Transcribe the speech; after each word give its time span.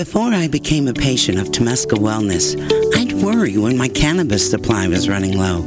Before 0.00 0.32
I 0.32 0.48
became 0.48 0.88
a 0.88 0.94
patient 0.94 1.38
of 1.38 1.48
Temescal 1.48 1.98
Wellness, 1.98 2.56
I'd 2.96 3.12
worry 3.22 3.58
when 3.58 3.76
my 3.76 3.86
cannabis 3.86 4.50
supply 4.50 4.88
was 4.88 5.10
running 5.10 5.36
low. 5.36 5.66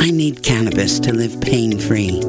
I 0.00 0.10
need 0.10 0.42
cannabis 0.42 0.98
to 1.00 1.12
live 1.12 1.38
pain-free. 1.42 2.22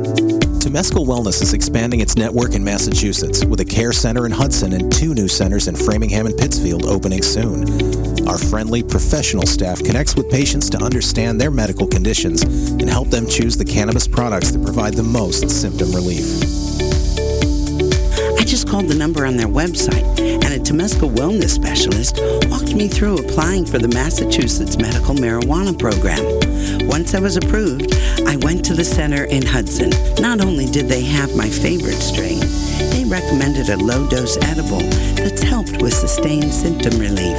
Temescal 0.59 1.07
Wellness 1.07 1.41
is 1.41 1.53
expanding 1.53 2.01
its 2.01 2.17
network 2.17 2.53
in 2.53 2.65
Massachusetts 2.65 3.45
with 3.45 3.61
a 3.61 3.65
care 3.65 3.93
center 3.93 4.25
in 4.25 4.33
Hudson 4.33 4.73
and 4.73 4.91
two 4.91 5.13
new 5.13 5.29
centers 5.29 5.69
in 5.69 5.77
Framingham 5.77 6.25
and 6.25 6.37
Pittsfield 6.37 6.85
opening 6.85 7.23
soon. 7.23 8.27
Our 8.27 8.37
friendly, 8.37 8.83
professional 8.83 9.47
staff 9.47 9.81
connects 9.81 10.17
with 10.17 10.29
patients 10.29 10.69
to 10.71 10.79
understand 10.79 11.39
their 11.39 11.49
medical 11.49 11.87
conditions 11.87 12.43
and 12.43 12.89
help 12.89 13.07
them 13.07 13.25
choose 13.25 13.55
the 13.55 13.63
cannabis 13.63 14.05
products 14.05 14.51
that 14.51 14.65
provide 14.65 14.95
the 14.95 15.03
most 15.03 15.49
symptom 15.49 15.93
relief. 15.93 16.25
I 18.37 18.43
just 18.43 18.67
called 18.67 18.89
the 18.89 18.95
number 18.95 19.25
on 19.25 19.37
their 19.37 19.47
website, 19.47 20.03
a 20.57 20.59
Temescal 20.59 21.11
Wellness 21.11 21.51
specialist 21.51 22.19
walked 22.49 22.73
me 22.73 22.87
through 22.87 23.17
applying 23.17 23.63
for 23.63 23.77
the 23.77 23.87
Massachusetts 23.89 24.75
Medical 24.75 25.13
Marijuana 25.13 25.77
Program. 25.77 26.17
Once 26.87 27.13
I 27.13 27.19
was 27.19 27.37
approved, 27.37 27.93
I 28.25 28.37
went 28.37 28.65
to 28.65 28.73
the 28.73 28.83
center 28.83 29.25
in 29.25 29.45
Hudson. 29.45 29.91
Not 30.19 30.41
only 30.41 30.65
did 30.65 30.87
they 30.87 31.03
have 31.03 31.35
my 31.35 31.47
favorite 31.47 32.01
strain, 32.01 32.39
they 32.89 33.05
recommended 33.05 33.69
a 33.69 33.77
low-dose 33.77 34.37
edible 34.45 34.81
that's 35.13 35.43
helped 35.43 35.79
with 35.79 35.93
sustained 35.93 36.51
symptom 36.51 36.97
relief. 36.97 37.37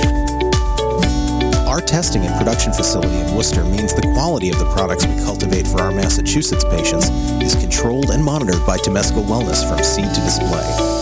Our 1.66 1.80
testing 1.80 2.22
and 2.22 2.38
production 2.38 2.72
facility 2.72 3.18
in 3.18 3.34
Worcester 3.34 3.64
means 3.64 3.94
the 3.94 4.02
quality 4.14 4.50
of 4.50 4.60
the 4.60 4.70
products 4.76 5.04
we 5.04 5.16
cultivate 5.24 5.66
for 5.66 5.80
our 5.80 5.90
Massachusetts 5.90 6.64
patients 6.70 7.10
is 7.42 7.56
controlled 7.56 8.10
and 8.10 8.22
monitored 8.24 8.64
by 8.64 8.76
Temescal 8.76 9.24
Wellness 9.24 9.68
from 9.68 9.82
seed 9.82 10.06
to 10.14 10.20
display. 10.20 10.97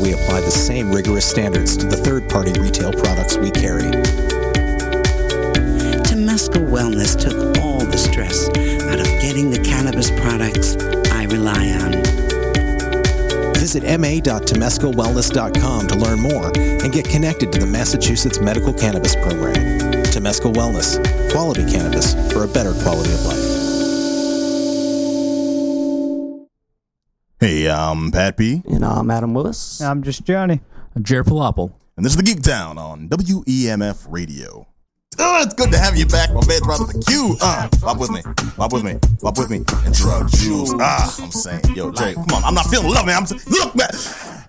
We 0.00 0.12
apply 0.12 0.40
the 0.40 0.50
same 0.50 0.90
rigorous 0.90 1.26
standards 1.26 1.76
to 1.76 1.86
the 1.86 1.96
third 1.96 2.28
party 2.28 2.52
retail 2.58 2.92
products 2.92 3.36
we 3.36 3.50
carry. 3.50 3.90
Temescal 6.02 6.66
Wellness 6.66 7.20
took 7.20 7.58
all 7.62 7.84
the 7.84 7.98
stress 7.98 8.48
out 8.88 9.00
of 9.00 9.06
getting 9.20 9.50
the 9.50 9.58
cannabis 9.58 10.10
products 10.10 10.76
I 11.12 11.24
rely 11.24 11.68
on. 11.82 11.92
Visit 13.54 13.82
ma.temescalwellness.com 13.82 15.86
to 15.88 15.94
learn 15.96 16.18
more 16.18 16.50
and 16.56 16.92
get 16.92 17.06
connected 17.06 17.52
to 17.52 17.58
the 17.58 17.66
Massachusetts 17.66 18.40
Medical 18.40 18.72
Cannabis 18.72 19.14
Program. 19.16 19.54
Temescal 20.04 20.54
Wellness, 20.54 20.98
quality 21.30 21.70
cannabis 21.70 22.14
for 22.32 22.44
a 22.44 22.48
better 22.48 22.72
quality 22.82 23.12
of 23.12 23.22
life. 23.26 23.49
Hey, 27.40 27.70
I'm 27.70 28.10
Pat 28.12 28.36
P. 28.36 28.62
And 28.70 28.84
I'm 28.84 29.10
Adam 29.10 29.32
Willis. 29.32 29.80
I'm 29.80 30.02
just 30.02 30.26
Johnny. 30.26 30.60
I'm 30.94 31.02
Jared 31.02 31.24
Palapple. 31.24 31.72
And 31.96 32.04
this 32.04 32.12
is 32.12 32.18
the 32.18 32.22
Geek 32.22 32.42
Down 32.42 32.76
on 32.76 33.08
WEMF 33.08 34.04
Radio. 34.10 34.68
Oh, 35.18 35.42
it's 35.42 35.54
good 35.54 35.72
to 35.72 35.78
have 35.78 35.96
you 35.96 36.04
back, 36.04 36.34
my 36.34 36.46
man, 36.46 36.60
brother. 36.60 36.84
The 36.84 37.02
Q. 37.08 37.38
Uh, 37.40 37.70
pop 37.80 37.96
with 37.96 38.10
me. 38.10 38.20
Pop 38.58 38.74
with 38.74 38.84
me. 38.84 38.98
Pop 39.22 39.38
with 39.38 39.48
me. 39.48 39.64
And 39.86 39.94
drug 39.94 40.30
jewels. 40.32 40.74
Ah, 40.78 41.16
I'm 41.18 41.30
saying, 41.30 41.62
yo, 41.74 41.90
Jay, 41.92 42.12
come 42.12 42.26
on. 42.34 42.44
I'm 42.44 42.52
not 42.52 42.66
feeling 42.66 42.92
love, 42.92 43.06
man. 43.06 43.16
I'm 43.16 43.26
saying, 43.26 43.40
look, 43.48 43.74
man. 43.74 43.90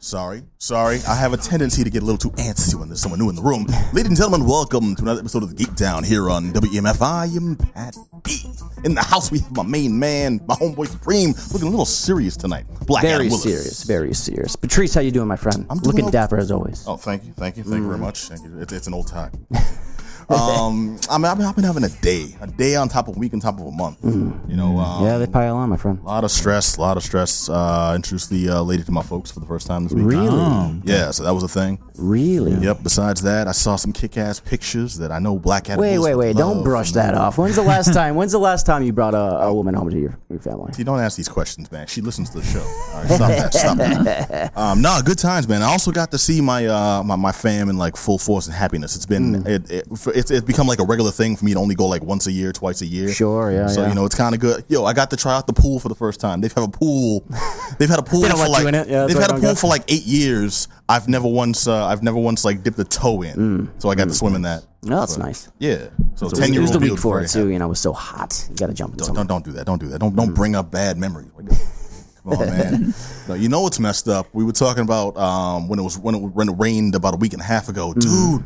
Sorry, 0.02 0.44
sorry. 0.58 1.00
I 1.08 1.16
have 1.16 1.32
a 1.32 1.38
tendency 1.38 1.86
to 1.86 1.90
get 1.90 2.04
a 2.04 2.06
little 2.06 2.18
too 2.18 2.32
antsy 2.32 2.76
when 2.76 2.90
there's 2.90 3.00
someone 3.00 3.20
new 3.20 3.30
in 3.30 3.36
the 3.36 3.42
room. 3.42 3.68
Ladies 3.94 4.10
and 4.10 4.18
gentlemen, 4.18 4.46
welcome 4.46 4.96
to 4.98 5.02
another 5.02 5.22
episode 5.22 5.44
of 5.44 5.50
the 5.50 5.56
Geek 5.56 5.76
Down 5.76 6.04
here 6.04 6.30
on 6.30 6.52
WEMF. 6.52 7.02
I 7.02 7.28
am 7.38 7.56
Pat 7.56 7.96
B. 8.24 8.52
In 8.84 8.96
the 8.96 9.04
house, 9.04 9.32
we 9.32 9.40
have 9.40 9.56
my 9.56 9.64
main 9.64 10.00
man, 10.00 10.42
my 10.48 10.56
homeboy 10.56 10.88
Supreme, 10.88 11.34
looking 11.54 11.68
a 11.68 11.72
little 11.72 11.86
serious 11.86 12.36
tonight. 12.36 12.66
Black 12.88 13.04
very 13.04 13.28
Adam 13.28 13.38
serious, 13.38 13.84
very 13.84 14.14
serious. 14.14 14.56
Patrice, 14.56 14.96
how 14.96 15.02
you 15.02 15.12
doing, 15.12 15.28
my 15.28 15.36
friend? 15.36 15.68
I'm 15.70 15.78
doing 15.78 15.92
Looking 15.92 16.06
okay. 16.06 16.12
dapper 16.12 16.38
as 16.38 16.52
always. 16.52 16.84
Oh, 16.88 16.98
thank 16.98 17.26
you, 17.26 17.34
thank 17.34 17.58
you, 17.58 17.64
thank 17.64 17.76
you 17.76 17.86
very 17.86 17.98
mm. 17.98 18.02
much. 18.02 18.24
Thank 18.30 18.44
you. 18.44 18.60
It's, 18.60 18.74
it's 18.74 18.88
an 18.88 18.94
old 18.94 19.08
time. 19.08 19.32
um, 20.32 20.98
I 21.10 21.18
mean, 21.18 21.26
I've 21.26 21.38
been, 21.38 21.46
I've 21.46 21.56
been 21.56 21.64
having 21.64 21.84
a 21.84 21.90
day, 21.90 22.36
a 22.42 22.48
day 22.48 22.76
on 22.76 22.90
top 22.90 23.08
of 23.08 23.16
a 23.16 23.20
week, 23.20 23.34
on 23.34 23.40
top 23.40 23.60
of 23.60 23.66
a 23.66 23.72
month. 23.72 23.98
You 24.04 24.56
know, 24.56 24.78
um, 24.78 25.06
yeah, 25.06 25.18
they 25.18 25.28
pile 25.28 25.58
on, 25.58 25.70
my 25.70 25.78
friend. 25.78 26.00
a 26.00 26.04
lot 26.06 26.24
of 26.24 26.32
stress, 26.32 26.78
a 26.78 26.82
lot 26.82 26.98
of 26.98 27.04
stress. 27.04 27.50
Uh, 27.50 27.94
introduced 27.96 28.30
the 28.30 28.50
uh, 28.50 28.62
lady 28.62 28.84
to 28.84 28.92
my 28.92 29.04
folks 29.04 29.32
for 29.32 29.40
the 29.40 29.46
first 29.46 29.68
time 29.68 29.84
this 29.84 29.94
week. 29.94 30.06
Really? 30.06 30.82
Yeah, 30.84 31.12
so 31.12 31.24
that 31.24 31.34
was 31.34 31.44
a 31.44 31.48
thing. 31.48 31.80
Really? 31.98 32.54
Yep. 32.54 32.80
Besides 32.84 33.22
that, 33.24 33.48
I 33.48 33.52
saw 33.52 33.76
some 33.76 33.92
kick-ass 33.94 34.40
pictures 34.40 34.98
that 34.98 35.12
I 35.12 35.20
know 35.20 35.38
Black 35.38 35.70
Adam. 35.70 35.82
Wait, 35.82 36.00
wait, 36.00 36.16
wait! 36.16 36.36
Don't 36.36 36.64
brush 36.64 36.92
that 36.94 37.14
off. 37.14 37.38
When's 37.38 37.56
the 37.56 37.62
last 37.62 37.94
time? 37.94 38.16
When's 38.16 38.32
the 38.32 38.40
last 38.40 38.66
time 38.66 38.84
you 38.84 38.94
brought 38.94 39.14
a, 39.14 39.44
a 39.44 39.54
woman 39.54 39.74
home 39.76 39.90
to 39.90 40.00
your, 40.00 40.18
your 40.30 40.40
family? 40.40 40.72
You 40.78 40.84
don't 40.84 41.00
ask 41.00 41.18
these 41.18 41.30
questions, 41.30 41.72
man. 41.72 41.88
She 41.88 42.02
listens 42.02 42.30
to 42.32 42.40
the 42.40 42.46
show. 42.46 42.60
All 42.62 43.04
right, 43.04 43.12
stop 43.12 43.30
that. 43.30 43.54
Stop 43.54 43.78
that. 43.78 44.52
Um, 44.62 44.82
no, 44.82 45.00
good 45.04 45.18
times, 45.18 45.48
man. 45.48 45.62
I 45.62 45.66
also 45.68 45.92
got 45.92 46.12
to 46.12 46.18
see 46.18 46.42
my 46.42 46.66
uh 46.66 47.04
my, 47.04 47.16
my 47.16 47.32
fam 47.32 47.70
in 47.70 47.78
like 47.78 47.96
full 47.96 48.18
force 48.18 48.48
and 48.48 48.56
happiness. 48.56 48.96
It's 48.96 49.06
been 49.06 49.46
it, 49.48 49.70
it 49.72 49.88
it's 50.22 50.32
it's 50.32 50.46
become 50.46 50.68
like 50.68 50.80
a 50.80 50.86
regular 50.86 51.12
thing 51.12 51.36
for 51.36 51.44
me 51.44 51.54
to 51.54 51.60
only 51.60 51.76
go 51.76 51.88
like 51.88 52.04
once 52.04 52.28
a 52.28 52.32
year, 52.32 52.54
twice 52.54 52.82
a 52.82 52.86
year. 52.86 53.10
Sure, 53.10 53.52
yeah, 53.52 53.68
So 53.68 53.82
yeah. 53.82 53.90
you 53.90 53.96
know, 53.96 54.06
it's 54.06 54.16
kind 54.16 54.34
of 54.34 54.40
good. 54.40 54.64
Yo, 54.70 54.86
I 54.86 54.94
got 54.94 55.10
to 55.10 55.18
try 55.18 55.36
out 55.36 55.48
the 55.48 55.54
pool 55.54 55.80
for 55.80 55.90
the 55.90 55.96
first 55.96 56.20
time. 56.20 56.40
They've 56.40 56.54
had 56.54 56.64
a 56.64 56.70
pool. 56.70 57.26
They've 57.80 57.90
had 57.90 58.00
a 58.00 58.04
pool 58.04 58.24
for 58.24 58.48
like? 58.48 58.88
Yeah, 58.88 59.06
they've 59.06 59.18
had 59.18 59.32
a 59.32 59.40
pool 59.40 59.56
for 59.56 59.68
like 59.68 59.84
eight 59.92 60.06
years. 60.06 60.68
I've 60.88 61.08
never 61.08 61.28
once 61.28 61.68
uh, 61.68 61.86
I've 61.86 62.04
never 62.04 62.18
once 62.18 62.46
like 62.46 62.64
dipped 62.64 62.80
a 62.80 62.84
toe 62.84 63.22
in. 63.22 63.36
Mm. 63.36 63.82
So 63.82 63.90
I 63.90 63.96
got 63.96 64.06
to 64.06 64.12
mm. 64.12 64.20
swim 64.20 64.36
in 64.36 64.44
that. 64.44 64.66
No, 64.84 65.00
that's 65.00 65.18
nice. 65.18 65.50
Yeah. 65.60 65.88
So 66.16 66.28
It 66.28 66.36
ten 66.36 66.54
year 66.54 66.62
was 66.62 66.72
the 66.72 66.80
week 66.80 67.00
for 67.00 67.22
it 67.22 67.30
too. 67.30 67.50
You 67.50 67.60
know, 67.60 67.66
it 67.66 67.70
was 67.70 67.80
so 67.80 67.94
hot. 67.94 68.46
You 68.50 68.56
got 68.56 68.68
to 68.68 68.74
jump 68.74 68.94
in 68.94 68.98
don't, 68.98 69.16
don't 69.16 69.28
don't 69.28 69.46
do 69.46 69.52
that. 69.54 69.66
Don't 69.66 69.80
do 69.80 69.88
that. 69.88 70.00
Don't 70.00 70.16
don't 70.16 70.32
mm. 70.32 70.36
bring 70.36 70.56
up 70.56 70.70
bad 70.72 70.98
memories. 70.98 71.30
Come 72.24 72.34
on, 72.34 72.46
man. 72.48 72.94
no, 73.28 73.34
you 73.34 73.50
know 73.50 73.62
what's 73.62 73.80
messed 73.80 74.08
up. 74.08 74.28
We 74.34 74.44
were 74.44 74.52
talking 74.52 74.84
about 74.84 75.18
um, 75.18 75.68
when 75.68 75.80
it 75.80 75.82
was 75.82 75.98
when 75.98 76.16
it, 76.16 76.20
when 76.20 76.50
it 76.50 76.56
rained 76.58 76.96
about 76.96 77.14
a 77.16 77.18
week 77.18 77.34
and 77.34 77.42
a 77.42 77.46
half 77.46 77.68
ago, 77.68 77.94
dude. 77.94 78.44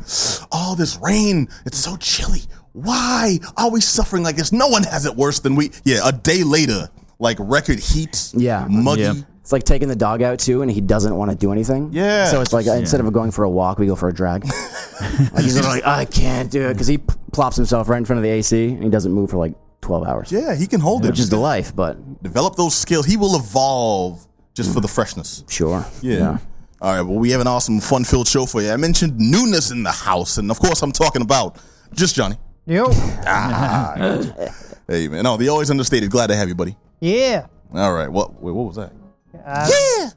All 0.50 0.74
this 0.76 0.98
rain, 1.02 1.48
it's 1.66 1.78
so 1.78 1.96
chilly. 1.96 2.42
Why 2.72 3.38
are 3.56 3.70
we 3.70 3.80
suffering 3.80 4.22
like 4.22 4.36
this? 4.36 4.52
No 4.52 4.68
one 4.68 4.82
has 4.84 5.04
it 5.06 5.14
worse 5.14 5.40
than 5.40 5.56
we. 5.56 5.70
Yeah, 5.84 6.00
a 6.04 6.12
day 6.12 6.42
later, 6.42 6.88
like 7.18 7.36
record 7.40 7.78
heat. 7.78 8.32
Yeah. 8.34 8.66
muggy. 8.68 9.02
Yeah. 9.02 9.14
It's 9.40 9.52
like 9.52 9.62
taking 9.62 9.88
the 9.88 9.96
dog 9.96 10.22
out 10.22 10.40
too, 10.40 10.62
and 10.62 10.70
he 10.70 10.80
doesn't 10.80 11.14
want 11.14 11.30
to 11.30 11.36
do 11.36 11.52
anything. 11.52 11.90
Yeah. 11.92 12.24
So 12.26 12.40
it's 12.40 12.52
like 12.52 12.66
uh, 12.66 12.72
instead 12.72 13.00
of 13.00 13.12
going 13.12 13.30
for 13.30 13.44
a 13.44 13.50
walk, 13.50 13.78
we 13.78 13.86
go 13.86 13.94
for 13.94 14.08
a 14.08 14.12
drag. 14.12 14.44
like 15.32 15.44
he's 15.44 15.64
like, 15.64 15.86
I 15.86 16.04
can't 16.04 16.50
do 16.50 16.68
it 16.68 16.72
because 16.72 16.88
he 16.88 16.98
plops 17.32 17.56
himself 17.56 17.88
right 17.88 17.98
in 17.98 18.04
front 18.04 18.18
of 18.18 18.24
the 18.24 18.30
AC 18.30 18.72
and 18.72 18.82
he 18.82 18.90
doesn't 18.90 19.12
move 19.12 19.30
for 19.30 19.36
like 19.36 19.54
twelve 19.80 20.06
hours. 20.06 20.30
Yeah, 20.32 20.54
he 20.54 20.66
can 20.66 20.80
hold 20.80 21.04
it. 21.04 21.08
Which 21.10 21.20
is 21.20 21.30
the 21.30 21.36
life, 21.36 21.74
but 21.74 21.96
Develop 22.22 22.56
those 22.56 22.74
skills. 22.74 23.06
He 23.06 23.16
will 23.16 23.36
evolve 23.36 24.26
just 24.54 24.72
for 24.72 24.80
the 24.80 24.88
freshness. 24.88 25.44
sure. 25.48 25.84
Yeah. 26.02 26.38
All 26.80 26.92
right. 26.94 27.02
Well, 27.02 27.18
we 27.18 27.30
have 27.30 27.40
an 27.40 27.46
awesome, 27.46 27.80
fun-filled 27.80 28.26
show 28.28 28.46
for 28.46 28.60
you. 28.62 28.70
I 28.70 28.76
mentioned 28.76 29.18
newness 29.18 29.70
in 29.70 29.82
the 29.82 29.92
house, 29.92 30.38
and 30.38 30.50
of 30.50 30.58
course, 30.58 30.82
I'm 30.82 30.92
talking 30.92 31.22
about 31.22 31.58
just 31.94 32.14
Johnny. 32.14 32.36
Yo. 32.66 32.86
Ah, 33.28 33.94
hey 34.88 35.08
man, 35.08 35.24
no, 35.24 35.36
the 35.36 35.48
always 35.48 35.70
understated. 35.70 36.10
Glad 36.10 36.28
to 36.28 36.36
have 36.36 36.48
you, 36.48 36.54
buddy. 36.54 36.76
Yeah. 37.00 37.46
All 37.74 37.92
right. 37.92 38.08
What? 38.08 38.40
Wait, 38.42 38.52
what 38.52 38.66
was 38.66 38.76
that? 38.76 38.92
Uh, 39.44 39.68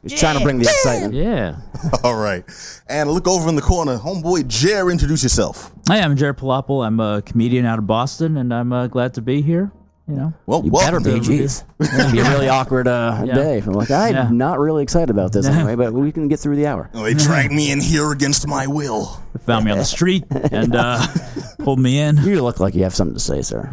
He's 0.02 0.20
trying 0.20 0.38
to 0.38 0.44
bring 0.44 0.58
the 0.60 0.64
excitement. 0.64 1.14
Yeah. 1.14 1.58
All 2.04 2.16
right. 2.16 2.44
And 2.88 3.12
look 3.12 3.28
over 3.28 3.50
in 3.50 3.56
the 3.56 3.62
corner, 3.62 3.98
homeboy 3.98 4.48
Jer. 4.48 4.90
Introduce 4.90 5.22
yourself. 5.24 5.72
Hi, 5.90 6.02
I'm 6.02 6.16
Jared 6.16 6.38
Palapple. 6.38 6.86
I'm 6.86 7.00
a 7.00 7.24
comedian 7.24 7.66
out 7.66 7.80
of 7.80 7.88
Boston, 7.88 8.38
and 8.38 8.54
I'm 8.54 8.72
uh, 8.72 8.86
glad 8.86 9.16
to 9.16 9.24
be 9.24 9.42
here. 9.42 9.72
You 10.08 10.14
know, 10.18 10.34
Well, 10.46 10.64
You 10.64 10.70
better 10.70 11.00
be. 11.00 11.14
to 11.14 11.20
Jeez. 11.20 11.64
It's 11.80 11.98
gonna 11.98 12.12
be 12.12 12.20
a 12.20 12.30
really 12.30 12.48
awkward 12.48 12.88
uh, 12.88 13.24
Yeah. 13.26 13.34
day. 13.34 13.58
I'm 13.58 13.72
like, 13.74 13.90
I'm 13.90 14.14
Yeah. 14.14 14.30
not 14.32 14.60
really 14.60 14.84
excited 14.84 15.10
about 15.10 15.32
this 15.34 15.48
anyway, 15.48 15.74
but 15.76 15.92
we 15.92 16.12
can 16.12 16.28
get 16.28 16.40
through 16.40 16.58
the 16.58 16.68
hour. 16.68 16.92
They 16.94 17.16
dragged 17.16 17.52
me 17.52 17.72
in 17.72 17.80
here 17.82 18.12
against 18.12 18.48
my 18.48 18.68
will. 18.68 19.20
found 19.48 19.66
me 19.66 19.72
on 19.72 19.80
the 19.80 19.84
street 19.86 20.26
and 20.30 20.76
uh, 20.76 21.04
pulled 21.60 21.80
me 21.80 21.98
in. 22.00 22.18
You 22.18 22.44
look 22.44 22.60
like 22.60 22.76
you 22.76 22.84
have 22.84 22.94
something 22.94 23.16
to 23.16 23.20
say, 23.20 23.42
sir. 23.42 23.68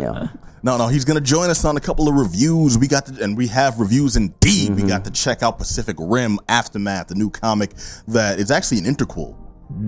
yeah. 0.00 0.28
No, 0.62 0.78
no, 0.78 0.88
he's 0.88 1.04
gonna 1.04 1.20
join 1.20 1.50
us 1.50 1.66
on 1.66 1.76
a 1.76 1.80
couple 1.80 2.08
of 2.08 2.14
reviews. 2.14 2.78
We 2.78 2.88
got 2.88 3.04
to, 3.06 3.22
and 3.22 3.36
we 3.36 3.48
have 3.48 3.78
reviews 3.78 4.16
indeed. 4.16 4.70
Mm-hmm. 4.70 4.82
We 4.82 4.88
got 4.88 5.04
to 5.04 5.10
check 5.10 5.42
out 5.42 5.58
Pacific 5.58 5.96
Rim 5.98 6.38
Aftermath, 6.48 7.08
the 7.08 7.14
new 7.14 7.28
comic 7.28 7.74
that 8.08 8.38
is 8.40 8.50
actually 8.50 8.78
an 8.78 8.84
interquel. 8.84 9.36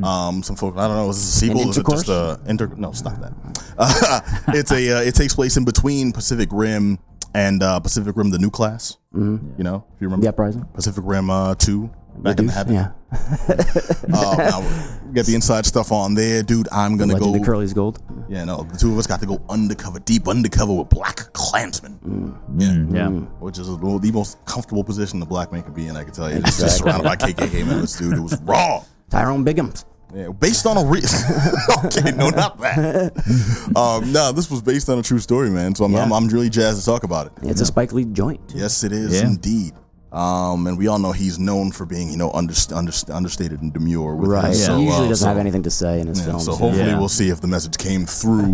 Um, 0.05 0.43
some 0.43 0.57
folks, 0.57 0.79
I 0.79 0.89
don't 0.89 0.97
know, 0.97 1.11
is 1.11 1.17
this 1.17 1.37
a 1.37 1.47
sequel? 1.47 1.71
Is 1.71 1.79
it 1.79 1.87
just 1.87 2.09
a 2.09 2.41
inter? 2.47 2.67
No, 2.77 2.93
stop 2.93 3.19
that. 3.21 3.33
Uh, 3.79 4.21
it's 4.49 4.71
a. 4.73 4.99
Uh, 4.99 5.01
it 5.03 5.15
takes 5.15 5.35
place 5.35 5.57
in 5.57 5.65
between 5.65 6.13
Pacific 6.13 6.49
Rim 6.53 6.99
and 7.35 7.63
uh, 7.63 7.81
Pacific 7.81 8.17
Rim: 8.17 8.31
The 8.31 8.39
New 8.39 8.51
Class. 8.51 8.99
Mm-hmm. 9.15 9.59
You 9.59 9.65
know, 9.65 9.85
if 9.95 10.01
you 10.01 10.07
remember 10.07 10.25
The 10.25 10.29
Uprising? 10.29 10.65
Pacific 10.75 11.03
Rim 11.07 11.31
uh, 11.31 11.55
Two. 11.55 11.91
Back 12.17 12.39
in 12.39 12.47
the 12.47 12.53
habit. 12.53 12.75
Yeah. 12.75 12.91
Now, 14.09 14.61
we 15.07 15.15
got 15.15 15.27
the 15.27 15.35
inside 15.35 15.65
stuff 15.65 15.91
on 15.91 16.15
there, 16.15 16.43
dude. 16.43 16.69
I'm 16.71 16.97
gonna 16.97 17.15
Legend 17.15 17.35
go. 17.35 17.41
of 17.41 17.47
Curly's 17.47 17.73
Gold. 17.73 18.03
Yeah, 18.29 18.45
no, 18.45 18.63
the 18.65 18.77
two 18.77 18.93
of 18.93 18.99
us 18.99 19.07
got 19.07 19.21
to 19.21 19.27
go 19.27 19.41
undercover, 19.49 20.01
deep 20.01 20.29
undercover 20.29 20.75
with 20.75 20.89
Black 20.91 21.33
Klansman. 21.33 21.99
Mm. 22.05 22.95
Yeah. 22.95 23.09
Which 23.09 23.59
is 23.59 23.69
well, 23.71 23.99
the 23.99 24.13
most 24.13 24.45
comfortable 24.45 24.85
position 24.85 25.23
a 25.23 25.27
black 25.27 25.53
man 25.53 25.63
could 25.63 25.75
be 25.75 25.87
in, 25.87 25.97
I 25.97 26.05
can 26.05 26.13
tell 26.13 26.31
you. 26.31 26.41
Just, 26.43 26.61
just 26.61 26.79
surrounded 26.79 27.05
by 27.05 27.17
KKK 27.17 27.67
members, 27.67 27.97
dude. 27.97 28.19
It 28.19 28.21
was 28.21 28.41
raw. 28.43 28.85
Tyrone 29.11 29.45
Biggums. 29.45 29.85
Yeah, 30.15 30.29
based 30.29 30.67
on 30.67 30.77
a 30.77 30.85
real. 30.85 31.05
okay, 31.85 32.11
no, 32.11 32.31
not 32.31 32.59
that. 32.59 33.73
um, 33.77 34.11
no, 34.13 34.33
this 34.33 34.51
was 34.51 34.61
based 34.61 34.89
on 34.89 34.99
a 34.99 35.03
true 35.03 35.21
story, 35.21 35.51
man. 35.51 35.75
So 35.75 35.85
I'm, 35.85 35.95
I'm, 35.95 36.13
I'm 36.13 36.27
really 36.27 36.51
jazzed 36.51 36.81
to 36.81 36.85
talk 36.85 37.05
about 37.05 37.27
it. 37.29 37.33
It's 37.43 37.61
a 37.61 37.67
Spike 37.67 37.93
Lee 37.93 38.07
joint. 38.07 38.41
Yes, 38.53 38.83
it 38.83 38.91
is 38.93 39.21
Yeah. 39.21 39.29
indeed. 39.29 39.73
Um, 40.11 40.67
and 40.67 40.77
we 40.77 40.89
all 40.89 40.99
know 40.99 41.13
he's 41.13 41.39
known 41.39 41.71
for 41.71 41.87
being, 41.87 42.11
you 42.11 42.17
know, 42.17 42.33
under, 42.33 42.53
under, 42.75 42.93
understated 43.13 43.63
and 43.63 43.73
demure. 43.73 44.17
With 44.17 44.31
Right. 44.31 44.49
His, 44.49 44.67
so, 44.67 44.77
he 44.79 44.87
usually 44.87 45.07
uh, 45.07 45.09
doesn't 45.11 45.25
so- 45.25 45.29
have 45.29 45.39
anything 45.39 45.63
to 45.63 45.71
say 45.71 46.01
in 46.01 46.09
his 46.09 46.19
yeah, 46.19 46.25
films. 46.27 46.45
so 46.47 46.53
hopefully 46.57 46.87
Yeah. 46.89 46.99
we'll 46.99 47.09
see 47.09 47.29
if 47.29 47.41
the 47.41 47.47
message 47.47 47.79
came 47.79 48.07
through. 48.07 48.53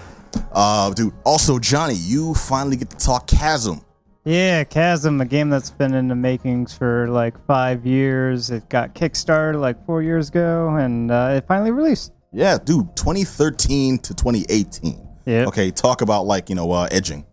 uh, 0.52 0.90
dude. 0.92 1.14
Also, 1.24 1.58
Johnny, 1.58 1.94
you 1.94 2.34
finally 2.34 2.76
get 2.76 2.90
to 2.90 2.96
talk 2.98 3.26
Chasm. 3.26 3.80
Yeah, 4.28 4.62
Chasm, 4.62 5.22
a 5.22 5.24
game 5.24 5.48
that's 5.48 5.70
been 5.70 5.94
in 5.94 6.08
the 6.08 6.14
makings 6.14 6.76
for 6.76 7.08
like 7.08 7.42
five 7.46 7.86
years. 7.86 8.50
It 8.50 8.68
got 8.68 8.94
kickstarted 8.94 9.58
like 9.58 9.82
four 9.86 10.02
years 10.02 10.28
ago, 10.28 10.76
and 10.78 11.10
uh, 11.10 11.32
it 11.38 11.46
finally 11.48 11.70
released. 11.70 12.12
Yeah, 12.30 12.58
dude. 12.62 12.94
2013 12.94 13.96
to 14.00 14.12
2018. 14.12 15.08
Yeah. 15.24 15.46
Okay, 15.46 15.70
talk 15.70 16.02
about 16.02 16.26
like 16.26 16.50
you 16.50 16.56
know 16.56 16.70
uh, 16.72 16.88
edging. 16.90 17.24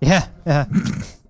Yeah, 0.00 0.26
yeah. 0.46 0.64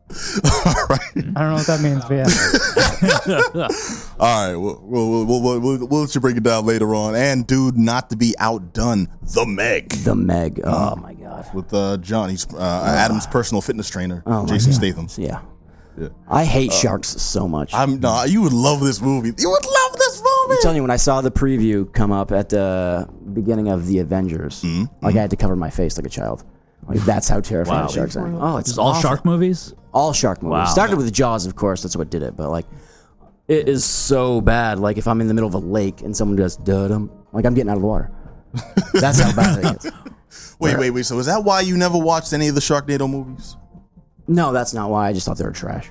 All 0.44 0.86
right. 0.90 1.00
I 1.16 1.20
don't 1.20 1.34
know 1.34 1.54
what 1.54 1.66
that 1.66 1.80
means, 1.82 2.04
but 2.04 2.14
yeah. 2.14 3.68
All 4.20 4.46
right, 4.48 4.56
we'll, 4.56 4.80
we'll, 4.82 5.26
we'll, 5.26 5.42
we'll, 5.42 5.60
we'll, 5.60 5.86
we'll 5.86 6.00
let 6.02 6.14
you 6.14 6.20
break 6.20 6.36
it 6.36 6.42
down 6.42 6.66
later 6.66 6.94
on. 6.94 7.14
And 7.14 7.46
dude, 7.46 7.76
not 7.76 8.10
to 8.10 8.16
be 8.16 8.34
outdone, 8.38 9.08
the 9.34 9.46
Meg 9.46 9.90
The 9.90 10.14
Meg. 10.14 10.60
Oh 10.64 10.96
my 10.96 11.14
god. 11.14 11.52
with 11.54 11.72
uh, 11.74 11.96
John. 11.98 12.30
He's 12.30 12.46
uh, 12.54 12.84
Adam's 12.86 13.26
personal 13.26 13.60
fitness 13.60 13.88
trainer, 13.90 14.22
Oh 14.26 14.46
Jason 14.46 14.72
Statham. 14.72 15.08
Yeah. 15.16 15.40
I 16.26 16.42
Uh, 16.42 16.44
hate 16.46 16.72
sharks 16.72 17.08
so 17.08 17.46
much. 17.46 17.74
I'm 17.74 18.00
no, 18.00 18.24
you 18.24 18.40
would 18.42 18.52
love 18.54 18.80
this 18.80 19.00
movie. 19.02 19.32
You 19.36 19.50
would 19.50 19.64
love 19.64 19.92
this 19.98 20.18
movie. 20.20 20.54
I'm 20.54 20.58
telling 20.62 20.76
you, 20.76 20.82
when 20.82 20.90
I 20.90 20.96
saw 20.96 21.20
the 21.20 21.30
preview 21.30 21.92
come 21.92 22.10
up 22.12 22.32
at 22.32 22.48
the 22.48 23.08
beginning 23.34 23.68
of 23.68 23.86
the 23.86 23.98
Avengers, 23.98 24.62
Mm-hmm. 24.62 25.04
like 25.04 25.16
I 25.16 25.20
had 25.20 25.30
to 25.30 25.36
cover 25.36 25.54
my 25.56 25.68
face 25.70 25.96
like 25.98 26.06
a 26.06 26.10
child. 26.10 26.44
Like 26.88 27.00
that's 27.00 27.28
how 27.28 27.40
terrifying 27.40 27.82
Wow. 27.82 27.88
sharks 27.88 28.16
are. 28.16 28.26
Oh, 28.26 28.56
it's 28.56 28.70
It's 28.70 28.78
all 28.78 28.88
awful. 28.88 29.02
shark 29.02 29.24
movies. 29.24 29.74
All 29.92 30.12
shark 30.12 30.42
movies. 30.42 30.52
Wow. 30.52 30.64
Started 30.66 30.96
with 30.96 31.12
Jaws, 31.12 31.46
of 31.46 31.56
course. 31.56 31.82
That's 31.82 31.96
what 31.96 32.10
did 32.10 32.22
it. 32.22 32.36
But 32.36 32.50
like, 32.50 32.66
it 33.48 33.68
is 33.68 33.84
so 33.84 34.40
bad. 34.40 34.78
Like 34.78 34.96
if 34.96 35.06
I'm 35.06 35.20
in 35.20 35.28
the 35.28 35.34
middle 35.34 35.48
of 35.48 35.54
a 35.54 35.58
lake 35.58 36.00
and 36.00 36.16
someone 36.16 36.36
does 36.36 36.56
dum, 36.56 37.10
like 37.32 37.44
I'm 37.44 37.54
getting 37.54 37.70
out 37.70 37.76
of 37.76 37.82
the 37.82 37.88
water. 37.88 38.10
That's 38.94 39.20
how 39.20 39.34
bad 39.34 39.64
it 39.64 39.84
is. 39.84 39.92
Wait, 40.58 40.78
wait, 40.78 40.90
wait. 40.90 41.04
So 41.04 41.18
is 41.18 41.26
that 41.26 41.42
why 41.44 41.60
you 41.60 41.76
never 41.76 41.98
watched 41.98 42.32
any 42.32 42.48
of 42.48 42.54
the 42.54 42.60
Sharknado 42.60 43.10
movies? 43.10 43.56
No, 44.28 44.52
that's 44.52 44.72
not 44.72 44.88
why. 44.88 45.08
I 45.08 45.12
just 45.12 45.26
thought 45.26 45.36
they 45.36 45.44
were 45.44 45.50
trash. 45.50 45.90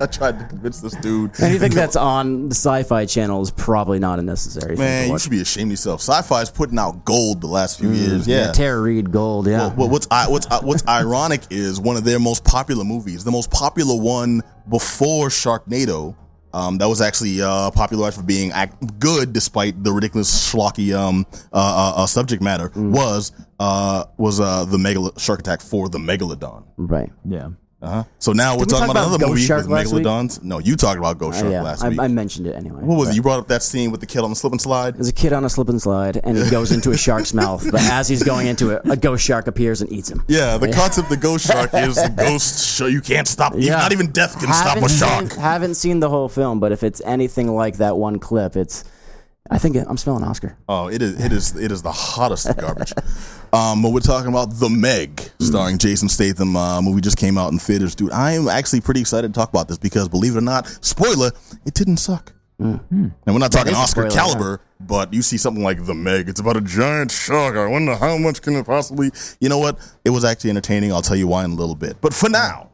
I 0.00 0.06
tried 0.06 0.38
to 0.38 0.46
convince 0.46 0.80
this 0.80 0.94
dude. 0.96 1.38
Anything 1.40 1.72
that's 1.72 1.96
on 1.96 2.48
the 2.48 2.54
Sci-Fi 2.54 3.06
Channel 3.06 3.42
is 3.42 3.50
probably 3.50 3.98
not 3.98 4.18
a 4.18 4.22
necessary 4.22 4.76
thing 4.76 4.84
Man, 4.84 5.06
to 5.06 5.12
you 5.12 5.18
should 5.18 5.30
be 5.30 5.40
ashamed 5.40 5.68
of 5.68 5.72
yourself. 5.72 6.00
Sci-Fi's 6.00 6.50
putting 6.50 6.78
out 6.78 7.04
gold 7.04 7.40
the 7.40 7.46
last 7.46 7.78
few 7.78 7.90
years. 7.90 8.26
Yeah. 8.26 8.52
Tara 8.52 8.80
Reid 8.80 9.10
Gold. 9.12 9.46
Yeah. 9.46 9.72
Well, 9.74 9.88
what's 9.88 10.06
what's 10.10 10.46
what's 10.62 10.86
ironic 10.86 11.42
is 11.50 11.80
one 11.80 11.96
of 11.96 12.04
their 12.04 12.18
most 12.18 12.44
popular 12.44 12.84
movies, 12.84 13.24
the 13.24 13.30
most 13.30 13.50
popular 13.50 14.00
one 14.00 14.42
before 14.68 15.28
Sharknado. 15.28 16.16
Um, 16.52 16.78
that 16.78 16.86
was 16.86 17.00
actually 17.00 17.42
uh, 17.42 17.72
popularized 17.72 18.16
for 18.16 18.22
being 18.22 18.52
act- 18.52 19.00
good 19.00 19.32
despite 19.32 19.82
the 19.82 19.92
ridiculous 19.92 20.30
schlocky 20.52 20.94
um, 20.96 21.26
uh, 21.52 21.56
uh, 21.96 22.02
uh, 22.02 22.06
subject 22.06 22.40
matter. 22.40 22.68
Mm. 22.68 22.92
Was 22.92 23.32
uh, 23.58 24.04
was 24.16 24.38
uh, 24.38 24.64
the 24.64 24.76
Megal- 24.78 25.18
Shark 25.18 25.40
Attack 25.40 25.60
for 25.62 25.88
the 25.88 25.98
Megalodon? 25.98 26.62
right. 26.76 27.10
Yeah. 27.24 27.48
Uh-huh. 27.84 28.04
So 28.18 28.32
now 28.32 28.54
we're 28.54 28.60
we 28.60 28.66
talking 28.66 28.86
talk 28.86 28.90
about 28.90 28.90
about 28.90 29.06
another 29.08 29.18
Ghost 29.18 29.30
movie 29.30 29.42
Shark 29.46 29.68
last 29.68 29.92
week? 29.92 30.04
megalodons. 30.04 30.42
No, 30.42 30.58
you 30.58 30.76
talked 30.76 30.98
about 30.98 31.18
Ghost 31.18 31.38
Uh, 31.38 31.40
Shark 31.42 31.52
yeah, 31.52 31.62
last 31.62 31.84
I, 31.84 31.88
week. 31.90 32.00
I 32.00 32.08
mentioned 32.08 32.46
it 32.46 32.54
anyway. 32.54 32.80
what 32.82 32.96
was 32.98 33.10
it? 33.10 33.14
You 33.16 33.22
brought 33.22 33.40
up 33.40 33.48
that 33.48 33.62
scene 33.62 33.90
with 33.90 34.00
the 34.00 34.06
kid 34.06 34.20
on 34.22 34.30
the 34.30 34.36
slip 34.36 34.52
and 34.52 34.60
slide. 34.60 34.96
There's 34.96 35.08
a 35.08 35.12
kid 35.12 35.32
on 35.32 35.44
a 35.44 35.48
slip 35.50 35.68
and 35.68 35.80
slide, 35.80 36.20
and 36.24 36.36
he 36.38 36.50
goes 36.50 36.72
into 36.72 36.90
a 36.92 36.96
shark's 36.96 37.34
mouth. 37.42 37.66
But 37.70 37.82
as 37.82 38.08
he's 38.08 38.22
going 38.22 38.46
into 38.46 38.70
it, 38.70 38.82
a 38.90 38.96
ghost 38.96 39.24
shark 39.24 39.46
appears 39.46 39.80
and 39.82 39.92
eats 39.92 40.10
him. 40.10 40.24
Yeah, 40.28 40.56
the 40.56 40.72
concept 40.72 41.04
of 41.06 41.08
the 41.10 41.16
ghost 41.16 41.46
shark 41.46 41.70
is 41.74 41.96
the 41.96 42.08
ghost 42.16 42.64
show. 42.66 42.86
You 42.86 43.00
can't 43.00 43.28
stop. 43.28 43.54
Yeah. 43.56 43.76
Not 43.76 43.92
even 43.92 44.10
death 44.12 44.38
can 44.38 44.52
stop 44.52 44.74
Haven't 44.78 44.84
a 44.84 44.88
seen- 44.88 45.08
shark. 45.28 45.32
haven't 45.34 45.74
seen 45.74 46.00
the 46.00 46.08
whole 46.08 46.28
film, 46.28 46.60
but 46.60 46.72
if 46.72 46.82
it's 46.82 47.00
anything 47.04 47.54
like 47.54 47.76
that 47.78 47.96
one 47.96 48.18
clip, 48.18 48.56
it's. 48.56 48.84
I 49.50 49.58
think 49.58 49.76
I'm 49.76 49.98
smelling 49.98 50.24
Oscar. 50.24 50.56
Oh, 50.70 50.88
it 50.88 51.02
is. 51.02 51.22
It 51.22 51.30
is. 51.30 51.54
It 51.54 51.70
is 51.70 51.82
the 51.82 51.92
hottest 51.92 52.48
of 52.48 52.56
garbage. 52.56 52.94
um, 53.52 53.82
but 53.82 53.92
we're 53.92 54.00
talking 54.00 54.30
about 54.30 54.54
the 54.54 54.70
Meg, 54.70 55.20
starring 55.38 55.76
Jason 55.76 56.08
Statham. 56.08 56.56
Uh, 56.56 56.80
movie 56.80 57.02
just 57.02 57.18
came 57.18 57.36
out 57.36 57.52
in 57.52 57.58
theaters, 57.58 57.94
dude. 57.94 58.10
I 58.10 58.32
am 58.32 58.48
actually 58.48 58.80
pretty 58.80 59.00
excited 59.00 59.34
to 59.34 59.38
talk 59.38 59.50
about 59.50 59.68
this 59.68 59.76
because, 59.76 60.08
believe 60.08 60.34
it 60.34 60.38
or 60.38 60.40
not, 60.40 60.66
spoiler, 60.80 61.30
it 61.66 61.74
didn't 61.74 61.98
suck. 61.98 62.32
And 62.58 62.80
we're 63.26 63.38
not 63.38 63.52
talking 63.52 63.74
Oscar 63.74 64.08
spoiler, 64.08 64.10
caliber, 64.10 64.60
but 64.80 65.12
you 65.12 65.20
see 65.20 65.36
something 65.36 65.62
like 65.62 65.84
The 65.84 65.94
Meg. 65.94 66.28
It's 66.28 66.40
about 66.40 66.56
a 66.56 66.60
giant 66.62 67.10
shark. 67.10 67.56
I 67.56 67.66
wonder 67.66 67.96
how 67.96 68.16
much 68.16 68.40
can 68.40 68.54
it 68.56 68.64
possibly. 68.64 69.10
You 69.40 69.50
know 69.50 69.58
what? 69.58 69.78
It 70.04 70.10
was 70.10 70.24
actually 70.24 70.50
entertaining. 70.50 70.92
I'll 70.92 71.02
tell 71.02 71.16
you 71.16 71.26
why 71.26 71.44
in 71.44 71.50
a 71.50 71.54
little 71.54 71.74
bit. 71.74 72.00
But 72.00 72.14
for 72.14 72.30
now, 72.30 72.70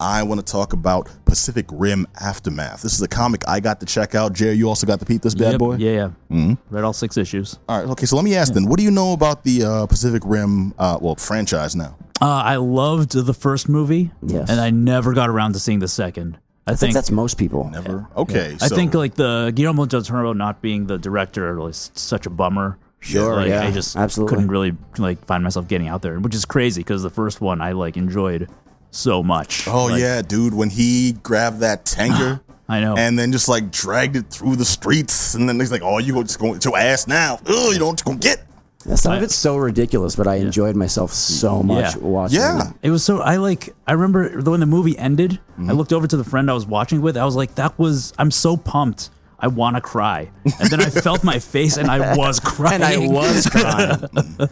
I 0.00 0.22
want 0.22 0.44
to 0.44 0.50
talk 0.50 0.72
about 0.72 1.10
Pacific 1.26 1.66
Rim 1.70 2.06
Aftermath. 2.20 2.80
This 2.80 2.94
is 2.94 3.02
a 3.02 3.08
comic 3.08 3.46
I 3.46 3.60
got 3.60 3.80
to 3.80 3.86
check 3.86 4.14
out. 4.14 4.32
Jerry, 4.32 4.54
you 4.54 4.66
also 4.66 4.86
got 4.86 4.98
to 5.00 5.04
peep 5.04 5.20
this 5.20 5.34
bad 5.34 5.52
Yep, 5.52 5.58
boy. 5.58 5.76
Yeah, 5.76 5.90
yeah. 5.92 6.10
Mm-hmm. 6.30 6.74
Read 6.74 6.84
all 6.84 6.94
six 6.94 7.18
issues. 7.18 7.58
All 7.68 7.78
right. 7.78 7.90
Okay. 7.90 8.06
So 8.06 8.16
let 8.16 8.24
me 8.24 8.34
ask 8.34 8.54
then, 8.54 8.64
what 8.64 8.78
do 8.78 8.84
you 8.84 8.90
know 8.90 9.12
about 9.12 9.44
the 9.44 9.62
uh, 9.62 9.86
Pacific 9.86 10.22
Rim, 10.24 10.74
uh, 10.78 10.98
well, 11.00 11.16
franchise 11.16 11.76
now? 11.76 11.98
Uh, 12.22 12.26
I 12.28 12.56
loved 12.56 13.12
the 13.12 13.34
first 13.34 13.68
movie. 13.68 14.10
Yes. 14.22 14.48
And 14.48 14.58
I 14.58 14.70
never 14.70 15.12
got 15.12 15.28
around 15.28 15.52
to 15.52 15.58
seeing 15.58 15.80
the 15.80 15.88
second. 15.88 16.38
I, 16.66 16.72
I 16.72 16.74
think 16.74 16.78
think 16.80 16.94
that's 16.94 17.10
most 17.10 17.36
people. 17.36 17.68
Never. 17.68 18.06
Okay. 18.16 18.56
I 18.60 18.68
so- 18.68 18.76
think 18.76 18.94
like 18.94 19.14
the 19.16 19.52
Guillermo 19.54 19.84
del 19.84 20.02
Toro 20.02 20.32
not 20.32 20.62
being 20.62 20.86
the 20.86 20.96
director 20.98 21.58
was 21.58 21.90
such 21.94 22.24
a 22.24 22.30
bummer. 22.30 22.78
Sure, 23.02 23.34
like, 23.36 23.48
yeah, 23.48 23.62
I 23.62 23.70
just 23.70 23.96
absolutely. 23.96 24.30
couldn't 24.30 24.50
really 24.50 24.76
like 24.98 25.24
find 25.24 25.42
myself 25.42 25.66
getting 25.66 25.88
out 25.88 26.02
there, 26.02 26.20
which 26.20 26.34
is 26.34 26.44
crazy 26.44 26.82
because 26.82 27.02
the 27.02 27.08
first 27.08 27.40
one 27.40 27.62
I 27.62 27.72
like 27.72 27.96
enjoyed 27.96 28.50
so 28.90 29.22
much. 29.22 29.66
Oh 29.68 29.86
Like, 29.86 30.00
yeah, 30.00 30.22
dude. 30.22 30.54
When 30.54 30.70
he 30.70 31.12
grabbed 31.22 31.60
that 31.60 31.84
tanker. 31.84 32.40
I 32.68 32.78
know. 32.80 32.96
And 32.96 33.18
then 33.18 33.32
just 33.32 33.48
like 33.48 33.72
dragged 33.72 34.14
it 34.14 34.30
through 34.30 34.54
the 34.54 34.64
streets, 34.64 35.34
and 35.34 35.48
then 35.48 35.58
he's 35.58 35.72
like, 35.72 35.82
"Oh, 35.82 35.98
you 35.98 36.12
go 36.14 36.22
just 36.22 36.38
going 36.38 36.56
to 36.60 36.68
your 36.68 36.78
ass 36.78 37.08
now? 37.08 37.40
Oh, 37.46 37.72
you 37.72 37.80
don't 37.80 38.04
gonna 38.04 38.18
get." 38.18 38.44
Yeah, 38.86 38.94
Some 38.94 39.12
of 39.14 39.22
it's 39.24 39.34
so 39.34 39.56
ridiculous, 39.56 40.14
but 40.14 40.26
I 40.28 40.36
enjoyed 40.36 40.76
myself 40.76 41.12
so 41.12 41.62
much 41.64 41.96
Yeah. 41.96 42.00
watching. 42.00 42.38
Yeah. 42.38 42.68
it. 42.70 42.74
It 42.82 42.90
was 42.92 43.02
so 43.04 43.20
I 43.20 43.36
like 43.36 43.74
I 43.88 43.92
remember 43.92 44.40
when 44.40 44.60
the 44.60 44.66
movie 44.66 44.96
ended, 44.96 45.32
Mm-hmm. 45.58 45.68
I 45.68 45.72
looked 45.72 45.92
over 45.92 46.06
to 46.06 46.16
the 46.16 46.22
friend 46.24 46.48
I 46.48 46.54
was 46.54 46.64
watching 46.64 47.00
with. 47.02 47.16
I 47.16 47.24
was 47.24 47.34
like, 47.34 47.56
that 47.56 47.76
was 47.76 48.12
I'm 48.18 48.30
so 48.30 48.56
pumped. 48.56 49.10
I 49.42 49.48
want 49.48 49.74
to 49.76 49.80
cry. 49.82 50.30
And 50.60 50.70
then 50.70 50.80
I 50.80 50.90
felt 50.90 51.24
my 51.24 51.38
face 51.40 51.76
and 51.76 51.90
I 51.90 52.14
was 52.16 52.38
crying. 52.38 52.82
And 52.82 52.84
I 52.84 52.98
was 52.98 53.46
crying. 53.46 54.00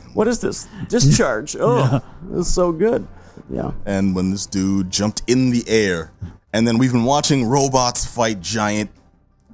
what 0.15 0.27
is 0.27 0.41
this? 0.41 0.67
Discharge. 0.89 1.57
Oh, 1.61 2.03
this 2.31 2.49
is 2.49 2.53
so 2.53 2.73
good. 2.73 3.07
Yeah. 3.51 3.73
And 3.87 4.15
when 4.15 4.31
this 4.31 4.47
dude 4.47 4.91
jumped 4.91 5.23
in 5.27 5.51
the 5.51 5.65
air, 5.69 6.13
and 6.53 6.67
then 6.67 6.79
we've 6.79 6.93
been 6.93 7.05
watching 7.05 7.45
robots 7.47 8.05
fight 8.07 8.41
giant 8.41 8.91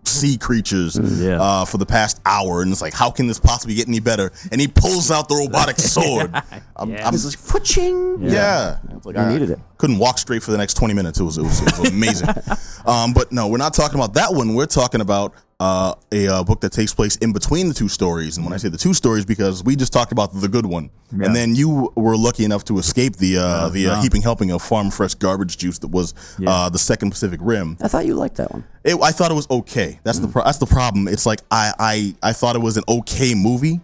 sea 0.07 0.37
creatures 0.37 0.99
Yeah. 1.03 1.41
uh, 1.41 1.65
for 1.65 1.79
the 1.79 1.87
past 1.87 2.21
hour, 2.27 2.61
and 2.63 2.71
it's 2.71 2.83
like, 2.83 2.93
how 2.93 3.11
can 3.11 3.27
this 3.27 3.41
possibly 3.41 3.75
get 3.75 3.89
any 3.89 4.01
better? 4.01 4.31
And 4.53 4.61
he 4.61 4.69
pulls 4.69 5.11
out 5.11 5.29
the 5.29 5.35
robotic 5.35 5.77
sword. 5.79 6.31
I'm, 6.77 6.91
Yeah. 6.91 7.09
I'm 7.09 7.15
It's 7.15 7.25
like, 7.25 7.39
fooching. 7.63 8.23
Yeah, 8.23 8.31
yeah. 8.33 8.97
It's 8.97 9.07
like, 9.07 9.17
I 9.17 9.33
needed 9.33 9.51
it. 9.51 9.59
Couldn't 9.79 9.99
walk 9.99 10.19
straight 10.19 10.43
for 10.43 10.51
the 10.51 10.59
next 10.59 10.75
twenty 10.75 10.95
minutes. 10.95 11.19
It 11.21 11.25
was 11.25 11.39
it 11.39 11.43
was, 11.43 11.61
it 11.63 11.79
was 11.79 11.91
amazing. 11.91 12.29
um, 12.87 13.13
but 13.13 13.33
no, 13.33 13.49
we're 13.49 13.57
not 13.59 13.75
talking 13.75 13.99
about 13.99 14.15
that 14.15 14.33
one. 14.35 14.55
We're 14.55 14.67
talking 14.67 15.01
about 15.01 15.35
uh, 15.65 15.95
a 16.13 16.29
uh, 16.29 16.45
book 16.45 16.61
that 16.61 16.73
takes 16.73 16.93
place 16.93 17.17
in 17.17 17.33
between 17.33 17.69
the 17.69 17.75
two 17.75 17.89
stories. 17.89 18.37
And 18.37 18.45
when 18.45 18.53
I 18.53 18.59
say 18.59 18.69
the 18.69 18.77
two 18.77 18.93
stories, 18.95 19.25
because 19.25 19.65
we 19.65 19.77
just 19.77 19.93
talked 19.93 20.13
about 20.13 20.29
the 20.35 20.49
good 20.49 20.67
one, 20.67 20.91
and 21.11 21.35
then 21.35 21.55
you 21.55 21.91
were 21.95 22.17
lucky 22.17 22.45
enough 22.45 22.65
to 22.65 22.79
escape 22.79 23.17
the 23.17 23.39
uh, 23.39 23.69
the 23.71 23.87
uh, 23.89 24.03
heaping 24.03 24.23
helping 24.23 24.51
of 24.51 24.61
farm 24.63 24.91
fresh 24.91 25.15
garbage 25.15 25.57
juice 25.57 25.79
that 25.79 25.89
was 25.89 26.13
uh, 26.47 26.69
the 26.69 26.79
second 26.79 27.11
Pacific 27.11 27.41
Rim. 27.43 27.77
I 27.81 27.89
thought 27.89 28.05
you 28.07 28.15
liked 28.15 28.37
that 28.37 28.53
one. 28.53 28.65
It, 28.85 28.97
I 29.03 29.13
thought 29.13 29.31
it 29.31 29.35
was 29.35 29.49
okay. 29.51 30.01
That's 30.05 30.19
the 30.19 30.29
pro- 30.29 30.45
that's 30.45 30.59
the 30.59 30.67
problem. 30.67 31.09
It's 31.09 31.25
like 31.27 31.41
I 31.51 31.73
I 31.79 32.15
I 32.31 32.33
thought 32.33 32.57
it 32.57 32.63
was 32.63 32.77
an 32.77 32.85
okay 32.89 33.35
movie, 33.35 33.81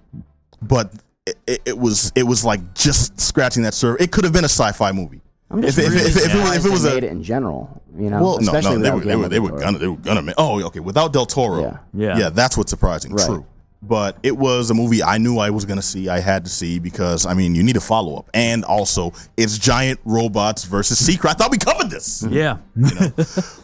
but 0.61 0.93
it, 1.27 1.37
it, 1.47 1.61
it 1.67 1.79
was 1.79 2.13
it 2.15 2.25
was 2.25 2.45
like 2.45 2.75
just 2.75 3.19
scratching 3.21 3.63
that 3.63 3.75
surface. 3.75 4.05
It 4.05 4.11
could 4.13 4.25
have 4.25 4.33
been 4.33 4.45
a 4.45 4.49
sci-fi 4.59 4.93
movie. 4.93 5.21
I'm 5.51 5.63
just 5.63 5.79
If- 5.79 5.87
if- 5.87 5.93
really 5.95 6.07
if- 6.11 6.17
if 6.17 6.35
it 6.35 6.43
was- 6.43 6.57
if 6.57 6.65
it 6.67 6.71
was 6.71 6.85
a- 6.85 6.95
made 6.95 7.05
it 7.05 7.11
in 7.11 7.23
general. 7.23 7.80
You 7.97 8.11
know, 8.11 8.23
Well, 8.23 8.41
no, 8.41 8.53
especially 8.53 8.77
no, 8.79 8.83
they 8.83 8.91
were, 8.91 9.01
they 9.01 9.17
were, 9.17 9.29
they 9.29 9.41
were 9.41 9.59
gonna, 9.59 9.79
they 9.79 9.89
were 9.89 9.97
gonna 9.97 10.23
make. 10.23 10.35
Oh, 10.39 10.63
okay, 10.67 10.81
without 10.81 11.13
Del 11.13 11.27
Toro, 11.27 11.61
Yeah. 11.63 11.79
Yeah. 11.93 12.19
yeah, 12.19 12.29
that's 12.31 12.57
what's 12.57 12.71
surprising. 12.71 13.13
Right. 13.13 13.27
True, 13.27 13.45
but 13.83 14.17
it 14.23 14.37
was 14.37 14.71
a 14.71 14.75
movie 14.75 15.03
I 15.03 15.19
knew 15.19 15.39
I 15.39 15.51
was 15.51 15.65
gonna 15.65 15.83
see. 15.83 16.09
I 16.09 16.21
had 16.21 16.45
to 16.45 16.51
see 16.51 16.79
because 16.79 17.27
I 17.27 17.35
mean, 17.35 17.55
you 17.55 17.63
need 17.63 17.77
a 17.77 17.81
follow 17.81 18.17
up, 18.17 18.31
and 18.35 18.65
also 18.65 19.13
it's 19.37 19.59
giant 19.59 19.99
robots 20.05 20.65
versus 20.65 20.99
secret. 21.05 21.31
I 21.31 21.33
thought 21.35 21.51
we 21.51 21.59
covered 21.59 21.91
this, 21.91 22.25
Yeah. 22.31 22.59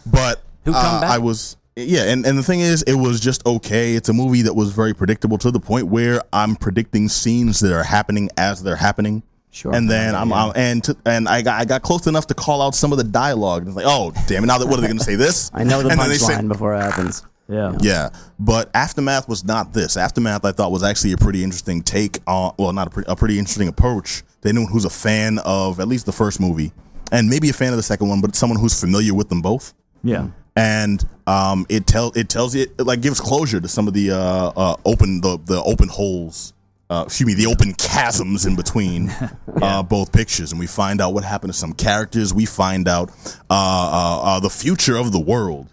but 0.06 0.42
Who 0.64 0.73
come 0.73 1.04
uh. 1.04 1.06
I 1.06 1.18
was. 1.18 1.56
Yeah, 1.78 2.04
and, 2.04 2.25
and 2.25 2.38
the 2.38 2.42
thing 2.42 2.61
is, 2.61 2.83
it 2.85 2.95
was 2.95 3.21
just 3.21 3.45
okay. 3.47 3.95
It's 3.97 4.09
a 4.09 4.14
movie 4.14 4.40
that 4.42 4.54
was 4.54 4.73
very 4.73 4.95
predictable 4.95 5.37
to 5.37 5.50
the 5.50 5.61
point 5.61 5.88
where 5.88 6.23
I'm 6.33 6.56
predicting 6.56 7.11
scenes 7.11 7.61
that 7.61 7.71
are 7.71 7.83
happening 7.85 8.30
as 8.38 8.62
they're 8.62 8.76
happening. 8.76 9.23
Sure. 9.56 9.75
And 9.75 9.88
then 9.88 10.14
I'm, 10.14 10.34
I'm 10.34 10.52
and 10.54 10.84
to, 10.84 10.94
and 11.06 11.26
I 11.26 11.40
got 11.40 11.58
I 11.58 11.64
got 11.64 11.80
close 11.80 12.06
enough 12.06 12.26
to 12.26 12.34
call 12.34 12.60
out 12.60 12.75
some 12.75 12.92
of 12.92 12.98
the 12.98 13.04
dialogue. 13.04 13.62
And 13.62 13.68
it's 13.68 13.76
like, 13.76 13.86
oh 13.88 14.12
damn 14.26 14.44
it! 14.44 14.48
Now 14.48 14.58
that 14.58 14.66
what 14.66 14.78
are 14.78 14.82
they 14.82 14.86
going 14.86 14.98
to 14.98 15.04
say 15.04 15.14
this? 15.14 15.50
I 15.54 15.64
know 15.64 15.82
the 15.82 15.88
And 15.88 15.98
then 15.98 16.10
they 16.10 16.18
say- 16.18 16.34
punchline 16.34 16.48
before 16.48 16.75
it 16.75 16.82
happens. 16.82 17.25
Yeah. 17.48 17.78
yeah, 17.80 18.08
but 18.40 18.70
Aftermath 18.75 19.28
was 19.28 19.44
not 19.44 19.72
this. 19.72 19.96
Aftermath, 19.96 20.44
I 20.44 20.50
thought, 20.50 20.72
was 20.72 20.82
actually 20.82 21.12
a 21.12 21.16
pretty 21.16 21.44
interesting 21.44 21.80
take 21.80 22.18
on, 22.26 22.52
well, 22.58 22.72
not 22.72 22.88
a, 22.88 22.90
pre- 22.90 23.04
a 23.06 23.14
pretty 23.14 23.38
interesting 23.38 23.68
approach. 23.68 24.25
They 24.40 24.50
knew 24.50 24.66
who's 24.66 24.84
a 24.84 24.90
fan 24.90 25.38
of 25.44 25.78
at 25.78 25.86
least 25.86 26.06
the 26.06 26.12
first 26.12 26.40
movie 26.40 26.72
and 27.12 27.28
maybe 27.30 27.48
a 27.48 27.52
fan 27.52 27.70
of 27.72 27.76
the 27.76 27.84
second 27.84 28.08
one, 28.08 28.20
but 28.20 28.34
someone 28.34 28.58
who's 28.58 28.78
familiar 28.78 29.14
with 29.14 29.28
them 29.28 29.42
both. 29.42 29.75
Yeah. 30.02 30.26
And 30.56 31.06
um, 31.28 31.66
it 31.68 31.86
tell 31.86 32.10
it 32.16 32.28
tells 32.28 32.54
you 32.56 32.62
it 32.62 32.80
like 32.84 33.00
gives 33.00 33.20
closure 33.20 33.60
to 33.60 33.68
some 33.68 33.86
of 33.86 33.94
the 33.94 34.10
uh, 34.10 34.52
uh, 34.56 34.76
open 34.84 35.20
the 35.20 35.38
the 35.44 35.62
open 35.62 35.88
holes. 35.88 36.52
Uh, 36.88 37.02
excuse 37.06 37.26
me, 37.26 37.34
the 37.34 37.46
open 37.46 37.74
chasms 37.74 38.46
in 38.46 38.54
between 38.54 39.10
uh, 39.62 39.82
both 39.82 40.12
pictures, 40.12 40.52
and 40.52 40.60
we 40.60 40.66
find 40.68 41.00
out 41.00 41.12
what 41.14 41.24
happened 41.24 41.52
to 41.52 41.58
some 41.58 41.72
characters. 41.72 42.32
We 42.32 42.46
find 42.46 42.86
out 42.86 43.10
uh, 43.50 43.52
uh, 43.52 44.20
uh, 44.22 44.40
the 44.40 44.50
future 44.50 44.96
of 44.96 45.10
the 45.10 45.18
world 45.18 45.66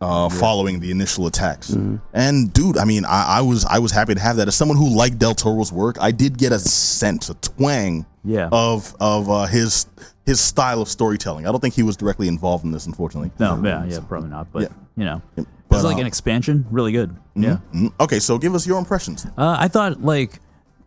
uh, 0.00 0.30
following 0.30 0.80
the 0.80 0.90
initial 0.90 1.26
attacks. 1.26 1.72
Mm-hmm. 1.72 1.96
And 2.14 2.52
dude, 2.54 2.78
I 2.78 2.86
mean, 2.86 3.04
I, 3.04 3.38
I 3.38 3.40
was 3.42 3.66
I 3.66 3.80
was 3.80 3.92
happy 3.92 4.14
to 4.14 4.20
have 4.20 4.36
that. 4.36 4.48
As 4.48 4.54
someone 4.54 4.78
who 4.78 4.88
liked 4.96 5.18
Del 5.18 5.34
Toro's 5.34 5.70
work, 5.72 5.96
I 6.00 6.10
did 6.10 6.38
get 6.38 6.52
a 6.52 6.58
sense, 6.58 7.28
a 7.28 7.34
twang, 7.34 8.06
Yeah. 8.24 8.48
of 8.50 8.94
of 8.98 9.28
uh, 9.28 9.44
his 9.44 9.86
his 10.24 10.40
style 10.40 10.80
of 10.80 10.88
storytelling. 10.88 11.46
I 11.46 11.50
don't 11.52 11.60
think 11.60 11.74
he 11.74 11.82
was 11.82 11.98
directly 11.98 12.28
involved 12.28 12.64
in 12.64 12.72
this, 12.72 12.86
unfortunately. 12.86 13.30
No, 13.38 13.60
yeah, 13.62 13.84
yeah, 13.84 14.00
probably 14.08 14.30
not. 14.30 14.50
But 14.52 14.62
Yeah. 14.62 14.68
you 14.96 15.04
know, 15.04 15.22
But, 15.34 15.46
it's 15.76 15.84
like 15.84 15.98
an 15.98 16.06
expansion. 16.06 16.64
Really 16.70 16.92
good. 16.92 17.14
Yeah. 17.34 17.58
Mm, 17.74 17.92
Okay, 18.00 18.20
so 18.20 18.38
give 18.38 18.54
us 18.54 18.66
your 18.66 18.78
impressions. 18.78 19.26
Uh, 19.36 19.56
I 19.58 19.68
thought 19.68 20.02
like 20.02 20.40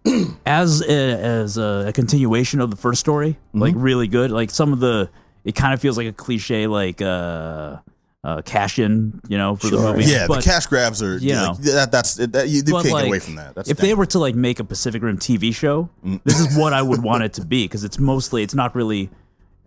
as 0.46 0.82
a, 0.82 0.92
as 0.92 1.58
a, 1.58 1.86
a 1.88 1.94
continuation 1.94 2.62
of 2.62 2.70
the 2.72 2.78
first 2.78 3.00
story, 3.00 3.32
Mm-hmm. 3.50 3.60
like 3.60 3.74
really 3.78 4.08
good. 4.08 4.32
Like 4.32 4.50
some 4.52 4.74
of 4.74 4.80
the, 4.80 5.10
it 5.44 5.56
kind 5.56 5.74
of 5.74 5.82
feels 5.82 5.98
like 5.98 6.08
a 6.08 6.14
cliche, 6.14 6.68
like 6.68 7.02
uh, 7.02 7.78
uh, 8.24 8.42
cash 8.44 8.80
in, 8.80 9.20
you 9.28 9.38
know, 9.38 9.56
for 9.56 9.68
the 9.68 9.78
movie. 9.78 10.04
Yeah, 10.06 10.28
but, 10.28 10.38
the 10.44 10.50
cash 10.50 10.66
grabs 10.68 11.02
are 11.02 11.18
you 11.18 11.30
yeah, 11.30 11.36
know. 11.42 11.54
that, 11.56 11.92
that's 11.92 12.16
that, 12.16 12.50
you, 12.50 12.58
you 12.58 12.64
can't 12.64 12.86
like, 12.92 13.04
get 13.04 13.08
away 13.08 13.20
from 13.20 13.36
that. 13.36 13.56
That's 13.56 13.70
if 13.70 13.78
they 13.78 13.94
were 13.94 14.06
to 14.08 14.20
like 14.20 14.36
make 14.36 14.60
a 14.60 14.64
Pacific 14.64 15.02
Rim 15.02 15.18
TV 15.18 15.54
show, 15.56 15.90
Mm. 16.06 16.22
this 16.24 16.40
is 16.40 16.58
what 16.58 16.74
I 16.74 16.82
would 16.82 17.02
want 17.10 17.24
it 17.24 17.34
to 17.34 17.46
be 17.46 17.64
because 17.66 17.84
it's 17.84 17.98
mostly, 18.00 18.44
it's 18.44 18.54
not 18.56 18.76
really 18.76 19.10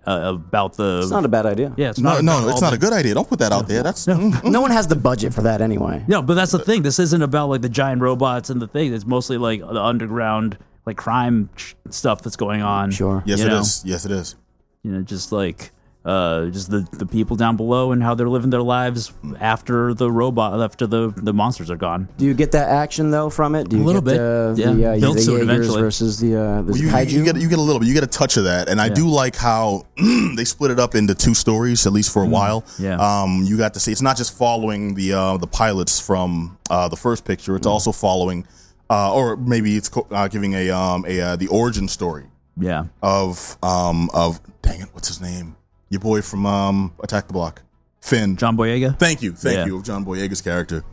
uh, 0.06 0.32
about 0.34 0.74
the. 0.74 1.00
It's 1.02 1.10
not 1.10 1.24
a 1.24 1.28
bad 1.28 1.46
idea. 1.46 1.72
yeah, 1.76 1.90
it's 1.90 1.98
no, 1.98 2.14
not. 2.14 2.24
no, 2.24 2.38
about 2.38 2.48
it's 2.50 2.54
all 2.56 2.60
not 2.62 2.70
the- 2.70 2.76
a 2.76 2.78
good 2.90 2.92
idea. 2.92 3.14
Don't 3.14 3.28
put 3.28 3.38
that 3.40 3.52
out 3.52 3.68
there. 3.68 3.82
That's 3.82 4.06
mm, 4.06 4.42
No 4.44 4.60
one 4.60 4.70
has 4.70 4.86
the 4.88 4.96
budget 4.96 5.32
for 5.34 5.42
that 5.42 5.60
anyway. 5.60 6.04
No, 6.08 6.22
but 6.22 6.34
that's 6.34 6.52
the 6.52 6.58
thing. 6.58 6.82
This 6.82 6.98
isn't 6.98 7.22
about 7.22 7.48
like 7.48 7.62
the 7.62 7.68
giant 7.68 8.00
robots 8.02 8.50
and 8.50 8.60
the 8.60 8.68
thing. 8.68 8.92
It's 8.92 9.06
mostly 9.06 9.38
like 9.38 9.60
the 9.60 9.80
underground, 9.82 10.58
like 10.86 10.96
crime 10.96 11.50
sh- 11.56 11.74
stuff 11.90 12.22
that's 12.22 12.36
going 12.36 12.62
on. 12.62 12.90
Sure. 12.90 13.22
yes, 13.26 13.40
you 13.40 13.46
it 13.46 13.48
know? 13.50 13.60
is. 13.60 13.82
Yes, 13.84 14.04
it 14.04 14.10
is. 14.10 14.36
You 14.82 14.90
know, 14.92 15.02
just 15.02 15.30
like 15.32 15.70
uh, 16.04 16.46
just 16.46 16.68
the 16.70 16.80
the 16.92 17.06
people 17.06 17.36
down 17.36 17.56
below 17.56 17.92
and 17.92 18.02
how 18.02 18.14
they're 18.14 18.28
living 18.28 18.50
their 18.50 18.62
lives 18.62 19.12
after 19.40 19.94
the 19.94 20.10
robot, 20.10 20.60
after 20.60 20.86
the 20.86 21.12
the 21.16 21.32
monsters 21.32 21.70
are 21.70 21.76
gone. 21.76 22.08
Do 22.18 22.24
you 22.24 22.34
get 22.34 22.52
that 22.52 22.68
action 22.68 23.10
though 23.10 23.30
from 23.30 23.54
it? 23.54 23.68
Do 23.68 23.76
you 23.76 23.82
A 23.82 23.86
little 23.86 24.00
get 24.00 24.10
bit, 24.12 24.18
The, 24.18 24.54
yeah. 24.56 24.72
The, 24.72 24.86
uh, 24.96 25.00
Built 25.00 25.16
the 25.16 25.22
Jaegers 25.22 25.42
eventually. 25.42 25.80
versus 25.82 26.18
the 26.18 26.36
uh, 26.40 26.62
the 26.62 26.78
You, 26.78 26.88
kaiju. 26.88 27.10
you 27.12 27.24
get 27.24 27.36
you 27.36 27.48
get 27.48 27.58
a 27.58 27.62
little 27.62 27.78
bit. 27.78 27.86
You 27.88 27.94
get 27.94 28.02
a 28.02 28.08
touch 28.08 28.36
of 28.36 28.44
that, 28.44 28.68
and 28.68 28.80
I 28.80 28.88
do 28.88 29.06
like 29.08 29.36
how 29.36 29.86
they 30.36 30.44
split 30.44 30.70
it 30.72 30.80
up 30.80 30.94
into 30.96 31.14
two 31.14 31.34
stories, 31.34 31.86
at 31.86 31.92
least 31.92 32.12
for 32.12 32.22
a 32.24 32.28
while. 32.28 32.62
Mm. 32.62 32.80
yeah. 32.80 32.96
Um, 33.22 33.42
you 33.44 33.56
got 33.56 33.74
to 33.74 33.80
see 33.80 33.92
it's 33.92 34.02
not 34.02 34.16
just 34.16 34.36
following 34.36 34.94
the 34.94 35.12
uh, 35.12 35.36
the 35.36 35.46
pilots 35.46 36.00
from 36.00 36.58
uh, 36.68 36.88
the 36.88 36.96
first 36.96 37.24
picture. 37.24 37.52
Mm. 37.52 37.58
It's 37.58 37.66
also 37.66 37.92
following, 37.92 38.44
uh, 38.90 39.14
or 39.14 39.36
maybe 39.36 39.76
it's 39.76 39.88
co- 39.88 40.08
uh, 40.10 40.26
giving 40.26 40.54
a 40.54 40.70
um 40.70 41.04
a 41.06 41.20
uh, 41.20 41.36
the 41.36 41.46
origin 41.46 41.86
story 41.86 42.24
Yeah, 42.58 42.86
of 43.02 43.56
um 43.62 44.10
of 44.12 44.40
dang 44.62 44.80
it, 44.80 44.88
what's 44.94 45.06
his 45.08 45.20
name? 45.20 45.54
Your 45.92 46.00
boy 46.00 46.22
from 46.22 46.46
um 46.46 46.94
Attack 47.02 47.26
the 47.26 47.34
Block, 47.34 47.60
Finn. 48.00 48.36
John 48.36 48.56
Boyega. 48.56 48.98
Thank 48.98 49.20
you, 49.20 49.32
thank 49.32 49.56
Yeah. 49.58 49.66
you, 49.66 49.76
of 49.76 49.84
John 49.84 50.06
Boyega's 50.06 50.40
character. 50.40 50.84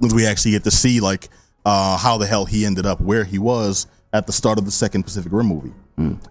When 0.00 0.12
we 0.16 0.26
actually 0.26 0.50
get 0.50 0.64
to 0.64 0.72
see 0.72 0.98
like 0.98 1.28
uh, 1.64 1.96
how 1.96 2.18
the 2.18 2.26
hell 2.26 2.44
he 2.44 2.66
ended 2.66 2.84
up 2.84 3.00
where 3.00 3.22
he 3.22 3.38
was 3.38 3.86
at 4.12 4.26
the 4.26 4.32
start 4.32 4.58
of 4.58 4.64
the 4.64 4.72
second 4.72 5.04
Pacific 5.04 5.30
Rim 5.30 5.46
movie, 5.46 5.72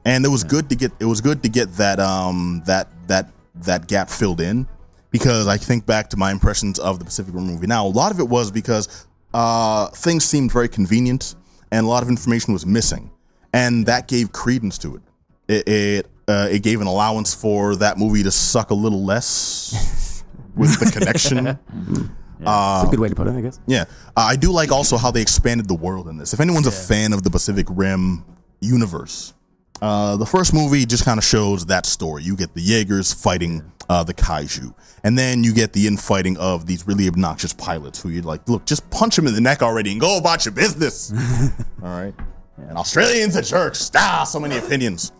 and 0.03 0.25
it 0.25 0.27
was 0.27 0.44
good 0.44 0.68
to 0.72 0.75
get 0.75 0.91
it 1.00 1.06
was 1.06 1.22
good 1.22 1.41
to 1.44 1.48
get 1.50 1.72
that 1.77 2.01
um 2.01 2.62
that 2.65 2.89
that 3.08 3.32
that 3.56 3.88
gap 3.88 4.10
filled 4.10 4.41
in 4.41 4.68
because 5.10 5.48
I 5.48 5.56
think 5.56 5.86
back 5.86 6.10
to 6.10 6.18
my 6.18 6.32
impressions 6.32 6.80
of 6.80 7.00
the 7.00 7.06
Pacific 7.06 7.34
Rim 7.34 7.46
movie. 7.46 7.65
Now 7.65 7.88
a 7.88 7.96
lot 8.01 8.12
of 8.12 8.20
it 8.20 8.27
was 8.27 8.51
because 8.51 9.08
uh, 9.34 9.88
things 9.91 10.25
seemed 10.25 10.51
very 10.51 10.68
convenient 10.68 11.36
and 11.72 11.86
a 11.86 11.89
lot 11.89 12.03
of 12.03 12.10
information 12.10 12.51
was 12.51 12.65
missing, 12.65 13.10
and 13.53 13.86
that 13.86 14.10
gave 14.10 14.34
credence 14.34 14.77
to 14.80 14.98
it. 14.98 15.01
It 15.48 15.68
it, 15.70 16.11
uh, 16.27 16.47
it 16.51 16.63
gave 16.63 16.81
an 16.81 16.87
allowance 16.87 17.33
for 17.33 17.75
that 17.77 17.97
movie 17.97 18.23
to 18.23 18.31
suck 18.31 18.71
a 18.71 18.75
little 18.75 19.03
less 19.03 20.23
with 20.55 20.79
the 20.79 20.91
connection. 20.91 21.59
That's 22.39 22.87
a 22.87 22.91
good 22.91 22.99
way 22.99 23.09
to 23.09 23.15
put 23.15 23.27
it, 23.27 23.35
I 23.35 23.41
guess. 23.41 23.59
Yeah, 23.67 23.85
uh, 24.15 24.21
I 24.21 24.35
do 24.35 24.51
like 24.51 24.71
also 24.71 24.97
how 24.97 25.11
they 25.11 25.21
expanded 25.21 25.67
the 25.67 25.75
world 25.75 26.07
in 26.07 26.17
this. 26.17 26.33
If 26.33 26.39
anyone's 26.39 26.67
a 26.67 26.71
fan 26.71 27.13
of 27.13 27.23
the 27.23 27.29
Pacific 27.29 27.67
Rim 27.69 28.25
universe, 28.59 29.33
uh, 29.81 30.15
the 30.17 30.25
first 30.25 30.53
movie 30.53 30.85
just 30.85 31.05
kind 31.05 31.17
of 31.17 31.23
shows 31.23 31.65
that 31.67 31.85
story. 31.85 32.23
You 32.23 32.35
get 32.35 32.53
the 32.53 32.61
Jaegers 32.61 33.13
fighting 33.13 33.71
uh, 33.89 34.03
the 34.03 34.13
kaiju, 34.13 34.73
and 35.03 35.17
then 35.17 35.43
you 35.43 35.53
get 35.53 35.73
the 35.73 35.87
infighting 35.87 36.37
of 36.37 36.65
these 36.65 36.87
really 36.87 37.07
obnoxious 37.07 37.53
pilots 37.53 38.01
who 38.01 38.09
you're 38.09 38.23
like, 38.23 38.47
look, 38.47 38.65
just 38.65 38.89
punch 38.89 39.15
them 39.15 39.27
in 39.27 39.33
the 39.33 39.41
neck 39.41 39.61
already 39.61 39.91
and 39.91 39.99
go 39.99 40.17
about 40.17 40.45
your 40.45 40.53
business. 40.53 41.11
All 41.83 41.89
right. 41.89 42.13
And 42.57 42.77
Australians 42.77 43.35
are 43.35 43.41
jerks. 43.41 43.89
Ah, 43.95 44.23
so 44.23 44.39
many 44.39 44.57
opinions. 44.57 45.11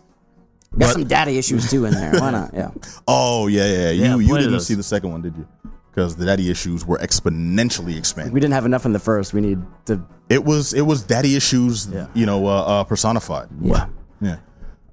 Got 0.72 0.78
But- 0.78 0.92
some 0.92 1.04
daddy 1.04 1.38
issues 1.38 1.70
too 1.70 1.84
in 1.84 1.92
there. 1.94 2.12
Why 2.12 2.30
not? 2.30 2.50
Yeah. 2.54 2.70
Oh 3.06 3.46
yeah, 3.46 3.66
yeah. 3.66 3.90
Yeah, 3.90 4.14
You 4.16 4.20
you 4.20 4.38
didn't 4.38 4.60
see 4.60 4.74
the 4.74 4.82
second 4.82 5.10
one, 5.10 5.22
did 5.22 5.36
you? 5.36 5.46
Because 5.94 6.16
the 6.16 6.24
daddy 6.24 6.50
issues 6.50 6.86
were 6.86 6.96
exponentially 6.98 7.98
expanded. 7.98 8.32
We 8.32 8.40
didn't 8.40 8.54
have 8.54 8.64
enough 8.64 8.86
in 8.86 8.92
the 8.94 8.98
first. 8.98 9.34
We 9.34 9.42
need 9.42 9.58
to. 9.86 10.02
It 10.30 10.42
was 10.44 10.72
it 10.72 10.80
was 10.82 11.02
daddy 11.02 11.36
issues, 11.36 11.86
Yeah. 11.92 12.06
you 12.14 12.24
know, 12.24 12.46
uh, 12.46 12.50
uh, 12.62 12.84
personified. 12.84 13.48
Yeah. 13.60 13.86
Yeah. 14.20 14.36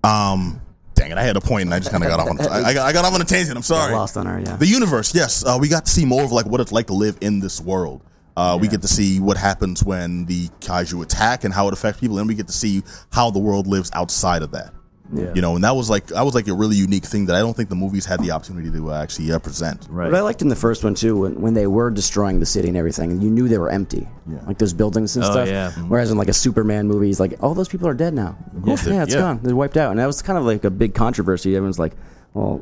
Um. 0.03 0.61
Dang 0.95 1.11
it! 1.11 1.17
I 1.17 1.23
had 1.23 1.37
a 1.37 1.41
point 1.41 1.63
and 1.63 1.73
I 1.73 1.79
just 1.79 1.91
kind 1.91 2.03
of 2.03 2.09
got 2.09 2.19
off. 2.19 2.27
On, 2.29 2.41
I, 2.41 2.61
I 2.69 2.73
got 2.73 2.85
I 2.87 2.91
got 2.91 3.05
off 3.05 3.13
on 3.13 3.21
a 3.21 3.25
tangent. 3.25 3.55
I'm 3.55 3.63
sorry. 3.63 3.93
Lost 3.93 4.17
on 4.17 4.25
her. 4.25 4.39
Yeah. 4.39 4.57
The 4.57 4.67
universe, 4.67 5.15
yes. 5.15 5.45
Uh, 5.45 5.57
we 5.61 5.69
got 5.69 5.85
to 5.85 5.91
see 5.91 6.03
more 6.03 6.23
of 6.23 6.33
like 6.33 6.45
what 6.45 6.59
it's 6.59 6.73
like 6.73 6.87
to 6.87 6.93
live 6.93 7.17
in 7.21 7.39
this 7.39 7.61
world. 7.61 8.01
Uh, 8.35 8.57
We 8.59 8.67
get 8.67 8.81
to 8.81 8.87
see 8.87 9.19
what 9.19 9.35
happens 9.37 9.81
when 9.83 10.25
the 10.25 10.47
kaiju 10.59 11.01
attack 11.03 11.43
and 11.45 11.53
how 11.53 11.67
it 11.67 11.73
affects 11.73 11.99
people, 12.01 12.19
and 12.19 12.27
we 12.27 12.35
get 12.35 12.47
to 12.47 12.53
see 12.53 12.83
how 13.13 13.29
the 13.31 13.39
world 13.39 13.65
lives 13.67 13.89
outside 13.93 14.41
of 14.41 14.51
that. 14.51 14.73
Yeah. 15.11 15.33
You 15.33 15.41
know, 15.41 15.55
and 15.55 15.63
that 15.63 15.75
was 15.75 15.89
like 15.89 16.05
that 16.07 16.23
was 16.23 16.35
like 16.35 16.47
a 16.47 16.53
really 16.53 16.75
unique 16.75 17.03
thing 17.05 17.25
that 17.25 17.35
I 17.35 17.39
don't 17.39 17.55
think 17.57 17.69
the 17.69 17.75
movies 17.75 18.05
had 18.05 18.21
the 18.21 18.29
opportunity 18.31 18.69
to 18.71 18.91
actually 18.91 19.31
uh, 19.31 19.39
present. 19.39 19.87
Right. 19.89 20.11
But 20.11 20.17
I 20.17 20.21
liked 20.21 20.41
in 20.43 20.49
the 20.49 20.55
first 20.55 20.83
one 20.83 20.93
too 20.93 21.17
when, 21.21 21.41
when 21.41 21.53
they 21.55 21.65
were 21.65 21.89
destroying 21.89 22.39
the 22.39 22.45
city 22.45 22.67
and 22.67 22.77
everything, 22.77 23.11
and 23.11 23.23
you 23.23 23.29
knew 23.31 23.47
they 23.47 23.57
were 23.57 23.71
empty, 23.71 24.07
like 24.45 24.59
those 24.59 24.73
buildings 24.73 25.15
and 25.15 25.25
Oh, 25.25 25.31
stuff. 25.31 25.47
yeah. 25.47 25.71
Whereas 25.87 26.11
in 26.11 26.17
like 26.17 26.27
a 26.27 26.33
Superman 26.33 26.87
movie, 26.87 27.07
he's 27.07 27.19
like, 27.19 27.41
all 27.41 27.55
those 27.55 27.67
people 27.69 27.87
are 27.87 27.93
dead 27.95 28.13
now. 28.13 28.37
course 28.63 28.83
they- 28.83 28.91
yeah, 28.93 29.03
it's 29.03 29.13
yeah. 29.15 29.21
gone. 29.21 29.39
They're 29.41 29.55
wiped 29.55 29.77
out, 29.77 29.89
and 29.91 29.99
that 29.99 30.05
was 30.05 30.21
kind 30.21 30.37
of 30.37 30.45
like 30.45 30.63
a 30.63 30.69
big 30.69 30.93
controversy. 30.93 31.55
Everyone's 31.55 31.79
like, 31.79 31.93
well, 32.35 32.61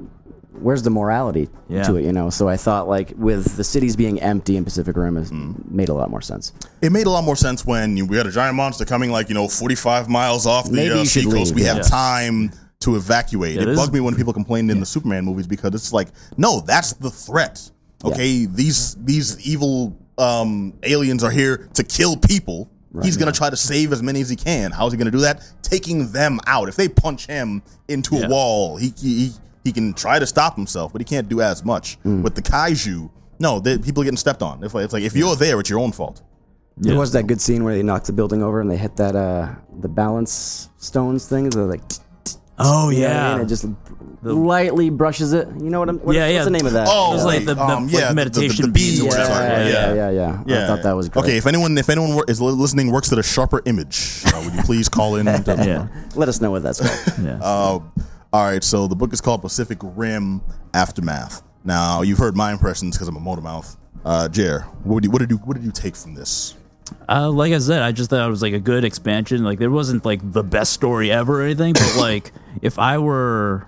where's 0.61 0.83
the 0.83 0.89
morality 0.89 1.49
Yeah. 1.69 1.83
to 1.83 1.95
it? 1.97 2.03
You 2.05 2.11
know. 2.13 2.29
So 2.29 2.47
I 2.47 2.57
thought 2.57 2.87
like 2.87 3.13
with 3.17 3.57
the 3.57 3.63
cities 3.63 3.95
being 3.95 4.19
empty 4.21 4.57
in 4.57 4.63
Pacific 4.63 4.95
Rim, 4.95 5.17
it 5.17 5.25
Mm. 5.29 5.69
made 5.71 5.89
a 5.89 5.93
lot 5.93 6.09
more 6.09 6.21
sense. 6.21 6.51
It 6.81 6.91
made 6.91 7.07
a 7.07 7.09
lot 7.09 7.23
more 7.23 7.35
sense 7.35 7.65
when 7.65 8.07
we 8.07 8.17
had 8.17 8.27
a 8.27 8.31
giant 8.31 8.55
monster 8.55 8.85
coming 8.85 9.11
like 9.11 9.29
you 9.29 9.35
know 9.35 9.47
45 9.47 10.09
miles 10.09 10.45
off 10.45 10.65
the 10.65 10.71
Maybe 10.73 10.91
uh, 10.93 10.99
you 10.99 11.05
should 11.05 11.23
seacoast. 11.23 11.47
leave, 11.51 11.55
We 11.55 11.63
yeah. 11.63 11.75
have 11.75 11.87
time 11.87 12.51
to 12.81 12.95
evacuate. 12.95 13.55
Yeah, 13.55 13.63
it 13.63 13.65
this 13.65 13.77
bugged 13.77 13.89
is- 13.89 13.93
me 13.93 13.99
when 14.01 14.15
people 14.15 14.33
complained 14.33 14.69
in 14.69 14.79
the 14.79 14.85
Superman 14.85 15.25
movies 15.25 15.47
because 15.47 15.73
it's 15.73 15.91
like, 15.93 16.09
no, 16.37 16.61
that's 16.61 16.93
the 16.93 17.09
threat. 17.09 17.71
Okay, 18.05 18.45
these 18.45 18.95
these 19.03 19.39
evil 19.47 19.97
um, 20.19 20.73
aliens 20.83 21.23
are 21.23 21.31
here 21.31 21.67
to 21.73 21.83
kill 21.83 22.15
people. 22.17 22.69
He's 23.03 23.17
gonna 23.17 23.31
try 23.31 23.49
to 23.51 23.55
save 23.57 23.91
as 23.93 24.01
many 24.01 24.21
as 24.21 24.29
he 24.29 24.35
can. 24.35 24.71
How's 24.71 24.91
he 24.91 24.97
gonna 24.97 25.11
do 25.11 25.19
that? 25.19 25.43
Taking 25.61 26.11
them 26.11 26.39
out. 26.47 26.67
If 26.67 26.75
they 26.75 26.87
punch 26.89 27.27
him 27.27 27.61
into 27.87 28.15
Yeah. 28.15 28.25
a 28.25 28.29
wall, 28.29 28.77
he, 28.77 28.91
he 28.97 29.33
he 29.67 29.71
can 29.73 29.93
try 29.93 30.17
to 30.19 30.25
stop 30.25 30.55
himself, 30.55 30.91
but 30.93 31.01
he 31.01 31.05
can't 31.05 31.27
do 31.29 31.41
as 31.41 31.63
much. 31.63 31.95
Hmm. 32.03 32.21
With 32.23 32.35
the 32.35 32.41
kaiju, 32.41 33.09
no, 33.39 33.59
they, 33.59 33.77
people 33.77 34.01
are 34.01 34.05
getting 34.05 34.17
stepped 34.17 34.41
on. 34.41 34.63
It's 34.63 34.73
like, 34.73 34.85
it's 34.85 34.93
like 34.93 35.03
if 35.03 35.15
you're 35.15 35.35
there, 35.35 35.59
it's 35.59 35.69
your 35.69 35.79
own 35.79 35.91
fault. 35.91 36.21
There 36.77 36.95
was 36.97 37.11
that 37.13 37.25
good 37.27 37.41
scene 37.41 37.63
where 37.63 37.73
they 37.73 37.83
knocked 37.83 38.05
the 38.05 38.13
building 38.13 38.41
over 38.43 38.61
and 38.61 38.69
they 38.69 38.77
hit 38.77 38.95
that 38.97 39.15
uh 39.15 39.55
the 39.79 39.87
balance 39.89 40.69
stones 40.77 41.27
thing. 41.27 41.49
They're 41.49 41.63
like, 41.63 41.81
Oh 42.59 42.89
you 42.89 43.01
know 43.01 43.07
I 43.07 43.09
yeah. 43.11 43.35
mean? 43.37 43.45
it 43.45 43.49
just 43.49 43.65
lightly 44.23 44.89
brushes 44.89 45.33
it. 45.33 45.47
You 45.59 45.69
know 45.71 45.79
what 45.79 45.89
I'm? 45.89 45.97
What, 45.99 46.15
Yeah, 46.15 46.23
what's 46.25 46.33
yeah. 46.33 46.43
the 46.43 46.49
name 46.51 46.65
of 46.65 46.73
that? 46.73 46.87
Oh, 46.89 47.15
It's 47.15 47.23
like 47.23 47.45
the- 47.45 47.53
the, 47.55 47.61
um, 47.63 47.87
yeah, 47.89 48.01
the- 48.01 48.07
the- 48.09 48.15
meditation 48.15 48.65
the 48.65 48.71
beads 48.71 49.01
beads 49.01 49.01
or 49.01 49.05
or 49.05 49.21
whatever. 49.21 49.33
whatever. 49.33 49.69
yeah, 49.69 49.93
Yeah, 49.93 49.93
yeah, 49.93 50.09
yeah, 50.11 50.43
yeah. 50.47 50.63
I 50.63 50.67
thought 50.67 50.83
that 50.83 50.93
was 50.95 51.09
great. 51.09 51.23
Okay, 51.25 51.37
if 51.37 51.45
anyone 51.47 51.77
if 51.77 51.89
anyone 51.89 52.19
is 52.27 52.41
listening 52.41 52.91
works 52.91 53.11
at 53.11 53.19
a 53.19 53.23
sharper 53.23 53.61
image, 53.65 54.21
uh, 54.27 54.41
would 54.43 54.53
you 54.53 54.61
please 54.63 54.87
call 54.89 55.15
in? 55.15 55.25
To, 55.45 55.55
Yeah. 55.65 55.87
Let 56.15 56.29
us 56.29 56.41
know 56.41 56.51
what 56.51 56.63
that's 56.63 56.79
called. 56.81 57.25
Yeah. 57.25 57.39
Uh, 57.41 57.79
all 58.37 58.45
right, 58.45 58.63
so 58.63 58.85
the 58.85 58.95
book 58.95 59.13
is 59.13 59.19
called 59.19 59.41
Pacific 59.41 59.79
Rim 59.81 60.43
Aftermath. 60.75 61.41
Now 61.63 62.03
you've 62.03 62.19
heard 62.19 62.37
my 62.37 62.51
impressions 62.51 62.95
because 62.95 63.07
I'm 63.07 63.15
a 63.15 63.19
motor 63.19 63.41
mouth. 63.41 63.75
Uh, 64.05 64.29
Jer, 64.29 64.59
what 64.83 65.01
did 65.01 65.05
you, 65.07 65.11
what 65.11 65.19
did 65.21 65.31
you 65.31 65.37
what 65.37 65.55
did 65.55 65.65
you 65.65 65.71
take 65.71 65.95
from 65.95 66.13
this? 66.13 66.53
Uh, 67.09 67.31
like 67.31 67.51
I 67.51 67.57
said, 67.57 67.81
I 67.81 67.91
just 67.91 68.11
thought 68.11 68.23
it 68.23 68.29
was 68.29 68.43
like 68.43 68.53
a 68.53 68.59
good 68.59 68.83
expansion. 68.85 69.43
Like 69.43 69.57
there 69.57 69.71
wasn't 69.71 70.05
like 70.05 70.19
the 70.33 70.43
best 70.43 70.71
story 70.71 71.11
ever 71.11 71.41
or 71.41 71.45
anything, 71.45 71.73
but 71.73 71.95
like 71.97 72.31
if 72.61 72.77
I 72.77 72.99
were, 72.99 73.65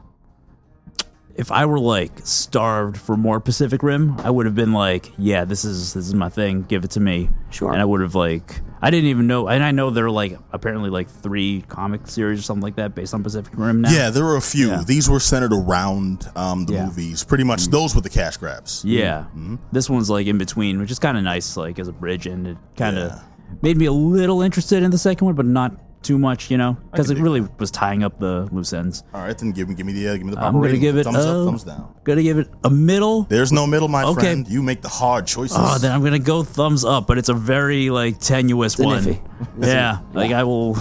if 1.40 1.52
I 1.52 1.66
were 1.66 1.80
like 1.80 2.12
starved 2.26 2.98
for 2.98 3.16
more 3.16 3.40
Pacific 3.40 3.82
Rim, 3.82 4.20
I 4.20 4.30
would 4.30 4.46
have 4.46 4.56
been 4.56 4.74
like, 4.74 5.12
yeah, 5.18 5.46
this 5.46 5.64
is 5.64 5.94
this 5.94 6.06
is 6.08 6.14
my 6.14 6.28
thing. 6.30 6.64
Give 6.64 6.84
it 6.84 6.92
to 6.92 7.00
me. 7.00 7.30
Sure. 7.50 7.72
And 7.72 7.82
I 7.82 7.86
would 7.86 8.02
have 8.02 8.14
like, 8.14 8.60
I 8.82 8.92
didn't 8.92 9.10
even 9.10 9.26
know, 9.28 9.48
and 9.48 9.64
I 9.64 9.72
know 9.72 9.90
there 9.90 10.06
are 10.06 10.12
like 10.12 10.38
apparently 10.52 10.90
like 10.90 11.10
three 11.10 11.64
comic 11.70 12.08
series 12.08 12.40
or 12.40 12.42
something 12.44 12.62
like 12.64 12.76
that 12.76 12.94
based 12.94 13.14
on 13.14 13.24
Pacific 13.24 13.54
Rim 13.56 13.82
now. 13.82 13.90
Yeah, 13.92 14.10
there 14.10 14.24
were 14.26 14.36
a 14.36 14.42
few. 14.42 14.68
Yeah. 14.68 14.84
These 14.86 15.10
were 15.10 15.20
centered 15.20 15.54
around 15.54 16.30
um, 16.36 16.66
the 16.66 16.74
Yeah. 16.74 16.86
movies. 16.88 17.24
Pretty 17.24 17.46
much, 17.46 17.68
those 17.68 17.96
were 17.96 18.02
the 18.02 18.10
cash 18.10 18.36
grabs. 18.38 18.84
Yeah. 18.84 19.22
Mm-hmm. 19.36 19.56
This 19.72 19.90
one's 19.90 20.10
like 20.10 20.28
in 20.28 20.38
between, 20.38 20.78
which 20.80 20.92
is 20.92 21.00
kind 21.00 21.18
of 21.18 21.24
nice, 21.24 21.56
like 21.58 21.80
as 21.80 21.88
a 21.88 21.94
bridge, 21.94 22.28
and 22.28 22.48
it 22.48 22.58
kind 22.76 22.98
of 22.98 23.12
Yeah. 23.12 23.20
made 23.62 23.78
me 23.78 23.86
a 23.86 23.94
little 23.94 24.42
interested 24.42 24.84
in 24.84 24.92
the 24.92 24.98
second 24.98 25.26
one, 25.26 25.36
but 25.36 25.46
not 25.46 25.72
too 26.02 26.18
much, 26.18 26.50
you 26.50 26.58
know, 26.58 26.78
because 26.92 27.10
it 27.10 27.16
dig 27.16 27.24
really 27.24 27.42
was 27.60 27.72
tying 27.72 28.04
up 28.04 28.20
the 28.20 28.48
loose 28.52 28.74
ends. 28.74 29.04
All 29.14 29.22
right, 29.22 29.38
then 29.38 29.52
give 29.52 29.68
me, 29.70 29.76
give 29.76 29.86
me 29.86 29.94
the, 29.94 30.08
uh, 30.10 30.16
give 30.18 30.26
me 30.26 30.32
the. 30.32 30.38
I'm 30.38 30.54
proper 30.54 30.58
gonna 30.58 30.66
rating. 30.68 30.82
give 30.82 30.98
it 30.98 31.04
thumbs 31.04 31.18
uh, 31.18 31.42
up, 31.42 31.46
thumbs 31.46 31.64
down. 31.64 31.94
Gonna 32.04 32.24
give 32.24 32.38
it 32.38 32.50
a 32.64 32.70
middle. 32.70 33.24
There's 33.24 33.52
no 33.52 33.68
middle, 33.68 33.88
my 33.88 34.04
Okay. 34.04 34.22
friend. 34.22 34.48
You 34.48 34.64
make 34.64 34.82
the 34.82 34.90
hard 34.90 35.28
choices. 35.28 35.58
Oh, 35.60 35.78
then 35.78 35.92
I'm 35.92 36.04
gonna 36.04 36.20
go 36.20 36.44
thumbs 36.44 36.86
up, 36.86 37.06
but 37.08 37.18
it's 37.18 37.30
a 37.30 37.34
very 37.34 37.90
like 37.90 38.20
tenuous 38.20 38.80
a 38.80 38.84
one. 38.84 39.20
Yeah, 39.60 40.00
like 40.14 40.32
I 40.32 40.44
will. 40.44 40.78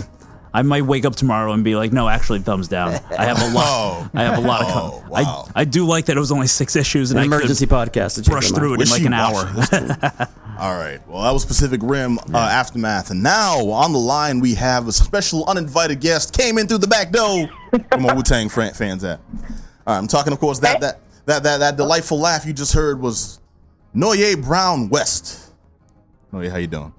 I 0.58 0.62
might 0.62 0.82
wake 0.82 1.04
up 1.04 1.14
tomorrow 1.14 1.52
and 1.52 1.62
be 1.62 1.76
like, 1.76 1.92
no, 1.92 2.08
actually, 2.08 2.40
thumbs 2.40 2.66
down. 2.66 2.98
I 3.16 3.26
have 3.26 3.40
a 3.40 3.54
lot. 3.54 3.64
Oh. 3.70 4.10
I 4.14 4.24
have 4.24 4.38
a 4.38 4.40
lot 4.40 4.62
of. 4.62 4.68
Oh, 4.70 5.00
com- 5.02 5.08
wow. 5.10 5.46
I 5.54 5.60
I 5.60 5.64
do 5.64 5.84
like 5.86 6.06
that 6.06 6.16
it 6.16 6.20
was 6.20 6.32
only 6.32 6.48
six 6.48 6.74
issues 6.74 7.12
and 7.12 7.20
An 7.20 7.24
I 7.24 7.28
could 7.28 7.34
emergency 7.42 7.66
podcast. 7.66 8.16
to 8.16 8.22
check 8.22 8.32
brush 8.32 8.50
through 8.50 8.74
out. 8.74 8.80
it 8.80 8.84
in 8.86 8.90
like 8.90 9.02
an 9.04 9.12
hour. 9.12 9.52
watched. 9.54 9.72
All 10.58 10.74
right. 10.74 10.98
Well, 11.06 11.22
that 11.22 11.32
was 11.32 11.44
Pacific 11.44 11.80
Rim 11.84 12.18
uh, 12.34 12.38
Aftermath. 12.38 13.10
And 13.12 13.22
now 13.22 13.68
on 13.70 13.92
the 13.92 13.98
line, 14.00 14.40
we 14.40 14.54
have 14.54 14.88
a 14.88 14.92
special 14.92 15.44
uninvited 15.48 16.00
guest. 16.00 16.36
Came 16.36 16.58
in 16.58 16.66
through 16.66 16.78
the 16.78 16.88
back 16.88 17.12
door. 17.12 17.48
Come 17.90 18.06
on, 18.06 18.16
Wu 18.16 18.22
Tang 18.24 18.48
fans 18.48 19.04
at. 19.04 19.20
All 19.20 19.44
right, 19.86 19.98
I'm 19.98 20.08
talking, 20.08 20.32
of 20.32 20.40
course, 20.40 20.58
that, 20.60 20.80
that, 20.80 21.00
that, 21.26 21.42
that, 21.44 21.58
that 21.58 21.76
delightful 21.76 22.18
laugh 22.18 22.44
you 22.46 22.52
just 22.52 22.72
heard 22.72 23.00
was 23.00 23.38
Noye 23.94 24.42
Brown 24.42 24.88
West. 24.88 25.52
Noye, 26.32 26.50
how 26.50 26.56
you 26.56 26.66
doing? 26.66 26.92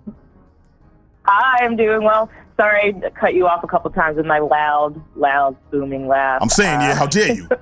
Hi, 1.25 1.65
I'm 1.65 1.75
doing 1.75 2.03
well. 2.03 2.29
Sorry 2.59 2.91
to 2.91 3.09
cut 3.11 3.33
you 3.35 3.47
off 3.47 3.63
a 3.63 3.67
couple 3.67 3.89
times 3.91 4.17
with 4.17 4.25
my 4.25 4.39
loud, 4.39 5.01
loud, 5.15 5.55
booming 5.71 6.07
laugh. 6.07 6.41
I'm 6.41 6.49
saying, 6.49 6.81
yeah, 6.81 6.91
Uh, 6.91 6.95
how 6.95 7.05
dare 7.07 7.33
you? 7.33 7.47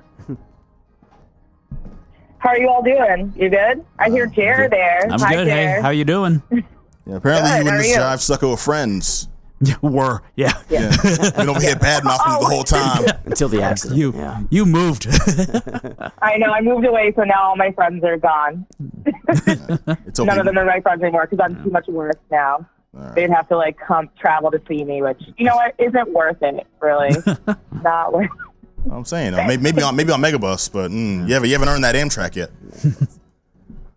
How 2.40 2.50
are 2.50 2.58
you 2.58 2.68
all 2.68 2.82
doing? 2.82 3.32
You 3.36 3.48
good? 3.50 3.84
I 3.98 4.10
hear 4.10 4.26
Jer 4.26 4.68
there. 4.68 5.08
I'm 5.10 5.18
Hi, 5.20 5.34
good. 5.34 5.48
Hey, 5.48 5.64
Jer. 5.64 5.82
how 5.82 5.90
you 5.90 6.04
doing? 6.04 6.42
Yeah, 7.06 7.16
apparently 7.16 7.50
Good, 7.50 7.54
you 7.54 7.60
and 7.60 7.68
are 7.70 7.78
this 7.78 7.90
you? 7.90 7.96
jive 7.96 8.20
sucker 8.20 8.46
are 8.48 8.56
friends. 8.58 9.28
Were 9.80 10.20
yeah. 10.36 10.52
Yeah. 10.68 10.94
Been 11.34 11.48
over 11.48 11.58
here 11.58 11.74
bad 11.74 12.04
mouthing 12.04 12.32
you 12.34 12.38
the 12.40 12.44
whole 12.44 12.64
time. 12.64 13.06
until 13.24 13.48
the 13.48 13.62
accident. 13.62 13.98
You 13.98 14.12
yeah. 14.14 14.42
you 14.50 14.66
moved. 14.66 15.06
I 16.20 16.36
know. 16.36 16.52
I 16.52 16.60
moved 16.60 16.84
away, 16.86 17.14
so 17.16 17.22
now 17.24 17.44
all 17.44 17.56
my 17.56 17.72
friends 17.72 18.04
are 18.04 18.18
gone. 18.18 18.66
It's 18.78 20.20
okay. 20.20 20.26
None 20.26 20.38
of 20.38 20.44
them 20.44 20.58
are 20.58 20.66
my 20.66 20.80
friends 20.82 21.02
anymore 21.02 21.26
because 21.30 21.42
I'm 21.42 21.64
too 21.64 21.70
much 21.70 21.86
work 21.88 22.20
now. 22.30 22.68
They'd 23.14 23.30
have 23.30 23.48
to 23.48 23.56
like 23.56 23.78
come 23.78 24.08
travel 24.18 24.50
to 24.50 24.60
see 24.68 24.82
me, 24.84 25.02
which 25.02 25.20
you 25.36 25.44
know 25.46 25.56
what 25.56 25.74
isn't 25.78 26.12
worth 26.12 26.42
it. 26.42 26.66
Really, 26.80 27.10
not 27.82 28.12
worth. 28.12 28.30
I'm 28.90 29.04
saying 29.04 29.34
uh, 29.34 29.44
maybe 29.46 29.62
maybe 29.62 29.82
on 29.82 29.94
maybe 29.96 30.12
on 30.12 30.20
Megabus, 30.20 30.72
but 30.72 30.90
mm, 30.90 31.26
you 31.28 31.34
haven't 31.34 31.48
you 31.48 31.54
haven't 31.54 31.68
earned 31.68 31.84
that 31.84 31.94
Amtrak 31.94 32.34
yet. 32.36 32.50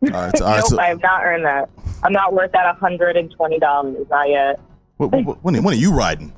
all 0.14 0.22
right, 0.22 0.38
so, 0.38 0.46
all 0.46 0.52
right. 0.52 0.58
nope, 0.60 0.68
So, 0.68 0.80
I 0.80 0.88
have 0.88 1.02
not 1.02 1.24
earned 1.24 1.46
that. 1.46 1.70
I'm 2.04 2.14
not 2.14 2.34
worth 2.34 2.52
that 2.54 2.76
hundred 2.78 3.18
and 3.18 3.32
twenty 3.32 3.60
dollars. 3.60 4.06
Not 4.10 4.30
yet. 4.30 4.60
what, 4.98 5.12
what, 5.12 5.44
when, 5.44 5.62
when 5.64 5.74
are 5.74 5.78
you 5.78 5.94
riding? 5.94 6.34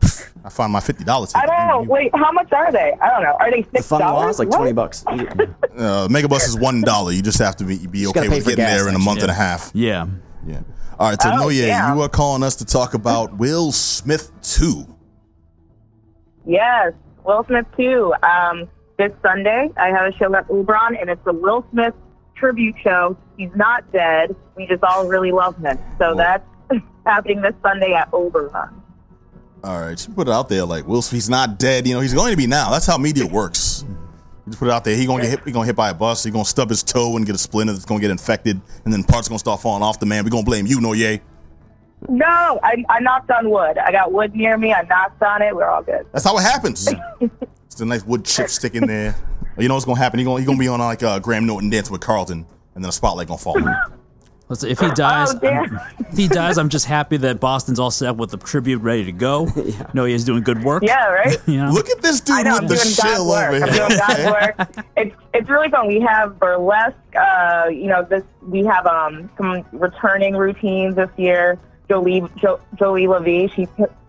I 0.45 0.49
find 0.49 0.71
my 0.73 0.81
fifty 0.81 1.03
dollars. 1.05 1.31
I 1.35 1.45
don't 1.45 1.67
know. 1.67 1.81
Wait, 1.91 2.11
how 2.15 2.31
much 2.33 2.51
are 2.51 2.71
they? 2.71 2.93
I 3.01 3.09
don't 3.09 3.23
know. 3.23 3.35
Are 3.39 3.49
they 3.49 3.61
The 3.61 3.77
six 3.77 3.87
fun 3.87 4.01
law 4.01 4.19
dollars? 4.19 4.35
is 4.35 4.39
like 4.39 4.51
twenty 4.51 4.73
bucks. 4.73 5.03
Uh, 5.73 6.07
Megabus 6.07 6.47
is 6.47 6.55
one 6.55 6.81
dollar. 6.81 7.11
You 7.11 7.23
just 7.23 7.39
have 7.39 7.55
to 7.55 7.63
be 7.63 7.87
be 7.87 8.05
okay 8.07 8.29
with 8.29 8.43
getting 8.45 8.57
gas, 8.57 8.77
there 8.77 8.87
in 8.89 8.93
a 8.93 8.97
actually. 8.97 9.05
month 9.05 9.21
and 9.23 9.31
a 9.31 9.33
half. 9.33 9.71
yeah. 9.73 10.05
Yeah. 10.45 10.59
All 10.99 11.09
right. 11.09 11.21
So 11.21 11.29
Oh, 11.31 11.37
Noye, 11.47 11.67
yeah. 11.67 11.93
you 11.95 12.01
are 12.01 12.09
calling 12.09 12.43
us 12.43 12.55
to 12.57 12.65
talk 12.65 12.93
about 12.93 13.37
Will 13.37 13.71
Smith 13.71 14.31
two. 14.41 14.85
Yes, 16.45 16.93
Will 17.23 17.43
Smith 17.45 17.65
too. 17.77 18.13
Um, 18.23 18.67
this 18.97 19.11
Sunday, 19.21 19.69
I 19.77 19.87
have 19.87 20.13
a 20.13 20.17
show 20.17 20.33
at 20.35 20.49
Oberon, 20.49 20.95
and 20.99 21.09
it's 21.09 21.25
a 21.25 21.33
Will 21.33 21.65
Smith 21.71 21.93
tribute 22.35 22.75
show. 22.83 23.17
He's 23.37 23.49
not 23.55 23.89
dead. 23.91 24.35
We 24.55 24.67
just 24.67 24.83
all 24.83 25.07
really 25.07 25.31
love 25.31 25.57
him. 25.57 25.77
So 25.97 26.09
Cool. 26.09 26.15
that's 26.17 26.45
happening 27.05 27.41
this 27.41 27.53
Sunday 27.63 27.93
at 27.93 28.09
Oberon. 28.13 28.81
All 29.63 29.79
right, 29.79 30.07
you 30.07 30.13
put 30.13 30.27
it 30.27 30.31
out 30.31 30.49
there 30.49 30.65
like 30.65 30.85
Will 30.85 31.01
Smith. 31.01 31.17
He's 31.17 31.29
not 31.29 31.57
dead. 31.57 31.87
You 31.87 31.93
know, 31.95 32.01
he's 32.01 32.13
going 32.13 32.31
to 32.31 32.37
be 32.37 32.47
now. 32.47 32.69
That's 32.69 32.85
how 32.85 32.97
media 32.97 33.25
works. 33.25 33.85
You 34.45 34.51
just 34.51 34.59
put 34.59 34.67
it 34.67 34.71
out 34.71 34.83
there. 34.83 34.95
He 34.95 35.05
gonna 35.05 35.21
get 35.21 35.29
hit. 35.29 35.39
He 35.45 35.51
gonna 35.51 35.65
hit 35.65 35.75
by 35.75 35.89
a 35.89 35.93
bus. 35.93 36.23
He 36.23 36.31
gonna 36.31 36.43
stub 36.43 36.69
his 36.69 36.83
toe 36.83 37.15
and 37.15 37.25
get 37.25 37.35
a 37.35 37.37
splinter. 37.37 37.71
That's 37.73 37.85
gonna 37.85 38.01
get 38.01 38.11
infected, 38.11 38.59
and 38.83 38.93
then 38.93 39.03
parts 39.03 39.29
gonna 39.29 39.39
start 39.39 39.61
falling 39.61 39.83
off 39.83 39.99
the 39.99 40.05
man. 40.05 40.25
We 40.25 40.29
gonna 40.29 40.43
blame 40.43 40.65
you, 40.65 40.79
Noye. 40.79 41.21
No, 42.09 42.59
I, 42.61 42.83
I 42.89 42.99
knocked 42.99 43.31
on 43.31 43.49
wood. 43.49 43.77
I 43.77 43.91
got 43.93 44.11
wood 44.11 44.35
near 44.35 44.57
me. 44.57 44.73
I 44.73 44.81
knocked 44.81 45.23
on 45.23 45.41
it. 45.41 45.55
We're 45.55 45.69
all 45.69 45.81
good. 45.81 46.05
That's 46.11 46.25
how 46.25 46.37
it 46.37 46.41
happens. 46.41 46.89
it's 47.21 47.79
a 47.79 47.85
nice 47.85 48.05
wood 48.05 48.25
chip 48.25 48.49
sticking 48.49 48.85
there. 48.85 49.15
You 49.57 49.69
know 49.69 49.75
what's 49.75 49.85
gonna 49.85 49.99
happen? 49.99 50.19
He 50.19 50.25
gonna 50.25 50.41
he 50.41 50.45
gonna 50.45 50.57
be 50.57 50.67
on 50.67 50.79
like 50.79 51.03
uh, 51.03 51.19
Graham 51.19 51.45
Norton 51.45 51.69
dance 51.69 51.89
with 51.89 52.01
Carlton, 52.01 52.45
and 52.75 52.83
then 52.83 52.89
a 52.89 52.93
spotlight 52.93 53.27
gonna 53.27 53.37
fall. 53.37 53.57
on 54.61 54.69
if 54.69 54.79
he 54.79 54.89
dies, 54.95 55.33
Oh. 55.33 55.47
I'm- 55.47 55.79
if 56.11 56.17
he 56.17 56.27
dies, 56.27 56.57
I'm 56.59 56.69
just 56.69 56.85
happy 56.85 57.17
that 57.17 57.39
Boston's 57.39 57.79
all 57.79 57.89
set 57.89 58.17
with 58.17 58.29
the 58.29 58.37
tribute 58.37 58.81
ready 58.83 59.05
to 59.05 59.11
go. 59.11 59.47
No, 59.95 60.05
he's 60.05 60.23
doing 60.25 60.43
good 60.43 60.63
work. 60.63 60.83
Yeah, 60.83 61.07
right? 61.07 61.37
You 61.47 61.57
know? 61.57 61.71
Look 61.71 61.89
at 61.89 62.01
this 62.01 62.19
dude 62.21 62.35
I 62.37 62.41
know. 62.43 62.53
with 62.53 62.61
I'm 62.61 62.67
the 62.67 62.75
doing 62.75 62.95
God's 62.95 63.15
shill 63.15 63.27
work. 63.29 63.53
over 63.53 63.65
I'm 63.65 63.71
doing 63.87 63.99
God's 63.99 64.25
work. 64.77 64.85
It's 64.97 65.15
it's 65.33 65.49
really 65.49 65.69
fun. 65.69 65.87
We 65.87 65.99
have 66.01 66.37
burlesque. 66.39 66.95
Uh, 67.15 67.65
you 67.69 67.87
know, 67.87 68.03
this 68.03 68.23
we 68.47 68.63
have 68.65 68.85
um 68.85 69.29
some 69.37 69.63
returning 69.71 70.35
routines 70.35 70.95
this 70.95 71.09
year. 71.17 71.57
Jolie 71.89 72.23
jo, 72.37 72.59
Jolie 72.75 73.07
Levy. 73.07 73.47
She 73.55 73.67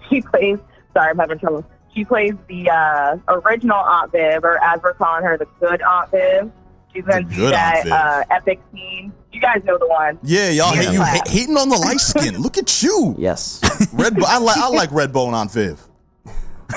she 0.08 0.20
plays. 0.22 0.58
Sorry, 0.92 1.10
I'm 1.10 1.18
having 1.18 1.38
trouble. 1.38 1.64
She 1.94 2.04
plays 2.04 2.32
the 2.48 2.68
uh, 2.70 3.16
original 3.28 3.78
Aunt 3.78 4.10
Viv, 4.12 4.42
or 4.44 4.62
as 4.62 4.80
we're 4.82 4.94
calling 4.94 5.24
her, 5.24 5.36
the 5.38 5.46
good 5.60 5.80
Aunt 5.82 6.10
Viv. 6.10 6.50
She's 6.94 7.04
going 7.04 7.24
to 7.28 7.30
do 7.30 7.36
good 7.36 7.52
that 7.54 7.86
uh, 7.88 8.22
epic 8.30 8.60
scene. 8.72 9.12
You 9.32 9.40
guys 9.40 9.62
know 9.64 9.76
the 9.78 9.88
one. 9.88 10.18
Yeah, 10.22 10.50
y'all 10.50 10.72
hate, 10.72 10.92
you 10.92 11.00
ha- 11.02 11.20
hating 11.26 11.56
on 11.56 11.68
the 11.68 11.76
light 11.76 11.98
skin. 12.00 12.38
Look 12.40 12.56
at 12.56 12.82
you, 12.82 13.14
Yes. 13.18 13.60
Red. 13.92 14.14
Bo- 14.14 14.26
I 14.26 14.38
like 14.38 14.56
I 14.56 14.68
like 14.68 14.92
Red 14.92 15.12
Bone 15.12 15.34
on 15.34 15.48
Viv. 15.48 15.80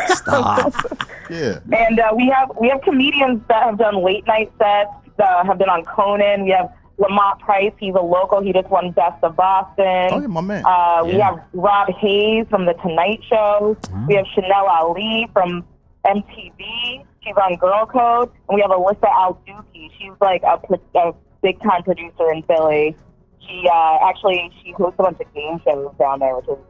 Stop. 0.07 0.73
Yeah. 1.29 1.59
And 1.73 1.99
uh, 1.99 2.13
we 2.15 2.27
have 2.33 2.53
we 2.57 2.69
have 2.69 2.79
comedians 2.83 3.41
that 3.49 3.61
have 3.63 3.77
done 3.77 4.01
late 4.01 4.25
night 4.27 4.49
sets, 4.57 4.89
uh, 5.19 5.43
have 5.43 5.57
been 5.57 5.67
on 5.67 5.83
Conan. 5.83 6.45
We 6.45 6.51
have 6.51 6.71
Lamont 6.97 7.41
Price. 7.41 7.73
He's 7.77 7.93
a 7.95 7.99
local. 8.01 8.41
He 8.41 8.53
just 8.53 8.69
won 8.69 8.91
Best 8.91 9.21
of 9.23 9.35
Boston. 9.35 10.07
Oh, 10.13 10.21
yeah, 10.21 10.27
my 10.27 10.39
man. 10.39 10.63
Uh, 10.65 11.01
We 11.03 11.17
Yeah. 11.17 11.31
have 11.31 11.43
Rob 11.51 11.89
Hayes 11.95 12.45
from 12.49 12.65
The 12.65 12.75
Tonight 12.75 13.19
Show. 13.29 13.75
We 14.07 14.15
have 14.15 14.25
Chanel 14.33 14.67
Ali 14.67 15.27
from 15.33 15.65
MTV. 16.05 17.03
She's 17.27 17.35
on 17.35 17.55
Girl 17.57 17.85
Code. 17.85 18.31
And 18.47 18.55
we 18.55 18.61
have 18.61 18.71
Alyssa 18.71 19.11
Alduki. 19.11 19.91
She's 19.97 20.11
like 20.21 20.43
a, 20.43 20.59
a 20.97 21.13
big 21.43 21.61
time 21.61 21.83
producer 21.83 22.31
in 22.31 22.43
Philly. 22.43 22.95
She 23.45 23.67
uh, 23.71 23.97
actually 24.03 24.51
she 24.63 24.71
hosts 24.71 24.95
a 24.99 25.03
bunch 25.03 25.19
of 25.19 25.33
game 25.33 25.59
shows 25.63 25.93
down 25.99 26.19
there, 26.19 26.35
which 26.35 26.47
is 26.47 26.63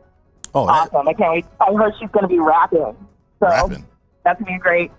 oh, 0.53 0.65
that, 0.67 0.89
awesome. 0.93 1.07
I 1.07 1.13
can't 1.13 1.33
wait. 1.33 1.45
I 1.59 1.73
heard 1.73 1.93
she's 1.99 2.09
going 2.09 2.23
to 2.23 2.27
be 2.27 2.39
rapping. 2.39 2.95
So 3.39 3.47
rapping. 3.47 3.85
that's 4.23 4.41
going 4.41 4.53
to 4.53 4.57
be 4.57 4.59
great. 4.59 4.91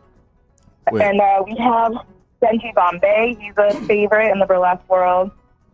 Wait. 0.91 1.03
And 1.03 1.21
uh, 1.21 1.43
we 1.45 1.57
have 1.57 1.93
Benji 2.43 2.75
Bombay. 2.75 3.37
He's 3.41 3.55
a 3.57 3.75
favorite 3.87 4.31
in 4.31 4.39
the 4.39 4.47
burlesque 4.47 4.89
world. 4.89 5.31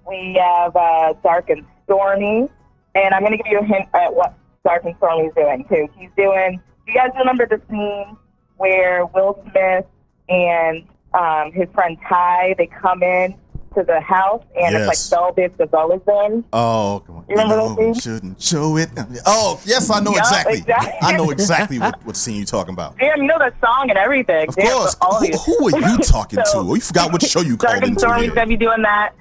We 0.09 0.39
have 0.41 0.75
uh, 0.75 1.15
Dark 1.23 1.51
and 1.51 1.65
Stormy. 1.85 2.49
And 2.95 3.15
I'm 3.15 3.23
going 3.23 3.37
to 3.37 3.39
give 3.39 3.47
you 3.51 3.61
a 3.61 3.65
hint 3.65 3.89
at 3.95 4.15
what 4.15 4.35
Dark 4.65 4.85
and 4.85 4.95
Stormy 4.97 5.29
is 5.29 5.35
doing, 5.35 5.65
too. 5.69 5.89
He's 5.97 6.11
doing, 6.17 6.61
do 6.87 6.93
you 6.93 6.99
guys 6.99 7.11
remember 7.19 7.47
the 7.47 7.61
scene 7.69 8.17
where 8.65 9.05
Will 9.07 9.39
Smith 9.51 9.85
and 10.31 10.85
um, 11.13 11.53
his 11.53 11.69
friend 11.75 11.99
Ty, 12.09 12.55
they 12.57 12.67
come 12.67 13.03
in 13.03 13.35
to 13.75 13.83
the 13.83 14.01
house 14.01 14.43
and 14.57 14.73
Yes. 14.73 14.89
it's 14.89 15.13
like 15.13 15.21
Velvet 15.21 15.53
is 15.61 15.69
in? 16.09 16.45
Oh, 16.53 17.03
come 17.07 17.17
on. 17.17 17.25
You 17.29 17.35
remember 17.37 17.57
know 17.57 17.69
that 17.75 17.77
scene? 17.77 17.95
shouldn't 17.95 18.41
show 18.41 18.77
it. 18.79 18.89
Oh, 19.27 19.61
yes, 19.67 19.91
I 19.91 20.01
know 20.01 20.13
Yeah, 20.13 20.21
exactly. 20.21 20.55
exactly. 20.59 20.93
I 21.03 21.17
know 21.17 21.31
exactly 21.31 21.79
what, 21.79 22.03
what 22.07 22.17
scene 22.17 22.37
you're 22.37 22.47
talking 22.47 22.73
about. 22.73 22.97
Damn, 22.99 23.19
you 23.23 23.25
know 23.29 23.39
the 23.39 23.53
song 23.65 23.91
and 23.91 23.99
everything. 23.99 24.49
Of 24.49 24.57
Damn, 24.57 24.73
course. 24.79 24.97
Who, 25.45 25.59
who 25.59 25.77
are 25.77 25.91
you 25.91 25.99
talking 26.03 26.39
So- 26.47 26.63
to? 26.63 26.75
You 26.75 26.81
forgot 26.81 27.13
what 27.13 27.23
show 27.23 27.41
you 27.43 27.57
Dark 27.59 27.81
called 27.81 27.91
into. 27.91 28.07
Going 28.07 28.31
to 28.35 28.47
be 28.47 28.57
doing 28.57 28.81
that. 28.83 29.13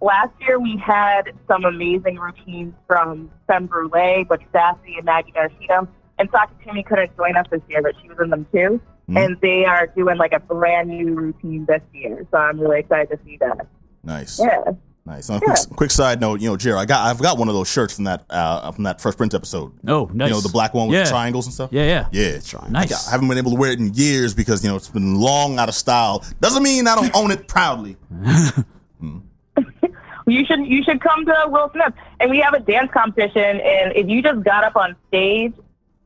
Last 0.00 0.30
year 0.40 0.58
we 0.60 0.76
had 0.76 1.32
some 1.48 1.64
amazing 1.64 2.16
routines 2.18 2.74
from 2.86 3.30
Femme 3.46 3.66
Brule, 3.66 4.24
but 4.28 4.40
Sassy, 4.52 4.96
and 4.96 5.04
Maggie 5.04 5.32
Garcia. 5.32 5.86
And 6.18 6.30
Sakatumi 6.30 6.84
couldn't 6.84 7.16
join 7.16 7.36
us 7.36 7.46
this 7.50 7.62
year, 7.68 7.82
but 7.82 7.94
she 8.02 8.08
was 8.08 8.18
in 8.22 8.30
them 8.30 8.46
too. 8.52 8.80
Hmm. 9.06 9.16
And 9.16 9.40
they 9.40 9.64
are 9.64 9.88
doing 9.88 10.16
like 10.16 10.32
a 10.32 10.40
brand 10.40 10.88
new 10.88 11.14
routine 11.14 11.66
this 11.66 11.82
year. 11.92 12.26
So 12.30 12.36
I'm 12.36 12.60
really 12.60 12.80
excited 12.80 13.16
to 13.16 13.24
see 13.24 13.36
that. 13.38 13.66
Nice. 14.04 14.38
Yeah. 14.38 14.72
Nice. 15.04 15.28
On 15.30 15.38
a 15.38 15.40
quick, 15.40 15.58
quick 15.74 15.90
side 15.90 16.20
note, 16.20 16.40
you 16.40 16.48
know, 16.48 16.56
Jerry, 16.56 16.78
I 16.78 16.84
got 16.84 17.04
I've 17.04 17.20
got 17.20 17.36
one 17.36 17.48
of 17.48 17.54
those 17.54 17.68
shirts 17.68 17.94
from 17.94 18.04
that 18.04 18.24
uh, 18.30 18.70
from 18.70 18.84
that 18.84 19.00
first 19.00 19.18
print 19.18 19.34
episode. 19.34 19.72
Oh, 19.88 20.08
nice. 20.14 20.28
You 20.28 20.34
know, 20.34 20.40
the 20.40 20.48
black 20.48 20.74
one 20.74 20.86
with 20.86 20.96
yeah. 20.96 21.04
the 21.04 21.10
triangles 21.10 21.46
and 21.46 21.54
stuff. 21.54 21.70
Yeah, 21.72 22.08
yeah. 22.12 22.38
Yeah, 22.40 22.68
Nice. 22.70 23.08
I 23.08 23.10
haven't 23.10 23.26
been 23.26 23.38
able 23.38 23.50
to 23.50 23.56
wear 23.56 23.72
it 23.72 23.80
in 23.80 23.92
years 23.94 24.32
because 24.32 24.62
you 24.62 24.70
know 24.70 24.76
it's 24.76 24.88
been 24.88 25.18
long 25.18 25.58
out 25.58 25.68
of 25.68 25.74
style. 25.74 26.24
Doesn't 26.40 26.62
mean 26.62 26.86
I 26.86 26.94
don't 26.94 27.14
own 27.16 27.32
it 27.32 27.48
proudly. 27.48 27.96
You 29.00 29.22
You 30.28 30.44
should 30.46 30.64
you 30.66 30.84
should 30.84 31.00
come 31.00 31.26
to 31.26 31.46
Will 31.48 31.68
Smith, 31.72 31.94
and 32.20 32.30
we 32.30 32.38
have 32.38 32.54
a 32.54 32.60
dance 32.60 32.90
competition. 32.92 33.60
And 33.60 33.96
if 33.96 34.08
you 34.08 34.22
just 34.22 34.44
got 34.44 34.62
up 34.62 34.76
on 34.76 34.94
stage 35.08 35.52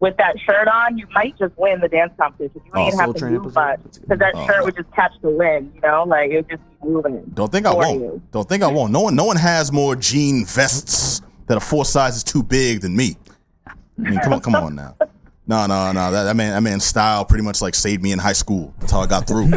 with 0.00 0.16
that 0.18 0.38
shirt 0.40 0.68
on, 0.68 0.98
you 0.98 1.06
might 1.14 1.38
just 1.38 1.56
win 1.56 1.80
the 1.80 1.88
dance 1.88 2.12
competition. 2.18 2.60
You 2.66 2.70
Oh, 2.74 2.84
wouldn't 2.84 2.94
even 2.94 3.06
have 3.06 3.14
to 3.16 3.30
move 3.30 3.54
much 3.54 3.78
That's 3.82 3.96
a 3.96 4.00
good 4.00 4.08
because 4.08 4.18
that 4.18 4.34
one. 4.34 4.46
shirt 4.46 4.56
Oh. 4.60 4.64
would 4.66 4.76
just 4.76 4.92
catch 4.92 5.12
the 5.22 5.30
wind. 5.30 5.72
You 5.74 5.80
know, 5.82 6.04
like 6.06 6.30
it 6.30 6.36
would 6.36 6.48
just 6.50 6.62
be 6.82 6.88
moving. 6.88 7.22
Don't 7.34 7.50
think 7.50 7.66
I 7.66 7.74
won't. 7.74 8.00
you. 8.00 8.22
Don't 8.32 8.48
think 8.48 8.62
I 8.62 8.66
won't. 8.70 8.92
No 8.92 9.00
one, 9.00 9.14
no 9.16 9.24
one 9.24 9.36
has 9.36 9.72
more 9.72 9.96
jean 9.96 10.44
vests 10.44 11.22
that 11.46 11.56
are 11.56 11.60
four 11.60 11.84
sizes 11.84 12.22
too 12.24 12.42
big 12.42 12.80
than 12.82 12.94
me. 12.96 13.16
I 13.66 13.72
mean, 13.96 14.18
come 14.20 14.34
on, 14.34 14.40
come 14.40 14.54
on 14.54 14.74
now. 14.74 14.94
No, 15.48 15.64
no, 15.66 15.92
no. 15.92 16.10
That, 16.10 16.24
that 16.24 16.36
man, 16.36 16.50
that 16.52 16.60
man's 16.68 16.84
style 16.84 17.24
pretty 17.24 17.44
much 17.44 17.62
like 17.62 17.74
saved 17.76 18.02
me 18.02 18.10
in 18.12 18.18
high 18.18 18.32
school. 18.32 18.74
That's 18.80 18.90
how 18.92 19.00
I 19.00 19.06
got 19.06 19.26
through. 19.28 19.44
All 19.44 19.50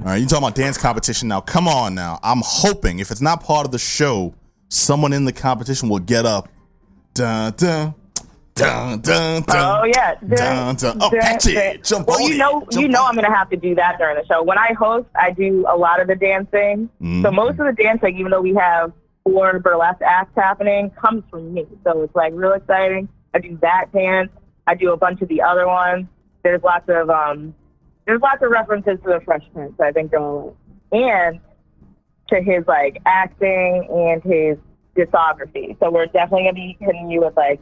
right, 0.00 0.16
you 0.16 0.26
talking 0.26 0.44
about 0.44 0.56
dance 0.56 0.76
competition 0.76 1.28
now? 1.28 1.40
Come 1.40 1.68
on 1.68 1.94
now. 1.94 2.18
I'm 2.22 2.42
hoping 2.44 2.98
if 2.98 3.10
it's 3.12 3.20
not 3.20 3.42
part 3.44 3.64
of 3.64 3.70
the 3.72 3.78
show, 3.78 4.34
someone 4.68 5.12
in 5.12 5.24
the 5.24 5.32
competition 5.32 5.88
will 5.88 6.00
get 6.00 6.26
up. 6.26 6.48
Dun 7.14 7.52
dun. 7.56 7.94
Dun, 8.56 9.00
dun, 9.00 9.42
dun, 9.42 9.80
Oh 9.80 9.84
yeah. 9.84 10.14
Dun, 10.14 10.76
dun. 10.76 10.96
Oh, 11.02 11.10
catch 11.10 11.46
it. 11.46 11.84
Jump 11.84 12.08
well, 12.08 12.18
you 12.20 12.38
know, 12.38 12.66
you 12.72 12.88
know, 12.88 13.04
I'm 13.04 13.14
gonna 13.14 13.34
have 13.34 13.50
to 13.50 13.56
do 13.56 13.74
that 13.74 13.98
during 13.98 14.16
the 14.16 14.24
show. 14.24 14.42
When 14.42 14.56
I 14.56 14.72
host, 14.72 15.08
I 15.14 15.30
do 15.32 15.66
a 15.68 15.76
lot 15.76 16.00
of 16.00 16.08
the 16.08 16.14
dancing. 16.14 16.88
Mm-hmm. 17.02 17.22
So 17.22 17.30
most 17.30 17.60
of 17.60 17.66
the 17.66 17.74
dancing, 17.78 18.18
even 18.18 18.30
though 18.30 18.40
we 18.40 18.54
have 18.54 18.94
four 19.24 19.58
burlesque 19.58 20.00
acts 20.00 20.32
happening, 20.34 20.90
comes 20.90 21.22
from 21.30 21.52
me. 21.52 21.66
So 21.84 22.02
it's 22.02 22.16
like 22.16 22.32
real 22.34 22.54
exciting. 22.54 23.10
I 23.34 23.40
do 23.40 23.58
that 23.60 23.92
dance. 23.92 24.30
I 24.66 24.74
do 24.74 24.90
a 24.92 24.96
bunch 24.96 25.20
of 25.20 25.28
the 25.28 25.42
other 25.42 25.66
ones. 25.66 26.06
There's 26.42 26.62
lots 26.62 26.88
of 26.88 27.10
um, 27.10 27.54
there's 28.06 28.22
lots 28.22 28.42
of 28.42 28.50
references 28.50 28.98
to 29.04 29.10
the 29.10 29.20
Fresh 29.22 29.44
Prince. 29.52 29.74
I 29.80 29.92
think 29.92 30.14
and 30.14 31.40
to 32.28 32.40
his 32.40 32.66
like 32.66 33.02
acting 33.04 33.86
and 33.90 34.22
his 34.22 34.56
discography. 34.96 35.78
So 35.78 35.90
we're 35.90 36.06
definitely 36.06 36.44
gonna 36.44 36.54
be 36.54 36.76
hitting 36.80 37.10
you 37.10 37.20
with 37.20 37.36
like 37.36 37.60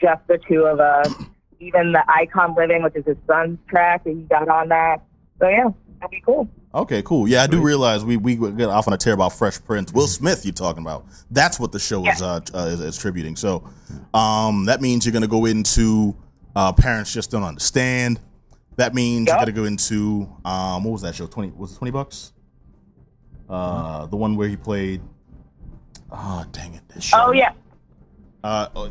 just 0.00 0.26
the 0.28 0.38
two 0.48 0.64
of 0.64 0.80
us. 0.80 1.12
Even 1.58 1.92
the 1.92 2.04
Icon 2.10 2.54
Living, 2.54 2.82
which 2.82 2.96
is 2.96 3.06
his 3.06 3.16
son's 3.26 3.58
track 3.68 4.04
that 4.04 4.10
he 4.10 4.20
got 4.22 4.46
on 4.48 4.68
that. 4.68 5.02
So 5.40 5.48
yeah, 5.48 5.68
that'd 6.00 6.10
be 6.10 6.20
cool. 6.20 6.48
Okay, 6.74 7.00
cool. 7.00 7.26
Yeah, 7.26 7.42
I 7.42 7.46
do 7.46 7.62
realize 7.62 8.04
we 8.04 8.18
we 8.18 8.36
get 8.36 8.68
off 8.68 8.86
on 8.86 8.92
a 8.92 8.98
tear 8.98 9.14
about 9.14 9.32
Fresh 9.32 9.64
Prince. 9.64 9.90
Will 9.92 10.06
Smith, 10.06 10.44
you 10.44 10.52
talking 10.52 10.82
about? 10.82 11.06
That's 11.30 11.58
what 11.58 11.72
the 11.72 11.78
show 11.78 12.06
is, 12.06 12.20
uh, 12.20 12.40
uh, 12.52 12.58
is 12.66 12.80
is 12.80 12.98
tributing. 12.98 13.36
So, 13.36 13.66
um, 14.12 14.66
that 14.66 14.82
means 14.82 15.06
you're 15.06 15.14
gonna 15.14 15.26
go 15.26 15.46
into 15.46 16.14
uh, 16.54 16.72
parents 16.74 17.10
just 17.14 17.30
don't 17.30 17.42
understand. 17.44 18.20
That 18.76 18.94
means 18.94 19.28
you're 19.28 19.36
Yep. 19.36 19.46
gonna 19.46 19.52
go 19.52 19.64
into 19.64 20.28
um, 20.44 20.84
what 20.84 20.92
was 20.92 21.02
that 21.02 21.14
show? 21.14 21.26
Twenty 21.26 21.50
was 21.56 21.72
it 21.72 21.78
twenty 21.78 21.90
bucks? 21.92 22.34
Uh, 23.48 24.04
the 24.06 24.16
one 24.16 24.36
where 24.36 24.48
he 24.48 24.56
played. 24.56 25.00
Oh 26.10 26.44
dang 26.52 26.74
it! 26.74 26.86
That 26.88 27.02
show. 27.02 27.16
Oh 27.28 27.32
yeah. 27.32 27.52
Uh, 28.46 28.88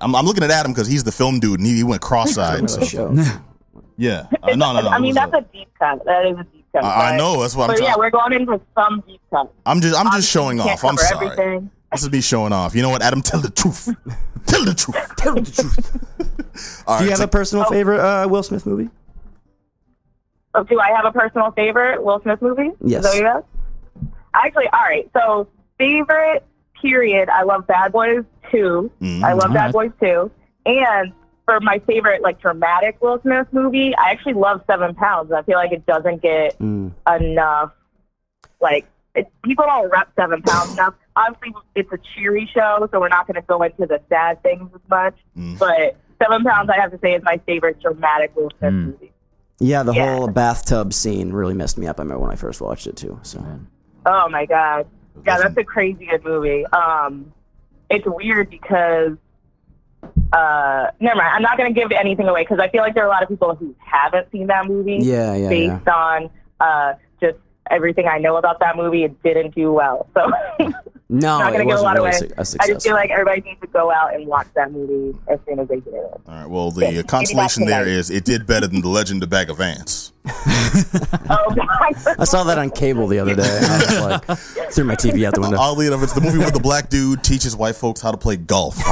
I'm, 0.00 0.14
I'm 0.16 0.24
looking 0.26 0.42
at 0.42 0.50
Adam 0.50 0.72
because 0.72 0.88
he's 0.88 1.04
the 1.04 1.12
film 1.12 1.38
dude 1.38 1.60
and 1.60 1.66
he, 1.66 1.76
he 1.76 1.84
went 1.84 2.02
cross-eyed. 2.02 2.68
so- 2.68 3.14
yeah, 3.96 4.26
uh, 4.42 4.54
no, 4.56 4.72
no, 4.72 4.80
no. 4.80 4.88
I 4.90 4.98
mean, 4.98 5.14
that's 5.14 5.32
a 5.32 5.42
deep 5.52 5.68
cut. 5.78 6.04
That 6.04 6.26
is 6.26 6.38
a 6.38 6.44
deep 6.44 6.66
cut. 6.72 6.84
I, 6.84 7.12
I 7.12 7.16
know. 7.16 7.40
That's 7.40 7.54
what 7.54 7.64
I'm 7.64 7.68
But 7.68 7.76
trying. 7.78 7.90
yeah, 7.90 7.94
we're 7.96 8.10
going 8.10 8.32
in 8.32 8.46
for 8.46 8.60
some 8.74 9.04
deep 9.06 9.20
cut. 9.30 9.52
I'm 9.64 9.80
just 9.80 9.94
I'm 9.96 10.06
just 10.06 10.14
Obviously, 10.14 10.40
showing 10.40 10.56
we 10.58 10.64
can't 10.64 10.84
off. 10.84 10.84
I'm 10.90 10.96
cover 10.96 11.08
sorry. 11.08 11.26
Everything. 11.30 11.70
This 11.92 12.02
is 12.02 12.10
me 12.10 12.20
showing 12.20 12.52
off. 12.52 12.74
You 12.74 12.82
know 12.82 12.90
what, 12.90 13.00
Adam? 13.02 13.22
Tell 13.22 13.40
the 13.40 13.50
truth. 13.50 13.88
Tell 14.46 14.64
the 14.64 14.74
truth. 14.74 15.16
Tell 15.16 15.34
the 15.34 15.50
truth. 15.50 16.82
All 16.86 16.98
Do 16.98 17.04
you 17.04 17.10
right, 17.10 17.18
have 17.18 17.26
a 17.26 17.30
personal 17.30 17.64
favorite 17.66 18.00
uh, 18.00 18.26
Will 18.28 18.42
Smith 18.42 18.66
movie? 18.66 18.90
Oh, 20.54 20.64
do 20.64 20.80
I 20.80 20.90
have 20.90 21.04
a 21.04 21.12
personal 21.12 21.50
favorite 21.52 22.02
Will 22.02 22.20
Smith 22.22 22.40
movie? 22.42 22.70
Yes. 22.80 23.04
Is 23.04 23.12
that 23.20 23.24
what 23.24 23.44
you 24.00 24.06
asked? 24.06 24.12
Actually, 24.34 24.68
all 24.72 24.80
right. 24.82 25.08
So 25.12 25.48
favorite 25.78 26.44
period. 26.80 27.28
I 27.28 27.42
love 27.42 27.66
Bad 27.66 27.92
Boys 27.92 28.24
2. 28.50 28.90
Mhm. 29.00 29.22
I 29.24 29.32
love 29.32 29.52
Bad. 29.52 29.72
Boys 29.72 29.90
2. 30.02 30.30
And 30.66 31.12
for 31.44 31.60
my 31.60 31.78
favorite 31.86 32.22
like 32.22 32.40
dramatic 32.40 32.96
Will 33.00 33.20
Smith 33.22 33.46
movie, 33.52 33.94
I 33.96 34.10
actually 34.10 34.34
love 34.34 34.62
Seven 34.66 34.94
Pounds. 34.94 35.30
I 35.32 35.42
feel 35.42 35.56
like 35.56 35.72
it 35.72 35.86
doesn't 35.86 36.22
get 36.22 36.58
Mm. 36.58 36.92
enough. 37.20 37.72
Like 38.60 38.86
it, 39.14 39.28
people 39.44 39.64
don't 39.66 39.90
rep 39.90 40.08
Seven 40.16 40.42
Pounds 40.42 40.72
enough. 40.74 40.94
Obviously, 41.16 41.54
it's 41.74 41.90
a 41.92 41.98
cheery 42.14 42.50
show, 42.52 42.86
so 42.90 43.00
we're 43.00 43.08
not 43.08 43.26
going 43.26 43.36
to 43.40 43.46
go 43.46 43.62
into 43.62 43.86
the 43.86 44.00
sad 44.10 44.42
things 44.42 44.68
as 44.74 44.80
much. 44.90 45.14
Mm. 45.38 45.58
But 45.58 45.96
Seven 46.22 46.44
Pounds, 46.44 46.68
I 46.68 46.78
have 46.80 46.90
to 46.90 46.98
say, 46.98 47.14
is 47.14 47.22
my 47.24 47.38
favorite 47.46 47.80
dramatic 47.80 48.34
Will 48.36 48.50
Smith 48.58 48.72
Mm. 48.72 48.86
movie. 48.86 49.12
Yeah, 49.58 49.82
the 49.84 49.94
Yeah. 49.94 50.16
whole 50.16 50.28
bathtub 50.28 50.92
scene 50.92 51.32
really 51.32 51.54
messed 51.54 51.78
me 51.78 51.86
up. 51.86 51.98
I 51.98 52.02
remember 52.02 52.22
when 52.24 52.30
I 52.32 52.36
first 52.36 52.60
watched 52.60 52.86
it 52.86 52.96
too. 52.96 53.18
So 53.22 53.42
Oh 54.04 54.28
my 54.28 54.44
god. 54.46 54.86
Yeah, 55.24 55.38
that's 55.38 55.56
a 55.56 55.64
crazy 55.64 56.06
good 56.06 56.22
movie. 56.22 56.66
Um, 56.66 57.32
it's 57.90 58.04
weird 58.06 58.50
because, 58.50 59.12
uh, 60.32 60.86
never 61.00 61.16
mind. 61.16 61.28
I'm 61.34 61.42
not 61.42 61.56
going 61.56 61.72
to 61.72 61.78
give 61.80 61.90
anything 61.92 62.26
away 62.28 62.42
because 62.42 62.58
I 62.58 62.68
feel 62.68 62.82
like 62.82 62.94
there 62.94 63.04
are 63.04 63.08
a 63.08 63.10
lot 63.10 63.22
of 63.22 63.28
people 63.28 63.54
who 63.54 63.74
haven't 63.78 64.30
seen 64.30 64.46
that 64.48 64.66
movie. 64.66 64.98
yeah, 65.00 65.34
yeah, 65.34 65.48
yeah. 65.48 65.48
based 65.76 65.88
on 65.88 66.30
uh, 66.60 66.94
just 67.20 67.38
everything 67.70 68.06
I 68.08 68.18
know 68.18 68.36
about 68.36 68.60
that 68.60 68.76
movie. 68.76 69.04
It 69.04 69.22
didn't 69.22 69.54
do 69.54 69.72
well, 69.72 70.08
so 70.14 70.30
No, 71.08 71.38
not 71.38 71.52
it 71.52 71.56
going 71.56 71.68
to 71.68 71.72
give 71.74 71.80
a 71.80 71.82
wasn't 71.82 71.84
lot 71.84 71.96
really 71.96 72.08
away. 72.08 72.18
su- 72.18 72.34
a 72.36 72.40
I 72.40 72.42
success. 72.42 72.68
just 72.68 72.86
feel 72.86 72.94
like 72.94 73.10
everybody 73.10 73.40
needs 73.42 73.60
to 73.60 73.66
go 73.68 73.90
out 73.92 74.14
and 74.14 74.26
watch 74.26 74.48
that 74.54 74.72
movie 74.72 75.16
as 75.28 75.38
soon 75.46 75.60
as 75.60 75.68
they 75.68 75.76
get 75.80 75.94
it. 75.94 76.00
All 76.02 76.20
right. 76.26 76.46
Well, 76.48 76.70
the 76.72 76.80
maybe 76.80 76.98
uh, 76.98 77.02
consolation 77.04 77.64
not 77.64 77.68
there 77.70 77.84
tonight. 77.84 77.96
is 77.96 78.10
it 78.10 78.24
did 78.24 78.46
better 78.46 78.66
than 78.66 78.80
the 78.80 78.88
Legend 78.88 79.22
of 79.22 79.30
Bagger 79.30 79.54
Vance. 79.54 80.12
Oh, 80.28 81.54
God. 81.54 82.16
I 82.18 82.24
saw 82.24 82.44
that 82.44 82.58
on 82.58 82.70
cable 82.70 83.06
the 83.06 83.18
other 83.18 83.34
day. 83.34 83.42
I 83.62 83.78
was 83.78 84.00
like, 84.00 84.38
threw 84.72 84.84
my 84.84 84.94
TV 84.96 85.24
out 85.24 85.34
the 85.34 85.40
window. 85.40 85.58
Oddly 85.58 85.86
enough, 85.86 86.02
it's 86.02 86.12
the 86.14 86.20
movie 86.20 86.38
where 86.38 86.50
the 86.50 86.60
black 86.60 86.88
dude 86.88 87.22
teaches 87.22 87.56
white 87.56 87.76
folks 87.76 88.00
how 88.00 88.10
to 88.10 88.16
play 88.18 88.36
golf. 88.36 88.76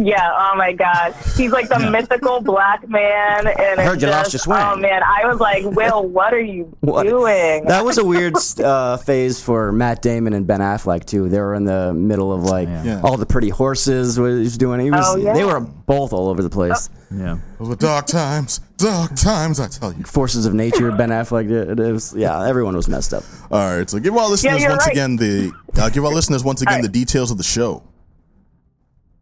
Yeah, 0.00 0.30
oh 0.32 0.54
my 0.56 0.72
god. 0.74 1.12
He's 1.36 1.50
like 1.50 1.68
the 1.68 1.90
mythical 1.90 2.40
black 2.40 2.88
man 2.88 3.48
and 3.48 3.80
I 3.80 3.84
heard 3.84 3.94
you 4.00 4.06
just, 4.06 4.12
lost 4.16 4.32
your 4.32 4.38
swing. 4.38 4.58
Oh 4.60 4.76
man, 4.76 5.02
I 5.02 5.26
was 5.26 5.40
like, 5.40 5.64
Will, 5.64 6.06
what 6.06 6.32
are 6.32 6.40
you 6.40 6.72
What? 6.80 7.02
doing? 7.02 7.64
That 7.64 7.84
was 7.84 7.98
a 7.98 8.04
weird 8.04 8.34
uh, 8.62 8.96
phase 8.98 9.42
for 9.42 9.72
Matt 9.72 10.00
Damon 10.00 10.34
and 10.34 10.46
Ben 10.46 10.60
Affleck 10.60 11.04
too. 11.04 11.28
They 11.28 11.40
were 11.40 11.54
in 11.56 11.64
the 11.64 11.92
middle 11.94 12.32
of 12.32 12.44
like 12.44 12.68
Yeah. 12.68 13.00
all 13.02 13.16
the 13.16 13.26
pretty 13.26 13.48
horses. 13.48 14.20
What 14.20 14.28
he 14.30 14.38
was 14.38 14.56
doing. 14.56 14.78
He 14.80 14.90
was. 14.92 15.04
Oh, 15.04 15.16
yeah. 15.16 15.34
They 15.34 15.42
were 15.44 15.58
both 15.58 16.12
all 16.12 16.28
over 16.28 16.42
the 16.44 16.50
place. 16.50 16.90
Yeah. 17.10 17.38
Those 17.58 17.68
were 17.70 17.76
dark 17.76 18.06
times, 18.06 18.58
dark 18.76 19.14
times, 19.14 19.60
I 19.60 19.68
tell 19.68 19.92
you. 19.92 20.04
Forces 20.04 20.44
of 20.44 20.54
nature. 20.54 20.90
Ben 20.92 21.08
Affleck. 21.08 21.48
Did. 21.48 21.80
It 21.80 21.92
was. 21.92 22.14
Yeah, 22.14 22.46
everyone 22.46 22.76
was 22.76 22.86
messed 22.88 23.14
up. 23.14 23.24
All 23.50 23.78
right, 23.78 23.88
so 23.88 23.98
give 23.98 24.14
our 24.16 24.28
listeners 24.28 24.60
you're 24.60 24.70
once 24.70 24.84
right. 24.86 24.92
again 24.92 25.16
the 25.16 25.52
uh, 25.78 25.88
give 25.88 26.04
our 26.04 26.12
listeners 26.12 26.44
once 26.44 26.60
again 26.60 26.76
All 26.76 26.82
the 26.82 26.88
details 26.88 27.30
of 27.30 27.38
the 27.38 27.44
show. 27.44 27.82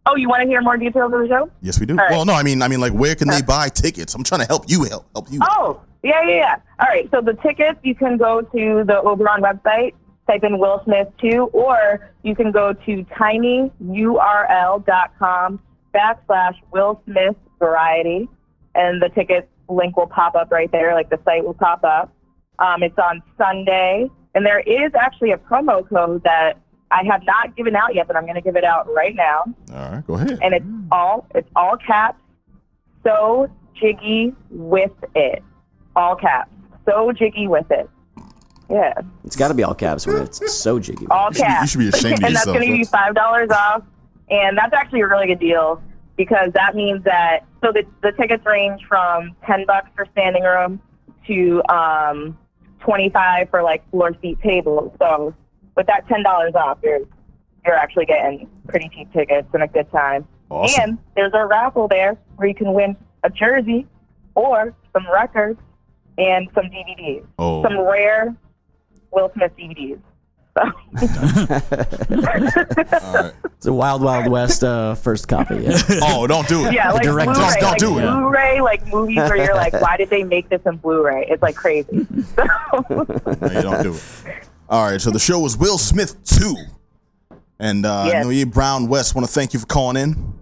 oh, 0.07 0.17
you 0.17 0.29
want 0.29 0.43
to 0.43 0.49
hear 0.49 0.61
more 0.63 0.77
details 0.77 1.13
of 1.13 1.21
the 1.21 1.29
show? 1.29 1.49
Yes, 1.63 1.79
we 1.79 1.87
do. 1.87 1.95
right. 1.95 2.11
Well, 2.11 2.25
no, 2.25 2.33
I 2.33 2.43
mean, 2.43 2.61
I 2.63 2.69
mean, 2.69 2.81
like, 2.81 2.93
where 2.93 3.15
can 3.15 3.29
they 3.29 3.43
buy 3.43 3.69
tickets? 3.69 4.15
I'm 4.15 4.25
trying 4.25 4.41
to 4.41 4.47
help 4.47 4.65
you 4.69 4.83
help 4.85 5.07
help 5.15 5.31
you. 5.31 5.39
Oh, 5.43 5.81
yeah, 6.03 6.23
yeah, 6.27 6.35
yeah. 6.35 6.57
All 6.81 6.89
right, 6.89 7.09
so 7.11 7.21
the 7.21 7.35
tickets, 7.35 7.79
you 7.83 7.95
can 7.95 8.17
go 8.17 8.41
to 8.41 8.85
the 8.85 9.01
Oberon 9.01 9.43
website, 9.43 9.95
type 10.27 10.43
in 10.45 10.59
Will 10.59 10.81
Smith 10.85 11.09
2, 11.21 11.51
or 11.53 12.11
you 12.23 12.35
can 12.35 12.51
go 12.53 12.73
to 12.73 13.05
tinyurl.com 13.05 13.71
backslash 15.97 16.55
Will 16.73 17.01
Smith 17.07 17.37
Variety, 17.59 18.29
and 18.75 19.01
the 19.01 19.09
ticket 19.11 19.49
link 19.69 19.97
will 19.97 20.07
pop 20.07 20.35
up 20.35 20.51
right 20.53 20.71
there, 20.73 20.95
like 20.95 21.09
the 21.11 21.19
site 21.25 21.45
will 21.45 21.55
pop 21.55 21.83
up. 21.85 22.13
Um, 22.59 22.83
it's 22.83 22.99
on 22.99 23.23
Sunday, 23.39 24.09
and 24.35 24.45
there 24.45 24.61
is 24.61 24.93
actually 24.99 25.33
a 25.33 25.37
promo 25.39 25.89
code 25.89 26.23
that 26.25 26.55
I 26.91 27.03
have 27.11 27.23
not 27.25 27.57
given 27.57 27.75
out 27.77 27.95
yet, 27.95 28.07
but 28.07 28.17
I'm 28.17 28.23
going 28.25 28.37
to 28.37 28.41
give 28.41 28.57
it 28.57 28.65
out 28.65 28.87
right 28.95 29.15
now 29.15 29.45
All 29.73 29.91
right, 29.91 30.07
go 30.07 30.15
ahead. 30.15 30.39
and 30.43 30.55
it's 30.55 30.65
all 30.93 31.27
it's 31.35 31.49
all 31.57 31.77
caps. 31.77 32.21
So 33.05 33.49
jiggy 33.75 34.33
with 34.51 34.93
it, 35.15 35.43
all 35.95 36.17
caps. 36.17 36.51
So 36.85 37.13
jiggy 37.13 37.47
with 37.49 37.71
it. 37.71 37.89
Yeah, 38.71 38.95
It's 39.25 39.37
got 39.37 39.49
to 39.49 39.55
be 39.55 39.63
all 39.63 39.75
caps 39.75 40.07
when 40.09 40.17
it's 40.23 40.53
so 40.53 40.81
jiggy. 40.81 41.07
all 41.09 41.29
You 41.29 41.35
should 41.35 41.43
be- 41.43 41.47
caps. 41.47 41.63
you 41.63 41.67
should 41.69 41.79
be 41.93 41.97
ashamed 41.97 42.15
of 42.15 42.21
yourself. 42.23 42.27
and 42.29 42.37
that's 42.37 42.45
going 42.47 42.61
to 42.61 42.67
give 42.67 42.77
you 42.77 42.87
five 42.87 43.15
dollars 43.15 43.51
off, 43.51 43.83
and 44.31 44.57
that's 44.57 44.73
actually 44.73 45.01
a 45.01 45.07
really 45.07 45.27
good 45.27 45.41
deal 45.41 45.83
because 46.17 46.51
that 46.55 46.75
means 46.75 47.05
that 47.05 47.41
so 47.63 47.73
the 47.73 47.85
the 48.03 48.13
tickets 48.13 48.45
range 48.47 48.83
from 48.89 49.35
ten 49.47 49.65
bucks 49.67 49.89
for 49.95 50.07
standing 50.13 50.43
room 50.43 50.81
to 51.27 51.63
um 51.69 52.37
twenty 52.81 53.11
five 53.11 53.51
for 53.51 53.63
like 53.63 53.89
floor 53.91 54.13
seat 54.23 54.39
tables. 54.43 54.93
So 54.99 55.35
with 55.77 55.87
that 55.87 56.07
ten 56.09 56.23
dollars 56.23 56.55
off, 56.55 56.79
you're 56.83 57.01
you're 57.65 57.75
actually 57.77 58.07
getting 58.07 58.49
pretty 58.69 58.89
cheap 58.95 59.13
tickets 59.13 59.49
and 59.53 59.63
a 59.63 59.69
good 59.69 59.91
time. 59.91 60.27
Awesome. 60.51 60.83
And 60.83 60.99
there's 61.17 61.33
a 61.35 61.45
raffle 61.45 61.89
there 61.89 62.17
where 62.37 62.47
you 62.49 62.55
can 62.55 62.73
win 62.73 62.97
a 63.25 63.31
jersey 63.31 63.87
or 64.35 64.75
some 64.93 65.11
records 65.11 65.59
and 66.19 66.49
some 66.55 66.65
DVDs, 66.67 67.27
Oh, 67.39 67.63
some 67.63 67.79
rare 67.79 68.35
Will 69.11 69.31
Smith 69.35 69.53
DVDs. 69.59 70.01
So. 70.57 70.63
all 70.63 70.73
right. 73.15 73.33
It's 73.57 73.67
a 73.67 73.73
Wild 73.73 74.03
Wild 74.03 74.29
West 74.31 74.63
uh, 74.65 74.95
first 74.95 75.29
copy. 75.29 75.57
Yeah. 75.57 75.79
Oh, 76.03 76.27
don't 76.27 76.47
do 76.49 76.67
it. 76.67 76.75
Yeah, 76.75 76.93
like 76.93 77.03
direct- 77.03 77.33
Blu-ray, 77.35 77.61
Don't 77.61 77.71
like 77.71 77.79
do 77.79 77.99
it. 77.99 78.03
Blu-ray, 78.03 78.61
like 78.61 78.87
movies 78.87 79.17
where 79.19 79.37
you're 79.37 79.55
like, 79.55 79.73
why 79.75 79.97
did 79.97 80.11
they 80.11 80.23
make 80.25 80.49
this 80.49 80.61
in 80.67 80.77
Blu-ray? 80.77 81.27
It's 81.29 81.43
like 81.43 81.57
crazy. 81.57 82.07
So, 82.35 82.45
No, 82.91 83.07
you 83.53 83.63
don't 83.63 83.83
do 83.83 83.95
it. 83.95 84.03
All 84.69 84.91
right, 84.91 85.01
so 85.01 85.11
the 85.11 85.19
show 85.19 85.39
was 85.41 85.57
Will 85.57 85.79
Smith 85.79 86.23
2. 86.25 86.55
And 87.59 87.87
uh, 87.87 88.05
Yes. 88.09 88.27
Noye 88.27 88.45
Brown 88.51 88.89
West 88.89 89.15
want 89.15 89.27
to 89.27 89.33
thank 89.33 89.55
you 89.55 89.61
for 89.61 89.67
calling 89.67 89.97
in. 89.97 90.35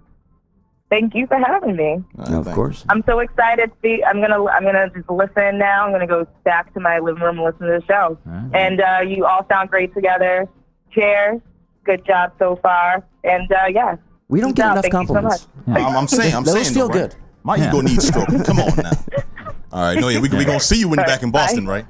Thank 0.89 1.15
you 1.15 1.25
for 1.27 1.37
having 1.37 1.75
me. 1.75 2.03
Uh, 2.17 2.39
of 2.39 2.45
course. 2.51 2.85
I'm 2.89 3.03
so 3.07 3.19
excited 3.19 3.71
to 3.71 3.75
be. 3.81 4.03
I'm 4.03 4.21
gonna. 4.21 4.43
I'm 4.45 4.63
gonna 4.63 4.89
just 4.95 5.09
listen 5.09 5.57
now. 5.57 5.85
I'm 5.85 5.91
gonna 5.91 6.05
go 6.07 6.27
back 6.43 6.73
to 6.75 6.79
my 6.79 6.99
living 6.99 7.23
room 7.23 7.37
and 7.39 7.45
listen 7.45 7.67
to 7.67 7.79
the 7.79 7.85
show. 7.87 8.17
And 8.53 8.81
uh, 8.81 8.99
you 9.05 9.25
all 9.25 9.45
sound 9.49 9.69
great 9.71 9.93
together. 9.95 10.47
Cheers. 10.91 11.41
Good 11.83 12.05
job 12.05 12.33
so 12.37 12.57
far. 12.61 13.03
And 13.23 13.51
uh, 13.51 13.65
yeah. 13.69 13.95
We 14.27 14.41
don't 14.41 14.55
get 14.55 14.65
out. 14.67 14.71
enough 14.73 14.83
Thank 14.83 14.93
you 14.93 14.99
so 15.07 15.13
compliments. 15.13 15.47
much. 15.67 15.81
I'm, 15.81 15.97
I'm 15.97 16.07
saying, 16.07 16.33
I'm 16.35 16.43
Those 16.43 16.53
saying, 16.53 16.73
feel 16.73 16.87
though, 16.87 16.99
right? 16.99 17.09
good. 17.11 17.15
My 17.43 17.57
ego 17.67 17.81
needs 17.81 18.07
stroking. 18.07 18.43
Come 18.43 18.59
on 18.59 18.75
now. 18.75 18.91
All 19.71 19.81
right, 19.83 19.99
no, 19.99 20.07
yeah, 20.09 20.19
we 20.19 20.29
we 20.29 20.45
gonna 20.45 20.59
see 20.59 20.79
you 20.79 20.87
when 20.87 20.97
you're 20.99 21.05
back 21.05 21.21
in 21.23 21.31
Boston, 21.31 21.67
right? 21.67 21.85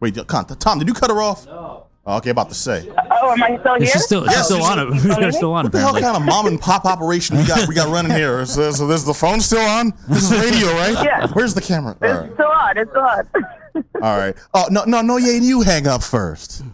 Wait, 0.00 0.16
Con, 0.28 0.44
Tom, 0.46 0.78
did 0.78 0.86
you 0.86 0.94
cut 0.94 1.10
her 1.10 1.20
off? 1.20 1.46
No. 1.46 1.87
Okay, 2.16 2.30
about 2.30 2.48
to 2.48 2.54
say. 2.54 2.88
Oh, 3.20 3.32
am 3.32 3.42
I 3.42 3.58
still 3.60 3.74
here? 3.76 3.86
She's 3.86 4.04
still, 4.04 4.26
she's 4.26 4.44
still 4.46 4.62
on 4.62 4.78
it. 4.78 4.92
She's 5.00 5.36
still 5.36 5.52
on 5.52 5.64
What 5.64 5.72
the 5.72 5.78
hell 5.80 5.88
apparently. 5.96 6.02
kind 6.02 6.16
of 6.16 6.22
mom 6.24 6.46
and 6.46 6.60
pop 6.60 6.84
operation 6.84 7.36
we 7.36 7.46
got 7.46 7.68
we 7.68 7.74
got 7.74 7.88
running 7.88 8.12
here? 8.12 8.44
So, 8.46 8.70
so 8.72 8.86
this 8.86 9.02
the 9.02 9.14
phone 9.14 9.40
still 9.40 9.60
on? 9.60 9.92
This 10.08 10.30
is 10.30 10.38
radio, 10.40 10.68
right? 10.72 11.04
Yeah. 11.04 11.26
Where's 11.28 11.54
the 11.54 11.60
camera? 11.60 11.92
It's 11.92 12.00
right. 12.02 12.32
still 12.34 12.46
on. 12.46 12.78
It's 12.78 12.90
still 12.90 13.02
on. 13.02 13.28
All 14.02 14.18
right. 14.18 14.34
Oh 14.54 14.66
no 14.70 14.84
no 14.84 15.02
no 15.02 15.16
yeah, 15.18 15.32
you 15.40 15.60
hang 15.62 15.86
up 15.86 16.02
first. 16.02 16.64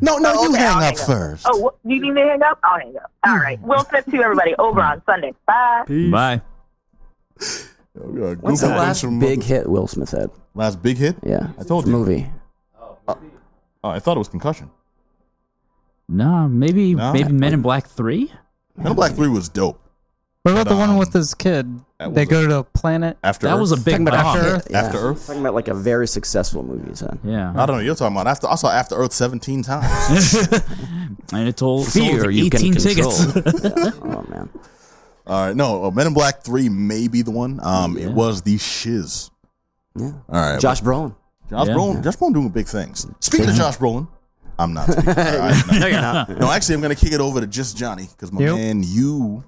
No 0.00 0.18
no 0.18 0.32
Oh, 0.36 0.44
you 0.44 0.50
okay, 0.54 0.64
I'll 0.64 0.80
hang 0.80 0.94
up 0.94 1.00
up. 1.00 1.06
first. 1.06 1.46
Oh, 1.48 1.56
what, 1.58 1.74
you 1.84 2.00
need 2.00 2.12
me 2.12 2.20
to 2.22 2.28
hang 2.28 2.42
up? 2.42 2.58
I'll 2.62 2.78
hang 2.78 2.94
up. 2.96 3.10
All 3.26 3.36
right. 3.36 3.58
Hmm. 3.58 3.66
Will 3.68 3.84
Smith 3.84 4.04
to 4.06 4.22
everybody. 4.22 4.54
Over 4.58 4.80
on 4.80 5.02
Sunday. 5.06 5.32
Bye. 5.46 5.84
Bye. 6.10 6.40
Oh, 8.00 8.34
What's 8.40 8.60
the 8.60 8.68
last 8.68 9.00
some 9.00 9.18
big 9.18 9.40
mother- 9.40 9.48
hit 9.54 9.68
Will 9.68 9.86
Smith 9.86 10.10
had? 10.12 10.30
last 10.54 10.82
big 10.82 10.98
hit? 10.98 11.16
Yeah, 11.22 11.48
I 11.58 11.64
told 11.64 11.84
the 11.84 11.90
you. 11.90 11.96
movie. 11.96 12.30
Oh, 12.78 13.18
I 13.90 13.98
thought 13.98 14.16
it 14.16 14.18
was 14.20 14.28
concussion. 14.28 14.70
Nah, 16.12 16.46
maybe 16.46 16.94
No? 16.94 17.12
maybe 17.12 17.32
Men 17.32 17.54
in 17.54 17.62
Black 17.62 17.86
Three. 17.86 18.30
Men 18.76 18.88
in 18.88 18.94
Black 18.94 19.12
Three 19.12 19.28
was 19.28 19.48
dope. 19.48 19.78
What 20.42 20.52
about 20.52 20.66
the 20.66 20.72
um, 20.74 20.78
one 20.80 20.96
with 20.98 21.12
this 21.12 21.34
kid? 21.34 21.78
that 21.98 22.14
They 22.14 22.22
was 22.22 22.28
go 22.28 22.46
to 22.48 22.56
a 22.58 22.64
planet. 22.64 23.16
After 23.22 23.46
That 23.46 23.54
Earth? 23.54 23.60
was 23.60 23.72
a 23.72 23.76
big 23.76 23.92
Talking 24.04 24.08
about 24.08 24.24
bomb. 24.24 24.36
After 24.36 24.48
Earth? 24.48 24.54
Earth. 24.56 24.68
Yeah. 24.70 24.78
After 24.82 24.98
Earth? 24.98 25.26
Talking 25.26 25.40
about 25.40 25.54
like 25.54 25.68
a 25.68 25.74
very 25.74 26.08
successful 26.08 26.62
movie. 26.64 26.90
he 26.90 26.96
said. 26.96 27.18
Yeah, 27.24 27.52
I 27.56 27.64
don't 27.64 27.76
know. 27.76 27.82
You're 27.82 27.94
talking 27.94 28.16
about 28.16 28.26
after. 28.26 28.48
I 28.48 28.56
saw 28.56 28.70
After 28.70 28.96
Earth 28.96 29.12
17 29.12 29.62
times. 29.62 30.34
and 31.32 31.48
it 31.48 31.56
told 31.56 31.86
Fear 31.86 32.22
sold 32.22 32.34
you 32.34 32.50
can 32.50 32.60
18 32.60 32.74
control. 32.74 33.12
tickets. 33.12 33.64
Yeah. 33.64 33.90
Oh 34.02 34.26
man. 34.28 34.48
All 35.24 35.46
right, 35.46 35.56
no, 35.56 35.84
uh, 35.84 35.90
Men 35.92 36.08
in 36.08 36.14
Black 36.14 36.42
Three 36.42 36.68
may 36.68 37.06
be 37.06 37.22
the 37.22 37.30
one. 37.30 37.60
Um, 37.62 37.96
it 37.96 38.10
was 38.10 38.42
the 38.42 38.58
shiz. 38.58 39.30
Yeah. 39.96 40.06
All 40.28 40.40
right, 40.52 40.60
Josh 40.60 40.82
Brolin. 40.82 41.14
Josh 41.48 41.68
Yeah. 41.68 41.74
Brolin. 41.74 42.02
Josh 42.02 42.16
Brolin 42.16 42.34
doing 42.34 42.48
big 42.48 42.66
things. 42.66 43.06
Speaking 43.20 43.48
of 43.48 43.54
Josh 43.54 43.76
Brolin, 43.76 44.08
I'm 44.58 44.72
not. 44.74 44.90
Speaking. 44.92 45.08
All 45.08 45.14
right, 45.14 45.62
no. 45.72 45.78
No, 45.78 45.86
you're 45.86 46.00
not. 46.00 46.28
No, 46.38 46.50
actually, 46.50 46.74
I'm 46.76 46.80
going 46.82 46.94
to 46.94 47.00
kick 47.00 47.12
it 47.12 47.20
over 47.20 47.40
to 47.40 47.46
just 47.46 47.76
Johnny 47.76 48.06
because 48.10 48.32
my 48.32 48.40
Yep. 48.42 48.54
man, 48.56 48.82
you 48.84 49.44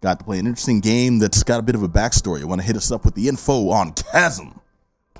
got 0.00 0.18
to 0.18 0.24
play 0.24 0.38
an 0.38 0.46
interesting 0.46 0.80
game 0.80 1.18
that's 1.18 1.42
got 1.42 1.58
a 1.60 1.62
bit 1.62 1.74
of 1.74 1.82
a 1.82 1.88
backstory. 1.88 2.40
You 2.40 2.46
want 2.48 2.60
to 2.60 2.66
hit 2.66 2.76
us 2.76 2.92
up 2.92 3.04
with 3.04 3.14
the 3.14 3.28
info 3.28 3.70
on 3.70 3.92
Chasm? 3.92 4.60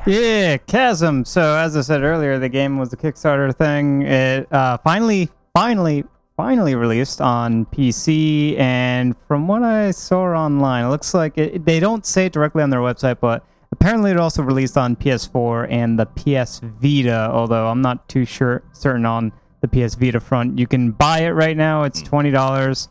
Yeah, 0.07 0.59
Chasm. 0.59 1.25
So 1.25 1.57
as 1.57 1.77
I 1.77 1.81
said 1.81 2.03
earlier, 2.03 2.39
the 2.39 2.49
game 2.51 2.77
was 2.79 2.93
a 2.93 2.97
Kickstarter 2.97 3.55
thing. 3.57 4.03
It 4.03 4.53
uh, 4.53 4.77
finally, 4.85 5.31
finally, 5.55 6.05
finally 6.37 6.75
released 6.75 7.21
on 7.23 7.65
PC, 7.67 8.59
and 8.59 9.15
from 9.27 9.49
what 9.49 9.63
I 9.63 9.93
saw 9.93 10.25
online, 10.35 10.85
it 10.85 10.89
looks 10.89 11.15
like 11.15 11.39
it, 11.39 11.65
they 11.65 11.81
don't 11.81 12.05
say 12.05 12.27
it 12.27 12.33
directly 12.35 12.63
on 12.63 12.69
their 12.71 12.81
website, 12.81 13.19
but 13.21 13.47
apparently 13.75 14.13
it 14.13 14.19
also 14.19 14.43
released 14.43 14.79
on 14.79 14.95
PS4 14.95 15.67
and 15.69 15.99
the 15.99 16.07
PS 16.07 16.61
Vita. 16.63 17.29
Although 17.31 17.67
I'm 17.69 17.83
not 17.83 18.09
too 18.09 18.25
sure 18.25 18.63
certain 18.73 19.05
on 19.05 19.33
the 19.61 19.69
PS 19.69 19.95
Vita 19.97 20.21
front. 20.21 20.59
You 20.59 20.67
can 20.67 20.93
buy 20.93 21.21
it 21.21 21.31
right 21.31 21.57
now. 21.57 21.83
It's 21.83 22.01
twenty 22.01 22.31
dollars. 22.31 22.89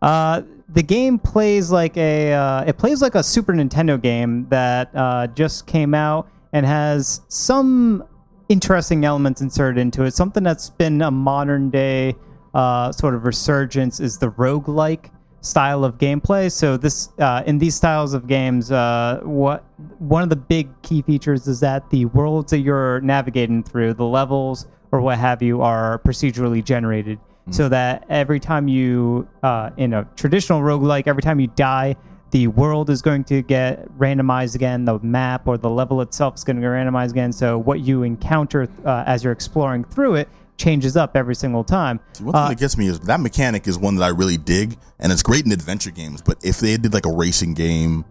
Uh, 0.00 0.42
the 0.68 0.82
game 0.82 1.18
plays 1.18 1.70
like 1.70 1.96
a 1.96 2.32
uh, 2.32 2.64
it 2.64 2.78
plays 2.78 3.02
like 3.02 3.14
a 3.14 3.22
Super 3.22 3.52
Nintendo 3.52 4.00
game 4.00 4.46
that 4.48 4.90
uh, 4.94 5.26
just 5.28 5.66
came 5.66 5.94
out 5.94 6.28
and 6.52 6.64
has 6.64 7.20
some 7.28 8.04
interesting 8.48 9.04
elements 9.04 9.40
inserted 9.40 9.78
into 9.78 10.04
it. 10.04 10.14
Something 10.14 10.42
that's 10.42 10.70
been 10.70 11.02
a 11.02 11.10
modern 11.10 11.70
day 11.70 12.16
uh, 12.54 12.92
sort 12.92 13.14
of 13.14 13.24
resurgence 13.24 14.00
is 14.00 14.18
the 14.18 14.30
roguelike 14.30 15.10
style 15.42 15.84
of 15.84 15.98
gameplay. 15.98 16.50
So 16.50 16.76
this 16.76 17.10
uh, 17.18 17.42
in 17.46 17.58
these 17.58 17.74
styles 17.74 18.14
of 18.14 18.26
games, 18.26 18.72
uh, 18.72 19.20
what 19.22 19.64
one 19.98 20.22
of 20.22 20.30
the 20.30 20.36
big 20.36 20.70
key 20.82 21.02
features 21.02 21.46
is 21.46 21.60
that 21.60 21.90
the 21.90 22.06
worlds 22.06 22.50
that 22.52 22.60
you're 22.60 23.00
navigating 23.00 23.62
through, 23.62 23.94
the 23.94 24.06
levels 24.06 24.66
or 24.92 25.00
what 25.00 25.18
have 25.18 25.42
you, 25.42 25.60
are 25.60 25.98
procedurally 25.98 26.64
generated. 26.64 27.18
So 27.50 27.68
that 27.70 28.04
every 28.08 28.38
time 28.38 28.68
you, 28.68 29.28
uh, 29.42 29.70
in 29.76 29.94
a 29.94 30.08
traditional 30.14 30.60
roguelike, 30.60 31.08
every 31.08 31.22
time 31.22 31.40
you 31.40 31.48
die, 31.48 31.96
the 32.30 32.46
world 32.46 32.88
is 32.88 33.02
going 33.02 33.24
to 33.24 33.42
get 33.42 33.86
randomized 33.98 34.54
again. 34.54 34.84
The 34.84 35.00
map 35.00 35.48
or 35.48 35.58
the 35.58 35.68
level 35.68 36.00
itself 36.02 36.36
is 36.36 36.44
going 36.44 36.56
to 36.56 36.62
get 36.62 36.68
randomized 36.68 37.10
again. 37.10 37.32
So 37.32 37.58
what 37.58 37.80
you 37.80 38.04
encounter 38.04 38.68
uh, 38.84 39.02
as 39.06 39.24
you're 39.24 39.32
exploring 39.32 39.84
through 39.84 40.14
it 40.14 40.28
changes 40.62 40.96
up 40.96 41.16
every 41.16 41.34
single 41.34 41.64
time. 41.64 42.00
See, 42.14 42.24
one 42.24 42.32
thing 42.32 42.42
Uh, 42.42 42.48
that 42.50 42.58
gets 42.58 42.76
me 42.78 42.86
is 42.88 43.00
that 43.00 43.20
mechanic 43.20 43.66
is 43.66 43.78
one 43.78 43.96
that 43.96 44.04
I 44.04 44.08
really 44.08 44.36
dig, 44.36 44.76
and 44.98 45.12
it's 45.12 45.22
great 45.22 45.44
in 45.44 45.52
adventure 45.52 45.90
games. 45.90 46.22
But 46.22 46.38
if 46.44 46.60
they 46.60 46.76
did 46.76 46.94
like 46.94 47.06
a 47.06 47.12
racing 47.12 47.54
game, 47.54 48.04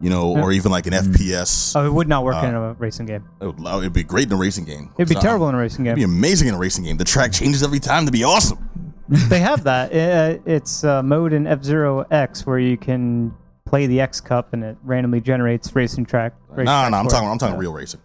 you 0.00 0.10
know, 0.10 0.36
or 0.36 0.52
even 0.52 0.70
like 0.70 0.86
an 0.86 0.92
FPS, 0.92 1.74
Oh, 1.76 1.86
it 1.86 1.92
would 1.92 2.08
not 2.08 2.24
work 2.24 2.34
Uh, 2.36 2.46
in 2.46 2.54
a 2.54 2.72
racing 2.74 3.06
game. 3.06 3.24
it 3.40 3.46
would, 3.46 3.60
it'd 3.78 3.92
be 3.92 4.02
great 4.02 4.26
in 4.26 4.32
a 4.32 4.36
racing 4.36 4.64
game. 4.64 4.90
It'd 4.98 5.08
be 5.08 5.20
terrible 5.20 5.48
in 5.48 5.54
a 5.54 5.58
racing 5.58 5.84
game. 5.84 5.92
It'd 5.92 6.00
be 6.00 6.04
amazing 6.04 6.48
in 6.48 6.54
a 6.54 6.58
racing 6.58 6.84
game. 6.84 6.96
The 6.98 7.04
track 7.04 7.32
changes 7.32 7.62
every 7.62 7.80
time 7.80 8.04
to 8.06 8.12
be 8.12 8.22
awesome. 8.24 8.58
they 9.08 9.40
have 9.40 9.64
that. 9.64 9.92
Uh, 9.92 10.38
it's 10.46 10.82
a 10.84 11.02
mode 11.02 11.32
in 11.32 11.46
F 11.46 11.62
Zero 11.62 12.06
X 12.10 12.44
where 12.46 12.58
you 12.58 12.76
can 12.76 13.32
play 13.64 13.86
the 13.86 14.00
X 14.00 14.20
Cup 14.20 14.52
and 14.52 14.62
it 14.64 14.76
randomly 14.82 15.20
generates 15.20 15.74
racing 15.74 16.04
track. 16.06 16.34
No, 16.50 16.56
race 16.56 16.66
no, 16.66 16.72
I'm 16.72 17.04
for 17.04 17.10
talking. 17.10 17.28
it. 17.28 17.32
I'm 17.32 17.38
talking 17.38 17.56
real 17.56 17.72
racing. 17.72 18.00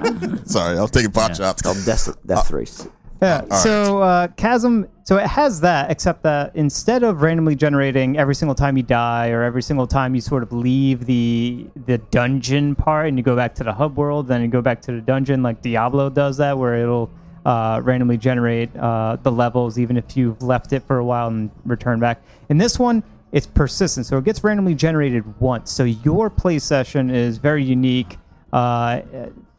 Sorry, 0.44 0.78
I 0.78 0.82
was 0.82 0.90
taking 0.90 1.10
pot 1.10 1.36
shots. 1.36 1.62
Called 1.62 1.78
Death, 1.84 2.08
Death 2.26 2.50
Race. 2.50 2.88
Yeah. 3.20 3.54
so 3.54 4.00
uh, 4.00 4.28
Chasm, 4.28 4.88
so 5.04 5.18
it 5.18 5.26
has 5.26 5.60
that, 5.60 5.90
except 5.90 6.22
that 6.22 6.56
instead 6.56 7.02
of 7.02 7.20
randomly 7.20 7.54
generating 7.54 8.16
every 8.16 8.34
single 8.34 8.54
time 8.54 8.78
you 8.78 8.82
die 8.82 9.28
or 9.28 9.42
every 9.42 9.62
single 9.62 9.86
time 9.86 10.14
you 10.14 10.22
sort 10.22 10.42
of 10.42 10.52
leave 10.52 11.04
the 11.04 11.66
the 11.86 11.98
dungeon 11.98 12.74
part 12.74 13.08
and 13.08 13.18
you 13.18 13.22
go 13.22 13.36
back 13.36 13.54
to 13.56 13.64
the 13.64 13.72
hub 13.72 13.96
world, 13.96 14.26
then 14.26 14.40
you 14.40 14.48
go 14.48 14.62
back 14.62 14.80
to 14.82 14.92
the 14.92 15.00
dungeon, 15.02 15.42
like 15.42 15.60
Diablo 15.60 16.08
does 16.08 16.38
that, 16.38 16.56
where 16.56 16.76
it'll 16.76 17.10
uh, 17.44 17.80
randomly 17.84 18.16
generate 18.16 18.74
uh, 18.76 19.16
the 19.22 19.32
levels 19.32 19.78
even 19.78 19.96
if 19.96 20.16
you've 20.16 20.42
left 20.42 20.72
it 20.72 20.82
for 20.84 20.98
a 20.98 21.04
while 21.04 21.28
and 21.28 21.50
return 21.64 22.00
back. 22.00 22.22
In 22.48 22.56
this 22.56 22.78
one, 22.78 23.02
it's 23.32 23.46
persistent, 23.46 24.06
so 24.06 24.18
it 24.18 24.24
gets 24.24 24.42
randomly 24.42 24.74
generated 24.74 25.40
once. 25.40 25.70
So 25.70 25.84
your 25.84 26.30
play 26.30 26.58
session 26.58 27.10
is 27.10 27.38
very 27.38 27.62
unique 27.62 28.18
uh, 28.52 29.02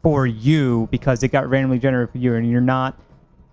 for 0.02 0.26
you 0.26 0.88
because 0.90 1.22
it 1.22 1.28
got 1.28 1.48
randomly 1.48 1.78
generated 1.78 2.12
for 2.12 2.18
you, 2.18 2.34
and 2.34 2.50
you're 2.50 2.60
not 2.60 2.98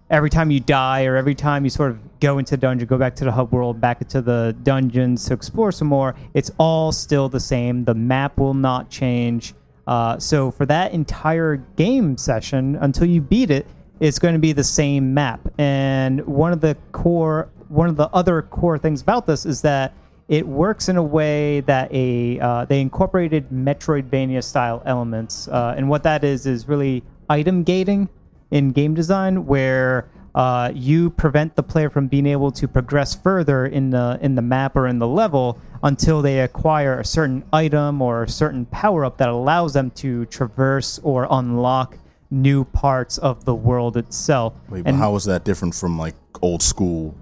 every 0.09 0.29
time 0.29 0.49
you 0.49 0.59
die 0.59 1.05
or 1.05 1.15
every 1.15 1.35
time 1.35 1.63
you 1.63 1.69
sort 1.69 1.91
of 1.91 2.19
go 2.19 2.37
into 2.39 2.51
the 2.51 2.57
dungeon, 2.57 2.87
go 2.87 2.97
back 2.97 3.15
to 3.15 3.25
the 3.25 3.31
hub 3.31 3.51
world, 3.51 3.79
back 3.79 4.01
into 4.01 4.21
the 4.21 4.55
dungeons 4.63 5.25
to 5.25 5.33
explore 5.33 5.71
some 5.71 5.87
more, 5.87 6.15
it's 6.33 6.51
all 6.57 6.91
still 6.91 7.29
the 7.29 7.39
same. 7.39 7.85
The 7.85 7.93
map 7.93 8.37
will 8.37 8.53
not 8.53 8.89
change. 8.89 9.53
Uh, 9.87 10.17
so 10.19 10.51
for 10.51 10.65
that 10.65 10.93
entire 10.93 11.57
game 11.57 12.17
session, 12.17 12.75
until 12.77 13.05
you 13.05 13.21
beat 13.21 13.51
it, 13.51 13.67
it's 13.99 14.19
going 14.19 14.33
to 14.33 14.39
be 14.39 14.53
the 14.53 14.63
same 14.63 15.13
map. 15.13 15.41
And 15.57 16.25
one 16.25 16.53
of 16.53 16.61
the 16.61 16.77
core, 16.91 17.49
one 17.67 17.89
of 17.89 17.95
the 17.95 18.07
other 18.09 18.41
core 18.41 18.77
things 18.77 19.01
about 19.01 19.27
this 19.27 19.45
is 19.45 19.61
that 19.61 19.93
it 20.29 20.47
works 20.47 20.87
in 20.87 20.95
a 20.95 21.03
way 21.03 21.61
that 21.61 21.91
a 21.91 22.39
uh, 22.39 22.65
they 22.65 22.79
incorporated 22.79 23.49
Metroidvania 23.49 24.43
style 24.43 24.81
elements, 24.85 25.47
uh, 25.47 25.73
and 25.75 25.89
what 25.89 26.03
that 26.03 26.23
is 26.23 26.45
is 26.45 26.67
really 26.67 27.03
item 27.29 27.63
gating 27.63 28.07
in 28.51 28.71
game 28.71 28.93
design 28.93 29.47
where 29.47 30.07
uh, 30.35 30.71
you 30.73 31.09
prevent 31.09 31.55
the 31.55 31.63
player 31.63 31.89
from 31.89 32.07
being 32.07 32.27
able 32.27 32.51
to 32.51 32.67
progress 32.67 33.15
further 33.15 33.65
in 33.65 33.89
the 33.89 34.19
in 34.21 34.35
the 34.35 34.41
map 34.41 34.75
or 34.75 34.87
in 34.87 34.99
the 34.99 35.07
level 35.07 35.59
until 35.81 36.21
they 36.21 36.41
acquire 36.41 36.99
a 36.99 37.05
certain 37.05 37.43
item 37.51 37.99
or 37.99 38.23
a 38.23 38.29
certain 38.29 38.65
power 38.67 39.03
up 39.03 39.17
that 39.17 39.29
allows 39.29 39.73
them 39.73 39.89
to 39.89 40.25
traverse 40.27 40.99
or 41.03 41.27
unlock 41.31 41.97
new 42.29 42.63
parts 42.65 43.17
of 43.17 43.45
the 43.45 43.55
world 43.55 43.97
itself. 43.97 44.53
Wait, 44.69 44.83
but 44.83 44.89
And- 44.91 44.99
how 44.99 45.15
is 45.15 45.25
that 45.25 45.43
different 45.43 45.73
from 45.73 45.97
like 45.97 46.15
old 46.43 46.61
school, 46.61 47.15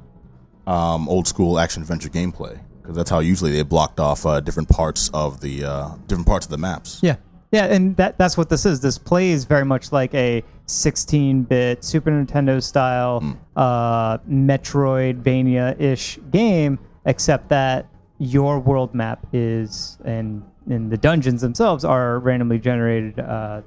um, 0.65 1.08
old 1.08 1.26
school 1.26 1.58
action 1.58 1.82
adventure 1.82 2.10
gameplay? 2.10 2.60
Because 2.88 2.95
that's 2.95 3.10
how 3.10 3.19
usually 3.19 3.52
they 3.52 3.63
blocked 3.63 4.00
off 4.00 4.26
uh, 4.26 4.39
different 4.39 4.69
parts 4.69 5.10
of 5.13 5.41
the 5.41 5.65
uh, 5.65 5.89
different 6.08 6.26
parts 6.26 6.45
of 6.45 6.52
the 6.52 6.58
maps. 6.58 7.02
Yeah. 7.04 7.17
Yeah, 7.52 7.65
and 7.65 7.97
that 7.97 8.17
that's 8.17 8.38
what 8.38 8.47
this 8.47 8.65
is. 8.65 8.80
This 8.80 8.97
plays 8.97 9.43
very 9.43 9.65
much 9.65 9.91
like 9.91 10.13
a 10.13 10.41
16-bit 10.67 11.84
Super 11.84 12.12
Nintendo 12.12 12.63
style 12.63 13.38
uh, 13.58 14.19
Metroidvania-ish 14.19 16.19
game, 16.32 16.80
except 17.06 17.50
that 17.50 17.88
your 18.19 18.60
world 18.60 18.93
map 18.93 19.26
is 19.34 19.97
and 20.06 20.41
and 20.69 20.89
the 20.89 20.97
dungeons 20.97 21.41
themselves 21.41 21.84
are 21.84 22.19
randomly 22.19 22.60
generated 22.60 23.19
uh, 23.19 23.63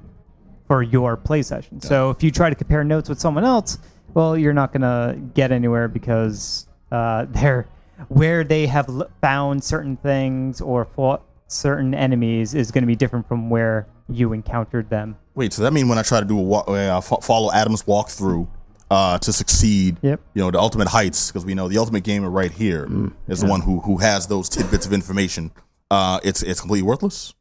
for 0.67 0.83
your 0.83 1.19
play 1.19 1.43
session. 1.43 1.79
So 1.83 2.09
if 2.09 2.23
you 2.23 2.31
try 2.31 2.49
to 2.49 2.57
compare 2.57 2.85
notes 2.85 3.11
with 3.11 3.21
someone 3.21 3.45
else, 3.45 3.79
well, 4.15 4.37
you're 4.37 4.55
not 4.55 4.73
gonna 4.73 5.19
get 5.35 5.53
anywhere 5.53 5.89
because 5.89 6.69
uh, 6.91 7.25
they're 7.29 7.67
where 8.09 8.45
they 8.45 8.67
have 8.67 8.89
l- 8.89 9.09
found 9.21 9.63
certain 9.65 9.97
things 9.97 10.61
or 10.61 10.85
fought 10.85 11.23
certain 11.47 11.95
enemies 11.95 12.55
is 12.55 12.71
going 12.71 12.83
to 12.83 12.87
be 12.87 12.97
different 12.97 13.27
from 13.29 13.51
where 13.51 13.87
you 14.09 14.33
encountered 14.33 14.89
them. 14.91 15.17
Wait, 15.35 15.53
so 15.53 15.63
that 15.63 15.73
means 15.73 15.89
when 15.89 15.99
I 15.99 16.03
try 16.03 16.21
to 16.21 16.27
do 16.27 16.39
a 16.39 16.43
walk, 16.43 16.69
uh, 16.69 17.01
follow 17.01 17.51
Adam's 17.53 17.83
walkthrough 17.85 18.47
uh, 18.91 19.19
to 19.19 19.33
succeed, 19.33 19.97
Yep. 20.03 20.21
you 20.35 20.43
know, 20.43 20.51
the 20.51 20.59
ultimate 20.59 20.89
heights, 20.89 21.31
because 21.31 21.45
we 21.45 21.55
know 21.55 21.69
the 21.69 21.79
ultimate 21.79 22.03
gamer 22.05 22.29
right 22.31 22.51
here 22.51 22.89
is 23.29 23.41
the 23.41 23.47
one 23.47 23.61
who 23.61 23.81
who 23.81 23.99
has 23.99 24.27
those 24.27 24.49
tidbits 24.49 24.85
of 24.87 24.93
information. 24.93 25.53
Uh, 25.91 26.19
it's 26.25 26.43
it's 26.43 26.61
completely 26.61 26.87
worthless. 26.87 27.35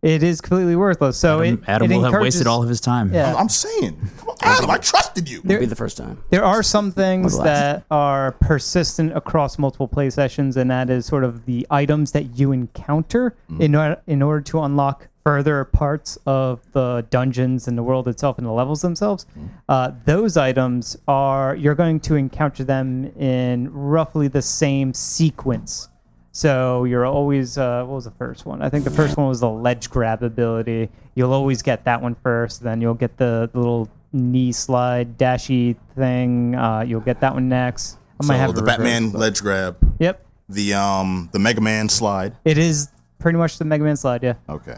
It 0.00 0.22
is 0.22 0.40
completely 0.40 0.76
worthless. 0.76 1.16
So 1.18 1.40
Adam, 1.40 1.54
it, 1.54 1.68
Adam 1.68 1.90
it 1.90 1.94
will 1.96 2.02
have 2.04 2.08
encourages- 2.10 2.34
wasted 2.36 2.46
all 2.46 2.62
of 2.62 2.68
his 2.68 2.80
time. 2.80 3.12
Yeah. 3.12 3.34
I'm 3.34 3.48
saying, 3.48 3.98
come 4.18 4.28
on, 4.28 4.36
Adam, 4.42 4.70
I 4.70 4.78
trusted 4.78 5.28
you. 5.28 5.40
It'll 5.44 5.58
be 5.58 5.66
the 5.66 5.74
first 5.74 5.96
time. 5.96 6.22
There 6.30 6.44
are 6.44 6.62
some 6.62 6.92
things 6.92 7.34
Or 7.34 7.38
the 7.38 7.44
that 7.44 7.84
are 7.90 8.32
persistent 8.32 9.16
across 9.16 9.58
multiple 9.58 9.88
play 9.88 10.10
sessions, 10.10 10.56
and 10.56 10.70
that 10.70 10.88
is 10.88 11.06
sort 11.06 11.24
of 11.24 11.46
the 11.46 11.66
items 11.70 12.12
that 12.12 12.38
you 12.38 12.52
encounter 12.52 13.34
in 13.58 13.74
order 13.74 14.00
in 14.06 14.22
order 14.22 14.40
to 14.42 14.60
unlock 14.62 15.08
further 15.24 15.64
parts 15.64 16.16
of 16.26 16.60
the 16.72 17.04
dungeons 17.10 17.68
and 17.68 17.76
the 17.76 17.82
world 17.82 18.06
itself 18.08 18.38
and 18.38 18.46
the 18.46 18.52
levels 18.52 18.80
themselves. 18.82 19.26
Uh, 19.68 19.90
those 20.06 20.36
items 20.36 20.96
are 21.08 21.54
you're 21.56 21.74
going 21.74 21.98
to 22.00 22.14
encounter 22.14 22.62
them 22.64 23.04
in 23.18 23.70
roughly 23.72 24.28
the 24.28 24.40
same 24.40 24.94
sequence. 24.94 25.88
So 26.38 26.84
you're 26.84 27.04
always 27.04 27.58
uh, 27.58 27.82
what 27.82 27.96
was 27.96 28.04
the 28.04 28.12
first 28.12 28.46
one? 28.46 28.62
I 28.62 28.68
think 28.68 28.84
the 28.84 28.92
first 28.92 29.16
one 29.16 29.26
was 29.26 29.40
the 29.40 29.50
ledge 29.50 29.90
grab 29.90 30.22
ability. 30.22 30.88
You'll 31.16 31.32
always 31.32 31.62
get 31.62 31.84
that 31.86 32.00
one 32.00 32.14
first, 32.22 32.62
then 32.62 32.80
you'll 32.80 32.94
get 32.94 33.16
the, 33.16 33.50
the 33.52 33.58
little 33.58 33.88
knee 34.12 34.52
slide 34.52 35.18
dashy 35.18 35.74
thing. 35.96 36.54
Uh, 36.54 36.82
you'll 36.82 37.00
get 37.00 37.18
that 37.22 37.34
one 37.34 37.48
next. 37.48 37.98
I 38.20 38.24
might 38.26 38.34
so 38.34 38.38
have 38.38 38.54
the 38.54 38.62
it 38.62 38.66
Batman 38.66 39.10
but- 39.10 39.18
ledge 39.18 39.40
grab, 39.42 39.78
Yep, 39.98 40.24
the 40.48 40.74
um 40.74 41.28
the 41.32 41.40
Mega 41.40 41.60
Man 41.60 41.88
slide. 41.88 42.36
it 42.44 42.56
is 42.56 42.88
pretty 43.18 43.36
much 43.36 43.58
the 43.58 43.64
Mega 43.64 43.82
Man 43.82 43.96
slide. 43.96 44.22
Yeah, 44.22 44.34
Okay. 44.48 44.76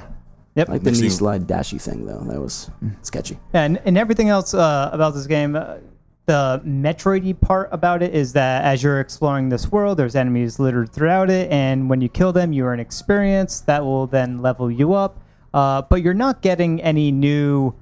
yep. 0.54 0.70
Like 0.70 0.82
the 0.82 0.92
knee 0.92 1.10
slide 1.10 1.46
dashy 1.46 1.76
thing, 1.76 2.06
though. 2.06 2.20
That 2.24 2.40
was 2.40 2.70
sketchy. 3.02 3.38
Yeah, 3.52 3.64
and, 3.64 3.78
and 3.84 3.98
everything 3.98 4.30
else 4.30 4.54
uh, 4.54 4.88
about 4.94 5.12
this 5.12 5.26
game, 5.26 5.56
uh, 5.56 5.74
the 6.30 6.62
Metroidy 6.64 7.38
part 7.40 7.68
about 7.72 8.04
it 8.04 8.14
is 8.14 8.34
that 8.34 8.62
as 8.62 8.84
you're 8.84 9.00
exploring 9.00 9.48
this 9.48 9.72
world, 9.72 9.98
there's 9.98 10.14
enemies 10.14 10.60
littered 10.60 10.92
throughout 10.92 11.28
it, 11.28 11.50
and 11.50 11.90
when 11.90 12.00
you 12.00 12.08
kill 12.08 12.32
them, 12.32 12.52
you 12.52 12.66
earn 12.66 12.78
experience 12.78 13.58
that 13.62 13.84
will 13.84 14.06
then 14.06 14.40
level 14.40 14.70
you 14.70 14.92
up. 14.92 15.18
Uh, 15.52 15.82
but 15.82 16.02
you're 16.02 16.14
not 16.14 16.40
getting 16.40 16.80
any 16.82 17.10
new 17.10 17.74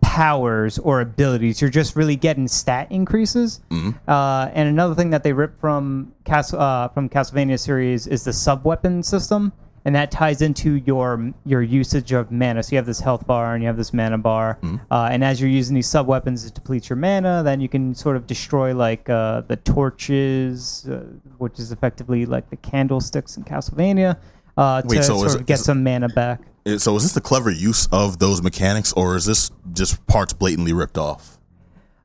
powers 0.00 0.78
or 0.78 1.00
abilities. 1.00 1.60
You're 1.60 1.70
just 1.70 1.96
really 1.96 2.14
getting 2.14 2.46
stat 2.46 2.86
increases. 2.88 3.58
Uh, 4.06 4.48
and 4.54 4.68
another 4.68 4.94
thing 4.94 5.10
that 5.10 5.24
they 5.24 5.32
ripped 5.32 5.58
from 5.58 6.12
Cas- 6.24 6.54
uh, 6.54 6.86
from 6.94 7.08
Castlevania 7.08 7.58
series 7.58 8.06
is 8.06 8.22
the 8.22 8.32
sub 8.32 8.64
weapon 8.64 9.02
system, 9.02 9.52
and 9.84 9.94
that 9.94 10.10
ties 10.10 10.42
into 10.42 10.74
your 10.76 11.32
your 11.46 11.62
usage 11.62 12.12
of 12.12 12.30
mana. 12.30 12.62
So 12.62 12.72
you 12.72 12.76
have 12.76 12.86
this 12.86 13.00
health 13.00 13.26
bar 13.26 13.54
and 13.54 13.62
you 13.62 13.66
have 13.68 13.76
this 13.76 13.92
mana 13.92 14.18
bar, 14.18 14.58
uh, 14.90 15.08
and 15.10 15.24
as 15.24 15.40
you're 15.40 15.50
using 15.50 15.74
these 15.74 15.86
sub 15.88 16.06
weapons 16.06 16.44
to 16.44 16.50
deplete 16.52 16.88
your 16.90 16.96
mana, 16.96 17.42
then 17.42 17.60
you 17.60 17.68
can 17.68 17.94
sort 17.94 18.16
of 18.16 18.26
destroy 18.26 18.74
like 18.74 19.08
uh, 19.08 19.42
the 19.42 19.56
torches, 19.56 20.86
uh, 20.88 20.96
which 21.38 21.58
is 21.58 21.72
effectively 21.72 22.26
like 22.26 22.48
the 22.50 22.56
candlesticks 22.56 23.36
in 23.36 23.44
Castlevania. 23.44 24.16
Uh, 24.56 24.82
Wait, 24.84 24.98
to 24.98 25.02
so 25.04 25.16
sort 25.18 25.34
of 25.36 25.40
it- 25.42 25.46
get 25.46 25.58
some 25.58 25.82
mana 25.82 26.08
back. 26.08 26.40
Uh, 26.66 26.76
So 26.78 26.94
is 26.96 27.02
this 27.04 27.12
the 27.12 27.20
clever 27.22 27.50
use 27.50 27.86
of 27.90 28.18
those 28.18 28.42
mechanics, 28.42 28.92
or 28.92 29.16
is 29.16 29.24
this 29.24 29.50
just 29.72 30.06
parts 30.06 30.32
blatantly 30.34 30.72
ripped 30.74 30.98
off? 30.98 31.38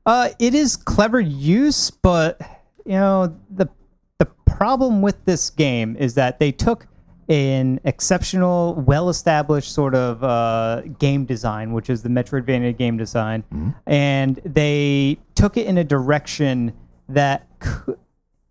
Uh, 0.06 0.30
it 0.38 0.54
is 0.54 0.76
clever 0.76 1.20
use, 1.20 1.90
but 1.90 2.40
you 2.86 2.92
know 2.92 3.36
the 3.50 3.68
the 4.18 4.26
problem 4.46 5.02
with 5.02 5.22
this 5.26 5.50
game 5.50 5.96
is 5.98 6.14
that 6.14 6.38
they 6.38 6.52
took 6.52 6.86
an 7.28 7.80
exceptional, 7.84 8.74
well-established 8.74 9.72
sort 9.72 9.94
of 9.94 10.22
uh, 10.22 10.82
game 10.98 11.24
design, 11.24 11.72
which 11.72 11.90
is 11.90 12.02
the 12.02 12.08
Metroidvania 12.08 12.76
game 12.76 12.96
design, 12.96 13.42
and 13.86 14.36
they 14.44 15.18
took 15.34 15.56
it 15.56 15.66
in 15.66 15.76
a 15.78 15.84
direction 15.84 16.72
that 17.08 17.46
c- 17.62 17.94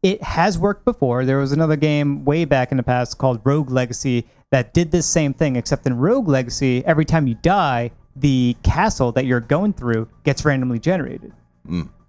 it 0.04 0.22
has 0.24 0.60
worked 0.60 0.84
before. 0.86 1.26
There 1.26 1.38
was 1.38 1.52
another 1.52 1.76
game 1.78 2.26
way 2.26 2.46
back 2.46 2.72
in 2.72 2.78
the 2.78 2.84
past 2.84 3.18
called 3.18 3.40
Rogue 3.44 3.72
Legacy 3.72 4.26
that 4.52 4.74
did 4.74 4.92
this 4.92 5.06
same 5.08 5.34
thing, 5.34 5.56
except 5.56 5.86
in 5.88 5.98
Rogue 5.98 6.28
Legacy, 6.28 6.84
every 6.86 7.06
time 7.06 7.28
you 7.28 7.36
die, 7.42 7.92
the 8.16 8.56
castle 8.64 9.12
that 9.14 9.26
you're 9.26 9.40
going 9.40 9.74
through 9.74 10.08
gets 10.24 10.46
randomly 10.46 10.80
generated. 10.80 11.34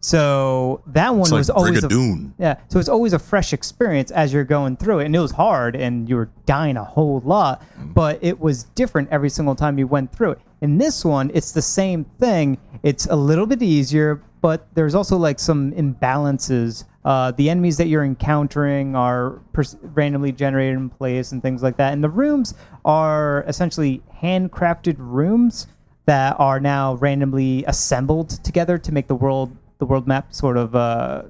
So 0.06 0.82
that 0.86 1.16
one 1.16 1.28
like 1.30 1.38
was 1.38 1.50
always 1.50 1.82
a, 1.82 1.88
yeah. 2.38 2.58
So 2.68 2.78
it's 2.78 2.88
always 2.88 3.12
a 3.12 3.18
fresh 3.18 3.52
experience 3.52 4.12
as 4.12 4.32
you're 4.32 4.44
going 4.44 4.76
through 4.76 5.00
it, 5.00 5.06
and 5.06 5.16
it 5.16 5.18
was 5.18 5.32
hard, 5.32 5.74
and 5.74 6.08
you 6.08 6.14
were 6.14 6.30
dying 6.44 6.76
a 6.76 6.84
whole 6.84 7.20
lot, 7.24 7.60
but 7.76 8.20
it 8.22 8.38
was 8.38 8.62
different 8.76 9.08
every 9.10 9.28
single 9.28 9.56
time 9.56 9.80
you 9.80 9.88
went 9.88 10.12
through 10.12 10.30
it. 10.30 10.38
In 10.60 10.78
this 10.78 11.04
one, 11.04 11.32
it's 11.34 11.50
the 11.50 11.60
same 11.60 12.04
thing. 12.20 12.56
It's 12.84 13.06
a 13.06 13.16
little 13.16 13.46
bit 13.46 13.60
easier, 13.60 14.22
but 14.42 14.68
there's 14.76 14.94
also 14.94 15.16
like 15.16 15.40
some 15.40 15.72
imbalances. 15.72 16.84
Uh, 17.04 17.32
the 17.32 17.50
enemies 17.50 17.76
that 17.76 17.88
you're 17.88 18.04
encountering 18.04 18.94
are 18.94 19.40
pers- 19.52 19.76
randomly 19.82 20.30
generated 20.30 20.76
in 20.76 20.88
place 20.88 21.32
and 21.32 21.42
things 21.42 21.64
like 21.64 21.76
that, 21.78 21.92
and 21.92 22.04
the 22.04 22.08
rooms 22.08 22.54
are 22.84 23.44
essentially 23.48 24.04
handcrafted 24.22 24.94
rooms 24.98 25.66
that 26.04 26.36
are 26.38 26.60
now 26.60 26.94
randomly 26.94 27.64
assembled 27.64 28.30
together 28.44 28.78
to 28.78 28.92
make 28.92 29.08
the 29.08 29.16
world 29.16 29.56
the 29.78 29.86
world 29.86 30.06
map 30.06 30.32
sort 30.32 30.56
of 30.56 30.74
uh, 30.74 31.22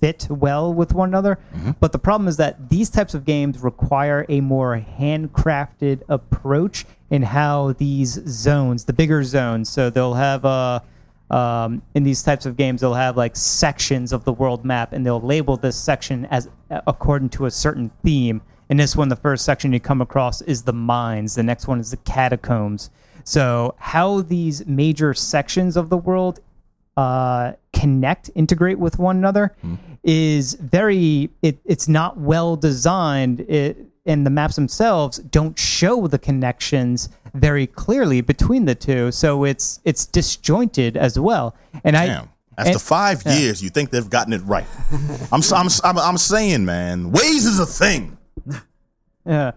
fit 0.00 0.26
well 0.28 0.72
with 0.72 0.92
one 0.92 1.08
another. 1.08 1.38
But 1.80 1.92
the 1.92 1.98
problem 1.98 2.28
is 2.28 2.36
that 2.36 2.68
these 2.68 2.90
types 2.90 3.14
of 3.14 3.24
games 3.24 3.58
require 3.60 4.26
a 4.28 4.40
more 4.40 4.82
handcrafted 4.98 6.02
approach 6.08 6.84
in 7.10 7.22
how 7.22 7.72
these 7.78 8.20
zones, 8.28 8.84
the 8.84 8.92
bigger 8.92 9.22
zones, 9.22 9.68
so 9.68 9.90
they'll 9.90 10.14
have 10.14 10.44
uh, 10.44 10.80
um, 11.30 11.82
in 11.94 12.02
these 12.04 12.22
types 12.22 12.46
of 12.46 12.56
games, 12.56 12.80
they'll 12.80 12.94
have 12.94 13.16
like 13.16 13.36
sections 13.36 14.12
of 14.12 14.24
the 14.24 14.32
world 14.32 14.64
map, 14.64 14.92
and 14.92 15.04
they'll 15.04 15.20
label 15.20 15.56
this 15.56 15.76
section 15.76 16.26
as 16.26 16.48
according 16.86 17.30
to 17.30 17.46
a 17.46 17.50
certain 17.50 17.90
theme. 18.04 18.42
In 18.68 18.76
this 18.76 18.96
one, 18.96 19.08
the 19.08 19.16
first 19.16 19.44
section 19.44 19.72
you 19.72 19.80
come 19.80 20.00
across 20.00 20.42
is 20.42 20.62
the 20.62 20.72
mines. 20.72 21.36
The 21.36 21.42
next 21.42 21.68
one 21.68 21.78
is 21.78 21.90
the 21.90 21.96
catacombs. 21.98 22.90
So, 23.24 23.74
how 23.78 24.20
these 24.22 24.66
major 24.66 25.14
sections 25.14 25.76
of 25.76 25.88
the 25.88 25.96
world 25.96 26.40
uh, 26.96 27.52
connect, 27.72 28.30
integrate 28.34 28.78
with 28.78 28.98
one 28.98 29.16
another, 29.16 29.54
is 30.02 30.54
very. 30.54 31.30
It, 31.42 31.58
it's 31.64 31.88
not 31.88 32.18
well 32.18 32.56
designed. 32.56 33.40
It 33.40 33.86
and 34.06 34.24
the 34.24 34.30
maps 34.30 34.54
themselves 34.54 35.18
don't 35.18 35.58
show 35.58 36.06
the 36.06 36.18
connections 36.18 37.08
very 37.34 37.66
clearly 37.66 38.20
between 38.20 38.64
the 38.64 38.74
two. 38.74 39.10
So 39.10 39.44
it's 39.44 39.80
it's 39.84 40.06
disjointed 40.06 40.96
as 40.96 41.18
well. 41.18 41.54
And 41.84 41.96
I 41.96 42.06
Damn. 42.06 42.30
After 42.58 42.72
and- 42.72 42.80
five 42.80 43.22
yeah. 43.26 43.38
years, 43.38 43.62
you 43.62 43.68
think 43.68 43.90
they've 43.90 44.08
gotten 44.08 44.32
it 44.32 44.40
right. 44.44 44.64
I'm, 45.30 45.42
I'm, 45.52 45.68
I'm, 45.84 45.98
I'm 45.98 46.16
saying, 46.16 46.64
man, 46.64 47.10
ways 47.10 47.44
is 47.44 47.58
a 47.58 47.66
thing. 47.66 48.16
Yeah, 49.28 49.50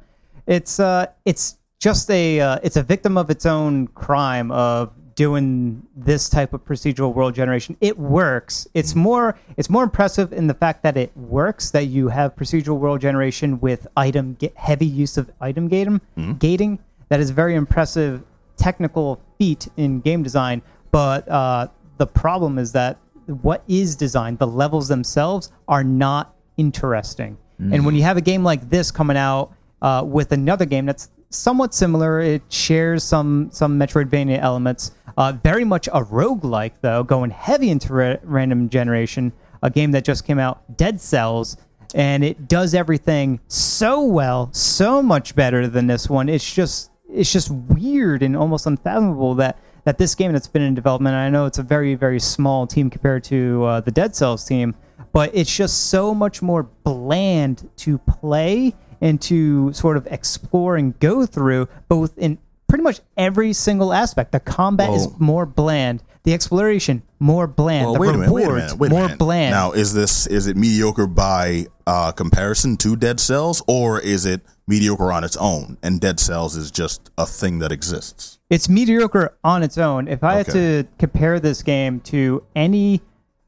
it's 0.47 0.79
uh, 0.79 1.05
it's 1.25 1.57
just 1.79 2.09
a 2.09 2.41
uh, 2.41 2.57
it's 2.63 2.75
a 2.75 2.81
victim 2.81 3.19
of 3.19 3.29
its 3.29 3.45
own 3.45 3.85
crime 3.89 4.49
of 4.49 4.91
doing 5.19 5.85
this 5.97 6.29
type 6.29 6.53
of 6.53 6.63
procedural 6.63 7.13
world 7.13 7.35
generation. 7.35 7.75
It 7.81 7.99
works. 7.99 8.69
It's 8.73 8.95
more 8.95 9.37
it's 9.57 9.69
more 9.69 9.83
impressive 9.83 10.31
in 10.31 10.47
the 10.47 10.53
fact 10.53 10.81
that 10.83 10.95
it 10.95 11.11
works. 11.17 11.71
That 11.71 11.87
you 11.87 12.07
have 12.07 12.37
procedural 12.37 12.77
world 12.77 13.01
generation 13.01 13.59
with 13.59 13.85
item 13.97 14.37
heavy 14.55 14.85
use 14.85 15.17
of 15.17 15.29
item 15.41 15.67
gating 15.67 15.99
gating. 16.39 16.79
That 17.09 17.19
is 17.19 17.31
a 17.31 17.33
very 17.33 17.55
impressive 17.55 18.23
technical 18.55 19.19
feat 19.37 19.67
in 19.75 19.99
game 19.99 20.23
design. 20.23 20.61
But 20.89 21.27
uh, 21.27 21.67
the 21.97 22.07
problem 22.07 22.57
is 22.57 22.71
that 22.71 22.97
what 23.25 23.61
is 23.67 23.97
designed, 23.97 24.39
the 24.39 24.47
levels 24.47 24.87
themselves, 24.87 25.51
are 25.67 25.83
not 25.83 26.33
interesting. 26.55 27.37
And 27.73 27.85
when 27.85 27.93
you 27.93 28.03
have 28.03 28.15
a 28.15 28.21
game 28.21 28.45
like 28.45 28.69
this 28.69 28.89
coming 28.89 29.17
out 29.17 29.51
uh, 29.81 30.01
with 30.05 30.31
another 30.31 30.63
game 30.63 30.85
that's 30.85 31.09
somewhat 31.29 31.73
similar, 31.73 32.19
it 32.19 32.41
shares 32.49 33.03
some 33.03 33.49
some 33.51 33.79
Metroidvania 33.79 34.39
elements. 34.39 34.91
Uh, 35.17 35.33
very 35.43 35.65
much 35.65 35.87
a 35.87 36.01
roguelike, 36.03 36.73
though, 36.81 37.03
going 37.03 37.29
heavy 37.29 37.69
into 37.69 37.93
ra- 37.93 38.15
random 38.23 38.69
generation. 38.69 39.33
A 39.61 39.69
game 39.69 39.91
that 39.91 40.05
just 40.05 40.25
came 40.25 40.39
out, 40.39 40.77
Dead 40.77 41.01
Cells, 41.01 41.57
and 41.93 42.23
it 42.23 42.47
does 42.47 42.73
everything 42.73 43.41
so 43.47 44.01
well, 44.01 44.49
so 44.53 45.03
much 45.03 45.35
better 45.35 45.67
than 45.67 45.87
this 45.87 46.09
one. 46.09 46.29
It's 46.29 46.53
just 46.53 46.91
it's 47.09 47.31
just 47.31 47.51
weird 47.51 48.23
and 48.23 48.37
almost 48.37 48.65
unfathomable 48.65 49.35
that 49.35 49.59
that 49.83 49.97
this 49.97 50.15
game 50.15 50.31
that's 50.31 50.47
been 50.47 50.61
in 50.61 50.75
development. 50.75 51.15
I 51.15 51.29
know 51.29 51.45
it's 51.45 51.57
a 51.57 51.63
very 51.63 51.95
very 51.95 52.19
small 52.19 52.67
team 52.67 52.89
compared 52.89 53.23
to 53.25 53.63
uh, 53.65 53.81
the 53.81 53.91
Dead 53.91 54.15
Cells 54.15 54.45
team, 54.45 54.75
but 55.11 55.31
it's 55.33 55.53
just 55.53 55.89
so 55.89 56.13
much 56.13 56.41
more 56.41 56.63
bland 56.63 57.69
to 57.77 57.97
play 57.97 58.75
and 59.01 59.21
to 59.23 59.73
sort 59.73 59.97
of 59.97 60.07
explore 60.07 60.75
and 60.75 60.97
go 60.99 61.25
through, 61.25 61.67
both 61.87 62.17
in 62.17 62.37
pretty 62.67 62.83
much 62.83 62.99
every 63.17 63.53
single 63.53 63.93
aspect. 63.93 64.31
The 64.31 64.39
combat 64.39 64.91
is 64.91 65.07
more 65.19 65.45
bland. 65.45 66.03
The 66.23 66.33
exploration 66.33 67.01
more 67.17 67.47
bland. 67.47 67.85
Well, 67.85 67.93
the 67.93 67.99
wait 67.99 68.11
minute, 68.11 68.31
wait 68.31 68.45
a 68.45 68.51
minute, 68.51 68.77
wait 68.77 68.91
a 68.91 68.93
more 68.93 69.15
bland. 69.15 69.51
Now, 69.51 69.71
is 69.71 69.93
this 69.93 70.27
is 70.27 70.47
it 70.47 70.57
mediocre 70.57 71.07
by 71.07 71.67
uh, 71.87 72.11
comparison 72.11 72.77
to 72.77 72.95
Dead 72.95 73.19
Cells, 73.19 73.63
or 73.67 73.99
is 73.99 74.25
it 74.25 74.41
mediocre 74.67 75.11
on 75.11 75.23
its 75.23 75.37
own, 75.37 75.77
and 75.81 75.99
Dead 75.99 76.19
Cells 76.19 76.55
is 76.55 76.71
just 76.71 77.09
a 77.17 77.25
thing 77.25 77.59
that 77.59 77.71
exists? 77.71 78.39
it's 78.49 78.67
mediocre 78.67 79.37
on 79.43 79.63
its 79.63 79.77
own. 79.77 80.07
If 80.07 80.23
I 80.23 80.35
had 80.35 80.47
to 80.47 80.87
compare 80.97 81.39
this 81.39 81.61
game 81.61 81.99
to 82.01 82.43
any 82.55 83.01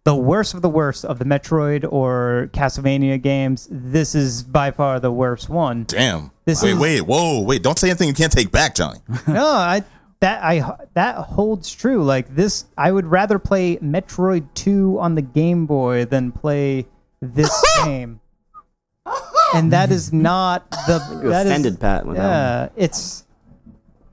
the 0.04 0.16
worst 0.16 0.54
of 0.54 0.62
the 0.62 0.70
worst 0.70 1.06
of 1.06 1.20
the 1.20 1.26
Metroid 1.26 1.86
or 1.92 2.50
Castlevania 2.54 3.22
games, 3.22 3.68
this 3.70 4.16
is 4.16 4.42
by 4.44 4.72
far 4.72 5.00
the 5.00 5.12
worst 5.12 5.48
one. 5.50 5.84
Damn. 5.84 6.32
This 6.46 6.64
wait, 6.64 6.72
is- 6.72 6.80
wait, 6.80 7.02
whoa, 7.02 7.42
wait! 7.42 7.62
Don't 7.64 7.78
say 7.78 7.90
anything 7.90 8.08
you 8.08 8.14
can't 8.14 8.32
take 8.32 8.52
back, 8.52 8.74
Johnny. 8.76 9.00
no, 9.28 9.46
I 9.46 9.84
that 10.22 10.44
I 10.44 10.76
that 10.96 11.16
holds 11.18 11.72
true. 11.72 12.04
Like 12.04 12.36
this, 12.36 12.66
I 12.78 12.92
would 12.92 13.06
rather 13.06 13.38
play 13.40 13.78
Metroid 13.78 14.48
Two 14.56 14.98
on 15.00 15.16
the 15.16 15.22
Game 15.22 15.66
Boy 15.68 16.06
than 16.06 16.32
play 16.32 16.88
this 17.22 17.52
game. 17.86 18.20
And 19.54 19.74
that 19.74 19.92
is 19.92 20.14
not 20.14 20.70
the 20.72 21.20
You 21.24 21.30
that 21.30 21.46
is- 21.46 21.52
offended 21.52 21.80
Pat 21.80 22.06
with 22.06 22.18
that 22.18 22.72
Yeah, 22.78 22.84
it's 22.86 23.26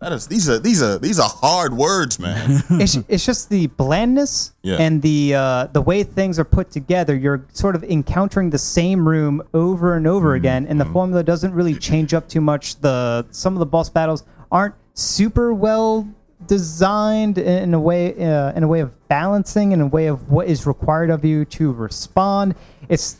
That 0.01 0.13
is 0.13 0.29
these 0.29 0.49
are 0.49 0.59
these 0.61 0.81
are 0.81 0.97
these 0.99 1.19
are 1.19 1.29
hard 1.29 1.75
words, 1.75 2.21
man. 2.21 2.63
it's 2.71 2.97
it's 3.09 3.27
just 3.27 3.51
the 3.51 3.67
blandness 3.67 4.53
Yeah. 4.63 4.77
and 4.77 5.03
the 5.03 5.35
uh, 5.35 5.67
the 5.73 5.83
way 5.83 6.05
things 6.05 6.39
are 6.39 6.45
put 6.45 6.71
together. 6.71 7.17
You're 7.17 7.45
sort 7.53 7.75
of 7.75 7.83
encountering 7.83 8.51
the 8.51 8.59
same 8.59 9.09
room 9.09 9.43
over 9.55 9.97
and 9.97 10.07
over 10.07 10.35
again, 10.35 10.67
and 10.69 10.81
the 10.81 10.85
formula 10.85 11.25
doesn't 11.25 11.53
really 11.53 11.75
change 11.75 12.15
up 12.15 12.29
too 12.29 12.41
much. 12.41 12.81
The 12.81 13.27
some 13.33 13.55
of 13.55 13.59
the 13.59 13.67
boss 13.67 13.91
battles 13.91 14.23
aren't 14.53 14.77
super 14.95 15.53
well 15.53 16.07
designed 16.47 17.39
in 17.39 17.63
in 17.65 17.75
a 17.75 17.81
way 17.81 18.15
uh, 18.25 18.53
in 18.53 18.63
a 18.63 18.69
way 18.69 18.81
of 18.81 18.91
balancing 19.09 19.73
in 19.73 19.81
a 19.81 19.87
way 19.87 20.07
of 20.07 20.31
what 20.31 20.47
is 20.47 20.65
required 20.67 21.11
of 21.11 21.25
you 21.25 21.45
to 21.45 21.73
respond. 21.73 22.55
It's 22.89 23.17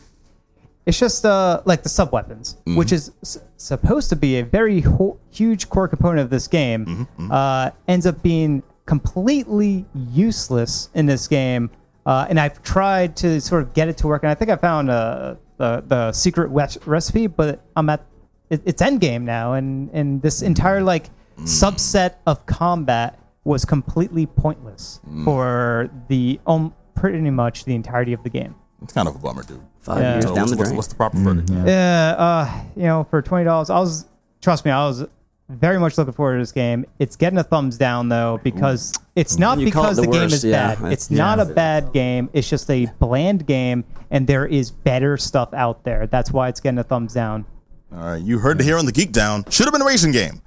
it's 0.85 0.97
just 0.99 1.25
uh, 1.25 1.61
like 1.65 1.83
the 1.83 1.89
sub 1.89 2.11
weapons, 2.11 2.57
which 2.65 2.91
is 2.91 3.11
s- 3.21 3.37
supposed 3.57 4.09
to 4.09 4.15
be 4.15 4.39
a 4.39 4.43
very 4.43 4.81
ho- 4.81 5.19
huge 5.29 5.69
core 5.69 5.87
component 5.87 6.19
of 6.21 6.29
this 6.29 6.47
game, 6.47 7.07
uh, 7.31 7.69
ends 7.87 8.05
up 8.07 8.21
being 8.23 8.63
completely 8.85 9.85
useless 9.93 10.89
in 10.93 11.05
this 11.05 11.27
game. 11.27 11.69
Uh, 12.05 12.25
and 12.29 12.39
I've 12.39 12.61
tried 12.63 13.15
to 13.17 13.39
sort 13.39 13.61
of 13.63 13.73
get 13.73 13.87
it 13.87 13.97
to 13.97 14.07
work, 14.07 14.23
and 14.23 14.31
I 14.31 14.35
think 14.35 14.49
I 14.49 14.55
found 14.55 14.89
uh, 14.89 15.35
the 15.57 15.83
the 15.85 16.11
secret 16.11 16.49
wes- 16.49 16.77
recipe, 16.87 17.27
but 17.27 17.61
I'm 17.75 17.89
at 17.89 18.03
it, 18.49 18.61
it's 18.65 18.81
end 18.81 18.99
game 19.01 19.25
now, 19.25 19.53
and 19.53 19.89
and 19.93 20.21
this 20.21 20.41
entire 20.41 20.81
like 20.81 21.09
subset 21.41 22.15
of 22.25 22.45
combat 22.47 23.19
was 23.43 23.63
completely 23.65 24.25
pointless 24.25 24.99
for 25.23 25.89
the 26.07 26.39
um, 26.47 26.73
pretty 26.95 27.19
much 27.29 27.65
the 27.65 27.75
entirety 27.75 28.13
of 28.13 28.23
the 28.23 28.29
game. 28.29 28.55
it's 28.81 28.93
kind 28.93 29.07
of 29.07 29.15
a 29.15 29.19
bummer, 29.19 29.43
dude. 29.43 29.61
Five 29.81 30.01
Yeah. 30.01 30.13
years 30.15 30.23
So 30.25 30.35
down 30.35 30.41
what's, 30.43 30.51
the 30.51 30.57
what's, 30.57 30.67
drain. 30.69 30.75
what's 30.77 30.87
the 30.89 30.95
proper 30.95 31.17
verdict? 31.17 31.49
Yeah, 31.49 32.15
uh, 32.17 32.61
you 32.75 32.83
know, 32.83 33.05
for 33.09 33.21
twenty 33.21 33.45
dollars, 33.45 33.69
I 33.69 33.79
was 33.79 34.05
trust 34.41 34.65
me, 34.65 34.71
I 34.71 34.85
was 34.87 35.05
very 35.49 35.79
much 35.79 35.97
looking 35.97 36.13
forward 36.13 36.35
to 36.35 36.41
this 36.43 36.51
game. 36.51 36.85
It's 36.99 37.15
getting 37.15 37.39
a 37.39 37.43
thumbs 37.43 37.77
down 37.77 38.09
though 38.09 38.39
because 38.43 38.93
it's 39.15 39.37
not 39.39 39.57
You 39.59 39.71
call 39.71 39.85
it 39.85 39.87
because 39.87 39.95
the, 39.97 40.01
the 40.03 40.07
game 40.11 40.21
worst, 40.23 40.33
is 40.35 40.43
yeah. 40.45 40.75
bad. 40.75 40.91
It's 40.93 41.09
Yeah. 41.09 41.17
not 41.17 41.39
a 41.39 41.45
bad 41.45 41.91
game. 41.93 42.29
It's 42.33 42.47
just 42.49 42.69
a 42.69 42.85
bland 42.99 43.47
game, 43.47 43.83
and 44.11 44.27
there 44.27 44.45
is 44.45 44.69
better 44.69 45.17
stuff 45.17 45.53
out 45.53 45.83
there. 45.85 46.07
That's 46.07 46.31
why 46.31 46.49
it's 46.49 46.59
getting 46.59 46.77
a 46.79 46.83
thumbs 46.83 47.13
down. 47.13 47.45
All 47.91 47.99
right, 48.11 48.21
you 48.21 48.37
heard 48.39 48.61
it 48.61 48.63
here 48.65 48.77
on 48.77 48.85
the 48.85 48.91
Geek 48.91 49.11
Down. 49.11 49.43
Should 49.49 49.65
have 49.65 49.73
been 49.73 49.81
a 49.81 49.85
racing 49.85 50.11
game. 50.11 50.41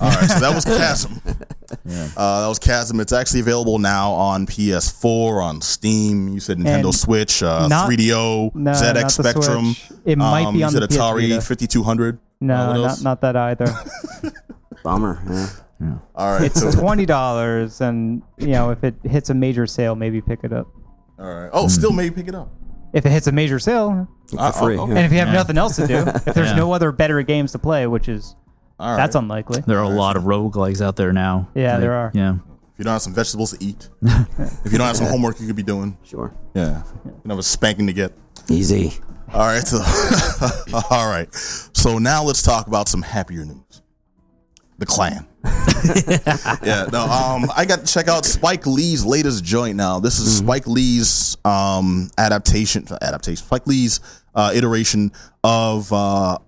All 0.00 0.08
right, 0.10 0.28
so 0.30 0.40
that 0.40 0.54
was 0.54 0.64
Chasm. 0.64 1.20
Uh, 2.16 2.42
that 2.42 2.48
was 2.48 2.58
Chasm. 2.58 2.98
It's 3.00 3.12
actually 3.12 3.40
available 3.40 3.78
now 3.78 4.10
on 4.12 4.44
PS4, 4.46 5.42
on 5.42 5.60
Steam. 5.60 6.28
You 6.28 6.40
said 6.40 6.58
Nintendo 6.58 6.86
And 6.86 6.94
Switch, 6.94 7.42
uh, 7.44 7.68
not- 7.68 7.88
3DO, 7.88 8.54
no, 8.54 8.70
ZX 8.72 8.82
not 8.82 8.94
the 8.94 9.08
Spectrum. 9.10 9.74
Switch. 9.74 9.98
It 10.04 10.18
might 10.18 10.46
um, 10.46 10.54
be 10.54 10.58
you 10.60 10.64
on 10.66 10.72
said 10.72 10.82
the 10.82 10.88
PS 10.88 10.96
Atari 10.96 11.28
5200. 11.46 12.18
No, 12.40 12.54
Uh, 12.54 12.76
not 12.76 13.02
not 13.02 13.20
that 13.20 13.36
either. 13.36 13.66
Bummer. 14.84 15.20
Yeah. 15.80 15.98
All 16.14 16.32
right, 16.32 16.42
It's 16.42 16.60
so, 16.60 16.70
twenty 16.80 17.06
dollars, 17.06 17.80
and 17.80 18.22
you 18.38 18.48
know 18.48 18.70
if 18.70 18.82
it 18.84 18.94
hits 19.04 19.30
a 19.30 19.34
major 19.34 19.66
sale, 19.66 19.94
maybe 19.94 20.20
pick 20.20 20.40
it 20.42 20.52
up. 20.52 20.66
all 21.18 21.26
right. 21.34 21.50
Oh, 21.52 21.68
still 21.68 21.92
maybe 21.92 22.14
pick 22.14 22.28
it 22.28 22.34
up. 22.34 22.50
If 22.92 23.06
it 23.06 23.10
hits 23.10 23.28
a 23.28 23.32
major 23.32 23.58
sale, 23.60 24.08
Uh, 24.36 24.50
free, 24.50 24.76
oh, 24.76 24.86
yeah. 24.88 24.96
and 24.96 25.06
if 25.06 25.12
you 25.12 25.18
have 25.18 25.32
nothing 25.32 25.56
else 25.56 25.76
to 25.76 25.86
do, 25.86 25.98
if 26.26 26.34
there's 26.34 26.50
Yeah. 26.50 26.56
no 26.56 26.72
other 26.72 26.90
better 26.92 27.22
games 27.22 27.52
to 27.52 27.58
play, 27.58 27.86
which 27.86 28.08
is 28.08 28.34
all 28.80 28.90
right. 28.90 28.96
that's 28.96 29.14
unlikely. 29.14 29.62
There 29.66 29.78
are 29.78 29.84
a 29.84 29.88
lot 29.88 30.16
of 30.16 30.24
roguelikes 30.24 30.80
out 30.80 30.96
there 30.96 31.12
now. 31.12 31.48
Yeah, 31.54 31.78
there 31.78 31.92
are. 31.92 32.10
Yeah. 32.14 32.34
if 32.72 32.78
you 32.78 32.84
don't 32.84 32.92
have 32.94 33.02
some 33.02 33.14
vegetables 33.14 33.52
to 33.56 33.62
eat, 33.64 33.88
if 34.02 34.72
you 34.72 34.78
don't 34.78 34.86
have 34.86 34.96
some 34.96 35.06
homework 35.06 35.38
you 35.40 35.46
could 35.46 35.56
be 35.56 35.62
doing, 35.62 35.96
Sure. 36.02 36.34
yeah, 36.54 36.82
you 37.04 37.10
don't 37.22 37.30
have 37.30 37.38
a 37.38 37.42
spanking 37.42 37.86
to 37.86 37.92
get. 37.92 38.12
Easy. 38.48 38.94
All 39.32 39.46
right. 39.46 39.62
So, 39.64 39.78
all 40.90 41.08
right. 41.08 41.32
So 41.32 41.98
now 41.98 42.24
let's 42.24 42.42
talk 42.42 42.66
about 42.66 42.88
some 42.88 43.02
happier 43.02 43.44
news. 43.44 43.82
The 44.78 44.86
Clan. 44.86 45.26
yeah. 46.64 46.86
No. 46.90 47.02
Um. 47.02 47.50
I 47.54 47.64
got 47.66 47.86
to 47.86 47.92
check 47.92 48.08
out 48.08 48.24
Spike 48.24 48.66
Lee's 48.66 49.04
latest 49.04 49.44
joint. 49.44 49.76
Now 49.76 50.00
this 50.00 50.18
is 50.18 50.38
Spike 50.38 50.66
Lee's 50.66 51.36
um 51.44 52.10
adaptation. 52.18 52.86
Adaptation. 53.02 53.44
Spike 53.44 53.66
Lee's 53.66 54.00
uh, 54.34 54.52
iteration 54.54 55.12
of 55.44 55.92
uh 55.92 56.38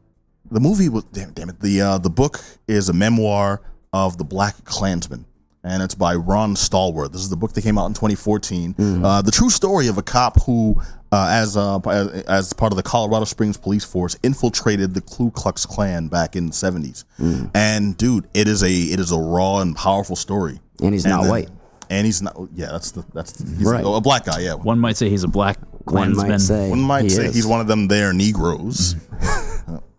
the 0.53 0.61
movie 0.61 0.89
was 0.89 1.05
damn, 1.05 1.33
damn 1.33 1.49
it. 1.49 1.61
The 1.61 1.81
uh, 1.81 1.99
the 1.99 2.11
book 2.11 2.41
is 2.69 2.89
a 2.89 2.93
memoir 2.93 3.61
of 3.93 4.19
the 4.19 4.25
Black 4.25 4.65
Klansman. 4.65 5.27
And 5.65 5.81
it's 5.81 5.95
by 5.95 6.17
Ron 6.17 6.57
Stallworth. 6.57 7.13
This 7.13 7.21
is 7.21 7.29
the 7.31 7.37
book 7.37 7.53
that 7.53 7.63
came 7.63 7.79
out 7.79 7.87
in 7.87 7.93
2014. 7.95 8.75
Uh, 9.05 9.23
the 9.23 9.31
true 9.31 9.49
story 9.49 9.87
of 9.87 9.97
a 9.97 10.03
cop 10.03 10.43
who, 10.43 10.75
uh, 11.13 11.29
as 11.31 11.57
uh, 11.57 11.79
as 11.89 12.09
as 12.25 12.53
part 12.53 12.73
of 12.73 12.77
the 12.77 12.83
Colorado 12.83 13.25
Springs 13.25 13.57
police 13.57 13.85
force, 13.85 14.17
infiltrated 14.25 14.93
the 14.95 15.01
Ku 15.03 15.31
Klux 15.31 15.65
Klan 15.65 16.09
back 16.09 16.35
in 16.35 16.47
the 16.47 16.53
70s. 16.53 17.05
And 17.55 17.97
dude, 17.97 18.27
it 18.35 18.49
is 18.49 18.65
a 18.65 18.71
it 18.73 18.99
is 18.99 19.13
a 19.13 19.19
raw 19.19 19.61
and 19.61 19.77
powerful 19.77 20.17
story. 20.17 20.59
And 20.83 20.93
he's 20.93 21.05
not 21.07 21.21
then- 21.23 21.31
white. 21.31 21.49
And 21.91 22.07
he's 22.07 22.23
not. 22.23 22.35
Yeah, 22.55 22.73
that's 22.73 22.91
the 22.91 23.05
that's 23.15 23.31
the, 23.33 23.49
he's 23.57 23.65
Right. 23.65 23.85
a, 23.85 23.89
a 23.89 24.01
black 24.01 24.25
guy. 24.25 24.41
Yeah, 24.41 24.55
One 24.55 24.81
might 24.81 24.97
say 24.97 25.11
he's 25.11 25.23
a 25.25 25.29
black 25.29 25.59
One 25.85 26.17
might 26.17 26.39
say. 26.41 26.71
one 26.71 26.81
might 26.81 27.03
he 27.05 27.11
say 27.11 27.27
is. 27.27 27.35
he's 27.37 27.47
one 27.47 27.61
of 27.61 27.67
them 27.69 27.87
there 27.87 28.13
Negroes. 28.15 28.97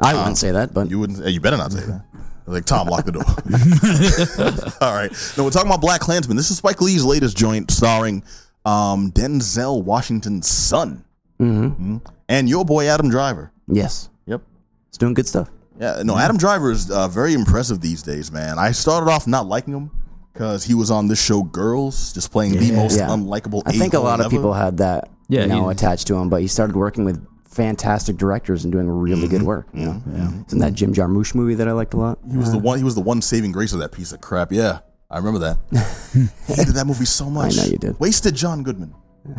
I 0.04 0.14
wouldn't 0.14 0.38
say 0.38 0.52
that, 0.52 0.74
but 0.74 0.90
You 0.90 1.00
wouldn't. 1.00 1.26
You 1.28 1.40
better 1.40 1.58
not 1.58 1.72
say 1.72 1.82
that. 1.86 2.06
Like 2.46 2.66
Tom, 2.66 2.88
lock 2.88 3.06
the 3.06 3.14
door. 3.14 3.24
All 4.82 4.94
right. 4.94 5.12
No, 5.38 5.44
we're 5.46 5.50
talking 5.50 5.70
about 5.70 5.80
Black 5.82 6.02
Klansman. 6.02 6.36
This 6.36 6.52
is 6.52 6.58
Spike 6.58 6.82
Lee's 6.82 7.04
latest 7.06 7.38
joint, 7.38 7.72
starring 7.72 8.24
um, 8.66 9.12
Denzel 9.12 9.84
Washington's 9.84 10.48
son 10.48 11.04
Mhm. 11.40 12.02
and 12.30 12.50
your 12.50 12.64
boy 12.66 12.88
Adam 12.88 13.10
Driver. 13.10 13.52
yes, 13.68 14.10
Yep. 14.26 14.42
it's 14.90 14.98
doing 14.98 15.14
good 15.14 15.28
stuff. 15.28 15.50
Yeah. 15.80 16.02
No, 16.04 16.18
Adam 16.18 16.38
Driver 16.38 16.72
is 16.72 16.90
uh, 16.92 17.08
very 17.08 17.34
impressive 17.34 17.82
these 17.82 18.04
days, 18.04 18.32
man. 18.32 18.60
I 18.60 18.72
started 18.72 19.10
off 19.10 19.26
not 19.26 19.48
liking 19.48 19.74
him 19.74 19.90
because 20.34 20.64
he 20.66 20.74
was 20.74 20.92
on 20.92 21.08
this 21.08 21.22
show 21.22 21.44
Girls, 21.44 22.14
just 22.14 22.32
playing 22.32 22.54
the 22.58 22.72
most 22.74 22.98
Yeah. 22.98 23.08
unlikable. 23.08 23.64
I 23.66 23.72
think 23.72 23.94
a 23.94 23.98
a-hole 23.98 24.10
lot 24.10 24.20
of 24.20 24.28
ever. 24.28 24.36
people 24.36 24.54
had 24.54 24.78
that, 24.78 25.10
Yeah, 25.30 25.42
you 25.44 25.48
know, 25.48 25.70
attached 25.70 26.08
to 26.08 26.16
him. 26.16 26.30
But 26.30 26.42
he 26.42 26.48
started 26.48 26.76
working 26.76 27.04
with 27.06 27.26
fantastic 27.54 28.18
directors 28.18 28.64
and 28.64 28.72
doing 28.72 28.90
really 28.90 29.28
good 29.28 29.40
mm-hmm. 29.40 29.48
work. 29.48 29.68
You 29.74 29.86
know, 29.86 29.92
mm-hmm. 29.92 30.42
isn't 30.48 30.60
that 30.60 30.74
Jim 30.74 30.94
Jarmusch 30.94 31.36
movie 31.36 31.56
that 31.56 31.68
I 31.68 31.72
liked 31.72 31.94
a 31.94 31.98
lot? 31.98 32.20
He 32.30 32.38
was 32.38 32.52
the 32.52 32.58
uh, 32.58 32.62
one. 32.62 32.78
He 32.78 32.84
was 32.84 32.96
the 32.96 33.02
one 33.02 33.22
saving 33.22 33.52
grace 33.52 33.74
of 33.74 33.80
that 33.80 33.92
piece 33.92 34.12
of 34.12 34.22
crap. 34.22 34.52
Yeah, 34.52 34.80
I 35.10 35.18
remember 35.18 35.40
that. 35.40 35.58
hated 36.48 36.74
that 36.74 36.86
movie 36.86 37.06
so 37.06 37.30
much. 37.30 37.58
I 37.58 37.64
know 37.64 37.70
you 37.70 37.78
did. 37.78 38.00
Wasted 38.00 38.36
John 38.36 38.64
Goodman. 38.64 38.94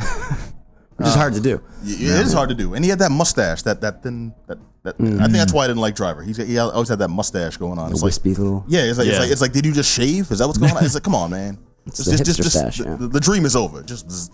Which 0.96 1.08
is 1.08 1.14
hard 1.14 1.34
to 1.34 1.40
do. 1.40 1.60
It 1.82 2.00
is 2.00 2.32
hard 2.32 2.50
to 2.50 2.54
do, 2.54 2.74
and 2.74 2.84
he 2.84 2.88
had 2.88 3.00
that 3.00 3.10
mustache. 3.10 3.62
That 3.62 3.80
that 3.80 4.02
thin. 4.02 4.32
That, 4.46 4.58
that 4.84 4.94
I 4.94 5.02
think 5.02 5.18
that's 5.18 5.46
mm-hmm. 5.46 5.56
why 5.56 5.64
I 5.64 5.66
didn't 5.66 5.80
like 5.80 5.96
Driver. 5.96 6.22
He's, 6.22 6.36
he 6.36 6.56
always 6.58 6.88
had 6.88 7.00
that 7.00 7.08
mustache 7.08 7.56
going 7.56 7.78
on. 7.78 7.88
A 7.88 7.90
It's 7.90 8.02
like, 8.02 8.08
wispy 8.08 8.34
little. 8.34 8.64
yeah, 8.68 8.82
it's 8.82 8.98
like, 8.98 9.08
it's 9.08 9.18
like 9.18 9.30
it's 9.30 9.40
like 9.40 9.52
did 9.52 9.66
you 9.66 9.72
just 9.72 9.90
shave? 9.90 10.30
Is 10.30 10.38
that 10.38 10.46
what's 10.46 10.58
going 10.58 10.70
on? 10.70 10.84
It's 10.84 10.94
like 10.94 11.02
come 11.02 11.16
on, 11.16 11.30
man. 11.30 11.58
the 11.84 11.90
hipster 11.90 12.44
stash, 12.44 12.78
the, 12.78 12.84
yeah. 12.84 12.96
the, 12.96 13.08
the 13.08 13.20
dream 13.20 13.44
is 13.44 13.56
over. 13.56 13.82
Just, 13.82 14.08
just 14.08 14.32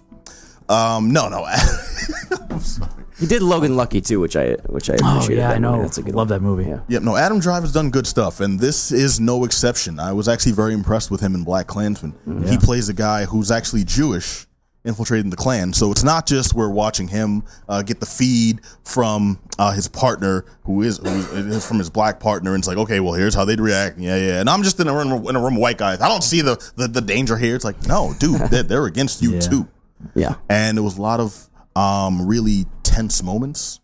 um 0.70 1.10
no 1.12 1.28
no. 1.28 1.44
I'm 2.50 2.60
sorry. 2.60 2.90
He 3.18 3.26
did 3.26 3.42
Logan 3.42 3.76
Lucky 3.76 4.00
too, 4.00 4.18
which 4.18 4.34
I 4.36 4.52
which 4.66 4.88
I 4.88 4.96
Oh 5.02 5.26
yeah, 5.28 5.48
that 5.48 5.56
I 5.56 5.58
movie. 5.58 5.60
know. 5.76 5.82
That's 5.82 5.98
a 5.98 6.02
good 6.02 6.14
Love 6.14 6.30
one. 6.30 6.38
that 6.38 6.42
movie. 6.42 6.64
Yeah. 6.70 6.80
Yep, 6.88 7.02
no, 7.02 7.16
Adam 7.16 7.38
Driver's 7.38 7.72
done 7.72 7.90
good 7.90 8.06
stuff, 8.06 8.40
and 8.40 8.58
this 8.58 8.90
is 8.92 9.20
no 9.20 9.44
exception. 9.44 10.00
I 10.00 10.12
was 10.14 10.26
actually 10.26 10.52
very 10.52 10.72
impressed 10.72 11.10
with 11.10 11.20
him 11.20 11.34
in 11.34 11.44
Black 11.44 11.66
Klansman. 11.66 12.14
He 12.48 12.56
plays 12.56 12.88
a 12.88 12.94
guy 12.94 13.26
who's 13.26 13.50
actually 13.50 13.84
Jewish, 13.84 14.46
infiltrating 14.86 15.28
the 15.28 15.36
Klan. 15.36 15.74
So 15.74 15.90
it's 15.92 16.02
not 16.02 16.26
just 16.26 16.54
we're 16.54 16.70
watching 16.70 17.08
him 17.08 17.42
uh, 17.68 17.82
get 17.82 18.00
the 18.00 18.06
feed 18.06 18.62
from 18.84 19.38
uh, 19.58 19.72
his 19.72 19.86
partner, 19.86 20.46
who 20.64 20.80
is, 20.80 20.96
who 20.96 21.08
is 21.36 21.66
from 21.68 21.78
his 21.78 21.90
black 21.90 22.20
partner, 22.20 22.54
and 22.54 22.60
it's 22.62 22.68
like, 22.68 22.78
okay, 22.78 23.00
well, 23.00 23.12
here's 23.12 23.34
how 23.34 23.44
they'd 23.44 23.60
react. 23.60 23.98
Yeah, 23.98 24.16
yeah. 24.16 24.40
And 24.40 24.48
I'm 24.48 24.62
just 24.62 24.80
in 24.80 24.88
a 24.88 24.94
room 24.94 25.12
in 25.28 25.36
a 25.36 25.40
room 25.42 25.56
of 25.56 25.60
white 25.60 25.76
guys. 25.76 26.00
I 26.00 26.08
don't 26.08 26.24
see 26.24 26.40
the 26.40 26.56
the, 26.76 26.88
the 26.88 27.02
danger 27.02 27.36
here. 27.36 27.54
It's 27.54 27.66
like, 27.66 27.86
no, 27.86 28.14
dude, 28.18 28.40
they're, 28.50 28.62
they're 28.62 28.86
against 28.86 29.20
you 29.20 29.32
Yeah. 29.34 29.40
too 29.40 29.68
Yeah. 30.14 30.34
and 30.48 30.76
there 30.76 30.82
was 30.82 30.98
a 30.98 31.02
lot 31.02 31.20
of 31.20 31.48
um, 31.76 32.26
really 32.26 32.66
tense 32.82 33.22
moments. 33.22 33.80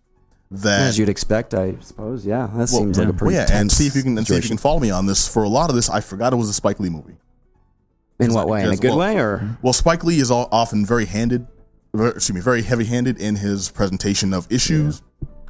that 0.50 0.80
As 0.82 0.98
you'd 0.98 1.08
expect, 1.08 1.54
I 1.54 1.76
suppose. 1.80 2.24
Yeah, 2.26 2.48
that 2.54 2.68
seems 2.68 2.98
like 2.98 3.08
a 3.08 3.10
well, 3.10 3.18
pretty. 3.18 3.34
yeah, 3.34 3.46
and 3.50 3.70
see 3.70 3.86
if 3.86 3.94
you 3.96 4.02
can 4.02 4.16
and 4.18 4.26
see 4.26 4.36
if 4.36 4.44
you 4.44 4.48
can 4.48 4.58
follow 4.58 4.80
me 4.80 4.90
on 4.90 5.06
this. 5.06 5.26
For 5.28 5.42
a 5.42 5.48
lot 5.48 5.70
of 5.70 5.76
this, 5.76 5.88
I 5.90 6.00
forgot 6.00 6.32
it 6.32 6.36
was 6.36 6.48
a 6.48 6.54
Spike 6.54 6.80
Lee 6.80 6.88
movie. 6.90 7.16
In 8.18 8.32
what 8.32 8.48
way? 8.48 8.62
In 8.64 8.70
a 8.70 8.76
good 8.76 8.88
well- 8.90 8.98
way, 8.98 9.18
or 9.18 9.58
Well, 9.62 9.72
Spike 9.72 10.02
Lee 10.04 10.18
is 10.20 10.30
all, 10.30 10.48
often 10.50 10.86
very 10.86 11.04
handed, 11.04 11.46
excuse 11.94 12.32
me, 12.34 12.40
very 12.40 12.62
heavy-handed 12.62 13.20
in 13.20 13.36
his 13.36 13.70
presentation 13.70 14.32
of 14.32 14.46
issues, 14.50 15.02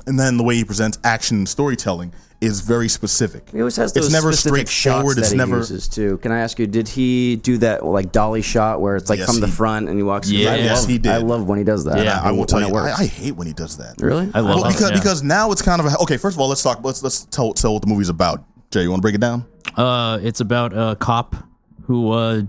and 0.06 0.18
then 0.18 0.36
the 0.36 0.44
way 0.44 0.54
he 0.56 0.64
presents 0.64 0.98
action 1.04 1.38
and 1.38 1.48
storytelling 1.48 2.12
is 2.38 2.60
very 2.60 2.86
specific. 2.88 3.48
he 3.50 3.58
always 3.60 3.76
has 3.76 3.94
those 3.94 4.04
It's 4.06 4.12
never 4.12 4.30
specific 4.32 4.68
straightforward. 4.68 5.16
shots 5.16 5.18
It's 5.18 5.28
that 5.30 5.34
he 5.34 5.38
never. 5.38 5.56
uses 5.56 5.88
too. 5.88 6.18
Can 6.18 6.32
I 6.32 6.40
ask 6.40 6.58
you? 6.58 6.66
Did 6.66 6.86
he 6.86 7.36
do 7.36 7.56
that 7.58 7.82
like 7.84 8.12
dolly 8.12 8.42
shot 8.42 8.80
where 8.82 8.96
it's 8.96 9.08
like 9.08 9.20
Yes, 9.20 9.30
from 9.30 9.40
the 9.40 9.46
he- 9.46 9.52
front 9.52 9.88
and 9.88 9.96
he 9.98 10.02
walks? 10.02 10.30
Yeah. 10.30 10.52
I 10.52 10.56
Yes, 10.56 10.80
love, 10.82 10.90
he 10.90 10.98
did. 10.98 11.12
I 11.12 11.16
love 11.18 11.48
when 11.48 11.56
he 11.58 11.64
does 11.64 11.84
that. 11.84 12.04
Yeah, 12.04 12.20
I 12.22 12.30
will 12.32 12.40
when 12.40 12.46
tell 12.46 12.58
it 12.60 12.66
you, 12.68 12.74
works. 12.74 12.98
I, 13.00 13.04
I 13.04 13.06
hate 13.06 13.32
when 13.36 13.46
he 13.46 13.54
does 13.54 13.78
that. 13.78 13.94
really? 14.00 14.30
I 14.34 14.40
love 14.40 14.56
Well, 14.56 14.64
it, 14.66 14.72
because 14.74 14.90
yeah. 14.90 14.96
because 14.98 15.22
now 15.22 15.50
it's 15.50 15.62
kind 15.62 15.80
of 15.80 15.86
a, 15.86 15.96
okay. 16.00 16.18
First 16.18 16.36
of 16.36 16.40
all, 16.40 16.48
let's 16.48 16.62
talk. 16.62 16.84
Let's 16.84 17.02
let's 17.02 17.24
tell 17.24 17.54
tell 17.54 17.72
what 17.72 17.80
the 17.82 17.88
movie's 17.88 18.10
about. 18.10 18.44
Jay, 18.70 18.82
you 18.82 18.90
want 18.90 18.98
to 18.98 19.02
break 19.02 19.14
it 19.14 19.20
down? 19.22 19.46
Uh, 19.74 20.18
it's 20.22 20.40
about 20.40 20.72
a 20.76 20.94
cop 20.96 21.36
who 21.84 22.10
uh, 22.12 22.42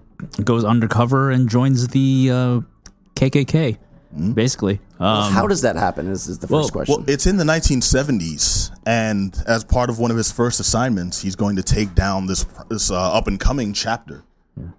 goes 0.44 0.66
undercover 0.66 1.32
and 1.32 1.48
joins 1.48 1.88
the 1.90 2.30
uh, 2.30 2.60
KKK, 3.16 3.78
basically. 4.34 4.80
Um, 5.00 5.32
How 5.32 5.48
does 5.48 5.62
that 5.62 5.76
happen? 5.76 6.08
Is, 6.08 6.28
is 6.28 6.40
the 6.40 6.48
first 6.48 6.72
question. 6.72 6.96
Well, 6.96 7.10
it's 7.10 7.28
in 7.28 7.38
the 7.38 7.44
1970s, 7.44 8.72
and 8.86 9.38
as 9.48 9.64
part 9.64 9.90
of 9.90 10.00
one 10.00 10.12
of 10.12 10.18
his 10.18 10.32
first 10.32 10.60
assignments, 10.60 11.22
he's 11.22 11.36
going 11.36 11.56
to 11.58 11.64
take 11.64 11.96
down 11.96 12.28
this 12.28 12.46
this 12.70 12.92
uh, 12.92 13.14
up 13.14 13.28
and 13.28 13.40
coming 13.40 13.74
chapter 13.74 14.24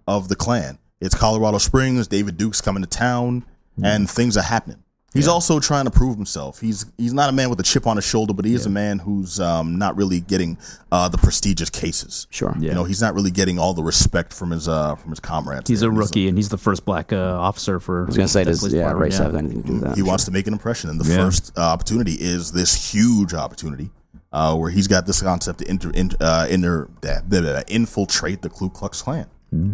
of 0.06 0.28
the 0.28 0.36
Klan. 0.36 0.78
It's 1.00 1.14
Colorado 1.14 1.58
Springs. 1.58 2.08
David 2.08 2.36
Duke's 2.36 2.60
coming 2.60 2.82
to 2.82 2.88
town, 2.88 3.44
and 3.82 4.10
things 4.10 4.36
are 4.36 4.42
happening. 4.42 4.82
He's 5.14 5.26
also 5.26 5.58
trying 5.58 5.86
to 5.86 5.90
prove 5.90 6.16
himself. 6.16 6.60
He's 6.60 6.84
he's 6.98 7.14
not 7.14 7.30
a 7.30 7.32
man 7.32 7.48
with 7.48 7.58
a 7.58 7.62
chip 7.62 7.86
on 7.86 7.96
his 7.96 8.04
shoulder, 8.04 8.34
but 8.34 8.44
he 8.44 8.54
is 8.54 8.66
a 8.66 8.70
man 8.70 8.98
who's 8.98 9.40
um, 9.40 9.78
not 9.78 9.96
really 9.96 10.20
getting 10.20 10.58
uh, 10.92 11.08
the 11.08 11.16
prestigious 11.16 11.70
cases. 11.70 12.26
sure. 12.30 12.54
You 12.58 12.74
know, 12.74 12.84
he's 12.84 13.00
not 13.00 13.14
really 13.14 13.30
getting 13.30 13.58
all 13.58 13.72
the 13.72 13.82
respect 13.82 14.34
from 14.34 14.50
his 14.50 14.68
uh, 14.68 14.96
from 14.96 15.10
his 15.10 15.18
comrades. 15.20 15.68
he's 15.68 15.80
there. 15.80 15.88
a 15.88 15.92
rookie, 15.92 16.28
and 16.28 16.36
he's 16.36 16.50
the 16.50 16.58
first 16.58 16.84
black 16.84 17.12
uh, 17.12 17.16
officer 17.40 17.80
for. 17.80 18.02
I 18.02 18.06
was 18.06 18.16
gonna 18.16 18.28
say, 18.28 18.44
that 18.44 18.50
does 18.50 18.60
police 18.60 18.74
yeah, 18.74 18.92
race 18.92 19.18
yeah. 19.18 19.24
have 19.24 19.34
anything 19.34 19.62
to 19.62 19.66
do 19.66 19.72
with 19.74 19.82
that? 19.84 19.96
he 19.96 20.02
wants 20.02 20.24
to 20.26 20.30
make 20.30 20.46
an 20.46 20.52
impression, 20.52 20.90
and 20.90 21.00
the 21.00 21.08
Yeah. 21.08 21.16
first 21.16 21.56
uh, 21.56 21.62
opportunity 21.62 22.12
is 22.14 22.52
this 22.52 22.92
huge 22.92 23.32
opportunity 23.32 23.90
uh, 24.32 24.54
where 24.56 24.70
he's 24.70 24.86
got 24.88 25.06
this 25.06 25.22
concept 25.22 25.60
to 25.60 25.70
inter, 25.70 25.90
in, 25.90 26.10
uh, 26.20 26.46
inter, 26.50 26.84
uh, 26.84 27.20
blah, 27.22 27.40
blah, 27.40 27.40
blah, 27.40 27.62
infiltrate 27.68 28.42
the 28.42 28.50
Ku 28.50 28.68
Klux 28.68 29.00
Klan. 29.00 29.26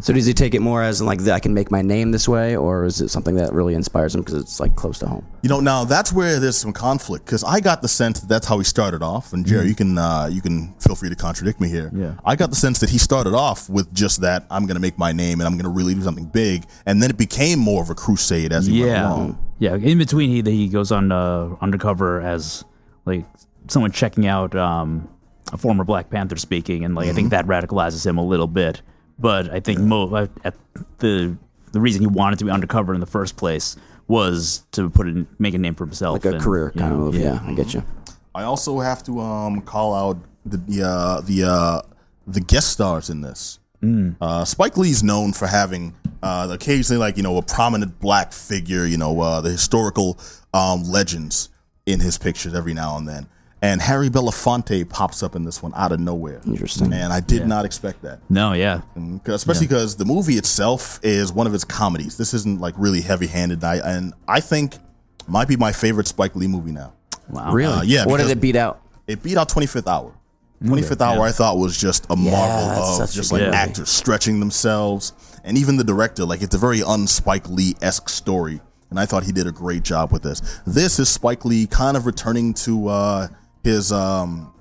So 0.03 0.13
does 0.13 0.25
he 0.25 0.33
take 0.35 0.55
it 0.55 0.61
more 0.61 0.85
as 0.85 1.01
in, 1.01 1.07
like 1.09 1.21
I 1.27 1.41
can 1.41 1.53
make 1.53 1.69
my 1.73 1.83
name 1.83 2.13
this 2.13 2.29
way, 2.29 2.55
or 2.55 2.85
is 2.85 3.01
it 3.01 3.09
something 3.09 3.35
that 3.35 3.53
really 3.53 3.75
inspires 3.75 4.15
him 4.15 4.21
because 4.21 4.35
it's 4.41 4.61
like 4.61 4.77
close 4.77 5.01
to 5.01 5.07
home? 5.09 5.27
You 5.43 5.49
know, 5.49 5.59
now 5.59 5.85
that's 5.85 6.13
where 6.13 6.39
there's 6.39 6.57
some 6.57 6.73
conflict 6.73 7.25
because 7.27 7.43
I 7.43 7.59
got 7.59 7.83
the 7.83 7.89
sense 7.89 8.21
that 8.21 8.29
that's 8.29 8.47
how 8.47 8.57
he 8.59 8.65
started 8.65 9.03
off. 9.03 9.33
And 9.33 9.45
Jerry, 9.45 9.67
you 9.67 9.75
can 9.75 9.99
uh, 9.99 10.29
you 10.31 10.41
can 10.41 10.73
feel 10.75 10.95
free 10.95 11.09
to 11.09 11.17
contradict 11.17 11.61
me 11.61 11.69
here. 11.69 11.91
Yeah. 11.93 12.15
I 12.25 12.37
got 12.37 12.51
the 12.51 12.57
sense 12.57 12.79
that 12.79 12.91
he 12.91 12.99
started 12.99 13.35
off 13.35 13.69
with 13.69 13.93
just 13.93 14.21
that 14.21 14.47
I'm 14.49 14.67
going 14.67 14.77
to 14.77 14.81
make 14.81 14.97
my 14.97 15.11
name 15.11 15.41
and 15.41 15.49
I'm 15.49 15.55
going 15.55 15.65
to 15.65 15.71
really 15.77 15.95
do 15.95 16.03
something 16.03 16.27
big, 16.27 16.67
and 16.87 17.03
then 17.03 17.11
it 17.11 17.17
became 17.19 17.59
more 17.59 17.83
of 17.83 17.91
a 17.91 17.97
crusade 17.97 18.53
as 18.53 18.67
he 18.67 18.81
went 18.85 18.97
along. 18.97 19.45
yeah. 19.59 19.75
In 19.75 19.99
between, 19.99 20.31
he 20.31 20.49
he 20.53 20.69
goes 20.69 20.93
on 20.93 21.11
uh, 21.11 21.57
undercover 21.61 22.21
as 22.21 22.65
like 23.07 23.25
someone 23.67 23.91
checking 23.91 24.29
out 24.29 24.55
um, 24.55 25.09
a 25.53 25.57
former 25.59 25.83
Black 25.83 26.11
Panther 26.11 26.37
speaking, 26.37 26.85
and 26.85 26.95
like 26.95 27.09
I 27.09 27.13
think 27.13 27.33
Mm-hmm. 27.33 27.49
that 27.49 27.67
radicalizes 27.69 28.07
him 28.07 28.19
a 28.19 28.25
little 28.25 28.47
bit. 28.47 28.81
But 29.19 29.51
I 29.51 29.61
think 29.61 29.81
mo- 29.81 30.15
uh, 30.15 30.27
at 30.45 30.55
the 30.99 31.37
the 31.73 31.81
reason 31.81 32.01
he 32.03 32.07
wanted 32.07 32.39
to 32.41 32.45
be 32.45 32.51
undercover 32.51 32.95
in 32.95 33.01
the 33.01 33.07
first 33.07 33.37
place 33.37 33.77
was 34.07 34.65
to 34.73 34.91
put 34.91 35.09
in, 35.09 35.27
make 35.39 35.55
a 35.55 35.59
name 35.59 35.75
for 35.75 35.85
himself, 35.85 36.15
Like 36.15 36.25
a 36.27 36.37
and, 36.37 36.43
career 36.43 36.71
you 36.75 36.81
kind 36.81 36.93
of 36.93 36.99
know, 36.99 37.05
move. 37.07 37.15
Yeah, 37.17 37.41
I 37.43 37.55
get 37.55 37.75
you. 37.75 37.83
I 38.35 38.43
also 38.43 38.81
have 38.81 39.03
to 39.05 39.21
um, 39.21 39.61
call 39.63 39.95
out 39.95 40.19
the 40.45 40.57
the 40.59 40.83
uh, 40.87 41.21
the, 41.21 41.45
uh, 41.45 41.83
the 42.27 42.41
guest 42.41 42.71
stars 42.71 43.11
in 43.11 43.21
this. 43.21 43.59
Uh, 44.19 44.47
Spike 44.47 44.79
Lee's 44.79 45.03
known 45.03 45.35
for 45.35 45.47
having 45.47 45.95
uh, 46.23 46.49
occasionally, 46.51 46.99
like 46.99 47.19
you 47.19 47.23
know, 47.23 47.37
a 47.37 47.43
prominent 47.43 48.01
black 48.01 48.33
figure. 48.33 48.87
You 48.87 48.97
know, 48.97 49.21
uh, 49.21 49.43
the 49.43 49.51
historical 49.51 50.19
um, 50.55 50.85
legends 50.85 51.51
in 51.85 52.01
his 52.01 52.17
pictures 52.17 52.55
every 52.55 52.73
now 52.73 52.97
and 52.97 53.07
then. 53.07 53.27
And 53.65 53.81
Harry 53.81 54.11
Belafonte 54.11 54.87
pops 54.89 55.23
up 55.23 55.35
in 55.35 55.45
this 55.45 55.63
one 55.63 55.73
out 55.75 55.91
of 55.93 55.99
nowhere. 56.01 56.41
Interesting. 56.47 56.93
And 56.93 57.13
I 57.13 57.21
did 57.21 57.47
not 57.47 57.65
expect 57.65 58.03
that. 58.03 58.19
No, 58.29 58.53
yeah, 58.53 58.83
'Cause- 59.25 59.37
especially 59.37 59.67
because 59.69 59.95
the 59.97 60.05
movie 60.05 60.35
itself 60.35 61.01
is 61.03 61.33
one 61.33 61.47
of 61.47 61.55
its 61.55 61.65
comedies. 61.65 62.17
This 62.19 62.35
isn't 62.35 62.61
like 62.61 62.75
really 62.77 63.01
heavy-handed, 63.01 63.65
I, 63.65 63.77
and 63.77 64.13
I 64.29 64.41
think 64.41 64.77
might 65.27 65.49
be 65.49 65.57
my 65.57 65.73
favorite 65.73 66.07
Spike 66.09 66.37
Lee 66.37 66.47
movie 66.47 66.73
now. 66.73 66.93
wow, 67.31 67.53
Really? 67.53 67.73
Uh, 67.73 67.83
yeah, 67.83 68.05
What 68.05 68.19
did 68.19 68.29
it 68.29 68.41
beat 68.41 68.57
out? 68.57 68.83
It 69.07 69.23
beat 69.23 69.39
out 69.39 69.49
25th 69.49 69.87
Hour. 69.89 70.13
25th 70.63 71.01
Hour, 71.01 71.23
I 71.25 71.33
thought 71.33 71.57
was 71.59 71.77
just 71.77 72.07
a 72.11 72.17
marvel 72.17 72.69
that's 72.69 73.01
of 73.11 73.11
just 73.17 73.33
like 73.33 73.43
movie. 73.43 73.55
actors 73.57 73.89
stretching 73.89 74.41
themselves, 74.41 75.13
and 75.43 75.57
even 75.57 75.77
the 75.79 75.85
director. 75.85 76.25
Like 76.27 76.43
it's 76.43 76.55
a 76.55 76.59
very 76.59 76.83
un-Spike 76.83 77.49
Lee 77.49 77.75
esque 77.83 78.09
story, 78.11 78.61
and 78.91 79.01
I 79.01 79.07
thought 79.07 79.25
he 79.25 79.33
did 79.33 79.47
a 79.47 79.53
great 79.53 79.83
job 79.85 80.13
with 80.13 80.23
this. 80.23 80.43
This 80.67 80.99
is 80.99 81.09
Spike 81.09 81.45
Lee 81.47 81.67
kind 81.67 81.97
of 81.97 82.05
returning 82.07 82.53
to 82.65 82.89
uh, 82.89 83.29
his 83.65 83.91
um, 83.91 84.53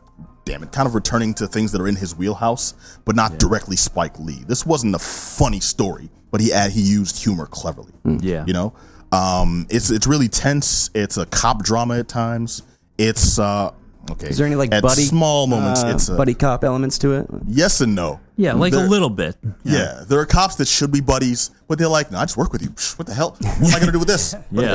damn 0.45 0.63
it, 0.63 0.71
kind 0.71 0.87
of 0.87 0.95
returning 0.95 1.33
to 1.35 1.47
things 1.47 1.71
that 1.73 1.81
are 1.81 1.87
in 1.87 1.95
his 1.95 2.15
wheelhouse, 2.15 2.73
but 3.05 3.15
not 3.15 3.37
directly 3.37 3.75
Spike 3.75 4.17
Lee. 4.19 4.43
This 4.47 4.65
wasn't 4.65 4.95
a 4.95 4.99
funny 4.99 5.59
story, 5.59 6.09
but 6.31 6.41
he 6.41 6.51
add, 6.51 6.71
he 6.71 6.81
used 6.81 7.21
humor 7.23 7.45
cleverly. 7.45 7.93
yeah. 8.05 8.43
You 8.47 8.53
know, 8.53 8.73
um, 9.11 9.67
it's 9.69 9.91
it's 9.91 10.07
really 10.07 10.27
tense. 10.29 10.89
It's 10.95 11.17
a 11.17 11.25
cop 11.27 11.63
drama 11.63 11.99
at 11.99 12.07
times. 12.07 12.63
It's 12.97 13.37
uh, 13.39 13.71
okay. 14.11 14.27
Is 14.27 14.37
there 14.37 14.47
any 14.47 14.55
like 14.55 14.73
at 14.73 14.81
buddy 14.81 15.03
small 15.03 15.45
moments? 15.47 15.83
uh, 15.83 15.87
it's 15.87 16.09
a, 16.09 16.15
buddy 16.15 16.33
cop 16.33 16.63
elements 16.63 16.97
to 16.99 17.13
it? 17.13 17.27
yes 17.47 17.81
and 17.81 17.93
no. 17.95 18.19
yeah, 18.37 18.53
like 18.53 18.73
There- 18.73 18.85
a 18.85 18.89
little 18.89 19.09
bit. 19.09 19.35
Yeah, 19.63 20.03
there 20.07 20.19
are 20.19 20.25
cops 20.25 20.55
that 20.55 20.67
should 20.67 20.91
be 20.91 21.01
buddies, 21.01 21.51
but 21.67 21.77
they're 21.77 21.87
like, 21.87 22.11
"No, 22.11 22.17
I 22.19 22.23
just 22.25 22.37
work 22.37 22.51
with 22.51 22.61
you. 22.63 22.69
What 22.97 23.07
the 23.07 23.13
hell? 23.13 23.37
What 23.39 23.69
am 23.69 23.75
I 23.75 23.79
gonna 23.79 23.91
do 23.91 23.99
with 23.99 24.07
this? 24.07 24.35
Yeah. 24.51 24.73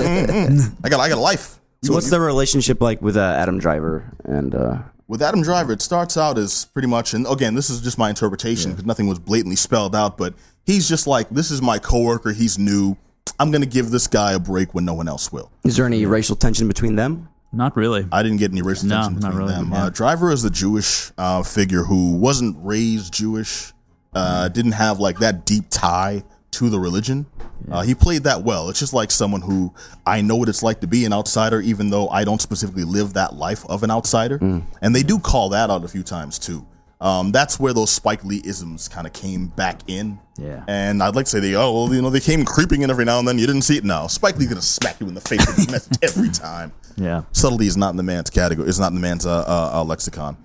I 0.84 0.88
got 0.88 1.00
I 1.00 1.08
got 1.08 1.18
a 1.18 1.20
life." 1.20 1.58
So 1.82 1.92
what's 1.94 2.10
the 2.10 2.20
relationship 2.20 2.80
like 2.80 3.00
with 3.00 3.16
uh, 3.16 3.20
Adam 3.20 3.58
Driver 3.58 4.12
and 4.24 4.54
uh, 4.54 4.78
With 5.06 5.22
Adam 5.22 5.42
Driver, 5.42 5.72
it 5.72 5.80
starts 5.82 6.16
out 6.16 6.36
as 6.36 6.64
pretty 6.66 6.88
much, 6.88 7.14
and 7.14 7.26
again, 7.26 7.54
this 7.54 7.70
is 7.70 7.80
just 7.80 7.98
my 7.98 8.08
interpretation 8.10 8.72
because 8.72 8.84
nothing 8.84 9.06
was 9.06 9.18
blatantly 9.18 9.56
spelled 9.56 9.94
out, 9.94 10.18
but 10.18 10.34
he's 10.66 10.88
just 10.88 11.06
like, 11.06 11.30
"This 11.30 11.50
is 11.50 11.62
my 11.62 11.78
coworker. 11.78 12.32
He's 12.32 12.58
new. 12.58 12.96
I'm 13.38 13.50
gonna 13.52 13.66
give 13.66 13.90
this 13.90 14.06
guy 14.08 14.32
a 14.32 14.38
break 14.40 14.74
when 14.74 14.84
no 14.84 14.94
one 14.94 15.06
else 15.08 15.30
will." 15.32 15.50
is 15.64 15.76
there 15.76 15.86
any 15.86 16.04
racial 16.04 16.34
tension 16.36 16.66
between 16.66 16.96
them? 16.96 17.28
Not 17.52 17.76
really. 17.76 18.06
I 18.12 18.22
didn't 18.22 18.38
get 18.38 18.50
any 18.50 18.60
racial 18.60 18.88
No, 18.88 18.96
tension 18.96 19.14
not 19.20 19.30
between 19.30 19.38
really, 19.38 19.54
them. 19.54 19.70
yeah. 19.72 19.84
Uh, 19.84 19.90
Driver 19.90 20.30
is 20.32 20.44
a 20.44 20.50
Jewish 20.50 21.12
uh, 21.16 21.42
figure 21.42 21.84
who 21.84 22.16
wasn't 22.16 22.56
raised 22.60 23.14
Jewish, 23.14 23.72
uh, 24.14 24.48
didn't 24.48 24.72
have 24.72 24.98
like 25.00 25.20
that 25.20 25.46
deep 25.46 25.64
tie 25.70 26.24
to 26.52 26.70
the 26.70 26.78
religion. 26.78 27.26
Uh, 27.70 27.82
he 27.82 27.94
played 27.94 28.24
that 28.24 28.42
well. 28.42 28.70
It's 28.70 28.78
just 28.78 28.92
like 28.94 29.10
someone 29.10 29.42
who 29.42 29.74
I 30.06 30.22
know 30.22 30.36
what 30.36 30.48
it's 30.48 30.62
like 30.62 30.80
to 30.80 30.86
be 30.86 31.04
an 31.04 31.12
outsider, 31.12 31.60
even 31.60 31.90
though 31.90 32.08
I 32.08 32.24
don't 32.24 32.40
specifically 32.40 32.84
live 32.84 33.14
that 33.14 33.34
life 33.34 33.66
of 33.68 33.82
an 33.82 33.90
outsider. 33.90 34.38
Mm. 34.38 34.62
And 34.80 34.94
they 34.94 35.02
do 35.02 35.18
call 35.18 35.50
that 35.50 35.68
out 35.70 35.84
a 35.84 35.88
few 35.88 36.02
times 36.02 36.38
too. 36.38 36.66
Um, 37.00 37.30
that's 37.30 37.60
where 37.60 37.72
those 37.72 37.90
Spike 37.90 38.24
Lee 38.24 38.40
isms 38.44 38.88
kind 38.88 39.06
of 39.06 39.12
came 39.12 39.48
back 39.48 39.82
in. 39.86 40.18
Yeah. 40.36 40.64
And 40.66 41.00
I'd 41.02 41.14
like 41.14 41.26
to 41.26 41.30
say 41.30 41.38
they, 41.38 41.54
oh, 41.54 41.72
well, 41.84 41.94
you 41.94 42.02
know, 42.02 42.10
they 42.10 42.18
came 42.20 42.44
creeping 42.44 42.82
in 42.82 42.90
every 42.90 43.04
now 43.04 43.18
and 43.20 43.28
then. 43.28 43.38
You 43.38 43.46
didn't 43.46 43.62
see 43.62 43.76
it 43.76 43.84
now. 43.84 44.06
Spike 44.08 44.36
Lee's 44.36 44.48
gonna 44.48 44.62
smack 44.62 44.98
you 45.00 45.06
in 45.06 45.14
the 45.14 45.20
face 45.20 45.46
with 45.46 45.56
this 45.56 45.70
message 45.70 45.98
every 46.02 46.30
time 46.30 46.72
Yeah. 46.96 47.22
subtlety 47.32 47.66
is 47.68 47.76
not 47.76 47.90
in 47.90 47.96
the 47.98 48.02
man's 48.02 48.30
category. 48.30 48.68
It's 48.68 48.80
not 48.80 48.88
in 48.88 48.94
the 48.94 49.00
man's 49.00 49.26
uh, 49.26 49.30
uh, 49.46 49.70
uh, 49.80 49.84
lexicon. 49.84 50.36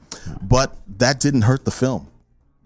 But 0.44 0.76
that 1.00 1.20
didn't 1.20 1.44
hurt 1.44 1.66
the 1.66 1.72
film. 1.72 2.08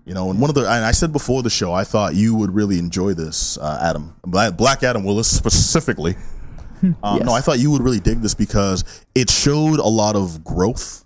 You 0.07 0.13
know, 0.13 0.31
and 0.31 0.39
one 0.39 0.49
of 0.49 0.55
the 0.55 0.61
and 0.61 0.85
I 0.85 0.93
said 0.93 1.11
before 1.11 1.43
the 1.43 1.49
show, 1.49 1.73
I 1.73 1.83
thought 1.83 2.15
you 2.15 2.33
would 2.33 2.55
really 2.55 2.79
enjoy 2.79 3.13
this, 3.13 3.57
uh, 3.57 3.77
Adam 3.81 4.15
Black, 4.23 4.81
Adam 4.81 5.03
Willis 5.03 5.29
specifically. 5.29 6.15
Um, 7.01 7.23
No, 7.25 7.31
I 7.33 7.41
thought 7.41 7.57
you 7.57 7.71
would 7.71 7.81
really 7.81 7.99
dig 7.99 8.21
this 8.21 8.35
because 8.35 8.83
it 9.15 9.31
showed 9.31 9.79
a 9.79 9.87
lot 9.87 10.15
of 10.15 10.43
growth 10.43 11.05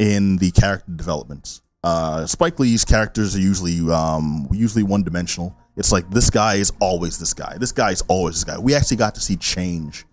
in 0.00 0.38
the 0.38 0.50
character 0.50 0.90
developments. 0.90 1.62
Uh, 1.84 2.26
Spike 2.26 2.58
Lee's 2.58 2.84
characters 2.84 3.36
are 3.36 3.40
usually 3.40 3.78
um, 3.92 4.48
usually 4.50 4.82
one 4.82 5.04
dimensional. 5.04 5.56
It's 5.76 5.92
like 5.92 6.10
this 6.10 6.30
guy 6.30 6.54
is 6.56 6.72
always 6.80 7.16
this 7.20 7.32
guy. 7.32 7.58
This 7.58 7.70
guy 7.70 7.92
is 7.92 8.02
always 8.08 8.34
this 8.34 8.44
guy. 8.44 8.58
We 8.58 8.74
actually 8.74 8.96
got 8.96 9.14
to 9.14 9.20
see 9.20 9.36
change 9.36 10.04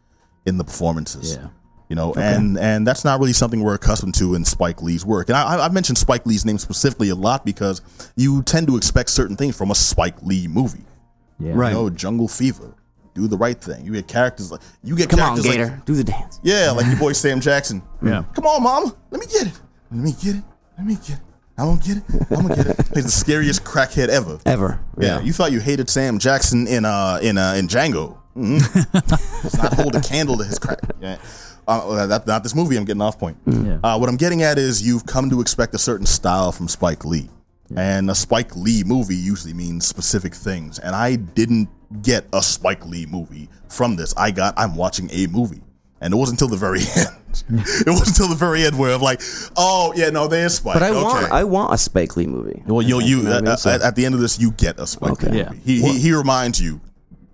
in 0.46 0.60
the 0.60 0.64
performances. 0.64 1.36
Yeah. 1.36 1.50
You 1.90 1.96
know, 1.96 2.14
and 2.14 2.58
and 2.60 2.86
that's 2.86 3.04
not 3.04 3.20
really 3.20 3.34
something 3.34 3.62
we're 3.64 3.74
accustomed 3.74 4.14
to 4.16 4.36
in 4.36 4.46
Spike 4.46 4.82
Lee's 4.84 5.04
work. 5.04 5.28
And 5.30 5.36
I, 5.36 5.66
I've 5.66 5.74
mentioned 5.74 5.98
Spike 5.98 6.24
Lee's 6.26 6.46
name 6.46 6.60
specifically 6.60 7.10
a 7.10 7.16
lot 7.16 7.44
because 7.44 7.82
you 8.16 8.44
tend 8.44 8.68
to 8.68 8.78
expect 8.78 9.10
certain 9.10 9.36
things 9.36 9.58
from 9.58 9.72
a 9.72 9.76
Spike 9.76 10.22
Lee 10.22 10.48
movie. 10.48 10.84
Yeah. 11.40 11.54
Right. 11.56 11.70
You 11.70 11.76
know, 11.76 11.90
Jungle 11.90 12.28
Fever, 12.28 12.76
Do 13.16 13.28
the 13.28 13.38
Right 13.38 13.60
Thing. 13.60 13.86
You 13.88 13.94
get 13.94 14.08
characters 14.08 14.52
like 14.52 14.62
you 14.84 14.96
get 14.96 15.10
Come 15.10 15.20
on, 15.20 15.30
characters 15.30 15.52
Gator, 15.52 15.66
like 15.72 15.86
do 15.86 15.96
the 15.96 16.04
dance. 16.04 16.40
yeah, 16.44 16.70
like 16.72 16.86
your 16.86 16.96
boy 17.00 17.14
Sam 17.14 17.40
Jackson. 17.42 17.82
Yeah. 18.06 18.24
Come 18.36 18.46
on, 18.46 18.62
mama, 18.62 18.96
let 19.10 19.20
me 19.20 19.26
get 19.26 19.48
it. 19.48 19.60
Let 19.92 20.04
me 20.04 20.12
get 20.22 20.36
it. 20.36 20.44
Let 20.78 20.86
me 20.86 20.94
get 20.96 21.18
it. 21.18 21.20
I'm 21.58 21.76
gonna 21.76 21.82
get 21.82 21.98
it. 21.98 22.04
I'm 22.30 22.48
gonna 22.48 22.56
get 22.56 22.68
it. 22.68 22.78
He's 22.94 23.06
the 23.06 23.12
scariest 23.12 23.64
crackhead 23.64 24.10
ever. 24.10 24.38
Ever. 24.46 24.80
Yeah, 25.00 25.22
you 25.22 25.34
thought 25.34 25.52
you 25.52 25.60
hated 25.60 25.90
Sam 25.90 26.20
Jackson 26.20 26.68
in 26.68 26.86
uh 26.86 27.18
in 27.22 27.40
uh 27.40 27.56
in 27.58 27.68
Django. 27.68 28.18
Mhm. 28.38 29.42
Does 29.42 29.58
not 29.58 29.74
hold 29.74 29.96
a 29.96 30.02
candle 30.02 30.38
to 30.38 30.46
his 30.46 30.60
crack. 30.60 30.80
Yeah. 31.02 31.18
Uh, 31.70 32.06
that, 32.08 32.28
not 32.28 32.44
this 32.44 32.56
movie. 32.56 32.76
I'm 32.78 32.86
getting 32.86 33.02
off 33.02 33.18
point. 33.20 33.38
Yeah. 33.46 33.80
Uh, 33.84 33.98
what 33.98 34.10
I'm 34.10 34.18
getting 34.18 34.42
at 34.44 34.58
is 34.58 34.82
you've 34.86 35.06
come 35.06 35.30
to 35.30 35.42
expect 35.42 35.74
a 35.76 35.80
certain 35.80 36.06
style 36.06 36.52
from 36.52 36.68
Spike 36.68 37.06
Lee, 37.06 37.30
and 37.76 38.10
a 38.10 38.16
Spike 38.16 38.56
Lee 38.56 38.84
movie 38.84 39.16
usually 39.16 39.54
means 39.54 39.86
specific 39.88 40.34
things. 40.34 40.80
And 40.80 40.96
I 40.96 41.16
didn't 41.16 41.70
get 42.02 42.26
a 42.34 42.42
Spike 42.42 42.86
Lee 42.86 43.06
movie 43.06 43.50
from 43.68 43.96
this. 43.96 44.14
I 44.18 44.32
got 44.32 44.54
I'm 44.58 44.76
watching 44.76 45.10
a 45.12 45.28
movie, 45.28 45.62
and 46.02 46.14
it 46.14 46.18
wasn't 46.18 46.42
until 46.42 46.50
the 46.56 46.58
very 46.58 46.80
end. 46.96 47.16
it 47.50 47.88
wasn't 47.90 48.08
until 48.10 48.28
the 48.30 48.36
very 48.36 48.64
end 48.66 48.78
where 48.78 48.94
I'm 48.96 49.02
like, 49.02 49.22
oh 49.56 49.94
yeah, 49.96 50.10
no, 50.10 50.28
there's 50.28 50.56
Spike. 50.56 50.74
But 50.74 50.84
I 50.84 50.90
okay. 50.90 51.04
want 51.04 51.32
I 51.32 51.44
want 51.44 51.74
a 51.74 51.78
Spike 51.78 52.18
Lee 52.18 52.26
movie. 52.28 52.64
well, 52.66 52.82
you 52.82 53.00
you 53.02 53.22
know 53.22 53.38
I 53.38 53.42
mean? 53.42 53.48
at, 53.50 53.60
So- 53.60 53.70
at, 53.70 53.82
at 53.82 53.96
the 53.96 54.06
end 54.06 54.16
of 54.16 54.22
this, 54.22 54.40
you 54.40 54.52
get 54.52 54.80
a 54.80 54.88
Spike 54.88 55.12
Okay. 55.12 55.30
Lee 55.30 55.38
Yeah. 55.40 55.50
movie. 55.50 55.62
He, 55.64 55.82
he 55.82 56.00
he 56.00 56.14
reminds 56.14 56.60
you. 56.60 56.82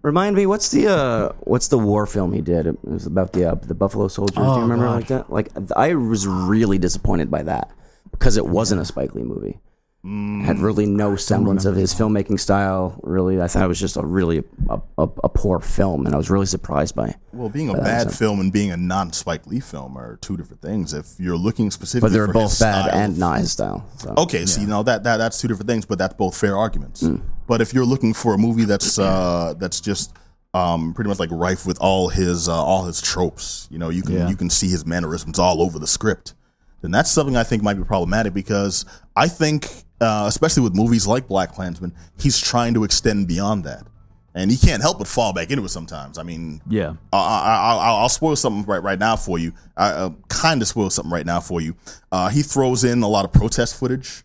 Remind 0.05 0.35
me, 0.35 0.45
what's 0.45 0.69
the 0.69 0.87
uh, 0.87 1.29
what's 1.39 1.67
the 1.69 1.79
war 1.79 2.05
film 2.05 2.31
he 2.31 2.39
did? 2.41 2.67
It 2.67 2.77
was 2.85 3.07
about 3.07 3.33
the 3.33 3.51
uh, 3.51 3.55
the 3.55 3.73
Buffalo 3.73 4.07
Soldiers. 4.07 4.35
Do 4.35 4.43
Oh, 4.43 4.55
you 4.57 4.61
remember 4.61 4.85
God. 4.85 4.95
like 4.95 5.07
that? 5.07 5.31
Like 5.31 5.49
I 5.75 5.95
was 5.95 6.27
really 6.27 6.77
disappointed 6.77 7.31
by 7.31 7.41
that 7.41 7.71
because 8.11 8.37
it 8.37 8.45
wasn't 8.45 8.81
a 8.81 8.85
Spike 8.85 9.15
Lee 9.15 9.23
movie. 9.23 9.57
Had 10.05 10.59
really 10.59 10.85
no 10.85 11.15
semblance 11.15 11.65
of 11.65 11.75
his 11.75 11.91
filmmaking 11.91 12.39
style. 12.39 12.99
Really, 13.01 13.41
I 13.41 13.47
thought 13.47 13.63
it 13.63 13.67
was 13.67 13.79
just 13.79 13.97
a 13.97 14.05
really 14.05 14.43
a, 14.69 14.79
a, 14.99 15.03
a 15.23 15.29
poor 15.29 15.59
film, 15.59 16.05
and 16.05 16.13
I 16.13 16.17
was 16.17 16.29
really 16.29 16.45
surprised 16.45 16.93
by. 16.95 17.15
Well, 17.33 17.49
being 17.49 17.69
a 17.69 17.73
But 17.73 17.83
bad 17.85 18.13
film 18.13 18.39
and 18.39 18.53
being 18.53 18.69
a 18.69 18.77
non 18.77 19.13
Spike 19.13 19.47
Lee 19.47 19.59
film 19.59 19.97
are 19.97 20.17
two 20.17 20.37
different 20.37 20.61
things. 20.61 20.93
If 20.93 21.15
you're 21.17 21.35
looking 21.37 21.71
specifically, 21.71 22.09
But 22.09 22.13
they're 22.13 22.27
both 22.31 22.59
bad 22.59 22.85
style- 22.85 22.89
and 22.93 23.17
not 23.17 23.39
his 23.39 23.51
style. 23.53 23.83
So. 23.97 24.13
Okay, 24.15 24.45
so 24.45 24.61
you 24.61 24.67
know 24.67 24.83
that, 24.83 25.03
that 25.05 25.17
that's 25.17 25.41
two 25.41 25.47
different 25.47 25.69
things, 25.69 25.85
but 25.87 25.97
that's 25.97 26.13
both 26.13 26.37
fair 26.37 26.55
arguments. 26.55 27.01
Hmm. 27.01 27.15
But 27.47 27.61
if 27.61 27.73
you're 27.73 27.85
looking 27.85 28.13
for 28.13 28.35
a 28.35 28.37
movie 28.37 28.65
that's 28.65 28.99
uh, 28.99 29.55
that's 29.57 29.81
just 29.81 30.13
um, 30.53 30.93
pretty 30.93 31.07
much 31.09 31.17
like 31.19 31.31
rife 31.31 31.65
with 31.65 31.79
all 31.81 32.09
his 32.09 32.47
uh, 32.47 32.53
all 32.53 32.85
his 32.85 33.01
tropes, 33.01 33.67
you 33.71 33.79
know, 33.79 33.89
you 33.89 34.03
can 34.03 34.13
Yeah. 34.13 34.29
you 34.29 34.35
can 34.35 34.51
see 34.51 34.69
his 34.69 34.85
mannerisms 34.85 35.39
all 35.39 35.63
over 35.63 35.79
the 35.79 35.87
script. 35.87 36.35
Then 36.81 36.91
that's 36.91 37.09
something 37.09 37.35
I 37.35 37.43
think 37.43 37.63
might 37.63 37.73
be 37.73 37.83
problematic 37.83 38.35
because 38.35 38.85
I 39.15 39.27
think, 39.27 39.67
uh, 40.01 40.25
especially 40.27 40.63
with 40.63 40.75
movies 40.75 41.07
like 41.07 41.27
Black 41.27 41.53
Klansman, 41.53 41.93
he's 42.19 42.39
trying 42.39 42.73
to 42.73 42.83
extend 42.83 43.27
beyond 43.27 43.63
that, 43.63 43.85
and 44.33 44.51
he 44.51 44.57
can't 44.57 44.81
help 44.81 44.97
but 44.99 45.07
fall 45.07 45.31
back 45.33 45.49
into 45.51 45.63
it 45.63 45.69
sometimes. 45.69 46.17
I 46.17 46.23
mean, 46.23 46.61
Yeah. 46.69 46.95
I, 47.13 47.17
I, 47.17 47.75
I, 47.75 47.87
I'll 48.01 48.09
spoil 48.09 48.35
something 48.35 48.65
right 48.65 48.83
right 48.83 48.99
now 48.99 49.15
for 49.15 49.39
you. 49.39 49.53
I 49.77 49.89
uh, 49.91 50.09
kind 50.27 50.61
of 50.61 50.67
spoil 50.67 50.89
something 50.89 51.11
right 51.13 51.25
now 51.25 51.39
for 51.39 51.61
you. 51.61 51.75
Uh, 52.11 52.29
he 52.29 52.41
throws 52.41 52.83
in 52.83 53.01
a 53.03 53.07
lot 53.07 53.23
of 53.25 53.31
protest 53.31 53.79
footage, 53.79 54.23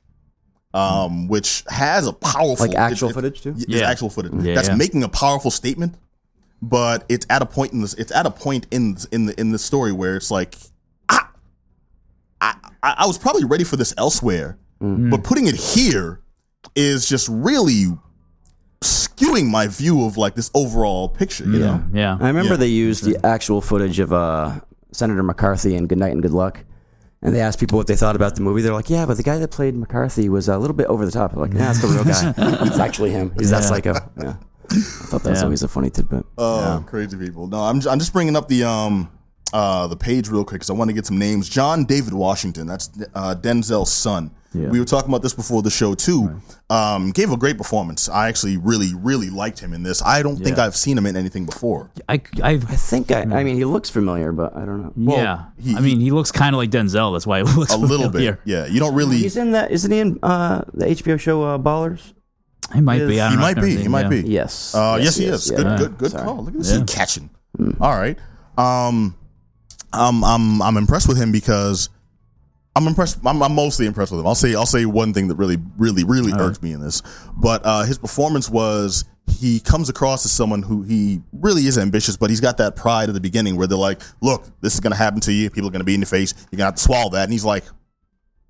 um, 0.74 1.28
which 1.28 1.64
has 1.68 2.06
a 2.06 2.12
powerful 2.12 2.66
Like 2.66 2.76
actual 2.76 3.08
it- 3.08 3.12
it- 3.12 3.14
footage, 3.14 3.40
too? 3.42 3.54
It's 3.56 3.66
Yeah. 3.68 3.88
actual 3.90 4.10
footage 4.10 4.32
Yeah, 4.42 4.54
that's 4.54 4.68
yeah. 4.68 4.74
making 4.74 5.02
a 5.04 5.08
powerful 5.08 5.50
statement, 5.52 5.94
but 6.60 7.04
it's 7.08 7.26
at 7.30 7.42
a 7.42 7.46
point 7.46 7.72
in 7.72 7.80
this. 7.80 7.94
It's 7.94 8.12
at 8.12 8.26
a 8.26 8.30
point 8.30 8.66
in 8.72 8.96
in 9.12 9.26
the 9.26 9.40
in 9.40 9.50
the 9.52 9.58
story 9.58 9.92
where 9.92 10.16
it's 10.16 10.30
like, 10.32 10.56
I, 11.08 11.20
I, 12.40 12.54
I 12.82 13.06
was 13.06 13.18
probably 13.18 13.44
ready 13.44 13.64
for 13.64 13.76
this 13.76 13.92
elsewhere, 13.98 14.58
Mm. 14.82 15.10
but 15.10 15.22
putting 15.24 15.46
it 15.46 15.54
here 15.56 16.20
is 16.74 17.06
just 17.08 17.28
really 17.28 17.86
skewing 18.80 19.46
my 19.50 19.66
view 19.66 20.04
of 20.06 20.16
like 20.16 20.34
this 20.34 20.50
overall 20.54 21.08
picture. 21.08 21.44
You 21.44 21.58
know. 21.58 21.84
Yeah. 21.92 22.16
I 22.20 22.28
remember 22.28 22.52
Yeah. 22.52 22.56
they 22.58 22.66
used 22.68 23.04
the 23.04 23.18
actual 23.26 23.60
footage 23.60 23.98
of 23.98 24.12
uh, 24.12 24.60
Senator 24.92 25.22
McCarthy 25.22 25.74
in 25.76 25.86
Good 25.86 25.98
Night 25.98 26.12
and 26.12 26.22
Good 26.22 26.32
Luck. 26.32 26.64
And 27.22 27.34
they 27.34 27.40
asked 27.42 27.60
people 27.60 27.76
what 27.76 27.86
they 27.86 27.96
thought 27.96 28.16
about 28.16 28.34
the 28.36 28.40
movie. 28.40 28.62
They're 28.62 28.72
like, 28.72 28.88
"Yeah, 28.88 29.04
but 29.04 29.18
the 29.18 29.22
guy 29.22 29.36
that 29.36 29.50
played 29.50 29.74
McCarthy 29.74 30.30
was 30.30 30.48
a 30.48 30.56
little 30.56 30.74
bit 30.74 30.86
over 30.86 31.04
the 31.04 31.12
top." 31.12 31.34
I'm 31.34 31.40
like, 31.40 31.52
"Yeah, 31.52 31.58
that's 31.70 31.82
the 31.82 31.88
real 31.88 32.02
guy. 32.04 32.32
it's 32.66 32.78
actually 32.78 33.10
him. 33.10 33.32
He's 33.38 33.50
that 33.50 33.62
psycho." 33.62 33.92
Yeah, 34.18 34.36
I 34.70 34.74
thought 34.74 35.22
that 35.24 35.30
was 35.30 35.42
always 35.42 35.62
a 35.62 35.68
funny 35.68 35.90
tidbit. 35.90 36.24
Oh, 36.38 36.82
crazy 36.86 37.18
people. 37.18 37.46
No, 37.46 37.58
I'm, 37.60 37.82
I'm 37.86 37.98
just 37.98 38.14
bringing 38.14 38.36
up 38.36 38.48
the 38.48 38.64
um 38.64 39.10
uh 39.52 39.86
the 39.86 39.96
page 39.96 40.28
real 40.28 40.44
quick 40.44 40.60
because 40.60 40.70
I 40.70 40.74
want 40.74 40.88
to 40.90 40.94
get 40.94 41.06
some 41.06 41.18
names. 41.18 41.48
John 41.48 41.84
David 41.84 42.12
Washington, 42.14 42.66
that's 42.66 42.88
uh, 43.14 43.34
Denzel's 43.34 43.90
son. 43.92 44.30
Yeah. 44.52 44.68
We 44.68 44.80
were 44.80 44.84
talking 44.84 45.08
about 45.08 45.22
this 45.22 45.32
before 45.32 45.62
the 45.62 45.70
show 45.70 45.94
too. 45.94 46.40
Um, 46.70 47.12
gave 47.12 47.30
a 47.30 47.36
great 47.36 47.56
performance. 47.56 48.08
I 48.08 48.28
actually 48.28 48.56
really 48.56 48.92
really 48.94 49.30
liked 49.30 49.60
him 49.60 49.72
in 49.72 49.84
this. 49.84 50.02
I 50.02 50.22
don't 50.24 50.36
think 50.38 50.58
I've 50.58 50.74
seen 50.74 50.98
him 50.98 51.06
in 51.06 51.16
anything 51.16 51.46
before. 51.46 51.90
I, 52.08 52.20
I, 52.42 52.50
I 52.54 52.58
think 52.58 53.12
I, 53.12 53.20
I 53.22 53.44
mean, 53.44 53.54
he 53.56 53.64
looks 53.64 53.90
familiar, 53.90 54.32
but 54.32 54.56
I 54.56 54.64
don't 54.64 54.96
know. 54.96 55.16
yeah. 55.16 55.44
he- 55.56 55.76
I 55.76 55.80
mean, 55.80 56.00
he 56.00 56.10
looks 56.10 56.32
kind 56.32 56.54
of 56.54 56.58
like 56.58 56.70
Denzel. 56.70 57.12
That's 57.14 57.26
why 57.28 57.38
he 57.38 57.44
looks 57.56 57.72
A 57.72 57.76
little 57.76 58.06
familiar. 58.06 58.32
bit, 58.34 58.40
yeah. 58.44 58.66
You 58.66 58.80
don't 58.80 58.94
really. 58.94 59.18
He's 59.18 59.36
in 59.36 59.52
that, 59.52 59.70
isn't 59.70 59.90
he? 59.90 59.98
In 60.00 60.18
uh, 60.22 60.62
the 60.74 60.86
HBO 60.86 61.18
show 61.20 61.42
uh, 61.44 61.56
Ballers. 61.58 62.12
He 62.74 62.80
might 62.80 63.06
be. 63.06 63.20
I 63.20 63.30
he 63.30 63.36
might 63.36 63.56
be. 63.60 63.76
He 63.76 63.88
might 63.88 64.08
be. 64.08 64.22
Yes. 64.22 64.74
Uh, 64.74 64.98
yes, 65.00 65.16
he 65.16 65.26
is. 65.26 65.50
Good, 65.50 65.64
yeah. 65.66 65.76
good, 65.78 65.98
good 65.98 66.10
Sorry. 66.12 66.24
call. 66.24 66.44
Look 66.44 66.54
at 66.54 66.58
this 66.60 66.72
Yeah. 66.72 66.78
he 66.78 66.84
catching. 66.84 67.30
All 67.80 67.96
right. 67.98 68.16
Um, 68.58 69.16
I'm, 69.92 70.24
I'm, 70.24 70.62
I'm 70.62 70.76
impressed 70.76 71.08
with 71.08 71.16
him 71.16 71.32
because 71.32 71.88
I'm 72.76 72.86
impressed. 72.86 73.18
I'm, 73.24 73.42
I'm 73.42 73.54
mostly 73.54 73.86
impressed 73.86 74.12
with 74.12 74.20
him. 74.20 74.26
I'll 74.26 74.34
say, 74.34 74.54
I'll 74.54 74.66
say 74.66 74.86
one 74.86 75.12
thing 75.12 75.28
that 75.28 75.36
really, 75.36 75.58
really, 75.76 76.04
really 76.04 76.32
irked 76.32 76.62
me 76.62 76.72
in 76.72 76.80
this, 76.80 77.02
but 77.36 77.62
uh, 77.64 77.82
his 77.82 77.98
performance 77.98 78.48
was 78.48 79.04
he 79.28 79.60
comes 79.60 79.88
across 79.88 80.24
as 80.24 80.32
someone 80.32 80.62
who 80.62 80.82
he 80.82 81.20
really 81.32 81.66
is 81.66 81.78
ambitious, 81.78 82.16
but 82.16 82.30
he's 82.30 82.40
got 82.40 82.58
that 82.58 82.76
pride 82.76 83.08
at 83.08 83.14
the 83.14 83.20
beginning 83.20 83.56
where 83.56 83.66
they're 83.66 83.78
like, 83.78 84.00
"Look, 84.20 84.44
this 84.60 84.74
is 84.74 84.80
going 84.80 84.92
to 84.92 84.96
happen 84.96 85.20
to 85.20 85.32
you. 85.32 85.50
People 85.50 85.68
are 85.68 85.72
going 85.72 85.80
to 85.80 85.84
be 85.84 85.94
in 85.94 86.00
your 86.00 86.06
face. 86.06 86.34
You're 86.50 86.58
going 86.58 86.58
to 86.58 86.64
have 86.66 86.74
to 86.76 86.82
swallow 86.82 87.10
that." 87.10 87.24
And 87.24 87.32
he's 87.32 87.44
like, 87.44 87.64